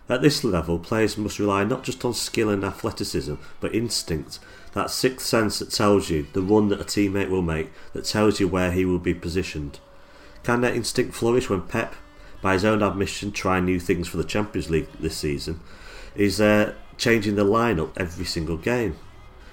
At 0.09 0.23
this 0.23 0.43
level, 0.43 0.79
players 0.79 1.17
must 1.17 1.39
rely 1.39 1.63
not 1.65 1.85
just 1.85 2.05
on 2.05 2.15
skill 2.15 2.49
and 2.49 2.65
athleticism, 2.65 3.35
but 3.61 3.75
instinct. 3.75 4.41
That 4.73 4.91
sixth 4.91 5.27
sense 5.27 5.59
that 5.59 5.71
tells 5.71 6.11
you 6.11 6.27
the 6.33 6.43
run 6.43 6.69
that 6.69 6.81
a 6.81 6.85
teammate 6.85 7.31
will 7.31 7.43
make, 7.43 7.71
that 7.93 8.07
tells 8.07 8.41
you 8.41 8.49
where 8.49 8.73
he 8.73 8.85
will 8.85 8.99
be 8.99 9.15
positioned. 9.15 9.79
Can 10.43 10.63
that 10.63 10.75
instinct 10.75 11.15
flourish 11.15 11.49
when 11.49 11.63
Pep, 11.63 11.95
by 12.43 12.55
his 12.55 12.65
own 12.65 12.83
admission, 12.83 13.31
trying 13.31 13.67
new 13.67 13.79
things 13.79 14.09
for 14.09 14.17
the 14.17 14.25
Champions 14.25 14.71
League 14.71 14.89
this 14.99 15.17
season, 15.17 15.61
is 16.17 16.41
uh, 16.41 16.75
changing 16.97 17.37
the 17.37 17.45
lineup 17.45 17.93
every 17.97 18.25
single 18.25 18.57
game? 18.57 18.97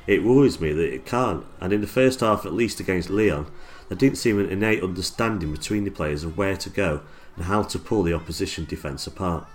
It 0.07 0.23
worries 0.23 0.61
me 0.61 0.71
that 0.71 0.93
it 0.93 1.05
can't, 1.05 1.45
and 1.59 1.73
in 1.73 1.81
the 1.81 1.87
first 1.87 2.21
half, 2.21 2.45
at 2.45 2.53
least 2.53 2.79
against 2.79 3.09
Lyon, 3.09 3.45
there 3.89 3.97
didn't 3.97 4.17
seem 4.17 4.39
an 4.39 4.49
innate 4.49 4.83
understanding 4.83 5.51
between 5.51 5.83
the 5.83 5.91
players 5.91 6.23
of 6.23 6.37
where 6.37 6.57
to 6.57 6.69
go 6.69 7.01
and 7.35 7.45
how 7.45 7.63
to 7.63 7.79
pull 7.79 8.03
the 8.03 8.13
opposition 8.13 8.65
defence 8.65 9.07
apart. 9.07 9.47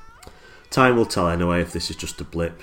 Time 0.70 0.96
will 0.96 1.06
tell 1.06 1.28
anyway 1.28 1.60
if 1.60 1.72
this 1.72 1.90
is 1.90 1.96
just 1.96 2.20
a 2.20 2.24
blip. 2.24 2.62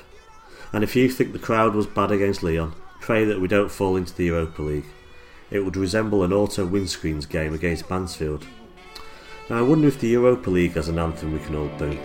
And 0.73 0.83
if 0.83 0.95
you 0.95 1.09
think 1.09 1.33
the 1.33 1.39
crowd 1.39 1.75
was 1.75 1.85
bad 1.85 2.11
against 2.11 2.43
Lyon, 2.43 2.73
pray 3.01 3.23
that 3.25 3.39
we 3.39 3.47
don't 3.47 3.71
fall 3.71 3.95
into 3.95 4.15
the 4.15 4.25
Europa 4.25 4.61
League. 4.61 4.85
It 5.51 5.65
would 5.65 5.77
resemble 5.77 6.23
an 6.23 6.33
auto 6.33 6.67
windscreens 6.67 7.27
game 7.27 7.53
against 7.53 7.89
Mansfield. 7.89 8.45
Now, 9.49 9.57
I 9.57 9.61
wonder 9.63 9.87
if 9.87 9.99
the 9.99 10.09
Europa 10.09 10.49
League 10.49 10.73
has 10.73 10.89
an 10.89 10.99
anthem 10.99 11.33
we 11.33 11.39
can 11.39 11.55
all 11.55 11.69
do. 11.79 11.97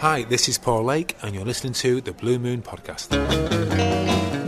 Hi, 0.00 0.22
this 0.22 0.48
is 0.48 0.56
Paul 0.56 0.84
Lake, 0.84 1.14
and 1.20 1.34
you're 1.34 1.44
listening 1.44 1.74
to 1.74 2.00
the 2.00 2.12
Blue 2.12 2.38
Moon 2.38 2.62
Podcast. 2.62 3.10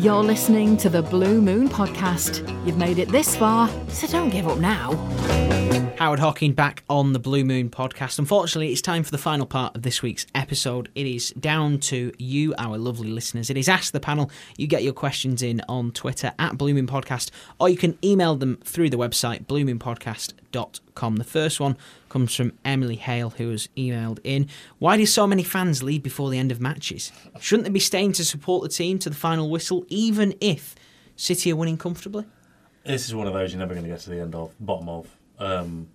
You're 0.03 0.23
listening 0.23 0.79
to 0.79 0.89
the 0.89 1.03
Blue 1.03 1.43
Moon 1.43 1.69
Podcast. 1.69 2.41
You've 2.67 2.79
made 2.79 2.99
it 2.99 3.11
this 3.11 3.37
far, 3.37 3.69
so 3.89 4.07
don't 4.07 4.31
give 4.31 4.49
up 4.49 4.57
now. 4.57 4.95
Howard 5.99 6.21
Hockin 6.21 6.55
back 6.55 6.85
on 6.89 7.13
the 7.13 7.19
Blue 7.19 7.45
Moon 7.45 7.69
podcast. 7.69 8.19
Unfortunately, 8.19 8.73
it's 8.73 8.81
time 8.81 9.03
for 9.03 9.11
the 9.11 9.19
final 9.19 9.45
part 9.45 9.77
of 9.77 9.83
this 9.83 10.01
week's 10.01 10.25
episode. 10.35 10.89
It 10.95 11.07
is 11.07 11.33
down 11.39 11.81
to 11.81 12.15
you, 12.17 12.55
our 12.57 12.79
lovely 12.79 13.11
listeners. 13.11 13.51
It 13.51 13.59
is 13.59 13.69
Ask 13.69 13.93
the 13.93 14.01
Panel. 14.01 14.31
You 14.57 14.67
get 14.67 14.83
your 14.83 14.95
questions 14.95 15.43
in 15.43 15.61
on 15.69 15.93
Twitter 15.93 16.33
at 16.39 16.57
Blue 16.57 16.73
Moon 16.73 16.87
Podcast, 16.87 17.31
or 17.61 17.69
you 17.69 17.77
can 17.77 17.99
email 18.03 18.37
them 18.37 18.59
through 18.65 18.89
the 18.89 18.97
website 18.97 19.47
bluemoonpodcast.com. 20.53 21.17
The 21.17 21.25
first 21.25 21.61
one 21.61 21.77
comes 22.09 22.35
from 22.35 22.53
Emily 22.65 22.97
Hale, 22.97 23.31
who 23.31 23.51
has 23.51 23.69
emailed 23.77 24.19
in 24.25 24.49
Why 24.79 24.97
do 24.97 25.07
so 25.07 25.27
many 25.27 25.43
fans 25.43 25.83
leave 25.83 26.03
before 26.03 26.31
the 26.31 26.39
end 26.39 26.53
of 26.53 26.61
matches? 26.61 27.13
Shouldn't 27.41 27.65
they 27.65 27.71
be 27.71 27.81
staying 27.81 28.13
to 28.13 28.25
support 28.25 28.63
the 28.63 28.69
team 28.69 28.99
to 29.01 29.11
the 29.11 29.17
final 29.17 29.51
whistle, 29.51 29.85
even 29.89 30.35
if 30.41 30.75
City 31.17 31.53
are 31.53 31.57
winning 31.57 31.77
comfortably? 31.77 32.25
This 32.85 33.07
is 33.07 33.15
one 33.15 33.27
of 33.27 33.33
those 33.33 33.53
you're 33.53 33.61
never 33.61 33.75
going 33.75 33.85
to 33.85 33.91
get 33.91 34.01
to 34.01 34.11
the 34.11 34.21
end 34.21 34.35
of, 34.35 34.55
bottom 34.59 34.89
of. 34.89 35.07
Um, 35.39 35.89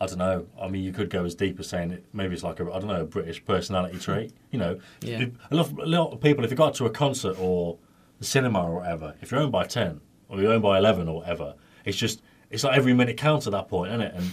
I 0.00 0.06
don't 0.06 0.18
know. 0.18 0.46
I 0.60 0.66
mean, 0.66 0.82
you 0.82 0.92
could 0.92 1.10
go 1.10 1.24
as 1.24 1.36
deep 1.36 1.60
as 1.60 1.68
saying 1.68 1.92
it. 1.92 2.04
Maybe 2.12 2.34
it's 2.34 2.42
like 2.42 2.58
a 2.58 2.64
I 2.64 2.80
don't 2.80 2.88
know 2.88 3.02
a 3.02 3.04
British 3.04 3.44
personality 3.44 3.98
trait. 3.98 4.32
You 4.50 4.58
know, 4.58 4.80
Yeah. 5.00 5.26
A, 5.50 5.54
lot 5.54 5.70
of, 5.70 5.78
a 5.78 5.86
lot 5.86 6.12
of 6.12 6.20
people, 6.20 6.44
if 6.44 6.50
you 6.50 6.56
got 6.56 6.74
to 6.74 6.86
a 6.86 6.90
concert 6.90 7.36
or 7.38 7.78
the 8.18 8.24
cinema 8.24 8.64
or 8.64 8.80
whatever, 8.80 9.14
if 9.20 9.30
you're 9.30 9.40
owned 9.40 9.52
by 9.52 9.64
ten 9.64 10.00
or 10.28 10.40
you're 10.40 10.52
owned 10.52 10.62
by 10.62 10.78
eleven 10.78 11.06
or 11.06 11.20
whatever, 11.20 11.54
it's 11.84 11.96
just 11.96 12.20
it's 12.52 12.64
like 12.64 12.76
every 12.76 12.92
minute 12.94 13.16
counts 13.16 13.46
at 13.46 13.52
that 13.52 13.68
point, 13.68 13.90
isn't 13.90 14.00
it? 14.02 14.14
And 14.14 14.30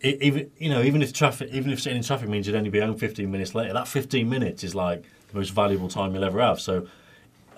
it, 0.00 0.22
even 0.22 0.50
you 0.58 0.68
know, 0.70 0.82
even 0.82 1.02
if 1.02 1.12
traffic, 1.12 1.50
even 1.52 1.70
if 1.72 1.80
sitting 1.80 1.96
in 1.96 2.04
traffic 2.04 2.28
means 2.28 2.46
you'd 2.46 2.56
only 2.56 2.70
be 2.70 2.80
home 2.80 2.96
15 2.96 3.30
minutes 3.30 3.54
later, 3.54 3.72
that 3.72 3.88
15 3.88 4.28
minutes 4.28 4.62
is 4.62 4.74
like 4.74 5.02
the 5.28 5.36
most 5.38 5.48
valuable 5.50 5.88
time 5.88 6.14
you'll 6.14 6.24
ever 6.24 6.40
have. 6.40 6.60
So 6.60 6.86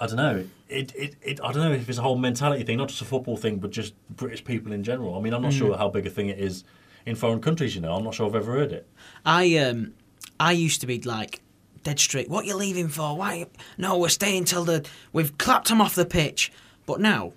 I 0.00 0.06
don't 0.06 0.16
know. 0.16 0.44
It, 0.68 0.94
it, 0.94 1.16
it, 1.22 1.40
I 1.42 1.52
don't 1.52 1.62
know 1.64 1.72
if 1.72 1.88
it's 1.88 1.98
a 1.98 2.02
whole 2.02 2.16
mentality 2.18 2.62
thing, 2.62 2.76
not 2.78 2.88
just 2.88 3.00
a 3.02 3.04
football 3.06 3.36
thing, 3.36 3.56
but 3.58 3.70
just 3.70 3.94
British 4.14 4.44
people 4.44 4.72
in 4.72 4.84
general. 4.84 5.16
I 5.16 5.20
mean, 5.20 5.32
I'm 5.34 5.42
not 5.42 5.52
Mm. 5.52 5.58
sure 5.58 5.76
how 5.78 5.88
big 5.88 6.06
a 6.06 6.10
thing 6.10 6.28
it 6.28 6.38
is 6.38 6.62
in 7.06 7.16
foreign 7.16 7.40
countries. 7.40 7.74
You 7.74 7.80
know, 7.80 7.94
I'm 7.94 8.04
not 8.04 8.14
sure 8.14 8.26
I've 8.26 8.34
ever 8.34 8.52
heard 8.52 8.72
it. 8.72 8.86
I 9.26 9.56
um 9.56 9.94
I 10.38 10.52
used 10.52 10.80
to 10.82 10.86
be 10.86 11.00
like 11.00 11.40
dead 11.82 11.98
straight. 11.98 12.28
What 12.28 12.44
are 12.44 12.48
you 12.48 12.56
leaving 12.56 12.88
for? 12.88 13.16
Why? 13.16 13.46
No, 13.78 13.98
we're 13.98 14.08
staying 14.10 14.44
till 14.44 14.64
the 14.64 14.86
we've 15.12 15.36
clapped 15.38 15.68
them 15.68 15.80
off 15.80 15.94
the 15.96 16.06
pitch. 16.06 16.52
But 16.86 17.00
now 17.00 17.32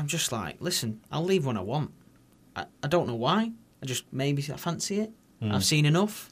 I'm 0.00 0.06
just 0.06 0.32
like, 0.32 0.56
listen, 0.60 1.00
I'll 1.12 1.22
leave 1.24 1.44
when 1.44 1.58
I 1.58 1.60
want. 1.60 1.90
I, 2.56 2.64
I 2.82 2.88
don't 2.88 3.06
know 3.06 3.14
why. 3.14 3.52
I 3.82 3.86
just 3.86 4.04
maybe 4.12 4.42
I 4.52 4.56
fancy 4.56 5.00
it. 5.00 5.12
Hmm. 5.40 5.52
I've 5.52 5.64
seen 5.64 5.84
enough. 5.84 6.30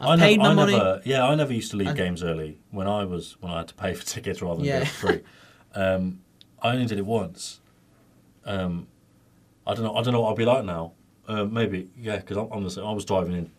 I've 0.00 0.08
I 0.08 0.16
paid 0.18 0.38
never, 0.38 0.48
my 0.48 0.50
I 0.50 0.54
money. 0.66 0.72
Never, 0.76 1.02
yeah, 1.04 1.24
I 1.26 1.34
never 1.36 1.52
used 1.52 1.70
to 1.70 1.76
leave 1.76 1.88
I- 1.88 1.92
games 1.94 2.22
early 2.24 2.58
when 2.72 2.88
I 2.88 3.04
was 3.04 3.36
when 3.40 3.52
I 3.52 3.58
had 3.58 3.68
to 3.68 3.74
pay 3.74 3.94
for 3.94 4.04
tickets 4.14 4.42
rather 4.42 4.56
than 4.56 4.64
Yeah. 4.66 4.80
go 4.80 4.84
free. 4.86 5.20
Um, 5.74 6.20
I 6.60 6.72
only 6.72 6.86
did 6.86 6.98
it 6.98 7.06
once. 7.06 7.60
Um, 8.44 8.88
I 9.66 9.74
don't 9.74 9.84
know. 9.84 9.94
I 9.96 10.02
don't 10.02 10.12
know 10.12 10.20
what 10.22 10.30
I'll 10.30 10.34
be 10.34 10.44
like 10.44 10.64
now. 10.64 10.92
Uh, 11.28 11.44
maybe 11.44 11.88
yeah, 11.96 12.16
because 12.16 12.36
I'm, 12.36 12.48
I'm 12.52 12.64
the 12.64 12.70
same. 12.70 12.84
I 12.84 12.92
was 12.92 13.04
driving 13.04 13.34
in 13.34 13.50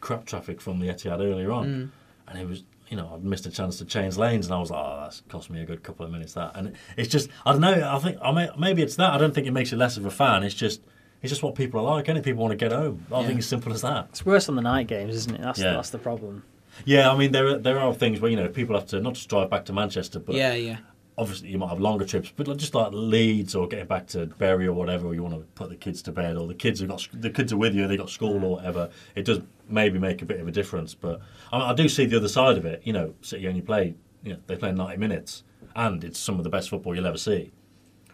crap 0.00 0.26
traffic 0.26 0.60
from 0.60 0.78
the 0.78 0.88
Etihad 0.88 1.20
earlier 1.20 1.52
on, 1.52 1.66
Mm. 1.66 1.90
and 2.28 2.38
it 2.38 2.46
was 2.48 2.64
you 2.90 2.96
know 2.96 3.10
I'd 3.14 3.24
missed 3.24 3.46
a 3.46 3.50
chance 3.50 3.78
to 3.78 3.84
change 3.86 4.16
lanes, 4.18 4.46
and 4.46 4.54
I 4.54 4.58
was 4.58 4.70
like, 4.70 4.84
oh, 4.84 4.98
that's 5.02 5.22
cost 5.28 5.48
me 5.48 5.62
a 5.62 5.64
good 5.64 5.82
couple 5.82 6.04
of 6.04 6.12
minutes. 6.12 6.34
That 6.34 6.52
and 6.56 6.76
it's 6.96 7.08
just 7.08 7.30
I 7.46 7.52
don't 7.52 7.60
know. 7.62 7.90
I 7.94 7.98
think 8.00 8.18
I 8.22 8.30
may, 8.32 8.50
maybe 8.58 8.82
it's 8.82 8.96
that. 8.96 9.10
I 9.12 9.18
don't 9.18 9.34
think 9.34 9.46
it 9.46 9.52
makes 9.52 9.70
you 9.72 9.78
less 9.78 9.96
of 9.96 10.04
a 10.04 10.10
fan. 10.10 10.42
It's 10.42 10.54
just 10.54 10.82
it's 11.22 11.30
just 11.30 11.42
what 11.42 11.54
people 11.54 11.80
are 11.80 11.96
like. 11.96 12.08
Any 12.08 12.20
people 12.20 12.42
want 12.42 12.52
to 12.52 12.56
get 12.56 12.72
home. 12.72 13.06
I 13.12 13.20
Yeah. 13.20 13.26
think 13.28 13.38
it's 13.38 13.48
simple 13.48 13.72
as 13.72 13.82
that. 13.82 14.06
It's 14.10 14.26
worse 14.26 14.48
on 14.48 14.56
the 14.56 14.62
night 14.62 14.86
games, 14.88 15.14
isn't 15.14 15.34
it? 15.36 15.40
That's 15.40 15.58
Yeah. 15.60 15.72
that's 15.72 15.90
the 15.90 15.98
problem. 15.98 16.42
Yeah, 16.84 17.10
I 17.12 17.16
mean 17.16 17.32
there 17.32 17.46
are, 17.46 17.58
there 17.58 17.78
are 17.78 17.92
things 17.94 18.20
where 18.20 18.30
you 18.30 18.36
know 18.36 18.48
people 18.48 18.74
have 18.76 18.86
to 18.88 19.00
not 19.00 19.14
just 19.14 19.28
drive 19.28 19.50
back 19.50 19.64
to 19.66 19.72
Manchester, 19.72 20.18
but 20.18 20.34
Yeah, 20.34 20.54
yeah. 20.54 20.78
Obviously, 21.20 21.50
you 21.50 21.58
might 21.58 21.68
have 21.68 21.80
longer 21.80 22.06
trips, 22.06 22.32
but 22.34 22.56
just 22.56 22.74
like 22.74 22.92
Leeds 22.92 23.54
or 23.54 23.68
getting 23.68 23.84
back 23.84 24.06
to 24.08 24.24
Bury 24.24 24.66
or 24.66 24.72
whatever, 24.72 25.08
or 25.08 25.14
you 25.14 25.22
want 25.22 25.34
to 25.34 25.40
put 25.54 25.68
the 25.68 25.76
kids 25.76 26.00
to 26.02 26.12
bed, 26.12 26.38
or 26.38 26.46
the 26.46 26.54
kids 26.54 26.80
have 26.80 26.88
got 26.88 27.06
the 27.12 27.28
kids 27.28 27.52
are 27.52 27.58
with 27.58 27.74
you, 27.74 27.86
they 27.86 27.98
got 27.98 28.08
school 28.08 28.42
or 28.42 28.56
whatever. 28.56 28.88
It 29.14 29.26
does 29.26 29.40
maybe 29.68 29.98
make 29.98 30.22
a 30.22 30.24
bit 30.24 30.40
of 30.40 30.48
a 30.48 30.50
difference, 30.50 30.94
but 30.94 31.20
I, 31.52 31.72
I 31.72 31.74
do 31.74 31.90
see 31.90 32.06
the 32.06 32.16
other 32.16 32.28
side 32.28 32.56
of 32.56 32.64
it. 32.64 32.80
You 32.84 32.94
know, 32.94 33.14
City 33.20 33.46
only 33.46 33.60
play, 33.60 33.94
you 34.22 34.32
know, 34.32 34.38
they 34.46 34.56
play 34.56 34.72
ninety 34.72 34.96
minutes, 34.96 35.44
and 35.76 36.02
it's 36.02 36.18
some 36.18 36.38
of 36.38 36.44
the 36.44 36.50
best 36.50 36.70
football 36.70 36.94
you'll 36.94 37.06
ever 37.06 37.18
see. 37.18 37.52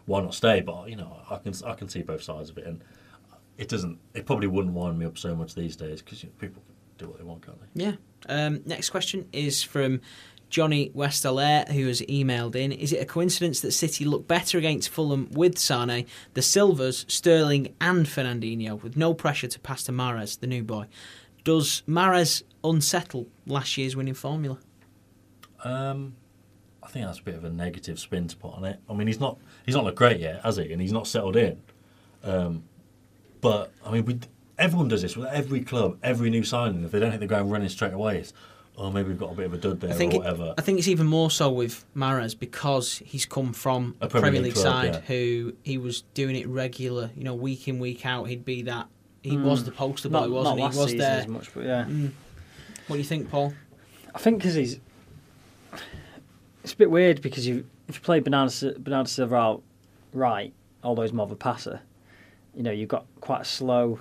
Why 0.07 0.21
not 0.21 0.35
stay? 0.35 0.61
But 0.61 0.89
you 0.91 0.97
know, 0.97 1.17
I 1.31 1.37
can 1.37 1.55
I 1.65 1.75
can 1.75 1.89
see 1.89 2.03
both 2.03 2.25
sides 2.25 2.51
of 2.51 2.59
it, 2.59 2.67
and 2.67 2.83
it 3.57 3.69
doesn't. 3.69 4.01
It 4.15 4.27
probably 4.27 4.49
wouldn't 4.49 4.75
wind 4.75 4.99
me 4.99 5.07
up 5.07 5.17
so 5.17 5.37
much 5.37 5.55
these 5.55 5.77
days 5.77 6.03
because 6.03 6.25
you 6.25 6.29
know, 6.29 6.35
people 6.41 6.61
do 6.99 7.09
what 7.09 7.19
they 7.19 7.25
want, 7.25 7.45
can't 7.45 7.59
they? 7.61 7.85
Yeah. 7.85 7.93
Um, 8.29 8.63
next 8.67 8.91
question 8.91 9.29
is 9.33 9.63
from 9.63 10.01
Johnny 10.49 10.91
Westerlaire, 10.95 11.69
who 11.71 11.87
has 11.87 12.01
emailed 12.03 12.55
in. 12.55 12.73
Is 12.73 12.93
it 12.93 13.03
a 13.03 13.05
coincidence 13.05 13.61
that 13.61 13.73
City 13.73 14.05
look 14.05 14.29
better 14.29 14.59
against 14.59 14.89
Fulham 14.89 15.29
with 15.33 15.57
Sané, 15.57 16.07
the 16.35 16.43
Silvas, 16.43 17.05
Sterling, 17.09 17.75
and 17.81 18.07
Fernandinho, 18.07 18.83
with 18.83 18.97
no 18.97 19.15
pressure 19.15 19.49
to 19.49 19.59
pass 19.61 19.83
to 19.85 19.93
Mahrez, 19.93 20.39
the 20.39 20.47
new 20.47 20.63
boy? 20.63 20.87
Does 21.45 21.83
Mahrez 21.89 22.43
unsettle 22.65 23.27
last 23.47 23.77
year's 23.77 23.97
winning 23.97 24.15
formula? 24.15 24.59
Um, 25.65 26.15
I 26.83 26.89
think 26.89 27.07
that's 27.07 27.19
a 27.19 27.23
bit 27.23 27.35
of 27.35 27.45
a 27.45 27.51
negative 27.51 27.99
spin 27.99 28.29
to 28.29 28.37
put 28.37 28.55
on 28.55 28.65
it. 28.65 28.79
I 28.89 28.95
mean, 28.95 29.07
he's 29.07 29.21
not 29.21 29.39
he's 29.65 29.75
not 29.75 29.85
looked 29.85 29.99
great 29.99 30.21
yet, 30.21 30.43
has 30.43 30.57
he? 30.57 30.73
And 30.73 30.81
he's 30.81 30.93
not 30.93 31.07
settled 31.07 31.37
in. 31.37 31.61
Um, 32.23 32.65
but 33.41 33.73
I 33.85 33.91
mean, 33.91 34.05
we 34.05 34.19
everyone 34.59 34.89
does 34.89 35.03
this 35.03 35.17
with 35.17 35.27
every 35.27 35.61
club, 35.61 35.99
every 36.03 36.31
new 36.31 36.45
signing. 36.45 36.85
If 36.85 36.93
they 36.93 37.01
don't 37.01 37.11
hit 37.11 37.21
the 37.21 37.27
ground 37.27 37.51
running 37.51 37.69
straight 37.69 37.93
away, 37.93 38.19
it's 38.19 38.33
oh 38.79 38.91
maybe 38.91 39.09
we've 39.09 39.19
got 39.19 39.33
a 39.33 39.35
bit 39.35 39.47
of 39.47 39.55
a 39.55 39.59
dud 39.59 39.81
there 39.81 39.91
I 39.91 39.95
think 39.95 40.13
or 40.13 40.17
it- 40.17 40.19
whatever. 40.21 40.55
I 40.59 40.63
think 40.63 40.79
it's 40.79 40.89
even 40.89 41.07
more 41.07 41.31
so 41.31 41.51
with 41.51 41.85
Mahrez 41.97 42.39
because 42.39 42.99
he's 42.99 43.25
come 43.27 43.53
from 43.53 43.95
A 44.01 44.07
a 44.07 44.09
Premier 44.09 44.23
Premier 44.31 44.43
League 44.43 44.55
League 44.57 44.63
club, 44.63 44.75
side 44.85 44.95
yeah. 44.95 45.01
who 45.01 45.55
he 45.63 45.79
was 45.79 46.03
doing 46.15 46.37
it 46.37 46.47
regular, 46.49 47.11
you 47.17 47.25
know, 47.25 47.35
week 47.35 47.69
in 47.69 47.79
week 47.79 48.05
out. 48.07 48.25
He'd 48.25 48.45
be 48.45 48.63
that. 48.63 48.89
He 49.23 49.37
Mm. 49.37 49.43
was 49.45 49.65
the 49.65 49.73
poster 49.73 50.09
boy, 50.09 50.21
Not- 50.21 50.31
wasn't 50.31 50.59
not 50.59 50.73
he? 50.73 50.79
last 50.79 50.89
He 50.91 50.95
was 50.95 50.95
there. 51.05 51.21
as 51.21 51.29
much, 51.29 51.55
but 51.55 51.65
yeah. 51.65 51.85
Mm. 51.85 52.11
What 52.87 52.97
do 52.97 52.99
you 52.99 53.05
think, 53.05 53.31
Paul? 53.31 53.53
I 54.15 54.19
think 54.19 54.39
because 54.39 54.55
he's. 54.55 54.79
It's 56.63 56.73
a 56.73 56.77
bit 56.77 56.91
weird 56.91 57.23
because 57.23 57.47
you 57.47 57.65
if 57.89 57.97
you 57.97 58.01
play 58.01 58.21
Bernardo, 58.21 58.51
Si- 58.51 58.75
Bernardo 58.79 59.07
Silva 59.09 59.37
out 59.37 59.63
right, 60.13 60.53
although 60.83 61.03
he's 61.03 61.13
more 61.13 61.25
of 61.27 61.31
a 61.33 61.37
passer, 61.37 61.81
you 62.55 62.63
know 62.63 62.71
you've 62.73 62.89
got 62.89 63.07
quite 63.21 63.43
a 63.43 63.45
slow, 63.45 64.01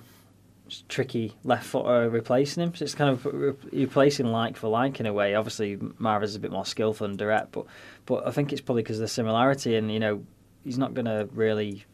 tricky 0.88 1.34
left 1.44 1.64
footer 1.66 2.08
replacing 2.10 2.62
him. 2.62 2.74
So 2.74 2.84
it's 2.84 2.94
kind 2.94 3.10
of 3.10 3.24
re- 3.26 3.52
replacing 3.72 4.26
like 4.26 4.56
for 4.56 4.68
like 4.68 5.00
in 5.00 5.06
a 5.06 5.12
way. 5.12 5.34
Obviously, 5.34 5.76
Mahrez 5.76 6.36
a 6.36 6.38
bit 6.38 6.50
more 6.52 6.66
skillful 6.66 7.06
and 7.06 7.16
direct, 7.18 7.52
but 7.52 7.66
but 8.06 8.26
I 8.26 8.30
think 8.30 8.52
it's 8.52 8.60
probably 8.60 8.82
because 8.82 8.96
of 8.98 9.02
the 9.02 9.08
similarity 9.08 9.76
and 9.76 9.92
you 9.92 10.00
know 10.00 10.24
he's 10.64 10.78
not 10.78 10.94
going 10.94 11.04
to 11.06 11.28
really 11.32 11.84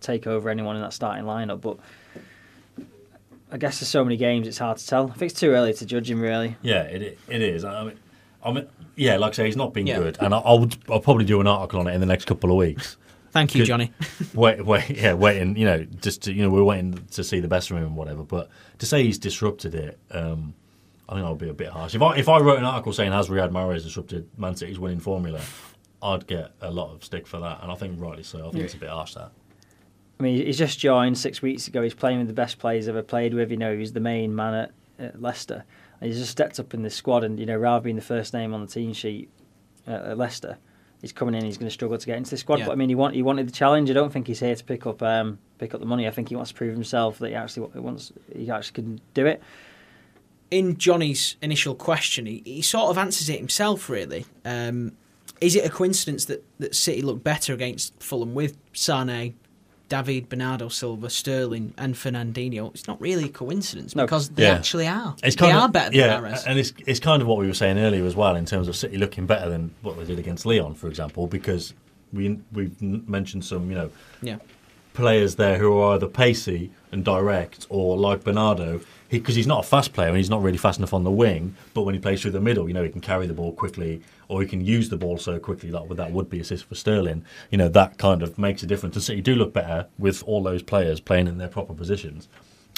take 0.00 0.26
over 0.26 0.48
anyone 0.50 0.76
in 0.76 0.82
that 0.82 0.92
starting 0.92 1.24
lineup, 1.24 1.60
but. 1.60 1.78
I 3.50 3.58
guess 3.58 3.78
there's 3.78 3.88
so 3.88 4.02
many 4.04 4.16
games, 4.16 4.48
it's 4.48 4.58
hard 4.58 4.76
to 4.78 4.86
tell. 4.86 5.04
I 5.08 5.14
think 5.14 5.30
it's 5.30 5.40
too 5.40 5.50
early 5.52 5.72
to 5.72 5.86
judge 5.86 6.10
him, 6.10 6.20
really. 6.20 6.56
Yeah, 6.62 6.82
it 6.82 7.16
it 7.28 7.42
is. 7.42 7.64
I 7.64 7.84
mean, 7.84 7.96
I 8.44 8.50
mean, 8.50 8.66
yeah, 8.96 9.18
like 9.18 9.30
I 9.30 9.34
say, 9.34 9.46
he's 9.46 9.56
not 9.56 9.72
been 9.72 9.86
Yeah. 9.86 9.98
good, 9.98 10.18
and 10.20 10.34
I, 10.34 10.38
I'll 10.38 10.68
I'll 10.90 10.98
probably 11.00 11.24
do 11.24 11.40
an 11.40 11.46
article 11.46 11.78
on 11.78 11.86
it 11.86 11.94
in 11.94 12.00
the 12.00 12.06
next 12.08 12.24
couple 12.24 12.50
of 12.50 12.56
weeks. 12.56 12.96
Thank 13.36 13.54
you, 13.54 13.60
Good- 13.62 13.66
Johnny. 13.66 13.92
wait, 14.34 14.64
wait, 14.64 14.90
yeah, 14.90 15.12
waiting. 15.12 15.56
You 15.56 15.64
know, 15.66 15.84
just 15.84 16.22
to, 16.22 16.32
you 16.32 16.42
know, 16.42 16.50
we're 16.50 16.64
waiting 16.64 17.06
to 17.12 17.22
see 17.22 17.40
the 17.40 17.48
best 17.48 17.68
from 17.68 17.76
him 17.78 17.84
and 17.84 17.96
whatever. 17.96 18.22
But 18.22 18.48
to 18.78 18.86
say 18.86 19.02
he's 19.04 19.18
disrupted 19.18 19.74
it, 19.74 19.98
um, 20.10 20.54
I 21.08 21.14
think 21.14 21.24
I'll 21.26 21.34
be 21.34 21.48
a 21.48 21.54
bit 21.54 21.68
harsh. 21.68 21.94
If 21.94 22.02
I 22.02 22.16
if 22.16 22.28
I 22.28 22.38
wrote 22.40 22.58
an 22.58 22.64
article 22.64 22.92
saying 22.92 23.12
has 23.12 23.28
Riyad 23.28 23.50
Mahrez 23.50 23.82
disrupted 23.84 24.28
Man 24.38 24.56
City's 24.56 24.78
winning 24.78 25.00
formula, 25.00 25.40
I'd 26.02 26.26
get 26.26 26.52
a 26.60 26.70
lot 26.70 26.94
of 26.94 27.04
stick 27.04 27.26
for 27.26 27.38
that, 27.40 27.62
and 27.62 27.70
I 27.70 27.74
think 27.74 28.00
rightly 28.00 28.22
so. 28.22 28.38
I 28.38 28.42
think 28.44 28.56
Yeah. 28.56 28.62
it's 28.64 28.74
a 28.74 28.78
bit 28.78 28.88
harsh 28.90 29.14
that. 29.14 29.30
I 30.18 30.22
mean, 30.22 30.44
he's 30.46 30.56
just 30.58 30.78
joined 30.78 31.18
six 31.18 31.42
weeks 31.42 31.68
ago. 31.68 31.82
He's 31.82 31.92
playing 31.94 32.18
with 32.18 32.26
the 32.28 32.32
best 32.32 32.58
players 32.58 32.88
ever 32.88 33.02
played 33.02 33.34
with. 33.34 33.50
You 33.50 33.58
know, 33.58 33.76
he's 33.76 33.92
the 33.92 34.00
main 34.00 34.34
man 34.34 34.54
at, 34.54 34.70
at 34.98 35.20
Leicester. 35.20 35.64
And 36.00 36.08
he's 36.10 36.18
just 36.18 36.30
stepped 36.30 36.58
up 36.58 36.72
in 36.74 36.82
the 36.82 36.90
squad, 36.90 37.22
and 37.22 37.38
you 37.38 37.44
know, 37.46 37.56
rather 37.56 37.82
being 37.84 37.96
the 37.96 38.02
first 38.02 38.32
name 38.32 38.54
on 38.54 38.62
the 38.62 38.66
team 38.66 38.92
sheet 38.94 39.28
at, 39.86 40.02
at 40.06 40.18
Leicester, 40.18 40.56
he's 41.00 41.12
coming 41.12 41.34
in. 41.34 41.44
He's 41.44 41.58
going 41.58 41.68
to 41.68 41.72
struggle 41.72 41.98
to 41.98 42.06
get 42.06 42.16
into 42.16 42.30
the 42.30 42.36
squad. 42.36 42.58
Yeah. 42.58 42.66
But 42.66 42.72
I 42.72 42.74
mean, 42.76 42.88
he 42.88 42.94
want 42.94 43.14
he 43.14 43.22
wanted 43.22 43.48
the 43.48 43.52
challenge. 43.52 43.90
I 43.90 43.94
don't 43.94 44.12
think 44.12 44.26
he's 44.26 44.40
here 44.40 44.54
to 44.54 44.64
pick 44.64 44.86
up 44.86 45.02
um, 45.02 45.38
pick 45.58 45.74
up 45.74 45.80
the 45.80 45.86
money. 45.86 46.06
I 46.06 46.10
think 46.10 46.28
he 46.28 46.36
wants 46.36 46.50
to 46.50 46.56
prove 46.56 46.72
himself 46.72 47.18
that 47.18 47.28
he 47.28 47.34
actually 47.34 47.68
wants 47.80 48.12
he 48.34 48.50
actually 48.50 48.74
can 48.74 49.00
do 49.14 49.26
it. 49.26 49.42
in 50.50 50.76
Johnny's 50.76 51.36
initial 51.42 51.74
question, 51.74 52.26
he, 52.26 52.42
he 52.44 52.62
sort 52.62 52.90
of 52.90 52.98
answers 52.98 53.28
it 53.28 53.38
himself, 53.38 53.88
really. 53.88 54.26
Um, 54.44 54.92
is 55.40 55.54
it 55.54 55.64
a 55.64 55.70
coincidence 55.70 56.24
that, 56.26 56.44
that 56.58 56.74
City 56.74 57.02
looked 57.02 57.24
better 57.24 57.52
against 57.52 58.00
Fulham 58.02 58.34
with 58.34 58.56
Sané, 58.72 59.34
David, 59.88 60.28
Bernardo 60.28 60.68
Silva, 60.68 61.08
Sterling, 61.08 61.72
and 61.78 61.94
Fernandinho, 61.94 62.70
it's 62.74 62.88
not 62.88 63.00
really 63.00 63.24
a 63.26 63.28
coincidence 63.28 63.94
No. 63.94 64.04
because 64.04 64.30
they 64.30 64.42
Yeah. 64.44 64.54
actually 64.54 64.86
are. 64.88 65.14
It's 65.22 65.36
they 65.36 65.46
kind 65.46 65.56
are 65.58 65.66
of, 65.66 65.72
better 65.72 65.94
yeah, 65.96 66.20
than 66.20 66.32
Mahrez. 66.32 66.44
and 66.46 66.58
it's 66.58 66.72
it's 66.86 66.98
kind 67.00 67.22
of 67.22 67.28
what 67.28 67.38
we 67.38 67.46
were 67.46 67.54
saying 67.54 67.78
earlier 67.78 68.04
as 68.04 68.16
well 68.16 68.34
in 68.36 68.44
terms 68.46 68.66
of 68.68 68.74
City 68.76 68.96
looking 68.98 69.26
better 69.26 69.48
than 69.48 69.70
what 69.82 69.96
they 69.98 70.04
did 70.04 70.18
against 70.18 70.44
Lyon, 70.44 70.74
for 70.74 70.88
example, 70.88 71.26
because 71.26 71.72
we 72.12 72.38
we've 72.52 72.80
mentioned 72.82 73.44
some 73.44 73.70
you 73.70 73.76
know 73.76 73.90
Yeah. 74.22 74.36
Players 74.96 75.36
there 75.36 75.58
who 75.58 75.76
are 75.76 75.94
either 75.94 76.08
pacey 76.08 76.70
and 76.90 77.04
direct 77.04 77.66
or 77.68 77.98
like 77.98 78.24
Bernardo. 78.24 78.80
Because 79.10 79.36
he's 79.36 79.46
not 79.46 79.64
a 79.64 79.68
fast 79.68 79.92
player 79.92 80.08
and 80.08 80.16
he's 80.16 80.30
not 80.30 80.42
really 80.42 80.56
fast 80.56 80.78
enough 80.78 80.94
on 80.94 81.04
the 81.04 81.10
wing, 81.10 81.54
but 81.74 81.82
when 81.82 81.94
he 81.94 82.00
plays 82.00 82.22
through 82.22 82.32
the 82.32 82.40
middle, 82.40 82.66
you 82.66 82.74
know, 82.74 82.82
he 82.82 82.88
can 82.88 83.02
carry 83.02 83.26
the 83.26 83.34
ball 83.34 83.52
quickly 83.52 84.02
or 84.28 84.40
he 84.40 84.48
can 84.48 84.60
use 84.64 84.88
the 84.88 84.96
ball 84.96 85.18
so 85.18 85.38
quickly 85.38 85.70
like 85.70 85.88
that 85.90 86.10
would 86.10 86.30
be 86.30 86.40
assist 86.40 86.64
for 86.64 86.74
Sterling. 86.74 87.24
You 87.50 87.58
know, 87.58 87.68
that 87.68 87.98
kind 87.98 88.22
of 88.22 88.38
makes 88.38 88.62
a 88.62 88.66
difference. 88.66 88.96
And 88.96 89.04
City 89.04 89.20
do 89.20 89.34
look 89.34 89.52
better 89.52 89.86
with 89.98 90.22
all 90.24 90.42
those 90.42 90.62
players 90.62 90.98
playing 90.98 91.28
in 91.28 91.38
their 91.38 91.48
proper 91.48 91.74
positions. 91.74 92.26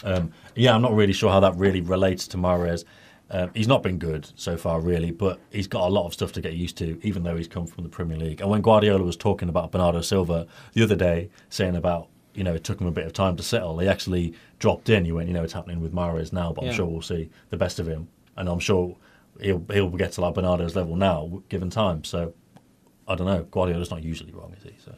Um, 0.03 0.33
yeah, 0.57 0.75
I'm 0.75 0.83
not 0.83 0.93
really 0.93 1.13
sure 1.13 1.31
how 1.31 1.41
that 1.41 1.55
really 1.57 1.81
relates 1.81 2.27
to 2.29 2.37
Mahrez. 2.37 2.85
Um, 3.31 3.51
he's 3.55 3.69
not 3.69 3.83
been 3.83 3.99
good 3.99 4.31
so 4.37 4.57
far, 4.57 4.81
really, 4.81 5.11
but 5.11 5.39
he's 5.51 5.67
got 5.67 5.87
a 5.87 5.93
lot 5.93 6.07
of 6.07 6.15
stuff 6.15 6.33
to 6.33 6.41
get 6.41 6.55
used 6.55 6.79
to, 6.79 6.99
even 7.03 7.23
though 7.25 7.37
he's 7.37 7.49
come 7.49 7.67
from 7.67 7.85
the 7.85 7.91
Premier 7.91 8.17
League. 8.17 8.41
And 8.41 8.49
when 8.49 8.63
Guardiola 8.63 9.03
was 9.05 9.17
talking 9.17 9.49
about 9.51 9.71
Bernardo 9.71 10.01
Silva 10.01 10.47
the 10.73 10.83
other 10.83 10.97
day, 10.97 11.29
saying 11.51 11.77
about 11.77 12.09
you 12.35 12.45
know 12.45 12.55
it 12.55 12.65
took 12.65 12.81
him 12.81 12.87
a 12.87 12.93
bit 12.93 13.05
of 13.07 13.13
time 13.13 13.37
to 13.37 13.43
settle, 13.43 13.79
he 13.81 13.89
actually 13.89 14.33
dropped 14.59 14.89
in. 14.89 15.05
He 15.05 15.13
went, 15.13 15.29
you 15.29 15.35
know, 15.35 15.43
it's 15.45 15.53
happening 15.53 15.81
with 15.81 15.93
Mahrez 15.93 16.33
now, 16.33 16.53
but 16.53 16.65
Yeah. 16.65 16.71
I'm 16.71 16.77
sure 16.77 16.87
we'll 16.87 17.03
see 17.03 17.29
the 17.51 17.57
best 17.59 17.79
of 17.79 17.87
him, 17.87 18.09
and 18.37 18.49
I'm 18.49 18.61
sure 18.61 18.97
he'll 19.41 19.65
he'll 19.71 19.91
get 19.91 20.13
to 20.13 20.21
like 20.23 20.35
Bernardo's 20.35 20.75
level 20.75 20.97
now, 20.97 21.43
given 21.51 21.69
time. 21.69 22.05
So 22.05 22.33
I 23.07 23.15
don't 23.15 23.27
know. 23.27 23.43
Guardiola's 23.45 23.91
not 23.91 24.03
usually 24.03 24.33
wrong, 24.33 24.55
is 24.57 24.63
he? 24.63 24.75
So. 24.83 24.95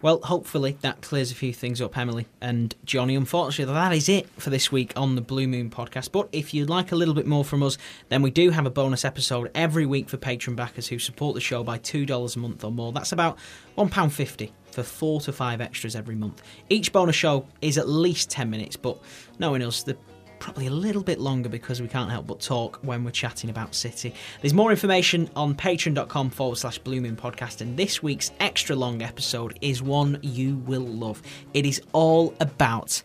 Well, 0.00 0.20
hopefully 0.22 0.78
that 0.82 1.00
clears 1.00 1.32
a 1.32 1.34
few 1.34 1.52
things 1.52 1.80
up, 1.80 1.98
Emily 1.98 2.26
and 2.40 2.72
Johnny. 2.84 3.16
Unfortunately, 3.16 3.74
that 3.74 3.92
is 3.92 4.08
it 4.08 4.28
for 4.40 4.48
this 4.48 4.70
week 4.70 4.92
on 4.94 5.16
the 5.16 5.20
Blue 5.20 5.48
Moon 5.48 5.70
podcast. 5.70 6.12
But 6.12 6.28
if 6.30 6.54
you'd 6.54 6.70
like 6.70 6.92
a 6.92 6.94
little 6.94 7.14
bit 7.14 7.26
more 7.26 7.44
from 7.44 7.64
us, 7.64 7.78
then 8.08 8.22
we 8.22 8.30
do 8.30 8.50
have 8.50 8.64
a 8.64 8.70
bonus 8.70 9.04
episode 9.04 9.50
every 9.56 9.86
week 9.86 10.08
for 10.08 10.16
Patreon 10.16 10.54
backers 10.54 10.86
who 10.86 11.00
support 11.00 11.34
the 11.34 11.40
show 11.40 11.64
by 11.64 11.80
$2 11.80 12.36
a 12.36 12.38
month 12.38 12.62
or 12.62 12.70
more. 12.70 12.92
That's 12.92 13.10
about 13.10 13.38
£1.50 13.76 14.52
for 14.70 14.84
four 14.84 15.20
to 15.22 15.32
five 15.32 15.60
extras 15.60 15.96
every 15.96 16.14
month. 16.14 16.42
Each 16.70 16.92
bonus 16.92 17.16
show 17.16 17.44
is 17.60 17.76
at 17.76 17.88
least 17.88 18.30
10 18.30 18.48
minutes, 18.48 18.76
but 18.76 18.98
knowing 19.40 19.62
us, 19.62 19.82
the 19.82 19.96
probably 20.38 20.66
a 20.66 20.70
little 20.70 21.02
bit 21.02 21.18
longer 21.18 21.48
because 21.48 21.80
we 21.80 21.88
can't 21.88 22.10
help 22.10 22.26
but 22.26 22.40
talk 22.40 22.78
when 22.82 23.04
we're 23.04 23.10
chatting 23.10 23.50
about 23.50 23.74
City. 23.74 24.14
There's 24.40 24.54
more 24.54 24.70
information 24.70 25.30
on 25.36 25.54
patreon.com 25.54 26.30
forward 26.30 26.56
slash 26.56 26.80
Moon 26.86 27.16
podcast, 27.16 27.60
and 27.60 27.76
this 27.76 28.02
week's 28.02 28.32
extra 28.40 28.74
long 28.74 29.02
episode 29.02 29.58
is 29.60 29.82
one 29.82 30.18
you 30.22 30.56
will 30.58 30.86
love. 30.86 31.22
It 31.54 31.66
is 31.66 31.80
all 31.92 32.34
about 32.40 33.02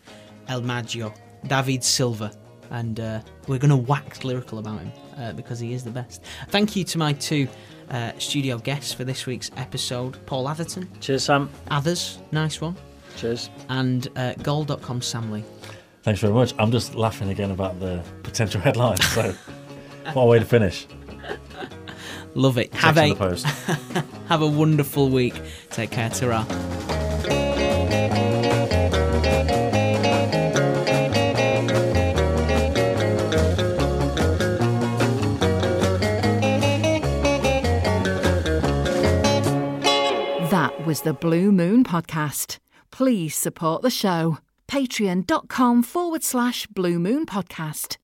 El 0.48 0.62
Mago, 0.62 1.12
David 1.46 1.84
Silva, 1.84 2.32
and 2.70 3.00
uh, 3.00 3.20
we're 3.46 3.58
going 3.58 3.70
to 3.70 3.76
wax 3.76 4.24
lyrical 4.24 4.58
about 4.58 4.80
him 4.80 4.92
uh, 5.18 5.32
because 5.32 5.58
he 5.60 5.72
is 5.72 5.84
the 5.84 5.90
best. 5.90 6.22
Thank 6.48 6.76
you 6.76 6.84
to 6.84 6.98
my 6.98 7.12
two. 7.12 7.48
Uh, 7.90 8.12
studio 8.18 8.56
guests 8.56 8.94
for 8.94 9.04
this 9.04 9.26
week's 9.26 9.50
episode 9.58 10.16
Paul 10.24 10.48
Atherton. 10.48 10.88
Cheers, 11.00 11.24
Sam. 11.24 11.50
Others, 11.70 12.18
nice 12.32 12.58
one. 12.58 12.74
Cheers. 13.16 13.50
And 13.68 14.08
uh, 14.16 14.32
goal.com 14.42 15.02
Sam 15.02 15.30
Lee. 15.30 15.44
Thanks 16.04 16.20
very 16.20 16.34
much. 16.34 16.52
I'm 16.58 16.70
just 16.70 16.94
laughing 16.94 17.30
again 17.30 17.50
about 17.50 17.80
the 17.80 18.04
potential 18.24 18.60
headlines. 18.60 19.02
So, 19.06 19.34
what 20.12 20.24
a 20.24 20.26
way 20.26 20.38
to 20.38 20.44
finish. 20.44 20.86
Love 22.34 22.58
it. 22.58 22.74
Have 22.74 22.98
a 22.98 23.08
the 23.08 23.14
post. 23.14 23.46
have 24.28 24.42
a 24.42 24.46
wonderful 24.46 25.08
week. 25.08 25.40
Take 25.70 25.92
care, 25.92 26.10
ta 26.10 26.44
That 40.50 40.86
was 40.86 41.00
the 41.00 41.14
Blue 41.14 41.50
Moon 41.50 41.82
Podcast. 41.82 42.58
Please 42.90 43.34
support 43.34 43.80
the 43.80 43.88
show. 43.88 44.36
Patreon.com 44.74 45.84
forward 45.84 46.24
slash 46.24 46.66
Blue 46.66 46.98
Moon 46.98 47.26
Podcast. 47.26 47.92